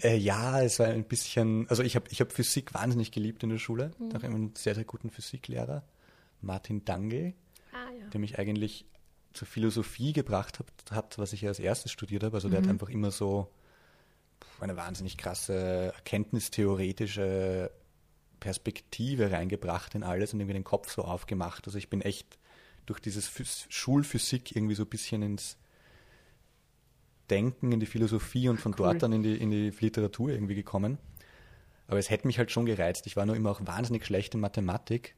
Äh, 0.03 0.17
ja, 0.17 0.61
es 0.63 0.79
war 0.79 0.87
ein 0.89 1.05
bisschen, 1.05 1.67
also 1.71 1.83
ich 1.83 1.97
habe 1.97 2.07
ich 2.11 2.21
hab 2.21 2.31
Physik 2.31 2.75
wahnsinnig 2.75 3.13
geliebt 3.13 3.43
in 3.43 3.49
der 3.49 3.59
Schule. 3.59 3.93
Mhm. 3.99 4.11
Da 4.11 4.15
hatte 4.17 4.27
ich 4.27 4.33
einen 4.35 4.55
sehr, 4.55 4.75
sehr 4.75 4.85
guten 4.85 5.11
Physiklehrer, 5.11 5.83
Martin 6.43 6.85
Dangel, 6.85 7.33
ja. 8.01 8.07
der 8.09 8.21
mich 8.21 8.39
eigentlich 8.39 8.85
zur 9.33 9.47
Philosophie 9.47 10.13
gebracht 10.13 10.59
hat, 10.59 10.67
hat 10.91 11.19
was 11.19 11.33
ich 11.33 11.43
ja 11.43 11.49
als 11.51 11.59
erstes 11.59 11.93
studiert 11.93 12.23
habe. 12.25 12.37
Also 12.37 12.49
der 12.49 12.61
Mhm. 12.61 12.65
hat 12.65 12.71
einfach 12.71 12.89
immer 12.89 13.11
so 13.11 13.51
eine 14.61 14.77
wahnsinnig 14.77 15.17
krasse 15.19 15.93
erkenntnistheoretische 15.97 17.71
Perspektive 18.41 19.31
reingebracht 19.33 19.95
in 19.95 20.03
alles 20.03 20.33
und 20.33 20.41
irgendwie 20.41 20.55
den 20.55 20.65
Kopf 20.65 20.91
so 20.93 21.03
aufgemacht. 21.03 21.67
Also 21.67 21.79
ich 21.79 21.89
bin 21.91 22.01
echt 22.01 22.39
durch 22.87 23.01
dieses 23.01 23.27
Phys 23.29 23.67
Schulphysik 23.69 24.55
irgendwie 24.55 24.75
so 24.75 24.85
ein 24.85 24.89
bisschen 24.89 25.23
ins 25.23 25.57
Denken, 27.31 27.73
in 27.73 27.81
die 27.81 27.87
Philosophie 27.87 28.49
und 28.49 28.61
von 28.61 28.73
Cool. 28.73 28.77
dort 28.87 29.03
dann 29.03 29.13
in 29.13 29.23
die, 29.23 29.37
in 29.37 29.51
die 29.51 29.71
Literatur 29.71 30.31
irgendwie 30.31 30.55
gekommen. 30.55 30.99
Aber 31.89 31.99
es 31.99 32.09
hätte 32.11 32.27
mich 32.27 32.39
halt 32.39 32.51
schon 32.53 32.67
gereizt. 32.67 33.07
Ich 33.07 33.17
war 33.17 33.27
nur 33.27 33.35
immer 33.37 33.51
auch 33.51 33.61
wahnsinnig 33.65 34.07
schlecht 34.07 34.35
in 34.35 34.41
Mathematik. 34.41 35.15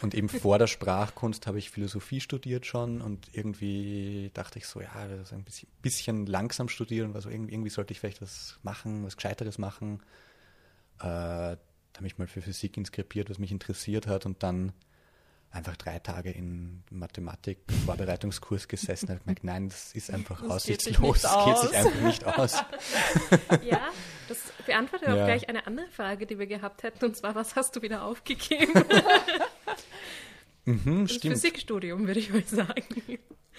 Und 0.00 0.14
eben 0.14 0.28
vor 0.28 0.58
der 0.58 0.66
Sprachkunst 0.66 1.46
habe 1.46 1.58
ich 1.58 1.70
Philosophie 1.70 2.20
studiert 2.20 2.66
schon 2.66 3.00
und 3.00 3.28
irgendwie 3.32 4.30
dachte 4.34 4.58
ich 4.58 4.66
so, 4.66 4.80
ja, 4.80 5.06
das 5.08 5.28
ist 5.28 5.32
ein 5.32 5.44
bisschen, 5.44 5.68
bisschen 5.82 6.26
langsam 6.26 6.68
studieren 6.68 7.08
und 7.08 7.14
war 7.14 7.20
so, 7.22 7.30
irgendwie, 7.30 7.52
irgendwie 7.54 7.70
sollte 7.70 7.92
ich 7.92 8.00
vielleicht 8.00 8.20
was 8.22 8.58
machen, 8.62 9.04
was 9.04 9.16
Gescheiteres 9.16 9.58
machen. 9.58 10.00
Äh, 10.98 11.02
da 11.02 11.58
habe 11.96 12.06
ich 12.06 12.18
mal 12.18 12.26
für 12.26 12.42
Physik 12.42 12.76
inskribiert, 12.76 13.30
was 13.30 13.38
mich 13.38 13.52
interessiert 13.52 14.06
hat 14.08 14.26
und 14.26 14.42
dann 14.42 14.72
einfach 15.52 15.76
drei 15.76 16.00
Tage 16.00 16.32
in 16.32 16.82
Mathematik-Vorbereitungskurs 16.90 18.66
gesessen 18.66 19.06
und 19.06 19.10
habe 19.14 19.20
gemerkt, 19.24 19.44
nein, 19.44 19.68
das 19.68 19.92
ist 19.94 20.10
einfach 20.10 20.42
Das 20.42 20.64
geht 20.66 20.82
sich 20.82 20.98
aussichtslos, 20.98 21.22
geht 21.22 21.30
aus. 21.54 21.60
sich 21.60 21.76
einfach 21.76 22.00
nicht 22.00 22.24
aus. 22.24 22.64
Ja, 23.62 23.90
das 24.28 24.38
beantwortet 24.66 25.08
auch 25.08 25.14
Ja. 25.16 25.26
gleich 25.26 25.48
eine 25.48 25.66
andere 25.68 25.86
Frage, 25.90 26.26
die 26.26 26.38
wir 26.38 26.46
gehabt 26.48 26.82
hätten, 26.82 27.04
und 27.04 27.16
zwar, 27.16 27.34
was 27.36 27.54
hast 27.54 27.76
du 27.76 27.82
wieder 27.82 28.02
aufgegeben? 28.04 28.72
Mhm, 30.64 31.02
Das 31.06 31.14
stimmt. 31.16 31.34
Physikstudium, 31.34 32.06
würde 32.06 32.20
ich 32.20 32.32
mal 32.32 32.44
sagen. 32.44 32.84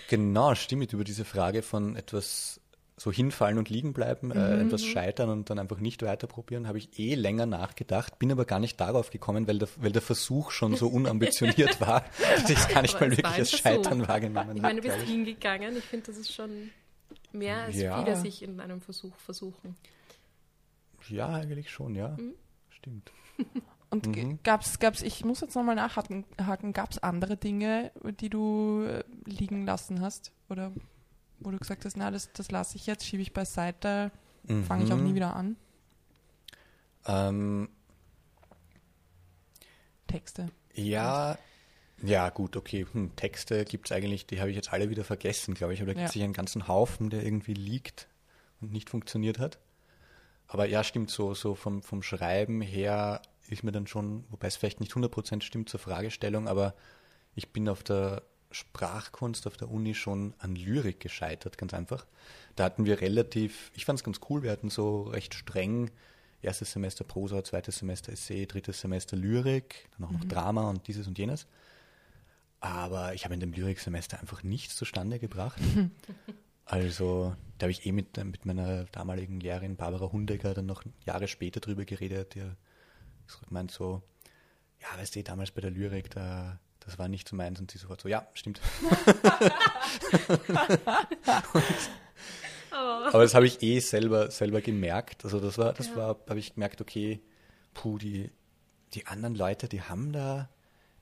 Genau, 0.10 0.56
stimmt, 0.56 0.92
über 0.94 1.04
diese 1.04 1.26
Frage 1.26 1.62
von 1.62 1.96
etwas 1.96 2.60
so 2.98 3.12
hinfallen 3.12 3.58
und 3.58 3.70
liegen 3.70 3.92
bleiben, 3.92 4.32
äh, 4.32 4.62
etwas 4.62 4.84
scheitern 4.86 5.30
und 5.30 5.50
dann 5.50 5.60
einfach 5.60 5.80
nicht 5.80 6.02
weiter 6.02 6.28
probieren, 6.28 6.66
habe 6.68 6.78
ich 6.78 6.98
eh 6.98 7.16
länger 7.16 7.46
nachgedacht, 7.46 8.20
bin 8.20 8.32
aber 8.32 8.46
gar 8.46 8.60
nicht 8.60 8.80
darauf 8.80 9.10
gekommen, 9.10 9.48
weil 9.50 9.60
der, 9.60 9.68
weil 9.78 9.92
der 9.92 10.02
Versuch 10.02 10.52
schon 10.52 10.78
so 10.78 10.88
unambitioniert 10.88 11.82
war, 11.82 12.06
dass 12.20 12.50
ich 12.50 12.58
es 12.58 12.68
gar 12.70 12.82
nicht 12.84 12.96
Aber 12.96 13.08
mal 13.08 13.12
wirklich 13.18 13.34
als. 13.34 13.52
Scheitern 13.52 14.08
wahrgenommen 14.08 14.56
Ich 14.56 14.62
meine, 14.62 14.80
du 14.80 14.88
habe. 14.90 14.98
bist 15.00 15.10
hingegangen. 15.12 15.76
Ich 15.76 15.84
finde, 15.84 16.06
das 16.08 16.18
ist 16.18 16.34
schon 16.34 16.70
mehr 17.34 17.64
als 17.64 17.76
Ja. 17.76 18.02
viele 18.02 18.16
sich 18.16 18.42
in 18.42 18.62
einem 18.62 18.80
Versuch 18.80 19.16
versuchen. 19.18 19.76
Ja, 21.10 21.28
eigentlich 21.30 21.70
schon, 21.70 21.96
ja. 21.96 22.16
Mhm. 22.18 22.34
Stimmt. 22.70 23.12
Und 23.90 24.08
Mhm. 24.08 24.40
gab's, 24.44 24.80
gab's, 24.80 25.02
ich 25.02 25.24
muss 25.24 25.42
jetzt 25.42 25.56
nochmal 25.56 25.76
nachhaken, 25.76 26.26
haken, 26.42 26.74
gab's 26.74 26.98
andere 26.98 27.38
Dinge, 27.38 27.92
die 28.20 28.30
du 28.30 28.84
äh, 28.84 29.04
liegen 29.26 29.66
lassen 29.66 30.02
hast? 30.02 30.32
Oder 30.50 30.72
wo 31.40 31.52
du 31.52 31.58
gesagt 31.58 31.86
hast, 31.86 31.96
na, 31.98 32.12
das, 32.12 32.32
das 32.34 32.52
lasse 32.52 32.76
ich 32.78 32.88
jetzt, 32.88 33.06
schiebe 33.06 33.22
ich 33.22 33.34
beiseite, 33.34 34.12
fange 34.68 34.84
ich 34.86 34.92
auch 34.94 34.98
Mhm. 34.98 35.04
nie 35.04 35.16
wieder 35.16 35.36
an? 35.36 35.56
Ähm, 37.08 37.70
Texte. 40.08 40.48
Ja, 40.74 41.38
ja, 42.04 42.30
gut, 42.30 42.56
okay. 42.58 42.86
Hm, 42.92 43.16
Texte 43.16 43.66
gibt 43.66 43.88
es 43.88 43.92
eigentlich, 43.92 44.26
die 44.28 44.40
habe 44.40 44.50
ich 44.50 44.56
jetzt 44.56 44.72
alle 44.74 44.90
wieder 44.90 45.04
vergessen, 45.04 45.54
glaube 45.54 45.74
ich. 45.74 45.82
Aber 45.82 45.88
da 45.88 45.94
gibt 45.94 46.02
Ja. 46.02 46.08
es 46.08 46.14
sicher 46.14 46.26
einen 46.26 46.34
ganzen 46.34 46.68
Haufen, 46.68 47.10
der 47.10 47.24
irgendwie 47.24 47.54
liegt 47.54 48.08
und 48.62 48.72
nicht 48.72 48.90
funktioniert 48.90 49.40
hat. 49.40 49.60
Aber 50.48 50.66
ja, 50.68 50.84
stimmt, 50.84 51.10
so, 51.10 51.34
so 51.34 51.56
vom, 51.56 51.82
vom 51.82 52.04
Schreiben 52.04 52.62
her 52.62 53.22
ist 53.48 53.64
mir 53.64 53.72
dann 53.72 53.88
schon, 53.88 54.26
wobei 54.30 54.48
es 54.48 54.56
vielleicht 54.56 54.80
nicht 54.80 54.94
100% 54.94 55.42
stimmt 55.42 55.70
zur 55.70 55.80
Fragestellung, 55.80 56.48
aber 56.48 56.74
ich 57.36 57.50
bin 57.52 57.70
auf 57.70 57.84
der 57.84 58.24
Sprachkunst 58.52 59.48
auf 59.48 59.58
der 59.58 59.70
Uni 59.70 59.94
schon 59.94 60.34
an 60.40 60.56
Lyrik 60.56 61.00
gescheitert, 61.00 61.58
ganz 61.58 61.74
einfach. 61.74 62.06
Da 62.56 62.64
hatten 62.64 62.86
wir 62.86 63.02
relativ, 63.02 63.72
ich 63.76 63.86
fand 63.86 64.00
es 64.00 64.04
ganz 64.04 64.22
cool, 64.30 64.44
wir 64.44 64.52
hatten 64.52 64.70
so 64.70 65.04
recht 65.04 65.34
streng 65.34 65.92
erstes 66.42 66.72
Semester 66.72 67.04
Prosa, 67.04 67.44
zweites 67.44 67.78
Semester 67.80 68.14
Essay, 68.14 68.46
drittes 68.46 68.80
Semester 68.80 69.18
Lyrik, 69.18 69.90
dann 69.98 70.08
auch 70.08 70.12
noch 70.12 70.24
Drama 70.26 70.70
und 70.70 70.88
dieses 70.88 71.08
und 71.08 71.18
jenes. 71.18 71.48
Aber 72.60 73.14
ich 73.14 73.26
habe 73.26 73.34
in 73.34 73.40
dem 73.40 73.52
Lyriksemester 73.52 74.20
einfach 74.20 74.44
nichts 74.44 74.76
zustande 74.76 75.20
gebracht. 75.20 75.60
Also, 76.68 77.36
da 77.60 77.66
habe 77.66 77.72
ich 77.72 77.86
eh 77.86 77.92
mit, 77.92 78.18
mit 78.18 78.44
meiner 78.48 78.86
damaligen 78.86 79.40
Lehrerin 79.40 79.76
Barbara 79.76 80.12
Hundegger 80.12 80.56
dann 80.56 80.66
noch 80.66 80.84
Jahre 81.06 81.28
später 81.28 81.60
drüber 81.60 81.86
geredet. 81.86 82.34
Die 82.34 82.42
hat 83.28 83.48
gemeint 83.48 83.72
so, 83.72 84.02
ja, 84.82 84.98
weißt 85.00 85.16
du, 85.16 85.24
damals 85.24 85.52
bei 85.52 85.62
der 85.62 85.72
Lyrik, 85.72 86.10
da, 86.12 86.60
das 86.80 86.98
war 87.00 87.08
nicht 87.08 87.28
so 87.28 87.36
meins. 87.36 87.60
Und 87.60 87.72
sie 87.72 87.78
sofort 87.78 88.02
so, 88.02 88.08
ja, 88.10 88.28
stimmt. 88.34 88.62
Aber 92.72 93.24
das 93.24 93.34
habe 93.34 93.46
ich 93.46 93.62
eh 93.62 93.80
selber, 93.80 94.32
selber 94.32 94.62
gemerkt. 94.62 95.24
Also 95.24 95.40
das 95.40 95.58
war, 95.58 95.74
das 95.74 95.88
Ja. 95.90 95.96
war, 95.96 96.08
habe 96.28 96.40
ich 96.40 96.54
gemerkt, 96.56 96.82
okay, 96.82 97.22
puh, 97.74 97.98
die, 97.98 98.32
die 98.94 99.08
anderen 99.08 99.36
Leute, 99.36 99.68
die 99.68 99.82
haben 99.82 100.12
da, 100.12 100.50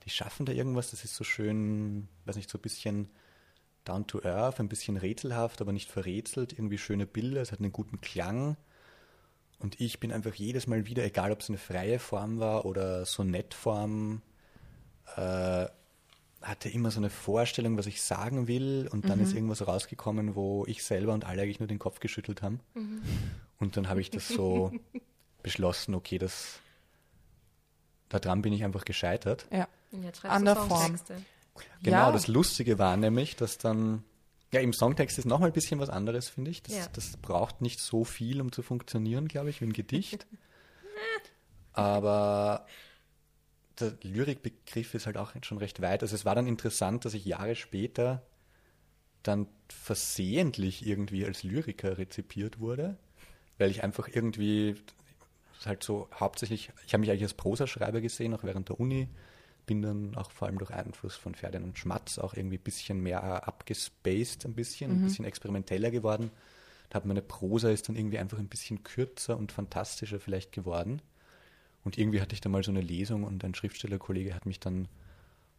die 0.04 0.10
schaffen 0.10 0.46
da 0.46 0.52
irgendwas, 0.52 0.90
das 0.90 1.04
ist 1.04 1.14
so 1.16 1.24
schön, 1.24 2.08
weiß 2.26 2.36
nicht, 2.36 2.50
so 2.50 2.58
ein 2.58 2.62
bisschen 2.62 3.08
down 3.84 4.06
to 4.06 4.22
earth, 4.22 4.60
ein 4.60 4.68
bisschen 4.68 4.96
rätselhaft, 4.96 5.60
aber 5.60 5.72
nicht 5.72 5.90
verrätselt, 5.90 6.52
irgendwie 6.52 6.78
schöne 6.78 7.06
Bilder, 7.06 7.42
es 7.42 7.52
hat 7.52 7.60
einen 7.60 7.72
guten 7.72 8.00
Klang. 8.00 8.56
Und 9.64 9.80
ich 9.80 9.98
bin 9.98 10.12
einfach 10.12 10.34
jedes 10.34 10.66
Mal 10.66 10.84
wieder, 10.84 11.02
egal 11.04 11.32
ob 11.32 11.40
es 11.40 11.48
eine 11.48 11.56
freie 11.56 11.98
Form 11.98 12.38
war 12.38 12.66
oder 12.66 13.06
Sonettform, 13.06 14.20
äh, 15.16 15.64
hatte 16.42 16.68
immer 16.68 16.90
so 16.90 17.00
eine 17.00 17.08
Vorstellung, 17.08 17.78
was 17.78 17.86
ich 17.86 18.02
sagen 18.02 18.46
will, 18.46 18.86
und 18.92 19.08
dann 19.08 19.20
ist 19.20 19.32
irgendwas 19.32 19.66
rausgekommen, 19.66 20.34
wo 20.34 20.66
ich 20.66 20.84
selber 20.84 21.14
und 21.14 21.24
alle 21.24 21.40
eigentlich 21.40 21.60
nur 21.60 21.66
den 21.66 21.78
Kopf 21.78 21.98
geschüttelt 22.00 22.42
haben. 22.42 22.60
Und 23.58 23.78
dann 23.78 23.88
habe 23.88 24.02
ich 24.02 24.10
das 24.10 24.28
so 24.28 24.70
beschlossen, 25.42 25.94
okay, 25.94 26.18
das 26.18 26.60
daran 28.10 28.42
bin 28.42 28.52
ich 28.52 28.64
einfach 28.64 28.84
gescheitert. 28.84 29.46
Ja. 29.50 29.66
An 30.24 30.44
der 30.44 30.56
Form. 30.56 30.94
Genau, 31.82 31.96
Ja. 31.96 32.12
das 32.12 32.26
Lustige 32.26 32.78
war 32.78 32.98
nämlich, 32.98 33.34
dass 33.36 33.56
dann, 33.56 34.04
ja, 34.54 34.60
im 34.60 34.72
Songtext 34.72 35.18
ist 35.18 35.24
nochmal 35.24 35.50
ein 35.50 35.52
bisschen 35.52 35.80
was 35.80 35.90
anderes, 35.90 36.28
finde 36.28 36.50
ich. 36.52 36.62
Das, 36.62 36.76
Ja. 36.76 36.86
das 36.92 37.16
braucht 37.16 37.60
nicht 37.60 37.80
so 37.80 38.04
viel, 38.04 38.40
um 38.40 38.52
zu 38.52 38.62
funktionieren, 38.62 39.26
glaube 39.26 39.50
ich, 39.50 39.60
wie 39.60 39.64
ein 39.66 39.72
Gedicht. 39.72 40.26
Aber 41.72 42.66
der 43.80 43.94
Lyrikbegriff 44.02 44.94
ist 44.94 45.06
halt 45.06 45.16
auch 45.16 45.32
schon 45.42 45.58
recht 45.58 45.82
weit. 45.82 46.02
Also 46.02 46.14
es 46.14 46.24
war 46.24 46.36
dann 46.36 46.46
interessant, 46.46 47.04
dass 47.04 47.14
ich 47.14 47.24
Jahre 47.24 47.56
später 47.56 48.22
dann 49.24 49.48
versehentlich 49.68 50.86
irgendwie 50.86 51.24
als 51.24 51.42
Lyriker 51.42 51.98
rezipiert 51.98 52.60
wurde, 52.60 52.96
weil 53.58 53.70
ich 53.72 53.82
einfach 53.82 54.06
irgendwie 54.06 54.76
halt 55.64 55.82
so 55.82 56.08
hauptsächlich, 56.14 56.70
ich 56.86 56.92
habe 56.92 57.00
mich 57.00 57.10
eigentlich 57.10 57.22
als 57.24 57.34
Prosaschreiber 57.34 58.00
gesehen, 58.00 58.34
auch 58.34 58.44
während 58.44 58.68
der 58.68 58.78
Uni, 58.78 59.08
bin 59.66 59.82
dann 59.82 60.14
auch 60.16 60.30
vor 60.30 60.48
allem 60.48 60.58
durch 60.58 60.70
Einfluss 60.70 61.16
von 61.16 61.34
Ferdinand 61.34 61.78
Schmatz 61.78 62.18
auch 62.18 62.34
irgendwie 62.34 62.58
ein 62.58 62.62
bisschen 62.62 63.00
mehr 63.00 63.46
abgespaced, 63.46 64.44
ein 64.44 64.54
bisschen, 64.54 64.90
ein 64.90 65.02
bisschen 65.02 65.24
experimenteller 65.24 65.90
geworden. 65.90 66.30
Da 66.90 66.96
hat 66.96 67.06
meine 67.06 67.22
Prosa 67.22 67.70
ist 67.70 67.88
dann 67.88 67.96
irgendwie 67.96 68.18
einfach 68.18 68.38
ein 68.38 68.48
bisschen 68.48 68.82
kürzer 68.82 69.36
und 69.36 69.52
fantastischer 69.52 70.20
vielleicht 70.20 70.52
geworden. 70.52 71.00
Und 71.84 71.98
irgendwie 71.98 72.20
hatte 72.20 72.34
ich 72.34 72.40
da 72.40 72.48
mal 72.48 72.62
so 72.62 72.70
eine 72.70 72.80
Lesung 72.80 73.24
und 73.24 73.44
ein 73.44 73.54
Schriftstellerkollege 73.54 74.34
hat 74.34 74.46
mich 74.46 74.60
dann 74.60 74.88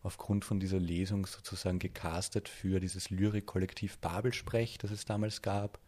aufgrund 0.02 0.46
von 0.46 0.60
dieser 0.60 0.80
Lesung 0.80 1.26
sozusagen 1.26 1.80
gecastet 1.80 2.48
für 2.48 2.80
dieses 2.80 3.10
Lyrik-Kollektiv 3.10 3.98
Babelsprech, 3.98 4.78
das 4.78 4.92
es 4.92 5.06
damals 5.06 5.42
gab. 5.42 5.80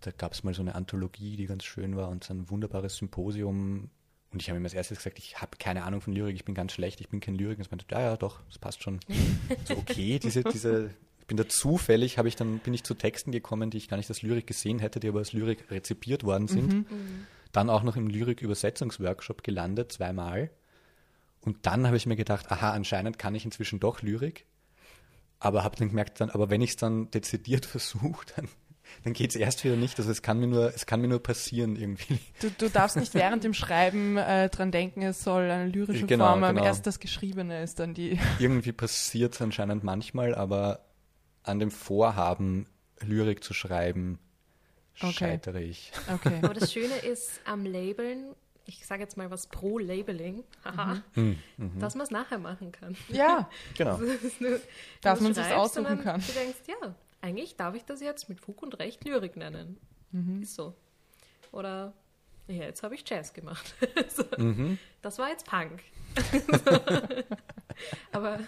Da 0.00 0.10
gab 0.10 0.32
es 0.32 0.42
mal 0.42 0.52
so 0.52 0.62
eine 0.62 0.74
Anthologie, 0.74 1.36
die 1.36 1.46
ganz 1.46 1.64
schön 1.64 1.96
war 1.96 2.08
und 2.08 2.24
so 2.24 2.34
ein 2.34 2.50
wunderbares 2.50 2.96
Symposium. 2.96 3.90
Und 4.34 4.42
ich 4.42 4.50
habe 4.50 4.58
ihm 4.58 4.64
als 4.64 4.74
erstes 4.74 4.98
gesagt, 4.98 5.20
ich 5.20 5.40
habe 5.40 5.56
keine 5.58 5.84
Ahnung 5.84 6.00
von 6.00 6.12
Lyrik, 6.12 6.34
ich 6.34 6.44
bin 6.44 6.56
ganz 6.56 6.72
schlecht, 6.72 7.00
ich 7.00 7.08
bin 7.08 7.20
kein 7.20 7.36
Lyrik. 7.36 7.58
Und 7.58 7.66
er 7.66 7.70
meinte, 7.70 7.86
ja, 7.88 8.00
ja, 8.00 8.16
doch, 8.16 8.40
das 8.48 8.58
passt 8.58 8.82
schon. 8.82 8.98
so, 9.64 9.74
okay, 9.76 10.18
diese, 10.18 10.42
diese, 10.42 10.90
ich 11.20 11.26
bin 11.26 11.36
da 11.36 11.48
zufällig, 11.48 12.18
habe 12.18 12.26
ich 12.26 12.34
dann, 12.34 12.58
bin 12.58 12.74
ich 12.74 12.82
zu 12.82 12.94
Texten 12.94 13.30
gekommen, 13.30 13.70
die 13.70 13.76
ich 13.76 13.86
gar 13.88 13.96
nicht 13.96 14.08
als 14.08 14.22
Lyrik 14.22 14.48
gesehen 14.48 14.80
hätte, 14.80 14.98
die 14.98 15.08
aber 15.08 15.20
als 15.20 15.32
Lyrik 15.32 15.70
rezipiert 15.70 16.24
worden 16.24 16.48
sind. 16.48 16.86
dann 17.52 17.70
auch 17.70 17.84
noch 17.84 17.94
im 17.94 18.08
Lyrik-Übersetzungsworkshop 18.08 19.44
gelandet, 19.44 19.92
zweimal. 19.92 20.50
Und 21.40 21.66
dann 21.66 21.86
habe 21.86 21.96
ich 21.96 22.06
mir 22.06 22.16
gedacht, 22.16 22.50
aha, 22.50 22.72
anscheinend 22.72 23.20
kann 23.20 23.36
ich 23.36 23.44
inzwischen 23.44 23.78
doch 23.78 24.02
Lyrik. 24.02 24.46
Aber 25.38 25.62
habe 25.62 25.76
dann 25.76 25.90
gemerkt, 25.90 26.20
dann, 26.20 26.30
aber 26.30 26.50
wenn 26.50 26.60
ich 26.60 26.70
es 26.70 26.76
dann 26.76 27.08
dezidiert 27.12 27.66
versuche, 27.66 28.26
dann, 28.34 28.48
dann 29.04 29.12
geht 29.12 29.30
es 29.30 29.36
erst 29.36 29.64
wieder 29.64 29.76
nicht. 29.76 29.98
Also 29.98 30.10
es 30.10 30.22
kann 30.22 30.38
mir 30.40 30.46
nur, 30.46 30.74
es 30.74 30.86
kann 30.86 31.00
mir 31.00 31.08
nur 31.08 31.22
passieren 31.22 31.76
irgendwie. 31.76 32.18
Du, 32.40 32.50
du 32.50 32.68
darfst 32.70 32.96
nicht 32.96 33.14
während 33.14 33.44
dem 33.44 33.54
Schreiben 33.54 34.16
äh, 34.16 34.48
dran 34.50 34.70
denken, 34.70 35.02
es 35.02 35.22
soll 35.22 35.50
eine 35.50 35.66
lyrische 35.70 36.06
Genau, 36.06 36.28
Form 36.30 36.44
haben. 36.44 36.54
genau. 36.56 36.66
Erst 36.66 36.86
das 36.86 37.00
Geschriebene 37.00 37.62
ist 37.62 37.78
dann 37.80 37.94
die. 37.94 38.18
Irgendwie 38.38 38.72
passiert 38.72 39.34
es 39.34 39.42
anscheinend 39.42 39.84
manchmal, 39.84 40.34
aber 40.34 40.84
an 41.42 41.58
dem 41.58 41.70
Vorhaben, 41.70 42.66
Lyrik 43.00 43.42
zu 43.44 43.52
schreiben, 43.54 44.18
Okay. 45.00 45.12
scheitere 45.12 45.60
ich. 45.60 45.90
Okay. 46.12 46.38
Aber 46.42 46.54
das 46.54 46.72
Schöne 46.72 46.94
ist 46.98 47.40
am 47.44 47.66
Labeln, 47.66 48.34
ich 48.64 48.86
sage 48.86 49.02
jetzt 49.02 49.16
mal 49.16 49.28
was 49.30 49.48
pro 49.48 49.78
Labeling, 49.78 50.44
haha, 50.64 51.02
Mhm. 51.16 51.36
dass 51.80 51.96
man 51.96 52.04
es 52.04 52.10
nachher 52.12 52.38
machen 52.38 52.70
kann. 52.72 52.96
Ja, 53.08 53.50
Genau. 53.76 53.98
Nur- 54.38 54.60
Dass 55.02 55.20
man 55.20 55.34
schreibst 55.34 55.52
aussuchen 55.52 55.80
und 55.86 55.90
dann 55.96 56.02
kann. 56.04 56.20
Du 56.24 56.32
denkst, 56.32 56.58
ja, 56.68 56.94
eigentlich 57.24 57.56
darf 57.56 57.74
ich 57.74 57.84
das 57.84 58.00
jetzt 58.02 58.28
mit 58.28 58.38
Fug 58.38 58.62
und 58.62 58.78
Recht 58.78 59.02
Lyrik 59.04 59.36
nennen. 59.36 59.78
Mhm. 60.12 60.42
Ist 60.42 60.54
so. 60.54 60.74
Oder, 61.52 61.94
ja, 62.46 62.64
jetzt 62.64 62.82
habe 62.82 62.94
ich 62.94 63.08
Jazz 63.08 63.32
gemacht. 63.32 63.74
so, 64.08 64.24
Mhm. 64.36 64.78
Das 65.00 65.18
war 65.18 65.30
jetzt 65.30 65.46
Punk. 65.46 65.82
Aber 68.12 68.40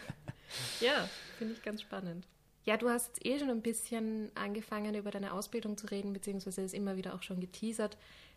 ja, 0.80 1.08
finde 1.38 1.54
ich 1.54 1.62
ganz 1.62 1.80
spannend. 1.80 2.26
Ja, 2.64 2.76
du 2.76 2.90
hast 2.90 3.16
jetzt 3.16 3.26
eh 3.26 3.38
schon 3.38 3.48
ein 3.48 3.62
bisschen 3.62 4.30
angefangen, 4.34 4.94
über 4.94 5.10
deine 5.10 5.32
Ausbildung 5.32 5.78
zu 5.78 5.86
reden, 5.86 6.12
beziehungsweise 6.12 6.62
es 6.62 6.72
immer 6.74 6.96
wieder 6.96 7.14
auch 7.14 7.22
schon 7.22 7.40
geteasert. 7.40 7.96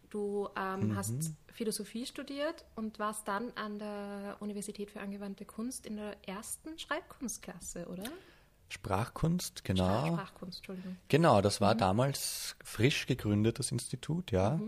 Du 0.10 0.48
ähm, 0.56 0.96
hast 0.96 1.34
Philosophie 1.52 2.06
studiert 2.06 2.64
und 2.76 2.98
warst 2.98 3.28
dann 3.28 3.52
an 3.56 3.78
der 3.78 4.38
Universität 4.40 4.90
für 4.90 5.02
angewandte 5.02 5.46
Kunst 5.46 5.86
in 5.86 5.98
der 5.98 6.16
ersten 6.26 6.80
Schreibkunstklasse, 6.80 7.88
oder? 7.88 8.04
Sprachkunst, 8.70 9.60
Sprach- 9.60 9.64
genau. 9.76 10.06
Sprachkunst, 10.18 10.58
Entschuldigung. 10.60 10.98
Genau, 11.08 11.42
das 11.42 11.60
war 11.62 11.76
damals 11.76 12.56
frisch 12.64 13.06
gegründetes 13.08 13.72
Institut, 13.72 14.32
ja. 14.32 14.60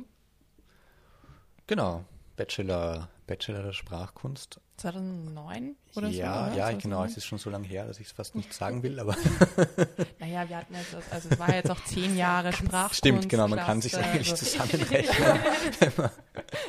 Genau, 1.68 2.04
Bachelor, 2.36 3.10
Bachelor 3.28 3.64
der 3.64 3.74
Sprachkunst. 3.74 4.60
2009 4.78 5.76
oder 5.96 6.08
so? 6.08 6.14
ja, 6.18 6.48
oder? 6.48 6.56
ja, 6.56 6.66
2009? 6.70 6.80
genau, 6.80 7.04
es 7.04 7.18
ist 7.18 7.26
schon 7.26 7.38
so 7.38 7.50
lange 7.52 7.68
her, 7.68 7.86
dass 7.86 8.00
ich 8.00 8.08
es 8.08 8.14
fast 8.14 8.36
nicht 8.36 8.52
sagen 8.62 8.82
will, 8.84 9.00
aber 9.00 9.16
Naja, 10.20 10.50
wir 10.50 10.58
hatten 10.58 10.74
jetzt, 10.74 10.96
also 11.12 11.30
es 11.30 11.38
war 11.40 11.54
jetzt 11.54 11.70
auch 11.70 11.84
zehn 11.86 12.18
Jahre 12.18 12.52
Sprachkunst. 12.52 12.96
stimmt, 12.98 13.30
genau, 13.30 13.48
man 13.48 13.60
kann 13.60 13.82
sich 13.82 13.96
eigentlich 13.96 14.32
also, 14.32 14.44
zusammenrechnen, 14.46 15.40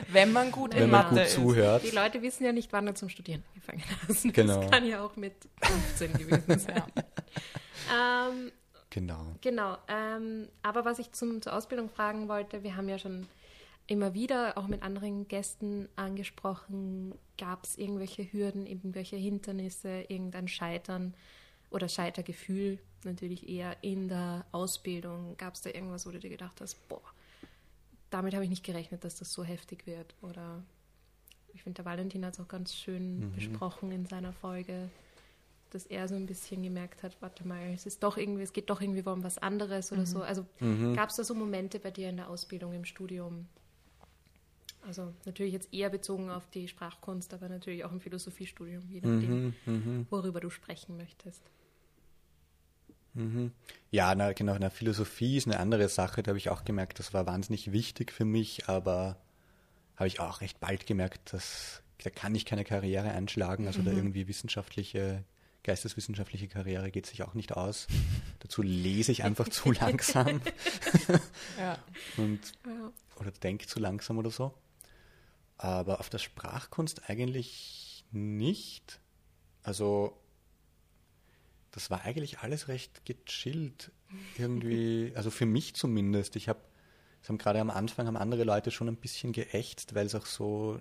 Wenn 0.09 0.33
man 0.33 0.51
gut 0.53 0.75
wenn 0.75 0.85
in 0.85 0.91
man 0.91 1.05
Mathe 1.05 1.15
gut 1.17 1.25
ist. 1.27 1.35
zuhört. 1.35 1.83
Die 1.85 1.91
Leute 1.95 2.21
wissen 2.23 2.45
ja 2.45 2.53
nicht, 2.53 2.73
wann 2.73 2.87
du 2.87 2.95
zum 2.95 3.09
Studieren 3.09 3.43
angefangen 3.55 3.83
hast. 4.09 4.25
Das 4.27 4.33
Genau. 4.33 4.69
kann 4.69 4.87
ja 4.87 5.03
auch 5.05 5.17
mit 5.17 5.35
15 5.63 6.13
gewesen 6.15 6.59
sein. 6.59 6.83
Ja. 7.89 8.29
Ähm, 8.29 8.53
Genau. 8.95 9.37
Genau, 9.41 9.79
ähm, 9.89 10.49
aber 10.63 10.85
was 10.85 10.99
ich 10.99 11.13
zum, 11.13 11.41
zur 11.41 11.55
Ausbildung 11.55 11.89
fragen 11.89 12.29
wollte, 12.29 12.63
wir 12.63 12.77
haben 12.77 12.91
ja 12.91 12.99
schon 12.99 13.27
immer 13.87 14.15
wieder 14.15 14.57
auch 14.57 14.69
mit 14.69 14.83
anderen 14.83 15.29
Gästen 15.29 15.89
angesprochen, 15.97 17.15
gab 17.39 17.65
es 17.65 17.77
irgendwelche 17.77 18.25
Hürden, 18.33 18.67
irgendwelche 18.67 19.17
Hindernisse, 19.17 20.05
irgendein 20.09 20.49
Scheitern 20.49 21.15
oder 21.71 21.89
Scheitergefühl 21.89 22.79
natürlich 23.05 23.49
eher 23.49 23.77
in 23.83 24.09
der 24.09 24.47
Ausbildung? 24.53 25.37
Gab 25.37 25.55
es 25.55 25.63
da 25.63 25.71
irgendwas, 25.71 26.07
wo 26.07 26.11
du 26.11 26.19
dir 26.19 26.31
gedacht 26.31 26.61
hast, 26.61 26.89
boah, 26.89 27.03
damit 28.11 28.35
habe 28.35 28.45
ich 28.45 28.51
nicht 28.51 28.65
gerechnet, 28.65 29.05
dass 29.05 29.17
das 29.17 29.33
so 29.33 29.43
heftig 29.43 29.87
wird? 29.87 30.15
Oder 30.23 30.63
ich 31.55 31.63
finde, 31.63 31.77
der 31.77 31.85
Valentin 31.85 32.25
hat 32.25 32.35
es 32.35 32.41
auch 32.41 32.49
ganz 32.49 32.75
schön 32.75 33.33
besprochen 33.35 33.91
in 33.91 34.07
seiner 34.07 34.33
Folge, 34.33 34.89
dass 35.71 35.87
er 35.87 36.07
so 36.07 36.15
ein 36.15 36.27
bisschen 36.27 36.63
gemerkt 36.63 37.03
hat, 37.03 37.17
warte 37.21 37.47
mal, 37.49 37.73
es 37.75 37.87
ist 37.87 38.03
doch 38.03 38.17
irgendwie, 38.19 38.43
es 38.43 38.53
geht 38.53 38.69
doch 38.71 38.81
irgendwie 38.81 39.03
um 39.03 39.25
was 39.25 39.39
anderes 39.39 39.91
oder 39.93 40.07
so. 40.07 40.23
Also 40.23 40.47
gab 40.95 41.09
es 41.09 41.17
da 41.17 41.25
so 41.25 41.35
Momente 41.35 41.79
bei 41.79 41.91
dir 41.91 42.11
in 42.11 42.17
der 42.17 42.29
Ausbildung, 42.29 42.75
im 42.75 42.85
Studium? 42.85 43.47
Also 44.83 45.15
natürlich 45.25 45.53
jetzt 45.53 45.73
eher 45.73 45.91
bezogen 45.91 46.31
auf 46.31 46.49
die 46.51 46.67
Sprachkunst, 46.69 47.33
aber 47.35 47.49
natürlich 47.49 47.85
auch 47.85 47.93
im 47.93 48.01
Philosophiestudium, 48.01 48.83
je 48.91 49.01
nachdem, 49.01 49.31
Mhm, 49.31 49.55
mhm, 49.65 50.07
worüber 50.11 50.41
du 50.41 50.51
sprechen 50.51 50.97
möchtest. 50.97 51.43
mhm. 53.15 53.53
Ja, 53.91 54.15
na, 54.15 54.33
genau, 54.33 54.57
na, 54.59 54.71
Philosophie 54.71 55.37
ist 55.37 55.47
eine 55.47 55.59
andere 55.61 55.89
Sache, 55.89 56.23
da 56.23 56.31
habe 56.31 56.39
ich 56.39 56.49
auch 56.51 56.65
gemerkt, 56.65 56.99
das 56.99 57.13
war 57.15 57.27
wahnsinnig 57.27 57.73
wichtig 57.73 58.11
für 58.13 58.25
mich, 58.25 58.69
aber 58.69 59.17
habe 59.97 60.09
ich 60.09 60.19
auch 60.21 60.41
recht 60.41 60.61
bald 60.61 60.87
gemerkt, 60.87 61.33
dass 61.33 61.83
da 62.03 62.11
kann 62.11 62.35
ich 62.35 62.45
keine 62.45 62.65
Karriere 62.65 63.11
einschlagen, 63.13 63.69
also 63.69 63.83
da 63.83 63.93
irgendwie 63.93 64.27
wissenschaftliche, 64.27 65.23
geisteswissenschaftliche 65.63 66.49
Karriere 66.49 66.91
geht 66.91 67.07
sich 67.07 67.23
auch 67.23 67.35
nicht 67.35 67.53
aus. 67.57 67.87
Dazu 68.41 68.63
lese 68.63 69.13
ich 69.13 69.23
einfach 69.23 69.49
zu 69.51 69.71
langsam 69.71 70.41
Ja. 71.57 71.79
und 72.17 72.41
Ja. 72.67 72.93
oder 73.21 73.31
denke 73.31 73.67
zu 73.69 73.79
langsam 73.79 74.19
oder 74.19 74.31
so. 74.31 74.53
Aber 75.63 76.01
auf 76.01 76.11
der 76.11 76.19
Sprachkunst 76.19 77.09
eigentlich 77.09 78.05
nicht. 78.11 79.01
Also 79.63 80.19
das 81.71 81.89
war 81.89 82.03
eigentlich 82.03 82.41
alles 82.41 82.67
recht 82.67 83.05
gechillt. 83.05 83.93
Irgendwie, 84.37 85.13
also 85.17 85.31
für 85.31 85.47
mich 85.47 85.75
zumindest. 85.77 86.35
Ich 86.35 86.49
habe, 86.49 86.59
es 87.23 87.29
haben 87.29 87.39
gerade 87.39 87.61
am 87.61 87.71
Anfang 87.71 88.09
haben 88.09 88.17
andere 88.17 88.43
Leute 88.43 88.73
schon 88.73 88.89
ein 88.89 88.97
bisschen 88.97 89.33
geächtzt, 89.33 89.95
weil 89.95 90.07
es 90.07 90.17
auch 90.17 90.27
so 90.27 90.81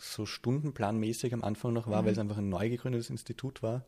so 0.00 0.24
stundenplanmäßig 0.24 1.34
am 1.34 1.44
Anfang 1.44 1.72
noch 1.74 1.88
war, 1.88 2.04
weil 2.04 2.12
es 2.12 2.18
einfach 2.18 2.38
ein 2.38 2.48
neu 2.48 2.70
gegründetes 2.70 3.10
Institut 3.10 3.62
war, 3.62 3.84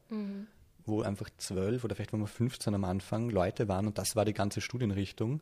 wo 0.84 1.01
einfach 1.03 1.30
zwölf 1.38 1.84
oder 1.84 1.95
vielleicht 1.95 2.12
waren 2.12 2.20
wir 2.20 2.26
15 2.26 2.74
am 2.74 2.84
Anfang 2.84 3.30
Leute 3.30 3.68
waren 3.68 3.86
und 3.86 3.97
das 3.97 4.16
war 4.16 4.24
die 4.24 4.34
ganze 4.34 4.61
Studienrichtung. 4.61 5.41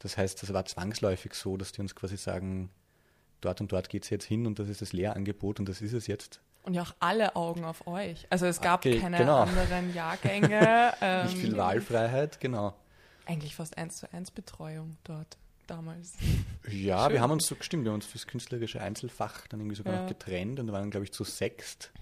Das 0.00 0.18
heißt, 0.18 0.42
das 0.42 0.52
war 0.52 0.66
zwangsläufig 0.66 1.32
so, 1.34 1.56
dass 1.56 1.72
die 1.72 1.80
uns 1.80 1.94
quasi 1.94 2.16
sagen, 2.16 2.70
dort 3.40 3.60
und 3.60 3.72
dort 3.72 3.88
geht 3.88 4.04
es 4.04 4.10
jetzt 4.10 4.24
hin 4.24 4.46
und 4.46 4.58
das 4.58 4.68
ist 4.68 4.82
das 4.82 4.92
Lehrangebot 4.92 5.60
und 5.60 5.68
das 5.68 5.80
ist 5.82 5.92
es 5.92 6.06
jetzt. 6.06 6.40
Und 6.62 6.74
ja 6.74 6.82
auch 6.82 6.94
alle 7.00 7.36
Augen 7.36 7.64
auf 7.64 7.86
euch. 7.86 8.26
Also 8.30 8.46
es 8.46 8.60
gab 8.60 8.80
Okay, 8.84 8.98
keine 8.98 9.16
genau. 9.18 9.40
anderen 9.42 9.94
Jahrgänge. 9.94 10.92
Ähm, 11.00 11.26
Nicht 11.26 11.38
viel 11.38 11.56
Wahlfreiheit, 11.56 12.38
genau. 12.40 12.74
Eigentlich 13.26 13.54
fast 13.54 13.78
eins 13.78 13.96
zu 13.96 14.12
eins 14.12 14.30
Betreuung 14.30 14.96
dort 15.04 15.38
damals. 15.66 16.14
Ja, 16.68 17.04
Schön. 17.04 17.12
wir 17.14 17.20
haben 17.22 17.30
uns 17.30 17.46
so 17.46 17.54
gestimmt, 17.54 17.84
wir 17.84 17.90
haben 17.92 17.96
uns 17.96 18.06
fürs 18.06 18.26
künstlerische 18.26 18.80
Einzelfach 18.82 19.46
dann 19.46 19.60
irgendwie 19.60 19.76
sogar 19.76 19.94
Ja. 19.94 20.00
noch 20.02 20.08
getrennt 20.08 20.58
und 20.60 20.70
waren, 20.72 20.90
glaube 20.90 21.04
ich, 21.04 21.12
zu 21.12 21.24
sechst 21.24 21.92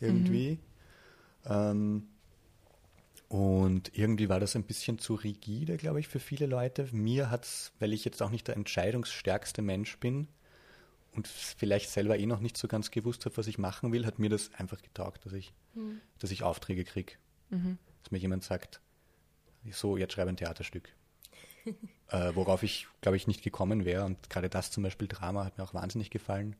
irgendwie. 0.00 0.58
Ähm, 1.44 2.06
und 3.28 3.96
irgendwie 3.96 4.28
war 4.28 4.40
das 4.40 4.56
ein 4.56 4.64
bisschen 4.64 4.98
zu 4.98 5.14
rigide, 5.14 5.76
glaube 5.78 6.00
ich, 6.00 6.08
für 6.08 6.20
viele 6.20 6.46
Leute. 6.46 6.88
Mir 6.92 7.30
hat 7.30 7.44
es, 7.44 7.72
weil 7.78 7.92
ich 7.92 8.04
jetzt 8.04 8.22
auch 8.22 8.30
nicht 8.30 8.46
der 8.48 8.56
entscheidungsstärkste 8.56 9.62
Mensch 9.62 9.98
bin 9.98 10.28
und 11.12 11.28
vielleicht 11.28 11.90
selber 11.90 12.18
eh 12.18 12.26
noch 12.26 12.40
nicht 12.40 12.56
so 12.56 12.68
ganz 12.68 12.90
gewusst 12.90 13.26
habe, 13.26 13.36
was 13.36 13.46
ich 13.46 13.58
machen 13.58 13.92
will, 13.92 14.06
hat 14.06 14.18
mir 14.18 14.30
das 14.30 14.52
einfach 14.54 14.80
getaugt, 14.80 15.26
dass 15.26 15.32
ich, 15.34 15.52
dass 16.18 16.30
ich 16.30 16.42
Aufträge 16.42 16.84
kriege. 16.84 17.14
Dass 17.50 18.10
mir 18.10 18.18
jemand 18.18 18.44
sagt, 18.44 18.80
so, 19.70 19.96
jetzt 19.96 20.14
schreibe 20.14 20.30
ein 20.30 20.36
Theaterstück. 20.36 20.88
äh, 22.08 22.34
worauf 22.34 22.62
ich, 22.62 22.88
glaube 23.00 23.16
ich, 23.16 23.26
nicht 23.26 23.42
gekommen 23.42 23.84
wäre. 23.84 24.04
Und 24.04 24.30
gerade 24.30 24.48
das 24.48 24.70
zum 24.70 24.82
Beispiel 24.82 25.08
Drama 25.08 25.44
hat 25.44 25.58
mir 25.58 25.64
auch 25.64 25.74
wahnsinnig 25.74 26.10
gefallen. 26.10 26.56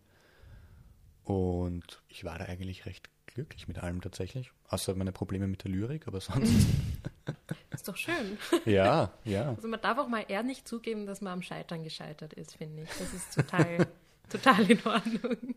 Und 1.25 2.03
ich 2.09 2.25
war 2.25 2.39
da 2.39 2.47
eigentlich 2.47 2.87
recht 2.87 3.09
glücklich 3.27 3.69
mit 3.69 3.79
allem 3.79 4.01
tatsächlich. 4.01 4.53
Außer 4.69 4.95
meine 4.95 5.13
Probleme 5.13 5.47
mit 5.47 5.65
der 5.65 5.71
Lyrik, 5.71 6.07
aber 6.07 6.21
sonst. 6.21 6.53
Ist 7.71 7.89
doch 7.89 7.97
schön. 7.97 8.39
ja, 8.67 9.13
ja. 9.25 9.51
Also 9.51 9.69
man 9.69 9.81
darf 9.81 9.99
auch 9.99 10.09
mal 10.09 10.25
eher 10.29 10.43
nicht 10.43 10.69
zugeben, 10.69 11.07
dass 11.07 11.21
man 11.21 11.33
am 11.33 11.43
Scheitern 11.43 11.83
gescheitert 11.85 12.35
ist, 12.35 12.57
finde 12.57 12.83
ich. 12.83 12.89
Das 12.99 13.15
ist 13.15 13.35
total, 13.35 13.87
total 14.29 14.70
in 14.70 14.85
Ordnung. 14.87 15.55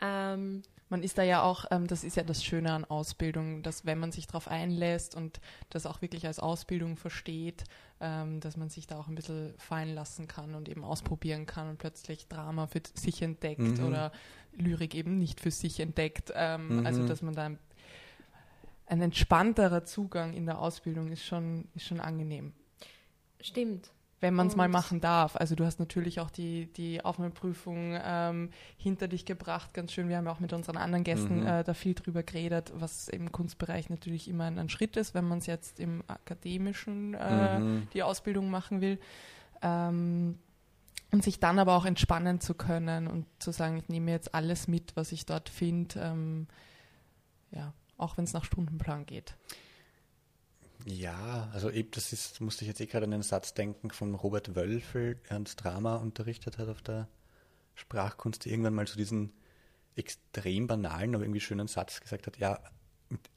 Ähm, 0.00 0.62
Man 0.88 1.02
ist 1.02 1.18
da 1.18 1.22
ja 1.22 1.42
auch, 1.42 1.66
ähm, 1.70 1.86
das 1.86 2.02
ist 2.04 2.16
ja 2.16 2.22
das 2.24 2.42
Schöne 2.44 2.72
an 2.72 2.84
Ausbildung, 2.84 3.62
dass 3.62 3.84
wenn 3.86 3.98
man 3.98 4.10
sich 4.12 4.26
darauf 4.26 4.48
einlässt 4.48 5.14
und 5.14 5.40
das 5.68 5.86
auch 5.86 6.02
wirklich 6.02 6.26
als 6.26 6.40
Ausbildung 6.40 6.96
versteht, 6.96 7.64
ähm, 8.00 8.40
dass 8.40 8.56
man 8.56 8.70
sich 8.70 8.86
da 8.86 8.98
auch 8.98 9.06
ein 9.08 9.14
bisschen 9.14 9.54
fallen 9.58 9.94
lassen 9.94 10.26
kann 10.26 10.54
und 10.54 10.68
eben 10.68 10.82
ausprobieren 10.82 11.46
kann 11.46 11.68
und 11.68 11.78
plötzlich 11.78 12.26
Drama 12.28 12.66
für 12.66 12.82
sich 12.94 13.22
entdeckt 13.22 13.78
Mhm. 13.78 13.84
oder 13.84 14.10
Lyrik 14.52 14.94
eben 14.94 15.18
nicht 15.18 15.40
für 15.40 15.50
sich 15.50 15.78
entdeckt. 15.80 16.32
Ähm, 16.34 16.80
Also 16.84 17.02
Mhm. 17.02 17.06
dass 17.06 17.22
man 17.22 17.34
da 17.34 17.44
ein, 17.44 17.58
ein 18.86 19.00
entspannterer 19.02 19.84
Zugang 19.84 20.32
in 20.32 20.46
der 20.46 20.58
Ausbildung 20.58 21.12
ist 21.12 21.24
schon, 21.24 21.68
ist 21.74 21.86
schon 21.86 22.00
angenehm. 22.00 22.52
stimmt. 23.40 23.90
Wenn 24.22 24.34
man 24.34 24.48
es 24.48 24.56
mal 24.56 24.68
machen 24.68 25.00
darf. 25.00 25.34
Also 25.36 25.54
du 25.54 25.64
hast 25.64 25.80
natürlich 25.80 26.20
auch 26.20 26.28
die, 26.30 26.66
die 26.74 27.02
Aufnahmeprüfung 27.02 27.98
ähm, 28.04 28.50
hinter 28.76 29.08
dich 29.08 29.24
gebracht, 29.24 29.72
ganz 29.72 29.92
schön. 29.92 30.10
Wir 30.10 30.18
haben 30.18 30.26
ja 30.26 30.32
auch 30.32 30.40
mit 30.40 30.52
unseren 30.52 30.76
anderen 30.76 31.04
Gästen 31.04 31.40
Mhm. 31.40 31.46
äh, 31.46 31.64
da 31.64 31.72
viel 31.72 31.94
drüber 31.94 32.22
geredet, 32.22 32.70
was 32.74 33.08
im 33.08 33.32
Kunstbereich 33.32 33.88
natürlich 33.88 34.28
immer 34.28 34.44
ein, 34.44 34.58
ein 34.58 34.68
Schritt 34.68 34.96
ist, 34.98 35.14
wenn 35.14 35.26
man 35.26 35.38
es 35.38 35.46
jetzt 35.46 35.80
im 35.80 36.04
akademischen 36.06 37.14
äh, 37.14 37.60
Mhm. 37.60 37.88
die 37.94 38.02
Ausbildung 38.02 38.50
machen 38.50 38.82
will. 38.82 38.98
Ähm, 39.62 40.38
und 41.12 41.24
sich 41.24 41.40
dann 41.40 41.58
aber 41.58 41.74
auch 41.76 41.86
entspannen 41.86 42.40
zu 42.40 42.54
können 42.54 43.08
und 43.08 43.26
zu 43.40 43.50
sagen, 43.52 43.78
ich 43.78 43.88
nehme 43.88 44.10
jetzt 44.12 44.32
alles 44.34 44.68
mit, 44.68 44.94
was 44.96 45.10
ich 45.12 45.26
dort 45.26 45.48
finde, 45.48 45.98
ähm, 45.98 46.46
ja, 47.50 47.72
auch 47.96 48.16
wenn 48.16 48.24
es 48.24 48.32
nach 48.32 48.44
Stundenplan 48.44 49.06
geht. 49.06 49.34
Ja, 50.86 51.48
also 51.52 51.70
eben, 51.70 51.90
das 51.92 52.12
ist, 52.12 52.40
musste 52.40 52.64
ich 52.64 52.68
jetzt 52.68 52.80
eh 52.80 52.86
gerade 52.86 53.04
an 53.04 53.10
den 53.10 53.22
Satz 53.22 53.54
denken 53.54 53.90
von 53.90 54.14
Robert 54.14 54.54
Wölfel, 54.54 55.16
der 55.28 55.36
uns 55.36 55.56
Drama 55.56 55.96
unterrichtet 55.96 56.58
hat 56.58 56.68
auf 56.68 56.82
der 56.82 57.08
Sprachkunst, 57.74 58.44
der 58.44 58.52
irgendwann 58.52 58.74
mal 58.74 58.86
so 58.86 58.96
diesen 58.96 59.32
extrem 59.96 60.66
banalen, 60.66 61.14
aber 61.14 61.24
irgendwie 61.24 61.40
schönen 61.40 61.68
Satz 61.68 62.00
gesagt 62.00 62.26
hat, 62.26 62.38
ja, 62.38 62.58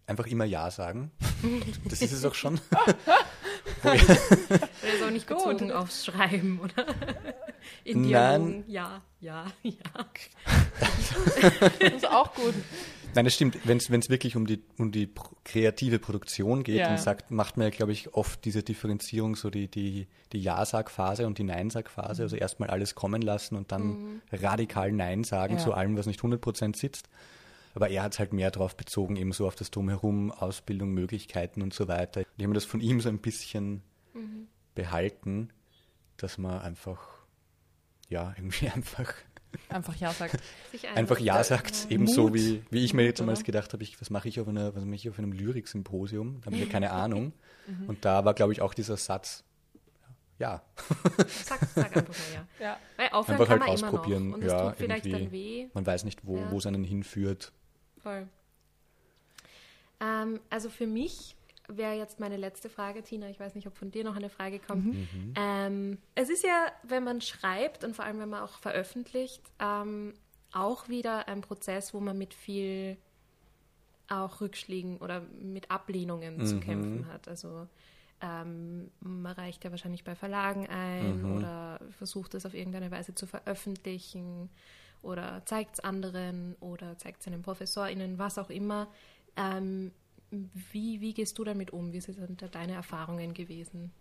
einfach 0.05 0.27
immer 0.27 0.45
Ja 0.45 0.71
sagen. 0.71 1.11
Das 1.89 2.01
ist 2.01 2.13
es 2.13 2.23
auch 2.23 2.35
schon. 2.35 2.59
Oder 3.83 3.93
ist 3.95 5.03
auch 5.05 5.09
nicht 5.11 5.27
bezogen 5.27 5.71
aufs 5.71 6.05
Schreiben, 6.05 6.59
oder? 6.61 6.85
In 7.83 8.03
Dialogen, 8.03 8.63
ja, 8.67 9.01
ja, 9.19 9.45
ja. 9.61 9.73
das 10.79 11.93
ist 11.93 12.09
auch 12.09 12.33
gut. 12.33 12.53
Nein, 13.15 13.25
das 13.25 13.33
stimmt. 13.35 13.57
Wenn 13.65 13.77
es 13.77 14.09
wirklich 14.09 14.35
um 14.35 14.45
die, 14.47 14.61
um 14.77 14.91
die 14.91 15.09
kreative 15.43 15.99
Produktion 15.99 16.63
geht, 16.63 16.77
Ja. 16.79 16.87
dann 16.87 16.97
sagt, 16.97 17.31
macht 17.31 17.57
man 17.57 17.65
ja, 17.65 17.69
glaube 17.71 17.91
ich, 17.91 18.13
oft 18.13 18.43
diese 18.45 18.63
Differenzierung, 18.63 19.35
so 19.35 19.49
die, 19.49 19.67
die, 19.67 20.07
die 20.31 20.39
Ja-Sag-Phase 20.41 21.27
und 21.27 21.37
die 21.37 21.43
Nein-Sag-Phase. 21.43 22.23
Also 22.23 22.35
erstmal 22.35 22.69
alles 22.69 22.95
kommen 22.95 23.21
lassen 23.21 23.55
und 23.55 23.71
dann 23.71 24.21
radikal 24.31 24.91
Nein 24.91 25.23
sagen 25.23 25.55
Ja. 25.57 25.59
zu 25.59 25.73
allem, 25.73 25.97
was 25.97 26.05
nicht 26.05 26.21
100% 26.21 26.75
sitzt. 26.75 27.09
Aber 27.75 27.89
er 27.89 28.03
hat 28.03 28.13
es 28.13 28.19
halt 28.19 28.33
mehr 28.33 28.51
darauf 28.51 28.77
bezogen, 28.77 29.15
eben 29.15 29.31
so 29.31 29.47
auf 29.47 29.55
das 29.55 29.71
Drumherum, 29.71 30.31
Ausbildung, 30.31 30.91
Möglichkeiten 30.91 31.61
und 31.63 31.73
so 31.73 31.87
weiter. 31.87 32.19
Und 32.21 32.27
ich 32.37 32.43
habe 32.43 32.49
mir 32.49 32.53
das 32.53 32.65
von 32.65 32.81
ihm 32.81 33.01
so 33.01 33.09
ein 33.09 33.17
bisschen 33.19 33.81
behalten, 34.75 35.49
dass 36.17 36.37
man 36.37 36.59
einfach, 36.61 36.99
ja, 38.09 38.33
irgendwie 38.37 38.69
einfach 38.75 39.13
Einfach 39.69 39.95
Ja 39.95 40.11
sagt. 40.13 40.39
Sich 40.71 40.87
einfach 40.89 41.19
Ja 41.19 41.43
sagt, 41.43 41.87
ebenso 41.89 42.33
wie, 42.33 42.63
wie 42.69 42.83
ich 42.83 42.93
mir 42.93 43.03
jetzt 43.03 43.19
damals 43.19 43.43
gedacht 43.43 43.73
habe, 43.73 43.83
ich, 43.83 43.99
was 44.01 44.09
mache 44.09 44.27
ich 44.27 44.39
auf 44.39 44.47
einer, 44.47 44.75
was 44.75 44.83
mache 44.85 44.95
ich 44.95 45.09
auf 45.09 45.17
einem 45.19 45.31
Lyrik-Symposium? 45.31 46.41
Da 46.41 46.47
habe 46.47 46.55
ich 46.55 46.63
ja 46.63 46.69
keine 46.69 46.91
Ahnung. 46.91 47.33
Mhm. 47.67 47.89
Und 47.89 48.05
da 48.05 48.25
war, 48.25 48.33
glaube 48.33 48.53
ich, 48.53 48.61
auch 48.61 48.73
dieser 48.73 48.97
Satz, 48.97 49.43
ja, 50.39 50.61
Sag, 51.27 51.59
sag 51.75 51.95
einfach 51.95 52.07
mal 52.07 52.15
ja. 52.33 52.47
Ja. 52.59 52.77
Weil 52.97 53.09
aufhören 53.09 53.39
Einfach 53.39 53.47
kann 53.47 53.59
halt 53.67 53.81
man 53.81 53.89
ausprobieren, 53.91 54.23
immer 54.23 54.29
noch. 54.31 54.37
Und 54.37 54.43
es 54.43 54.51
ja, 54.51 54.69
tut 54.69 54.77
vielleicht 54.77 55.05
irgendwie. 55.05 55.23
dann 55.23 55.31
weh. 55.31 55.71
man 55.73 55.85
weiß 55.85 56.03
nicht, 56.05 56.25
wo 56.25 56.37
Ja. 56.37 56.51
wo 56.51 56.57
es 56.57 56.65
einen 56.65 56.83
hinführt. 56.83 57.53
Voll. 58.01 58.27
Ähm, 60.01 60.39
also 60.49 60.69
für 60.69 60.87
mich 60.87 61.35
wäre 61.67 61.93
jetzt 61.93 62.19
meine 62.19 62.37
letzte 62.37 62.69
Frage, 62.69 63.03
Tina. 63.03 63.29
Ich 63.29 63.39
weiß 63.39 63.55
nicht, 63.55 63.67
ob 63.67 63.77
von 63.77 63.91
dir 63.91 64.03
noch 64.03 64.15
eine 64.15 64.29
Frage 64.29 64.59
kommt. 64.59 64.93
Mhm. 64.93 65.33
Ähm, 65.35 65.97
es 66.15 66.29
ist 66.29 66.43
ja, 66.43 66.67
wenn 66.83 67.03
man 67.03 67.21
schreibt 67.21 67.83
und 67.83 67.95
vor 67.95 68.05
allem, 68.05 68.19
wenn 68.19 68.29
man 68.29 68.43
auch 68.43 68.57
veröffentlicht, 68.59 69.41
ähm, 69.59 70.13
auch 70.51 70.89
wieder 70.89 71.27
ein 71.27 71.41
Prozess, 71.41 71.93
wo 71.93 71.99
man 71.99 72.17
mit 72.17 72.33
viel 72.33 72.97
auch 74.09 74.41
Rückschlägen 74.41 74.97
oder 74.97 75.21
mit 75.41 75.71
Ablehnungen 75.71 76.45
zu 76.45 76.59
kämpfen 76.59 77.07
hat. 77.11 77.27
Also 77.27 77.67
ähm, 78.21 78.91
man 78.99 79.33
reicht 79.33 79.63
ja 79.63 79.71
wahrscheinlich 79.71 80.03
bei 80.03 80.15
Verlagen 80.15 80.67
ein 80.67 81.37
oder 81.37 81.79
versucht 81.97 82.35
es 82.35 82.45
auf 82.45 82.53
irgendeine 82.53 82.91
Weise 82.91 83.15
zu 83.15 83.25
veröffentlichen 83.25 84.49
oder 85.01 85.41
zeigt 85.45 85.75
es 85.75 85.79
anderen 85.79 86.55
oder 86.59 86.97
zeigt 86.97 87.19
es 87.19 87.25
seinen 87.25 87.41
ProfessorInnen, 87.41 88.19
was 88.19 88.37
auch 88.37 88.49
immer. 88.49 88.87
Ähm, 89.35 89.91
wie, 90.71 90.99
wie 91.01 91.13
gehst 91.13 91.37
du 91.37 91.43
damit 91.43 91.71
um? 91.71 91.93
Wie 91.93 92.01
sind 92.01 92.41
da 92.41 92.47
deine 92.47 92.73
Erfahrungen 92.73 93.33
gewesen? 93.33 93.91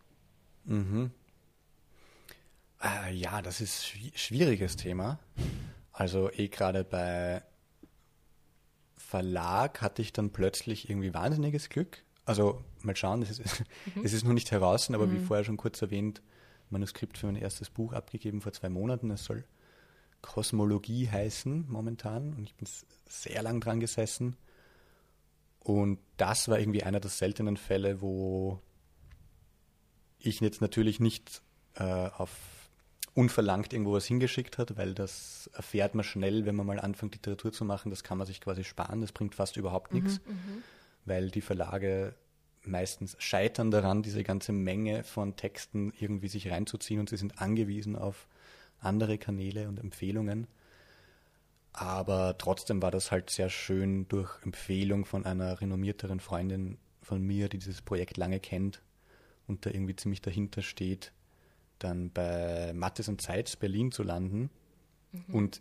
Äh, 2.83 3.15
ja, 3.15 3.43
das 3.43 3.61
ist 3.61 3.85
schwi- 3.85 4.17
schwieriges 4.17 4.77
Thema. 4.77 5.19
Also 5.93 6.31
eh 6.33 6.49
gerade 6.49 6.85
bei 6.85 7.43
Verlag 8.97 9.83
hatte 9.83 10.03
ich 10.03 10.13
dann 10.13 10.31
plötzlich 10.31 10.89
irgendwie 10.89 11.13
wahnsinniges 11.13 11.69
Glück. 11.69 12.03
Also 12.25 12.63
mal 12.83 12.97
schauen, 12.97 13.23
es 13.23 13.39
ist, 13.39 13.65
es 14.03 14.13
ist 14.13 14.25
noch 14.25 14.33
nicht 14.33 14.51
heraus, 14.51 14.91
aber 14.91 15.11
wie 15.11 15.19
vorher 15.19 15.45
schon 15.45 15.57
kurz 15.57 15.83
erwähnt, 15.83 16.23
Manuskript 16.71 17.19
für 17.19 17.27
mein 17.27 17.37
erstes 17.37 17.69
Buch 17.69 17.93
abgegeben 17.93 18.41
vor 18.41 18.53
zwei 18.53 18.69
Monaten. 18.71 19.11
Es 19.11 19.25
soll 19.25 19.45
Kosmologie 20.23 21.11
heißen 21.11 21.67
momentan 21.69 22.33
und 22.35 22.45
ich 22.45 22.55
bin 22.55 22.67
sehr 23.09 23.43
lang 23.43 23.61
dran 23.61 23.81
gesessen. 23.81 24.37
Und 25.63 25.99
das 26.17 26.49
war 26.49 26.59
irgendwie 26.59 26.83
einer 26.83 27.01
der 27.01 27.11
seltenen 27.11 27.57
Fälle, 27.57 28.01
wo 28.01 28.61
ich 30.19 30.41
jetzt 30.41 30.61
natürlich 30.61 30.99
nicht 31.01 31.43
äh, 31.75 31.85
auf 31.85 32.31
unverlangt 33.15 33.73
irgendwo 33.73 33.93
was 33.93 34.07
hingeschickt 34.07 34.57
hat, 34.57 34.77
weil 34.79 34.95
das 34.95 35.51
erfährt 35.53 35.95
man 35.95 36.03
schnell, 36.05 36.47
wenn 36.47 36.57
man 36.57 36.67
mal 36.67 36.81
anfängt, 36.81 37.15
Literatur 37.15 37.53
zu 37.53 37.65
machen. 37.65 37.91
Das 37.91 38.03
kann 38.03 38.17
man 38.17 38.27
sich 38.27 38.41
quasi 38.41 38.65
sparen, 38.65 39.03
das 39.03 39.13
bringt 39.13 39.35
fast 39.35 39.57
überhaupt 39.59 39.93
nichts, 39.93 40.21
weil 41.05 41.31
die 41.31 41.43
Verlage 41.43 42.15
meistens 42.65 43.17
scheitern 43.19 43.71
daran, 43.71 44.03
diese 44.03 44.25
ganze 44.25 44.53
Menge 44.53 45.05
von 45.05 45.37
Texten 45.37 45.93
irgendwie 45.99 46.29
sich 46.29 46.51
reinzuziehen 46.51 47.01
und 47.01 47.11
sie 47.11 47.17
sind 47.17 47.39
angewiesen 47.39 47.97
auf 47.97 48.29
andere 48.79 49.19
Kanäle 49.19 49.69
und 49.69 49.79
Empfehlungen. 49.79 50.47
Aber 51.73 52.37
trotzdem 52.39 52.83
war 52.83 52.91
das 52.91 53.11
halt 53.11 53.31
sehr 53.31 53.49
schön 53.49 54.07
durch 54.09 54.31
Empfehlung 54.45 55.05
von 55.07 55.25
einer 55.25 55.61
renommierteren 55.61 56.21
Freundin 56.21 56.79
von 57.01 57.23
mir, 57.23 57.49
die 57.49 57.59
dieses 57.59 57.81
Projekt 57.83 58.17
lange 58.17 58.41
kennt 58.41 58.83
und 59.47 59.65
da 59.67 59.71
irgendwie 59.71 59.97
ziemlich 59.97 60.21
dahinter 60.21 60.63
steht, 60.63 61.13
dann 61.79 62.11
bei 62.11 62.73
Mattes 62.75 63.09
und 63.09 63.21
Zeitz 63.23 63.57
Berlin 63.57 63.91
zu 63.91 64.03
landen 64.03 64.51
und 65.29 65.61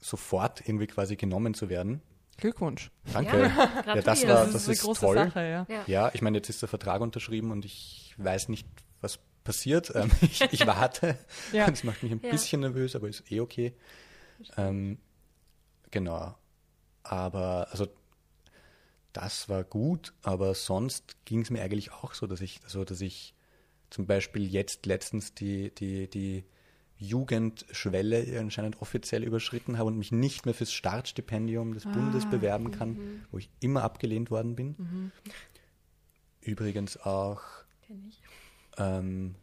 sofort 0.00 0.66
irgendwie 0.66 0.86
quasi 0.86 1.16
genommen 1.16 1.54
zu 1.54 1.68
werden. 1.68 2.00
Glückwunsch. 2.38 2.90
Danke. 3.12 3.42
Ja, 3.42 3.84
Ja, 3.94 4.02
das 4.02 4.26
war, 4.26 4.44
Das, 4.44 4.52
das 4.52 4.54
ist 4.62 4.66
eine 4.68 4.72
ist 4.74 4.82
große 4.82 5.00
toll. 5.00 5.14
Sache, 5.16 5.40
ja. 5.40 5.66
Ja. 5.68 5.84
Ja, 5.86 6.10
ich 6.12 6.20
meine, 6.20 6.38
jetzt 6.38 6.50
ist 6.50 6.60
der 6.62 6.68
Vertrag 6.68 7.00
unterschrieben 7.00 7.50
und 7.50 7.64
ich 7.64 8.14
weiß 8.18 8.48
nicht, 8.50 8.66
was 9.00 9.18
passiert. 9.44 9.92
Ähm, 9.94 10.10
ich, 10.20 10.40
ich 10.52 10.66
warte. 10.66 11.16
Ja. 11.52 11.70
Das 11.70 11.84
macht 11.84 12.02
mich 12.02 12.12
ein 12.12 12.20
Ja. 12.22 12.30
bisschen 12.30 12.60
nervös, 12.60 12.94
aber 12.96 13.08
ist 13.08 13.30
eh 13.30 13.40
okay. 13.40 13.72
Ähm, 14.58 14.98
genau. 15.90 16.36
Aber, 17.02 17.68
also, 17.70 17.86
das 19.12 19.48
war 19.48 19.64
gut, 19.64 20.12
aber 20.22 20.54
sonst 20.54 21.16
ging 21.24 21.40
es 21.40 21.50
mir 21.50 21.62
eigentlich 21.62 21.92
auch 21.92 22.14
so, 22.14 22.26
dass 22.26 22.40
ich, 22.40 22.60
also, 22.64 22.84
dass 22.84 23.00
ich 23.00 23.34
zum 23.90 24.06
Beispiel 24.06 24.46
jetzt 24.46 24.86
letztens 24.86 25.34
die, 25.34 25.74
die, 25.74 26.08
die 26.08 26.44
Jugendschwelle 26.98 28.38
anscheinend 28.40 28.80
offiziell 28.80 29.22
überschritten 29.22 29.78
habe 29.78 29.88
und 29.88 29.98
mich 29.98 30.12
nicht 30.12 30.46
mehr 30.46 30.54
fürs 30.54 30.72
Startstipendium 30.72 31.74
des 31.74 31.84
Bundes 31.84 32.26
bewerben 32.26 32.70
kann, 32.70 32.98
wo 33.30 33.38
ich 33.38 33.50
immer 33.60 33.82
abgelehnt 33.82 34.30
worden 34.30 34.56
bin. 34.56 35.12
Übrigens 36.40 36.96
auch, 36.96 37.42
Kenn 37.86 38.06
ich. 38.08 38.22
ähm, 38.78 39.34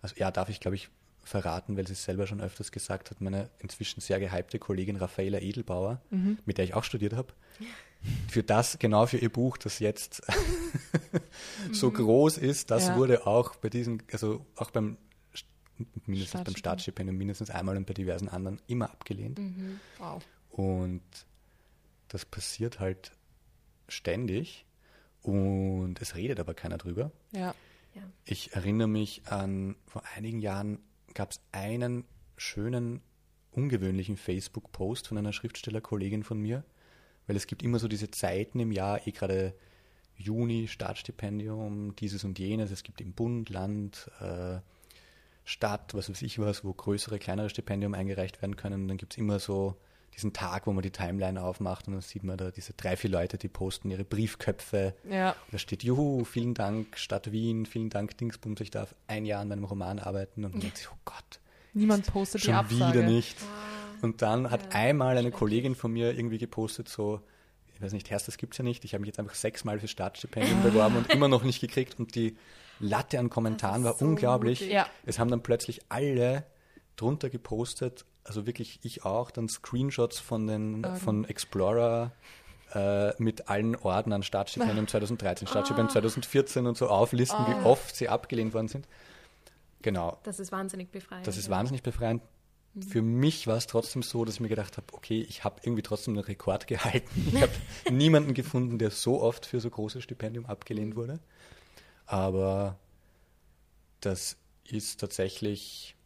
also 0.00 0.16
ja, 0.18 0.30
darf 0.30 0.48
ich 0.48 0.60
glaube 0.60 0.74
ich 0.74 0.88
verraten, 1.24 1.76
weil 1.76 1.86
sie 1.86 1.92
es 1.92 2.04
selber 2.04 2.26
schon 2.26 2.40
öfters 2.40 2.72
gesagt 2.72 3.10
hat, 3.10 3.20
meine 3.20 3.48
inzwischen 3.60 4.00
sehr 4.00 4.18
gehypte 4.20 4.58
Kollegin 4.58 4.96
Raffaela 4.96 5.38
Edelbauer, 5.40 6.00
mit 6.44 6.58
der 6.58 6.64
ich 6.64 6.74
auch 6.74 6.84
studiert 6.84 7.12
habe, 7.14 7.32
für 8.28 8.42
das, 8.42 8.78
genau 8.80 9.06
für 9.06 9.18
ihr 9.18 9.30
Buch, 9.30 9.56
das 9.56 9.78
jetzt 9.78 10.22
so 11.72 11.90
groß 11.90 12.38
ist, 12.38 12.70
das 12.70 12.88
Ja. 12.88 12.96
wurde 12.96 13.26
auch 13.26 13.54
bei 13.56 13.68
diesem, 13.68 13.98
also 14.12 14.44
auch 14.56 14.70
beim 14.70 14.96
St- 15.34 15.44
mindestens 16.06 16.42
beim 16.44 16.56
Startstipendium. 16.56 16.56
Startstipendium 16.58 17.16
mindestens 17.18 17.50
einmal 17.50 17.76
und 17.76 17.86
bei 17.86 17.94
diversen 17.94 18.28
anderen 18.28 18.60
immer 18.66 18.90
abgelehnt. 18.90 19.40
Wow. 19.98 20.22
Und 20.50 21.02
das 22.08 22.24
passiert 22.24 22.80
halt 22.80 23.12
ständig 23.88 24.66
und 25.22 26.00
es 26.00 26.14
redet 26.16 26.40
aber 26.40 26.54
keiner 26.54 26.78
drüber. 26.78 27.12
Ja. 27.32 27.54
Ja. 27.94 28.02
Ich 28.24 28.54
erinnere 28.54 28.88
mich 28.88 29.22
an, 29.26 29.76
vor 29.86 30.02
einigen 30.16 30.40
Jahren 30.40 30.78
gab 31.14 31.32
es 31.32 31.40
einen 31.52 32.04
schönen, 32.36 33.02
ungewöhnlichen 33.50 34.16
Facebook-Post 34.16 35.08
von 35.08 35.18
einer 35.18 35.32
Schriftstellerkollegin 35.32 36.22
von 36.22 36.38
mir, 36.38 36.64
weil 37.26 37.36
es 37.36 37.46
gibt 37.46 37.62
immer 37.62 37.78
so 37.78 37.88
diese 37.88 38.10
Zeiten 38.10 38.60
im 38.60 38.72
Jahr, 38.72 39.06
eh 39.06 39.12
gerade 39.12 39.54
Juni, 40.16 40.68
Startstipendium, 40.68 41.96
dieses 41.96 42.24
und 42.24 42.38
jenes, 42.38 42.70
es 42.70 42.82
gibt 42.82 43.00
im 43.00 43.12
Bund, 43.12 43.50
Land, 43.50 44.10
äh, 44.20 44.60
Stadt, 45.44 45.94
was 45.94 46.08
weiß 46.08 46.22
ich 46.22 46.38
was, 46.38 46.64
wo 46.64 46.72
größere, 46.72 47.18
kleinere 47.18 47.50
Stipendien 47.50 47.94
eingereicht 47.94 48.40
werden 48.42 48.56
können. 48.56 48.88
Dann 48.88 48.96
gibt 48.96 49.14
es 49.14 49.18
immer 49.18 49.38
so 49.38 49.76
diesen 50.14 50.32
Tag, 50.32 50.66
wo 50.66 50.72
man 50.72 50.82
die 50.82 50.90
Timeline 50.90 51.42
aufmacht 51.42 51.86
und 51.88 51.94
dann 51.94 52.02
sieht 52.02 52.22
man 52.22 52.36
da 52.36 52.50
diese 52.50 52.74
drei, 52.74 52.96
vier 52.96 53.10
Leute, 53.10 53.38
die 53.38 53.48
posten 53.48 53.90
ihre 53.90 54.04
Briefköpfe 54.04 54.94
Ja. 55.08 55.34
da 55.50 55.58
steht, 55.58 55.82
juhu, 55.82 56.24
vielen 56.24 56.54
Dank, 56.54 56.98
Stadt 56.98 57.32
Wien, 57.32 57.64
vielen 57.66 57.88
Dank, 57.90 58.16
Dingsbums, 58.18 58.60
ich 58.60 58.70
darf 58.70 58.94
ein 59.06 59.24
Jahr 59.24 59.40
an 59.40 59.48
meinem 59.48 59.64
Roman 59.64 59.98
arbeiten. 59.98 60.44
Und 60.44 60.52
man 60.52 60.60
denkt 60.60 60.76
sich, 60.78 60.90
oh 60.90 60.96
Gott, 61.04 61.40
Niemand 61.74 62.06
postet 62.12 62.42
die 62.42 62.46
schon 62.46 62.54
Absage. 62.54 62.98
wieder 62.98 63.06
nicht. 63.08 63.38
Ah, 63.40 64.04
Und 64.04 64.20
dann 64.20 64.50
hat 64.50 64.74
Ja, 64.74 64.80
einmal 64.80 65.16
eine. 65.16 65.30
Kollegin 65.30 65.74
von 65.74 65.90
mir 65.92 66.12
irgendwie 66.14 66.36
gepostet, 66.38 66.88
so, 66.88 67.20
ich 67.74 67.80
weiß 67.80 67.92
nicht, 67.94 68.10
Herst, 68.10 68.28
das 68.28 68.36
gibt's 68.36 68.58
ja 68.58 68.64
nicht. 68.64 68.84
Ich 68.84 68.92
habe 68.92 69.00
mich 69.00 69.08
jetzt 69.08 69.18
einfach 69.18 69.34
sechsmal 69.34 69.80
für 69.80 69.88
Startstipendium 69.88 70.62
beworben 70.62 70.96
und 70.98 71.10
immer 71.10 71.28
noch 71.28 71.42
nicht 71.44 71.60
gekriegt. 71.60 71.98
Und 71.98 72.14
die 72.14 72.36
Latte 72.78 73.18
an 73.18 73.30
Kommentaren 73.30 73.82
war 73.84 73.94
so 73.94 74.04
unglaublich. 74.04 74.60
Ja. 74.60 74.86
Es 75.06 75.18
haben 75.18 75.30
dann 75.30 75.42
plötzlich 75.42 75.80
alle 75.88 76.44
drunter 76.96 77.30
gepostet, 77.30 78.04
also 78.24 78.46
wirklich 78.46 78.78
ich 78.82 79.04
auch, 79.04 79.30
dann 79.30 79.48
Screenshots 79.48 80.18
von 80.18 80.46
den 80.46 80.84
Ah, 80.84 80.94
von 80.94 81.24
Explorer 81.24 82.12
äh, 82.74 83.12
mit 83.22 83.48
allen 83.48 83.76
Orden 83.76 84.12
an 84.12 84.22
Staatsstipendien 84.22 84.88
2013, 84.88 85.46
Staatsstipendien 85.48 85.90
2014 85.92 86.66
und 86.66 86.76
so 86.76 86.88
auflisten, 86.88 87.38
Ah. 87.40 87.48
wie 87.62 87.64
oft 87.66 87.94
sie 87.96 88.08
abgelehnt 88.08 88.54
worden 88.54 88.68
sind. 88.68 88.86
Genau, 89.82 90.18
Das 90.22 90.38
ist 90.38 90.52
wahnsinnig 90.52 90.90
befreiend. 90.90 91.26
das 91.26 91.36
ist 91.36 91.50
wahnsinnig 91.50 91.82
befreiend. 91.82 92.22
Für 92.88 93.02
mich 93.02 93.46
war 93.46 93.58
es 93.58 93.66
trotzdem 93.66 94.02
so, 94.02 94.24
dass 94.24 94.36
ich 94.36 94.40
mir 94.40 94.48
gedacht 94.48 94.78
habe, 94.78 94.86
okay, 94.94 95.20
ich 95.28 95.44
habe 95.44 95.56
irgendwie 95.62 95.82
trotzdem 95.82 96.14
einen 96.14 96.24
Rekord 96.24 96.66
gehalten. 96.68 97.30
Ich 97.34 97.42
habe 97.42 97.52
niemanden 97.90 98.32
gefunden, 98.32 98.78
der 98.78 98.90
so 98.90 99.20
oft 99.20 99.44
für 99.44 99.60
so 99.60 99.68
großes 99.68 100.02
Stipendium 100.02 100.46
abgelehnt 100.46 100.96
wurde. 100.96 101.18
Aber 102.06 102.78
das 104.00 104.36
ist 104.64 105.00
tatsächlich, 105.00 105.96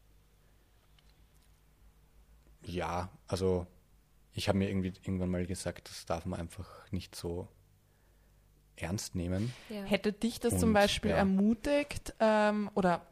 ja, 2.66 3.10
also 3.26 3.66
ich 4.32 4.48
habe 4.48 4.58
mir 4.58 4.68
irgendwie 4.68 4.92
irgendwann 5.02 5.30
mal 5.30 5.46
gesagt, 5.46 5.88
das 5.88 6.04
darf 6.04 6.26
man 6.26 6.40
einfach 6.40 6.68
nicht 6.92 7.14
so 7.14 7.48
ernst 8.76 9.14
nehmen. 9.14 9.52
Ja. 9.70 9.82
Hätte 9.84 10.12
dich 10.12 10.40
das 10.40 10.58
zum 10.58 10.70
Und, 10.70 10.74
Beispiel 10.74 11.12
ja. 11.12 11.16
ermutigt 11.16 12.14
ähm, 12.20 12.70
oder 12.74 13.06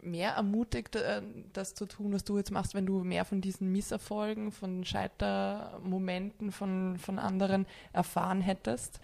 mehr 0.00 0.32
ermutigt, 0.32 0.96
äh, 0.96 1.22
das 1.52 1.74
zu 1.74 1.86
tun, 1.86 2.12
was 2.12 2.24
du 2.24 2.38
jetzt 2.38 2.50
machst, 2.50 2.74
wenn 2.74 2.86
du 2.86 3.04
mehr 3.04 3.24
von 3.24 3.40
diesen 3.40 3.70
Misserfolgen, 3.72 4.52
von 4.52 4.84
Scheitermomenten 4.84 6.52
von, 6.52 6.98
von 6.98 7.18
anderen 7.18 7.66
erfahren 7.92 8.40
hättest? 8.40 9.00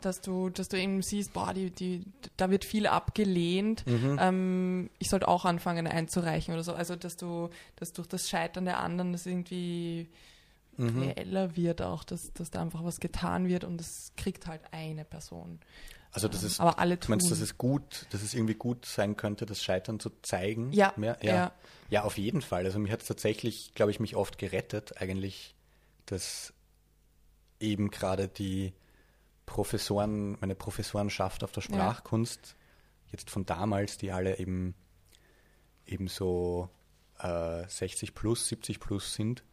Dass 0.00 0.20
du, 0.20 0.50
dass 0.50 0.68
du 0.68 0.78
eben 0.78 1.02
siehst, 1.02 1.32
boah, 1.32 1.54
die, 1.54 1.70
die, 1.70 2.04
da 2.36 2.50
wird 2.50 2.64
viel 2.64 2.86
abgelehnt. 2.86 3.86
Mhm. 3.86 4.18
Ähm, 4.20 4.90
ich 4.98 5.08
sollte 5.08 5.28
auch 5.28 5.44
anfangen 5.44 5.86
einzureichen 5.86 6.52
oder 6.54 6.64
so. 6.64 6.74
Also, 6.74 6.96
dass 6.96 7.16
du, 7.16 7.50
dass 7.76 7.92
durch 7.92 8.08
das 8.08 8.28
Scheitern 8.28 8.64
der 8.64 8.80
anderen 8.80 9.12
das 9.12 9.26
irgendwie 9.26 10.08
Mhm. 10.76 11.02
reeller 11.02 11.56
wird 11.56 11.82
auch, 11.82 12.04
dass, 12.04 12.32
dass 12.32 12.50
da 12.50 12.60
einfach 12.60 12.82
was 12.82 12.98
getan 12.98 13.46
wird 13.48 13.62
und 13.64 13.78
das 13.78 14.12
kriegt 14.16 14.46
halt 14.46 14.60
eine 14.72 15.04
Person. 15.04 15.60
Also 16.10 16.28
das 16.28 16.42
ist, 16.42 16.60
Aber 16.60 16.78
alle 16.78 16.96
du 16.96 17.08
meinst, 17.10 17.26
tun. 17.26 17.30
dass 17.30 17.40
es 17.40 17.58
gut, 17.58 18.06
dass 18.10 18.22
es 18.22 18.34
irgendwie 18.34 18.54
gut 18.54 18.86
sein 18.86 19.16
könnte, 19.16 19.46
das 19.46 19.62
Scheitern 19.62 19.98
zu 19.98 20.10
zeigen? 20.22 20.72
Ja, 20.72 20.92
mehr? 20.96 21.16
ja. 21.22 21.34
ja. 21.34 21.52
Ja, 21.90 22.02
auf 22.04 22.18
jeden 22.18 22.40
Fall. 22.40 22.64
Also 22.64 22.78
mir 22.78 22.90
hat 22.90 23.02
es 23.02 23.08
tatsächlich, 23.08 23.72
glaube 23.74 23.90
ich, 23.90 24.00
mich 24.00 24.16
oft 24.16 24.38
gerettet, 24.38 25.00
eigentlich, 25.00 25.54
dass 26.06 26.52
eben 27.60 27.90
gerade 27.90 28.26
die 28.26 28.72
Professoren, 29.46 30.38
meine 30.40 30.54
Professorenschaft 30.54 31.44
auf 31.44 31.52
der 31.52 31.60
Sprachkunst, 31.60 32.56
jetzt 33.10 33.30
von 33.30 33.46
damals, 33.46 33.98
die 33.98 34.10
alle 34.10 34.38
eben, 34.38 34.74
eben 35.86 36.08
so 36.08 36.68
äh, 37.18 37.68
60 37.68 38.14
plus, 38.14 38.48
70 38.48 38.80
plus 38.80 39.14
sind, 39.14 39.44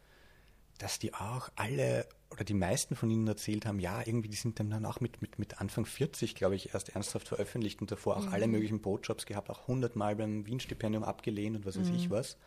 dass 0.78 0.98
die 1.00 1.14
auch 1.14 1.50
alle 1.56 2.08
oder 2.32 2.46
die 2.46 2.54
meisten 2.54 2.96
von 2.96 3.10
ihnen 3.10 3.28
erzählt 3.28 3.66
haben, 3.66 3.80
ja, 3.80 4.00
irgendwie, 4.06 4.30
die 4.30 4.38
sind 4.38 4.60
dann 4.60 4.86
auch 4.86 5.02
mit, 5.02 5.22
mit, 5.22 5.38
mit 5.38 5.60
Anfang 5.60 5.86
40, 5.86 6.34
glaube 6.34 6.56
ich, 6.56 6.74
erst 6.74 6.90
ernsthaft 6.90 7.28
veröffentlicht 7.28 7.82
und 7.82 7.92
davor 7.92 8.16
auch 8.18 8.32
alle 8.32 8.48
möglichen 8.48 8.82
Brotjobs 8.82 9.26
gehabt, 9.26 9.50
auch 9.50 9.68
hundertmal 9.68 10.16
beim 10.16 10.46
Wien-Stipendium 10.46 11.04
abgelehnt 11.04 11.58
und 11.58 11.66
was 11.66 11.78
weiß 11.78 11.90
ich 11.90 12.10
was. 12.10 12.38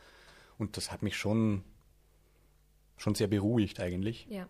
Und 0.59 0.79
das 0.79 0.91
hat 0.91 1.03
mich 1.03 1.16
schon, 1.19 1.65
schon 2.97 3.15
sehr 3.15 3.27
beruhigt 3.27 3.79
eigentlich. 3.79 4.27
ja, 4.31 4.49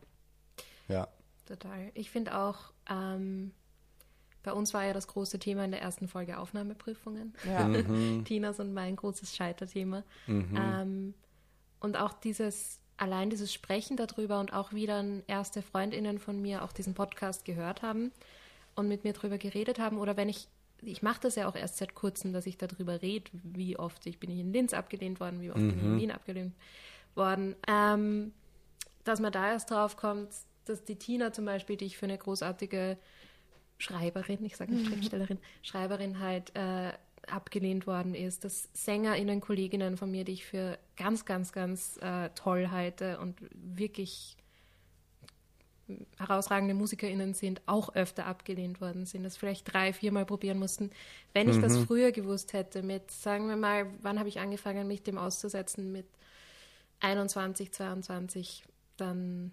Ja. 0.88 1.08
total. 1.46 1.90
Ich 1.94 2.10
finde 2.10 2.38
auch, 2.38 2.72
ähm, 2.90 3.52
bei 4.44 4.52
uns 4.52 4.74
war 4.74 4.84
ja 4.84 4.92
das 4.92 5.08
große 5.08 5.38
Thema 5.38 5.64
in 5.64 5.70
der 5.70 5.80
ersten 5.80 6.06
Folge 6.06 6.38
Aufnahmeprüfungen. 6.38 7.34
Ja. 7.46 7.66
Mhm. 7.84 8.24
Tinas 8.24 8.60
und 8.60 8.72
mein 8.72 8.94
großes 8.94 9.34
Scheiterthema. 9.34 10.04
Ähm, 10.56 11.14
und 11.80 11.96
auch 11.98 12.12
dieses, 12.12 12.80
allein 12.96 13.30
dieses 13.30 13.52
Sprechen 13.52 13.96
darüber 13.96 14.40
und 14.40 14.52
auch 14.52 14.72
wie 14.72 14.86
dann 14.86 15.22
erste 15.26 15.62
Freundinnen 15.62 16.18
von 16.18 16.40
mir 16.40 16.62
auch 16.62 16.72
diesen 16.72 16.94
Podcast 16.94 17.44
gehört 17.44 17.82
haben 17.82 18.12
und 18.74 18.88
mit 18.88 19.04
mir 19.04 19.12
darüber 19.12 19.38
geredet 19.38 19.78
haben. 19.78 19.98
Oder 19.98 20.16
wenn 20.16 20.28
ich, 20.28 20.48
ich 20.82 21.02
mache 21.02 21.20
das 21.20 21.36
ja 21.36 21.48
auch 21.48 21.56
erst 21.56 21.78
seit 21.78 21.94
kurzem, 21.94 22.32
dass 22.32 22.46
ich 22.46 22.58
darüber 22.58 23.02
rede, 23.02 23.30
wie 23.32 23.78
oft 23.78 24.06
ich 24.06 24.20
bin 24.20 24.30
ich 24.30 24.40
in 24.40 24.52
Linz 24.52 24.74
abgelehnt 24.74 25.20
worden, 25.20 25.40
wie 25.40 25.50
oft 25.50 25.60
bin 25.60 25.78
ich 25.78 25.84
in 25.84 25.98
Wien 25.98 26.10
abgelehnt 26.10 26.54
worden. 27.14 27.56
Ähm, 27.66 28.32
dass 29.04 29.20
man 29.20 29.32
da 29.32 29.50
erst 29.50 29.70
drauf 29.70 29.96
kommt, 29.96 30.30
dass 30.68 30.84
die 30.84 30.96
Tina 30.96 31.32
zum 31.32 31.44
Beispiel, 31.44 31.76
die 31.76 31.86
ich 31.86 31.96
für 31.96 32.06
eine 32.06 32.18
großartige 32.18 32.96
Schreiberin, 33.78 34.44
ich 34.44 34.56
sage 34.56 34.72
nicht 34.72 34.86
Schriftstellerin, 34.86 35.38
Schreiberin 35.62 36.20
halt 36.20 36.54
äh, 36.54 36.92
abgelehnt 37.26 37.86
worden 37.86 38.14
ist, 38.14 38.44
dass 38.44 38.68
SängerInnen, 38.72 39.40
Kolleginnen 39.40 39.96
von 39.96 40.10
mir, 40.10 40.24
die 40.24 40.32
ich 40.32 40.44
für 40.44 40.78
ganz, 40.96 41.24
ganz, 41.24 41.52
ganz 41.52 41.96
äh, 41.98 42.30
toll 42.34 42.70
halte 42.70 43.18
und 43.18 43.36
wirklich 43.52 44.36
herausragende 46.18 46.74
MusikerInnen 46.74 47.34
sind, 47.34 47.60
auch 47.66 47.94
öfter 47.94 48.26
abgelehnt 48.26 48.80
worden 48.80 49.04
sind, 49.04 49.22
das 49.22 49.36
vielleicht 49.36 49.72
drei, 49.72 49.92
viermal 49.92 50.24
probieren 50.24 50.58
mussten. 50.58 50.90
Wenn 51.34 51.48
ich 51.48 51.58
das 51.58 51.76
früher 51.78 52.10
gewusst 52.10 52.54
hätte, 52.54 52.82
mit, 52.82 53.10
sagen 53.10 53.48
wir 53.48 53.56
mal, 53.56 53.86
wann 54.00 54.18
habe 54.18 54.28
ich 54.28 54.40
angefangen, 54.40 54.86
mich 54.86 55.02
dem 55.02 55.18
auszusetzen, 55.18 55.92
mit 55.92 56.06
21, 57.00 57.72
22, 57.72 58.64
dann 58.96 59.52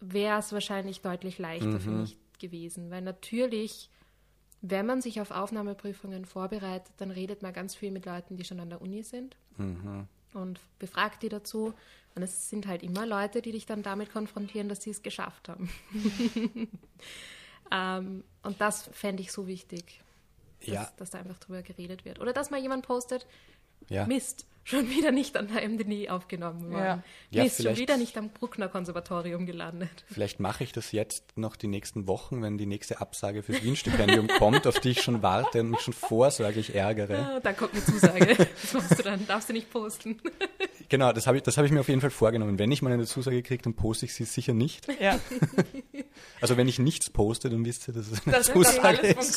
wäre 0.00 0.38
es 0.38 0.52
wahrscheinlich 0.52 1.00
deutlich 1.00 1.38
leichter 1.38 1.80
für 1.80 1.90
mich 1.90 2.16
gewesen. 2.38 2.90
Weil 2.90 3.02
natürlich, 3.02 3.90
wenn 4.62 4.86
man 4.86 5.00
sich 5.02 5.20
auf 5.20 5.30
Aufnahmeprüfungen 5.30 6.24
vorbereitet, 6.24 6.92
dann 6.98 7.10
redet 7.10 7.42
man 7.42 7.52
ganz 7.52 7.74
viel 7.74 7.90
mit 7.90 8.06
Leuten, 8.06 8.36
die 8.36 8.44
schon 8.44 8.60
an 8.60 8.70
der 8.70 8.80
Uni 8.80 9.02
sind 9.02 9.36
und 10.34 10.60
befragt 10.78 11.22
die 11.22 11.28
dazu. 11.28 11.74
Und 12.14 12.22
es 12.22 12.48
sind 12.50 12.66
halt 12.66 12.82
immer 12.82 13.06
Leute, 13.06 13.42
die 13.42 13.52
dich 13.52 13.66
dann 13.66 13.82
damit 13.82 14.10
konfrontieren, 14.12 14.68
dass 14.68 14.82
sie 14.82 14.90
es 14.90 15.02
geschafft 15.02 15.48
haben. 15.48 15.68
ähm, 17.72 18.24
und 18.42 18.60
das 18.60 18.88
fände 18.92 19.22
ich 19.22 19.32
so 19.32 19.46
wichtig, 19.46 20.00
dass, 20.60 20.68
Ja. 20.68 20.92
dass 20.96 21.10
da 21.10 21.18
einfach 21.18 21.38
drüber 21.38 21.62
geredet 21.62 22.04
wird. 22.04 22.20
Oder 22.20 22.32
dass 22.32 22.50
mal 22.50 22.60
jemand 22.60 22.86
postet, 22.86 23.26
Ja. 23.88 24.06
Mist, 24.06 24.46
schon 24.68 24.90
wieder 24.90 25.12
nicht 25.12 25.36
an 25.36 25.48
der 25.48 25.66
MDNI 25.68 26.10
aufgenommen 26.10 26.70
worden. 26.70 26.78
Ja. 26.84 27.02
Ja, 27.30 27.44
Mist, 27.44 27.62
schon 27.62 27.76
wieder 27.76 27.96
nicht 27.96 28.16
am 28.18 28.30
Bruckner 28.30 28.68
Konservatorium 28.68 29.46
gelandet. 29.46 30.04
Vielleicht 30.10 30.40
mache 30.40 30.64
ich 30.64 30.72
das 30.72 30.92
jetzt 30.92 31.36
noch 31.36 31.56
die 31.56 31.68
nächsten 31.68 32.06
Wochen, 32.06 32.42
wenn 32.42 32.58
die 32.58 32.66
nächste 32.66 33.00
Absage 33.00 33.42
fürs 33.42 33.62
Wien-Stipendium 33.62 34.28
kommt, 34.38 34.66
auf 34.66 34.80
die 34.80 34.90
ich 34.90 35.02
schon 35.02 35.22
warte 35.22 35.60
und 35.60 35.70
mich 35.70 35.80
schon 35.80 35.94
vorsorglich 35.94 36.74
ärgere. 36.74 37.18
Ah, 37.18 37.40
Dann 37.40 37.56
kommt 37.56 37.72
eine 37.74 37.84
Zusage. 37.84 38.36
Das 38.36 38.72
machst 38.74 38.98
du 38.98 39.02
dann, 39.02 39.26
darfst 39.26 39.48
du 39.48 39.52
nicht 39.54 39.70
posten. 39.70 40.20
Genau, 40.90 41.12
das 41.12 41.26
habe 41.26 41.36
ich, 41.36 41.42
das 41.42 41.58
habe 41.58 41.66
ich 41.66 41.72
mir 41.72 41.80
auf 41.80 41.88
jeden 41.88 42.00
Fall 42.00 42.08
vorgenommen. 42.08 42.58
Wenn 42.58 42.72
ich 42.72 42.80
mal 42.80 42.90
eine 42.90 43.04
Zusage 43.04 43.42
kriege, 43.42 43.62
dann 43.62 43.74
poste 43.74 44.06
ich 44.06 44.14
sie 44.14 44.24
sicher 44.24 44.54
nicht. 44.54 44.86
Ja, 44.98 45.20
Also 46.40 46.56
wenn 46.56 46.66
ich 46.66 46.78
nichts 46.78 47.10
poste, 47.10 47.50
dann 47.50 47.64
wisst 47.64 47.88
ihr, 47.88 47.94
dass 47.94 48.10
es 48.10 48.26
eine 48.26 48.36
das, 48.36 48.46
das 48.46 48.54
Zusage 48.54 48.98
alles 49.16 49.36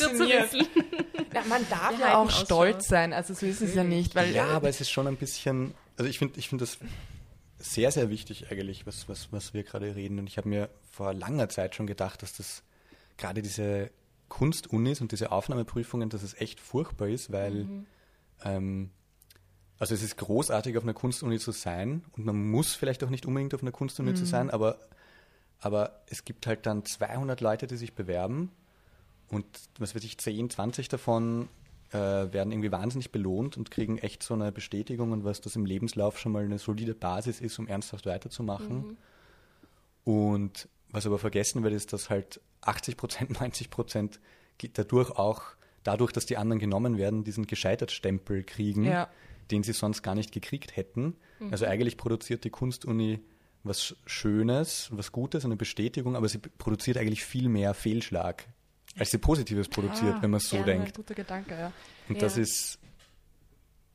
Ja, 1.34 1.42
man 1.48 1.66
darf 1.68 1.90
Wir 1.92 1.98
ja 2.06 2.16
auch 2.16 2.26
Ausschau. 2.26 2.44
stolz 2.44 2.88
sein, 2.88 3.12
also 3.12 3.34
so 3.34 3.46
ist 3.46 3.60
es 3.60 3.74
ja 3.74 3.84
nicht, 3.84 4.14
weil 4.14 4.32
Ja, 4.34 4.46
aber 4.48 4.68
es 4.68 4.80
ist 4.80 4.90
schon 4.90 5.06
ein 5.06 5.16
bisschen, 5.22 5.74
also 5.96 6.10
ich 6.10 6.18
finde 6.18 6.38
ich 6.38 6.48
finde 6.48 6.64
das 6.64 6.78
sehr, 7.58 7.92
sehr 7.92 8.10
wichtig 8.10 8.50
eigentlich, 8.50 8.86
was, 8.86 9.08
was, 9.08 9.32
was 9.32 9.54
wir 9.54 9.62
gerade 9.62 9.94
reden. 9.94 10.18
Und 10.18 10.26
ich 10.26 10.36
habe 10.36 10.48
mir 10.48 10.68
vor 10.90 11.14
langer 11.14 11.48
Zeit 11.48 11.76
schon 11.76 11.86
gedacht, 11.86 12.22
dass 12.22 12.36
das 12.36 12.64
gerade 13.16 13.40
diese 13.40 13.90
Kunstunis 14.28 15.00
und 15.00 15.12
diese 15.12 15.30
Aufnahmeprüfungen, 15.30 16.10
dass 16.10 16.24
es 16.24 16.34
echt 16.34 16.58
furchtbar 16.58 17.08
ist, 17.08 17.30
weil 17.30 17.84
ähm, 18.44 18.90
also 19.78 19.94
es 19.94 20.02
ist 20.02 20.16
großartig, 20.16 20.76
auf 20.76 20.82
einer 20.82 20.94
Kunstuni 20.94 21.38
zu 21.38 21.52
sein. 21.52 22.04
Und 22.12 22.24
man 22.26 22.50
muss 22.50 22.74
vielleicht 22.74 23.04
auch 23.04 23.10
nicht 23.10 23.26
unbedingt 23.26 23.54
auf 23.54 23.62
einer 23.62 23.72
Kunstuni 23.72 24.14
zu 24.14 24.24
sein, 24.24 24.50
aber, 24.50 24.78
aber 25.60 26.02
es 26.06 26.24
gibt 26.24 26.46
halt 26.46 26.66
dann 26.66 26.84
200 26.84 27.40
Leute, 27.40 27.66
die 27.66 27.76
sich 27.76 27.92
bewerben. 27.92 28.50
Und 29.28 29.46
was 29.78 29.94
weiß 29.94 30.02
ich, 30.04 30.18
10, 30.18 30.50
20 30.50 30.88
davon 30.88 31.48
äh, 31.92 32.32
werden 32.32 32.52
irgendwie 32.52 32.72
wahnsinnig 32.72 33.12
belohnt 33.12 33.56
und 33.56 33.70
kriegen 33.70 33.98
echt 33.98 34.22
so 34.22 34.34
eine 34.34 34.50
Bestätigung 34.52 35.12
und 35.12 35.24
was 35.24 35.40
das 35.40 35.56
im 35.56 35.66
Lebenslauf 35.66 36.18
schon 36.18 36.32
mal 36.32 36.44
eine 36.44 36.58
solide 36.58 36.94
Basis 36.94 37.40
ist, 37.40 37.58
um 37.58 37.68
ernsthaft 37.68 38.06
weiterzumachen. 38.06 38.96
Und 40.04 40.68
was 40.90 41.06
aber 41.06 41.18
vergessen 41.18 41.62
wird, 41.62 41.74
ist, 41.74 41.92
dass 41.92 42.10
halt 42.10 42.40
80 42.62 42.96
Prozent, 42.96 43.30
90 43.40 43.70
Prozent 43.70 44.20
dadurch 44.74 45.10
auch, 45.10 45.42
dadurch, 45.82 46.12
dass 46.12 46.26
die 46.26 46.36
anderen 46.36 46.60
genommen 46.60 46.96
werden, 46.98 47.24
diesen 47.24 47.46
Gescheitert-Stempel 47.46 48.44
kriegen, 48.44 48.84
Ja. 48.84 49.08
den 49.50 49.62
sie 49.62 49.72
sonst 49.72 50.02
gar 50.02 50.14
nicht 50.14 50.32
gekriegt 50.32 50.76
hätten. 50.76 51.16
Also 51.50 51.66
eigentlich 51.66 51.96
produziert 51.96 52.44
die 52.44 52.50
Kunstuni 52.50 53.20
was 53.64 53.96
Schönes, 54.06 54.88
was 54.92 55.10
Gutes, 55.12 55.44
eine 55.44 55.56
Bestätigung, 55.56 56.14
aber 56.16 56.28
sie 56.28 56.38
produziert 56.38 56.96
eigentlich 56.98 57.24
viel 57.24 57.48
mehr 57.48 57.74
Fehlschlag, 57.74 58.44
als 58.98 59.10
sie 59.10 59.18
Positives 59.18 59.68
produziert, 59.68 60.16
Ah, 60.18 60.22
wenn 60.22 60.30
man 60.30 60.38
es 60.38 60.48
so 60.48 60.56
ja, 60.56 60.62
denkt. 60.64 60.94
guter 60.96 61.14
Gedanke, 61.14 61.54
ja. 61.54 61.72
Und 62.08 62.16
Ja. 62.16 62.20
das 62.22 62.36
ist 62.36 62.78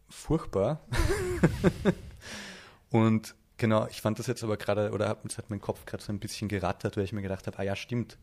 furchtbar. 0.09 0.81
und 2.91 3.35
genau, 3.57 3.87
ich 3.87 4.01
fand 4.01 4.19
das 4.19 4.27
jetzt 4.27 4.43
aber 4.43 4.57
gerade, 4.57 4.91
oder 4.91 5.17
es 5.27 5.37
hat 5.37 5.49
mein 5.49 5.61
Kopf 5.61 5.85
gerade 5.85 6.03
so 6.03 6.11
ein 6.11 6.19
bisschen 6.19 6.47
gerattert, 6.47 6.97
weil 6.97 7.03
ich 7.03 7.13
mir 7.13 7.21
gedacht 7.21 7.47
habe, 7.47 7.59
ah 7.59 7.63
ja, 7.63 7.75
stimmt, 7.75 8.17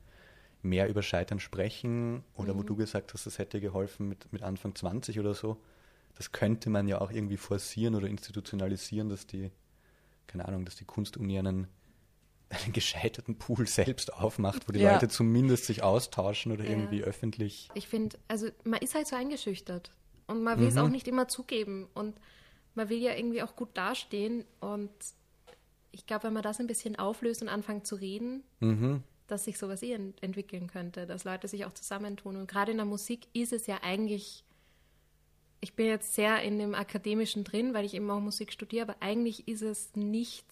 mehr 0.62 0.88
über 0.88 1.02
Scheitern 1.02 1.40
sprechen 1.40 2.24
oder 2.36 2.55
wo 2.56 2.62
Mhm. 2.62 2.66
du 2.66 2.76
gesagt 2.76 3.12
hast, 3.12 3.26
das 3.26 3.38
hätte 3.38 3.60
geholfen 3.60 4.09
mit, 4.09 4.32
mit 4.32 4.42
Anfang 4.42 4.74
20 4.74 5.20
oder 5.20 5.34
so. 5.34 5.59
das 6.16 6.30
könnte 6.30 6.70
man 6.70 6.86
ja 6.86 7.01
auch 7.01 7.10
irgendwie 7.10 7.36
forcieren 7.36 7.96
oder 7.96 8.06
institutionalisieren, 8.06 9.09
dass 9.09 9.26
die, 9.26 9.51
keine 10.28 10.46
Ahnung, 10.46 10.64
dass 10.64 10.76
die 10.76 10.84
Kunstuni 10.84 11.38
einen, 11.40 11.66
einen 12.50 12.72
gescheiterten 12.72 13.36
Pool 13.36 13.66
selbst 13.66 14.12
aufmacht, 14.12 14.68
wo 14.68 14.72
die 14.72 14.80
Ja. 14.80 14.92
Leute 14.92 15.08
zumindest 15.08 15.64
sich 15.64 15.82
austauschen 15.82 16.52
oder 16.52 16.64
Ja. 16.64 16.70
irgendwie 16.70 17.02
öffentlich. 17.02 17.70
Ich 17.74 17.88
finde, 17.88 18.18
also 18.28 18.48
man 18.64 18.80
ist 18.80 18.94
halt 18.94 19.06
so 19.08 19.16
eingeschüchtert 19.16 19.90
und 20.26 20.42
man 20.42 20.60
will 20.60 20.68
es 20.68 20.74
Mhm. 20.74 20.80
auch 20.80 20.88
nicht 20.88 21.08
immer 21.08 21.26
zugeben 21.28 21.88
und 21.94 22.16
man 22.74 22.88
will 22.88 22.98
ja 22.98 23.14
irgendwie 23.14 23.42
auch 23.42 23.56
gut 23.56 23.70
dastehen 23.74 24.44
und 24.60 24.90
ich 25.92 26.06
glaube, 26.06 26.24
wenn 26.24 26.32
man 26.32 26.42
das 26.42 26.58
ein 26.60 26.66
bisschen 26.66 26.96
auflöst 26.96 27.40
und 27.42 27.48
anfängt 27.48 27.86
zu 27.86 27.94
reden, 27.96 28.42
Mhm. 28.60 29.02
dass 29.26 29.44
sich 29.44 29.58
sowas 29.58 29.82
eh 29.82 29.92
ent 29.92 30.22
entwickeln 30.22 30.66
könnte, 30.66 31.06
dass 31.06 31.24
Leute 31.24 31.48
sich 31.48 31.64
auch 31.64 31.72
zusammentun. 31.72 32.36
Und 32.36 32.46
gerade 32.50 32.72
in 32.72 32.76
der 32.78 32.86
Musik 32.86 33.26
ist 33.32 33.52
es 33.52 33.66
ja 33.66 33.78
eigentlich, 33.82 34.44
ich 35.60 35.74
bin 35.74 35.86
jetzt 35.86 36.14
sehr 36.14 36.42
in 36.42 36.58
dem 36.58 36.74
Akademischen 36.74 37.42
drin, 37.44 37.74
weil 37.74 37.84
ich 37.84 37.94
eben 37.94 38.10
auch 38.10 38.20
Musik 38.20 38.52
studiere, 38.52 38.82
aber 38.90 38.96
eigentlich 39.00 39.48
ist 39.48 39.62
es 39.62 39.94
nicht 39.94 40.44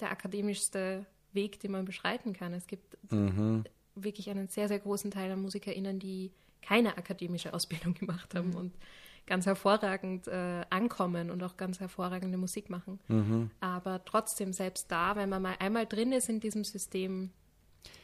der 0.00 0.10
akademischste 0.10 1.06
Weg, 1.32 1.60
den 1.60 1.72
man 1.72 1.84
beschreiten 1.84 2.32
kann. 2.32 2.52
Es 2.54 2.66
gibt 2.66 2.96
Mhm. 3.12 3.64
wirklich 3.94 4.30
einen 4.30 4.48
sehr, 4.48 4.68
sehr 4.68 4.78
großen 4.78 5.10
Teil 5.10 5.30
an 5.32 5.42
MusikerInnen, 5.42 5.98
die 5.98 6.32
keine 6.62 6.96
akademische 6.98 7.52
Ausbildung 7.54 7.94
gemacht 8.00 8.34
haben 8.34 8.54
und 8.54 8.74
ganz 9.26 9.44
hervorragend 9.46 10.26
äh, 10.28 10.64
ankommen 10.70 11.30
und 11.30 11.42
auch 11.42 11.56
ganz 11.56 11.80
hervorragende 11.80 12.38
Musik 12.38 12.70
machen. 12.70 12.98
Mhm. 13.08 13.50
Aber 13.60 14.02
trotzdem, 14.04 14.52
selbst 14.52 14.90
da, 14.90 15.16
wenn 15.16 15.28
man 15.28 15.42
mal 15.42 15.56
einmal 15.58 15.86
drin 15.86 16.12
ist 16.12 16.28
in 16.28 16.40
diesem 16.40 16.64
System, 16.64 17.30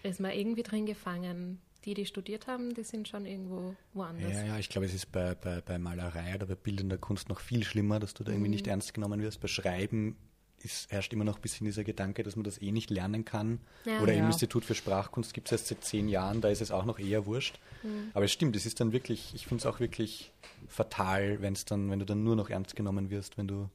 ist 0.03 0.21
man 0.21 0.33
irgendwie 0.33 0.63
drin 0.63 0.85
gefangen. 0.87 1.61
Die, 1.87 1.95
die 1.95 2.07
studiert 2.07 2.47
haben, 2.47 2.73
die 2.75 2.83
sind 2.83 3.09
schon 3.09 3.27
irgendwo 3.27 3.75
woanders. 3.93 4.33
Ja, 4.33 4.45
ja, 4.45 4.59
ich 4.59 4.69
glaube, 4.71 4.87
es 4.87 4.95
ist 4.95 5.13
bei, 5.13 5.35
bei, 5.35 5.61
bei 5.61 5.79
Malerei 5.79 6.35
oder 6.35 6.47
bei 6.47 6.55
bildender 6.55 6.97
Kunst 6.99 7.29
noch 7.29 7.41
viel 7.41 7.63
schlimmer, 7.65 8.01
dass 8.01 8.15
du 8.15 8.25
da 8.25 8.33
irgendwie 8.33 8.49
Mhm. 8.49 8.55
nicht 8.55 8.67
ernst 8.67 8.95
genommen 8.95 9.21
wirst. 9.21 9.41
Bei 9.41 9.49
Schreiben 9.49 10.17
ist, 10.65 10.91
herrscht 10.91 11.13
immer 11.13 11.25
noch 11.25 11.37
ein 11.37 11.43
bisschen 11.43 11.65
dieser 11.67 11.85
Gedanke, 11.85 12.23
dass 12.23 12.37
man 12.37 12.45
das 12.45 12.61
eh 12.61 12.73
nicht 12.73 12.91
lernen 12.91 13.25
kann. 13.25 13.61
Ja. 13.85 14.01
oder 14.01 14.13
im 14.13 14.21
Ja. 14.21 14.27
Institut 14.27 14.65
für 14.65 14.75
Sprachkunst 14.75 15.35
gibt 15.35 15.49
es 15.49 15.53
erst 15.53 15.67
seit 15.69 15.85
zehn 15.85 16.09
Jahren, 16.09 16.41
da 16.41 16.49
ist 16.49 16.61
es 16.63 16.71
auch 16.71 16.85
noch 16.85 16.99
eher 16.99 17.27
wurscht. 17.27 17.59
Mhm. 17.83 18.11
Aber 18.15 18.25
es 18.25 18.33
stimmt, 18.33 18.57
es 18.57 18.67
ist 18.67 18.81
dann 18.81 18.93
wirklich, 18.93 19.35
ich 19.35 19.47
finde 19.47 19.63
es 19.63 19.67
auch 19.67 19.81
wirklich 19.81 20.33
fatal, 20.69 21.41
wenn 21.43 21.53
es 21.53 21.65
dann, 21.65 21.91
wenn 21.91 21.99
du 21.99 22.05
dann 22.07 22.25
nur 22.25 22.37
noch 22.37 22.51
ernst 22.51 22.75
genommen 22.77 23.11
wirst, 23.11 23.37
wenn 23.39 23.47
du 23.49 23.69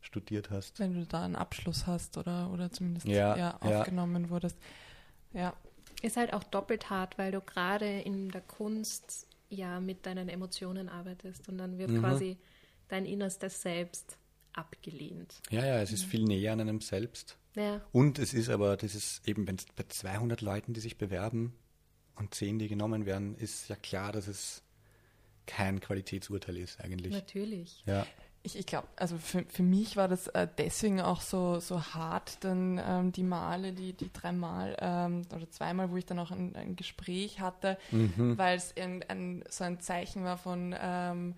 studiert 0.00 0.50
hast. 0.50 0.78
Wenn 0.78 0.94
du 0.94 1.04
da 1.06 1.24
einen 1.24 1.36
Abschluss 1.36 1.86
hast 1.86 2.16
oder, 2.16 2.50
oder 2.52 2.70
zumindest 2.70 3.06
Ja, 3.06 3.36
ja, 3.36 3.58
ja. 3.64 3.80
aufgenommen 3.80 4.30
wurdest. 4.30 4.56
Ja, 5.32 5.52
Ist 6.02 6.16
halt 6.16 6.32
auch 6.32 6.44
doppelt 6.44 6.90
hart, 6.90 7.18
weil 7.18 7.32
du 7.32 7.40
gerade 7.40 7.86
in 8.00 8.30
der 8.30 8.40
Kunst 8.42 9.26
ja 9.48 9.80
mit 9.80 10.06
deinen 10.06 10.28
Emotionen 10.28 10.88
arbeitest 10.88 11.48
und 11.48 11.58
dann 11.58 11.78
wird 11.78 11.90
Mhm. 11.90 12.00
quasi 12.00 12.36
dein 12.88 13.04
innerstes 13.06 13.62
Selbst 13.62 14.16
abgelehnt. 14.56 15.40
Ja, 15.50 15.64
ja, 15.64 15.80
es 15.80 15.92
ist 15.92 16.06
Mhm. 16.06 16.10
viel 16.10 16.24
näher 16.24 16.52
an 16.52 16.60
einem 16.60 16.80
selbst. 16.80 17.36
Ja, 17.54 17.80
Und 17.92 18.18
es 18.18 18.34
ist 18.34 18.48
aber, 18.50 18.76
das 18.76 18.94
ist 18.94 19.26
eben, 19.28 19.46
wenn 19.46 19.56
es 19.56 19.66
bei 19.74 19.84
200 19.88 20.40
Leuten, 20.42 20.74
die 20.74 20.80
sich 20.80 20.98
bewerben 20.98 21.54
und 22.16 22.34
10, 22.34 22.58
die 22.58 22.68
genommen 22.68 23.06
werden, 23.06 23.34
ist 23.36 23.68
ja 23.68 23.76
klar, 23.76 24.12
dass 24.12 24.26
es 24.28 24.62
kein 25.46 25.80
Qualitätsurteil 25.80 26.56
ist 26.58 26.80
eigentlich. 26.80 27.12
natürlich. 27.14 27.82
Ja. 27.86 28.04
ich, 28.42 28.58
ich 28.58 28.66
glaube, 28.66 28.88
also 28.96 29.16
für, 29.16 29.44
für 29.48 29.62
mich 29.62 29.96
war 29.96 30.06
das 30.08 30.26
äh, 30.28 30.46
deswegen 30.58 31.00
auch 31.00 31.20
so, 31.20 31.60
so 31.60 31.80
hart, 31.82 32.42
dann 32.44 32.80
ähm, 32.84 33.12
die 33.12 33.22
Male, 33.22 33.72
die, 33.72 33.92
die 33.92 34.12
dreimal 34.12 34.76
ähm, 34.80 35.22
oder 35.34 35.48
zweimal, 35.50 35.90
wo 35.90 35.96
ich 35.96 36.04
dann 36.06 36.18
auch 36.18 36.30
ein, 36.30 36.54
ein 36.56 36.76
Gespräch 36.76 37.40
hatte, 37.40 37.78
Mhm. 37.90 38.36
weil 38.36 38.56
es 38.56 38.74
ein, 38.76 39.02
ein, 39.08 39.44
so 39.48 39.64
ein 39.64 39.80
Zeichen 39.80 40.24
war 40.24 40.36
von, 40.36 40.74
ähm, 40.78 41.34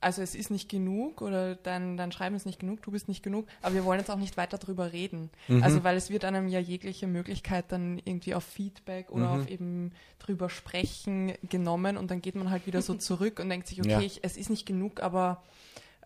also 0.00 0.22
es 0.22 0.34
ist 0.34 0.50
nicht 0.50 0.68
genug 0.68 1.22
oder 1.22 1.56
dein, 1.56 1.96
dein 1.96 2.12
Schreiben 2.12 2.36
ist 2.36 2.46
nicht 2.46 2.60
genug, 2.60 2.82
du 2.82 2.90
bist 2.92 3.08
nicht 3.08 3.22
genug, 3.22 3.46
aber 3.62 3.74
wir 3.74 3.84
wollen 3.84 3.98
jetzt 3.98 4.10
auch 4.10 4.16
nicht 4.16 4.36
weiter 4.36 4.56
drüber 4.58 4.92
reden. 4.92 5.30
Mhm. 5.48 5.62
Also 5.62 5.82
weil 5.84 5.96
es 5.96 6.08
wird 6.10 6.24
einem 6.24 6.46
ja 6.48 6.60
jegliche 6.60 7.06
Möglichkeit 7.08 7.66
dann 7.72 7.98
irgendwie 8.04 8.34
auf 8.34 8.44
Feedback 8.44 9.10
oder 9.10 9.34
Mhm. 9.34 9.40
auf 9.40 9.48
eben 9.48 9.92
drüber 10.20 10.50
sprechen 10.50 11.32
genommen 11.48 11.96
und 11.96 12.10
dann 12.10 12.22
geht 12.22 12.34
man 12.36 12.50
halt 12.50 12.66
wieder 12.66 12.80
so 12.82 12.94
zurück 13.08 13.40
und 13.40 13.48
denkt 13.48 13.66
sich, 13.66 13.80
okay, 13.80 13.90
Ja. 13.90 14.00
ich, 14.00 14.20
es 14.22 14.36
ist 14.36 14.50
nicht 14.50 14.66
genug, 14.66 15.02
aber 15.02 15.42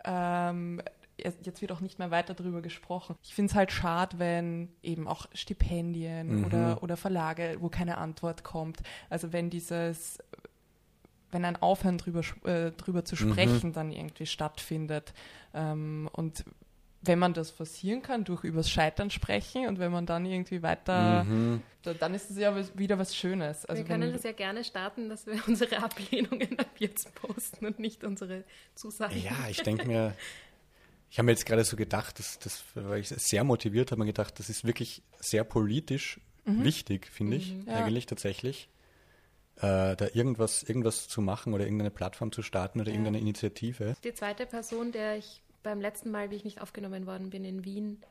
ähm, 0.05 0.81
jetzt 1.17 1.61
wird 1.61 1.71
auch 1.71 1.79
nicht 1.79 1.99
mehr 1.99 2.09
weiter 2.11 2.33
drüber 2.33 2.61
gesprochen. 2.61 3.15
Ich 3.23 3.35
finde 3.35 3.51
es 3.51 3.55
halt 3.55 3.71
schade, 3.71 4.17
wenn 4.19 4.69
eben 4.81 5.07
auch 5.07 5.27
Stipendien 5.33 6.39
Mhm. 6.39 6.45
oder, 6.45 6.81
oder 6.83 6.97
Verlage, 6.97 7.57
wo 7.59 7.69
keine 7.69 7.97
Antwort 7.99 8.43
kommt. 8.43 8.79
Also 9.09 9.31
wenn 9.31 9.49
dieses, 9.51 10.17
wenn 11.33 11.45
ein 11.45 11.55
Aufhören 11.61 11.97
drüber, 11.97 12.21
äh, 12.45 12.71
drüber 12.71 13.03
zu 13.05 13.15
Mhm. 13.15 13.31
sprechen 13.31 13.73
dann 13.73 13.91
irgendwie 13.91 14.25
stattfindet. 14.25 15.13
Ähm, 15.53 16.09
und 16.13 16.43
wenn 17.01 17.19
man 17.19 17.33
das 17.33 17.51
forcieren 17.51 18.01
kann, 18.01 18.23
durch 18.23 18.43
übers 18.45 18.69
Scheitern 18.69 19.09
sprechen 19.09 19.67
und 19.67 19.77
wenn 19.79 19.91
man 19.91 20.05
dann 20.05 20.25
irgendwie 20.25 20.61
weiter, 20.63 21.25
Mhm. 21.25 21.61
da, 21.81 21.93
dann 21.93 22.13
ist 22.13 22.31
es 22.31 22.37
ja 22.37 22.55
wieder 22.77 22.97
was 22.97 23.13
Schönes. 23.15 23.65
Also 23.65 23.81
wir 23.81 23.87
können 23.87 24.03
wenn, 24.03 24.13
das 24.13 24.23
ja 24.23 24.31
gerne 24.31 24.63
starten, 24.63 25.09
dass 25.09 25.25
wir 25.27 25.33
unsere 25.47 25.83
Ablehnungen 25.83 26.57
ab 26.59 26.69
jetzt 26.79 27.13
posten 27.15 27.65
und 27.65 27.79
nicht 27.79 28.03
unsere 28.05 28.45
Zusagen. 28.75 29.17
Ja, 29.21 29.47
ich 29.49 29.61
denke 29.63 29.85
mir, 29.85 30.15
ich 31.11 31.19
habe 31.19 31.25
mir 31.25 31.33
jetzt 31.33 31.45
gerade 31.45 31.63
so 31.63 31.75
gedacht, 31.75 32.17
dass, 32.19 32.39
dass, 32.39 32.63
weil 32.73 33.01
ich 33.01 33.09
sehr 33.09 33.43
motiviert 33.43 33.91
habe, 33.91 33.99
mir 33.99 34.07
gedacht, 34.07 34.39
das 34.39 34.49
ist 34.49 34.63
wirklich 34.63 35.03
sehr 35.19 35.43
politisch 35.43 36.19
wichtig, 36.45 37.07
finde 37.07 37.37
ich, 37.37 37.53
Mhm. 37.53 37.65
Ja. 37.67 37.73
eigentlich 37.75 38.05
tatsächlich, 38.05 38.67
äh, 39.57 39.95
da 39.95 40.07
irgendwas, 40.13 40.63
irgendwas 40.63 41.07
zu 41.07 41.21
machen 41.21 41.53
oder 41.53 41.63
irgendeine 41.65 41.91
Plattform 41.91 42.31
zu 42.31 42.41
starten 42.41 42.79
oder 42.81 42.89
Ja. 42.89 42.93
irgendeine 42.95 43.19
Initiative. 43.19 43.95
Die 44.03 44.13
zweite 44.13 44.45
Person, 44.45 44.91
der 44.91 45.17
ich 45.17 45.41
beim 45.63 45.79
letzten 45.81 46.11
Mal, 46.11 46.29
wie 46.31 46.35
ich 46.35 46.43
nicht 46.43 46.61
aufgenommen 46.61 47.05
worden 47.05 47.29
bin, 47.29 47.45
in 47.45 47.63
Wien 47.63 48.01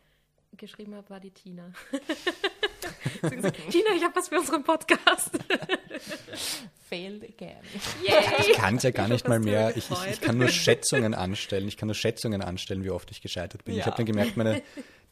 geschrieben 0.57 0.95
habe, 0.95 1.09
war 1.11 1.21
die 1.21 1.31
Tina. 1.31 1.73
Gesagt, 3.31 3.57
Tina, 3.71 3.91
ich 3.97 4.03
habe 4.05 4.15
was 4.17 4.29
für 4.29 4.39
unseren 4.39 4.65
Podcast. 4.65 5.31
failed 6.89 7.25
again. 7.25 7.59
Ich 7.75 8.09
Yay! 8.09 8.53
kann 8.55 8.77
es 8.77 8.83
ja 8.83 8.91
gar 8.91 9.07
Ich 9.07 9.13
nicht 9.13 9.29
mal 9.29 9.41
mehr, 9.41 9.77
ich, 9.77 9.91
ich, 9.91 10.07
ich 10.11 10.21
kann 10.21 10.37
nur 10.37 10.49
Schätzungen 10.49 11.15
anstellen, 11.15 11.67
ich 11.69 11.77
kann 11.77 11.87
nur 11.87 11.95
Schätzungen 11.95 12.43
anstellen, 12.43 12.85
wie 12.85 12.91
oft 12.91 13.11
ich 13.11 13.23
gescheitert 13.23 13.65
bin. 13.65 13.75
Ich 13.75 13.81
Ja. 13.81 13.87
habe 13.87 13.97
dann 13.97 14.07
gemerkt, 14.07 14.37
meine, 14.37 14.63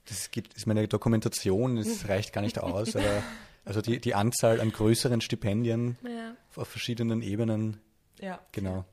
das 0.09 0.31
gibt, 0.31 0.55
ist 0.55 0.67
meine 0.67 0.87
Dokumentation, 0.89 1.77
das 1.77 2.09
reicht 2.09 2.33
gar 2.33 2.43
nicht 2.43 2.59
aus, 2.59 2.97
aber 2.97 3.23
also 3.71 3.81
die, 3.83 4.01
die 4.01 4.15
Anzahl 4.17 4.61
an 4.61 4.73
größeren 4.73 5.21
Stipendien 5.21 5.97
Ja. 6.03 6.35
auf 6.57 6.67
verschiedenen 6.69 7.23
Ebenen, 7.23 7.81
Ja. 8.21 8.41
genau. 8.51 8.85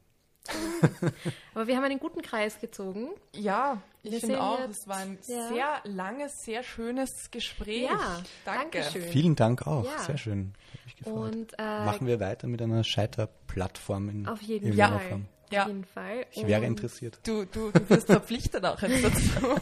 Aber 1.56 1.68
wir 1.68 1.76
haben 1.76 1.84
einen 1.84 2.00
guten 2.00 2.22
Kreis 2.22 2.60
gezogen. 2.62 3.10
Ja, 3.36 3.82
Wir 4.04 4.14
ich 4.14 4.20
finde 4.20 4.36
sehen 4.36 4.42
auch, 4.44 4.60
jetzt- 4.60 4.82
es 4.82 4.88
war 4.88 4.98
ein 4.98 5.18
ja. 5.28 5.48
sehr 5.50 5.68
langes, 5.84 6.44
sehr 6.44 6.64
schönes 6.64 7.32
Gespräch. 7.32 7.84
Ja, 7.90 8.22
danke. 8.46 8.80
Dankeschön. 8.80 9.02
Vielen 9.12 9.36
Dank 9.36 9.66
auch, 9.68 9.84
Ja. 9.86 9.98
sehr 10.04 10.18
schön. 10.18 10.54
Hat 10.74 10.86
mich 10.86 10.96
gefreut. 10.96 11.16
Und 11.36 11.54
äh, 11.60 11.86
Machen 11.86 12.08
wir 12.08 12.20
weiter 12.20 12.48
mit 12.48 12.62
einer 12.62 12.84
Scheiterplattform 12.84 14.10
in 14.10 14.28
auf 14.28 14.42
jeden 14.42 14.74
Fall. 14.78 15.00
Form. 15.10 15.26
Ja. 15.50 15.64
Auf 15.64 15.68
jeden 15.70 15.86
Fall. 15.86 16.26
Ich 16.32 16.46
wäre 16.46 16.62
Und 16.62 16.68
interessiert. 16.68 17.20
Du, 17.26 17.46
du, 17.46 17.72
du 17.72 17.90
wirst 17.90 18.08
verpflichtet 18.08 18.66
auch 18.66 18.82
jetzt 18.82 19.04
dazu. 19.04 19.62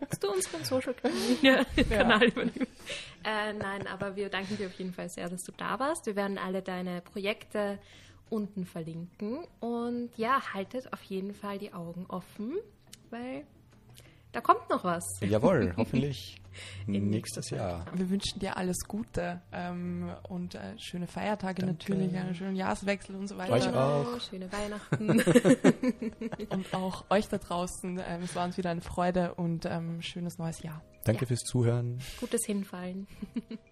Kannst 0.00 0.22
du 0.22 0.32
unseren 0.32 0.64
Social 0.64 0.94
Media 1.28 1.64
Kanal 1.88 2.24
übernehmen? 2.24 2.66
Äh, 3.24 3.52
nein, 3.52 3.86
aber 3.86 4.16
wir 4.16 4.30
danken 4.30 4.56
dir 4.56 4.68
auf 4.68 4.78
jeden 4.78 4.94
Fall 4.94 5.10
sehr, 5.10 5.28
dass 5.28 5.42
du 5.42 5.52
da 5.56 5.78
warst. 5.78 6.06
Wir 6.06 6.16
werden 6.16 6.38
alle 6.38 6.62
deine 6.62 7.02
Projekte 7.02 7.78
unten 8.30 8.64
verlinken. 8.64 9.40
Und 9.60 10.10
ja, 10.16 10.40
haltet 10.54 10.92
auf 10.92 11.02
jeden 11.02 11.34
Fall 11.34 11.58
die 11.58 11.72
Augen 11.74 12.06
offen, 12.08 12.56
weil 13.10 13.44
da 14.32 14.40
kommt 14.40 14.70
noch 14.70 14.84
was. 14.84 15.04
Jawohl, 15.20 15.74
hoffentlich 15.76 16.39
nächstes 16.86 17.50
Jahr. 17.50 17.84
Wir 17.94 18.10
wünschen 18.10 18.38
dir 18.40 18.56
alles 18.56 18.78
Gute 18.86 19.40
ähm, 19.52 20.10
und 20.28 20.54
äh, 20.54 20.78
schöne 20.78 21.06
Feiertage 21.06 21.62
Danke. 21.62 21.72
natürlich, 21.72 22.16
einen 22.16 22.34
schönen 22.34 22.56
Jahreswechsel 22.56 23.16
und 23.16 23.28
so 23.28 23.36
weiter. 23.36 23.52
Euch 23.52 23.68
auch. 23.74 24.20
Schöne 24.20 24.50
Weihnachten. 24.52 25.20
Und 26.50 26.74
auch 26.74 27.04
euch 27.10 27.28
da 27.28 27.38
draußen. 27.38 28.00
Ähm, 28.06 28.22
es 28.22 28.34
war 28.34 28.44
uns 28.44 28.56
wieder 28.56 28.70
eine 28.70 28.80
Freude 28.80 29.34
und 29.34 29.66
ähm, 29.66 30.02
schönes 30.02 30.38
neues 30.38 30.62
Jahr. 30.62 30.82
Danke 31.04 31.26
fürs 31.26 31.40
Zuhören. 31.40 31.98
Gutes 32.18 32.44
Hinfallen. 32.46 33.06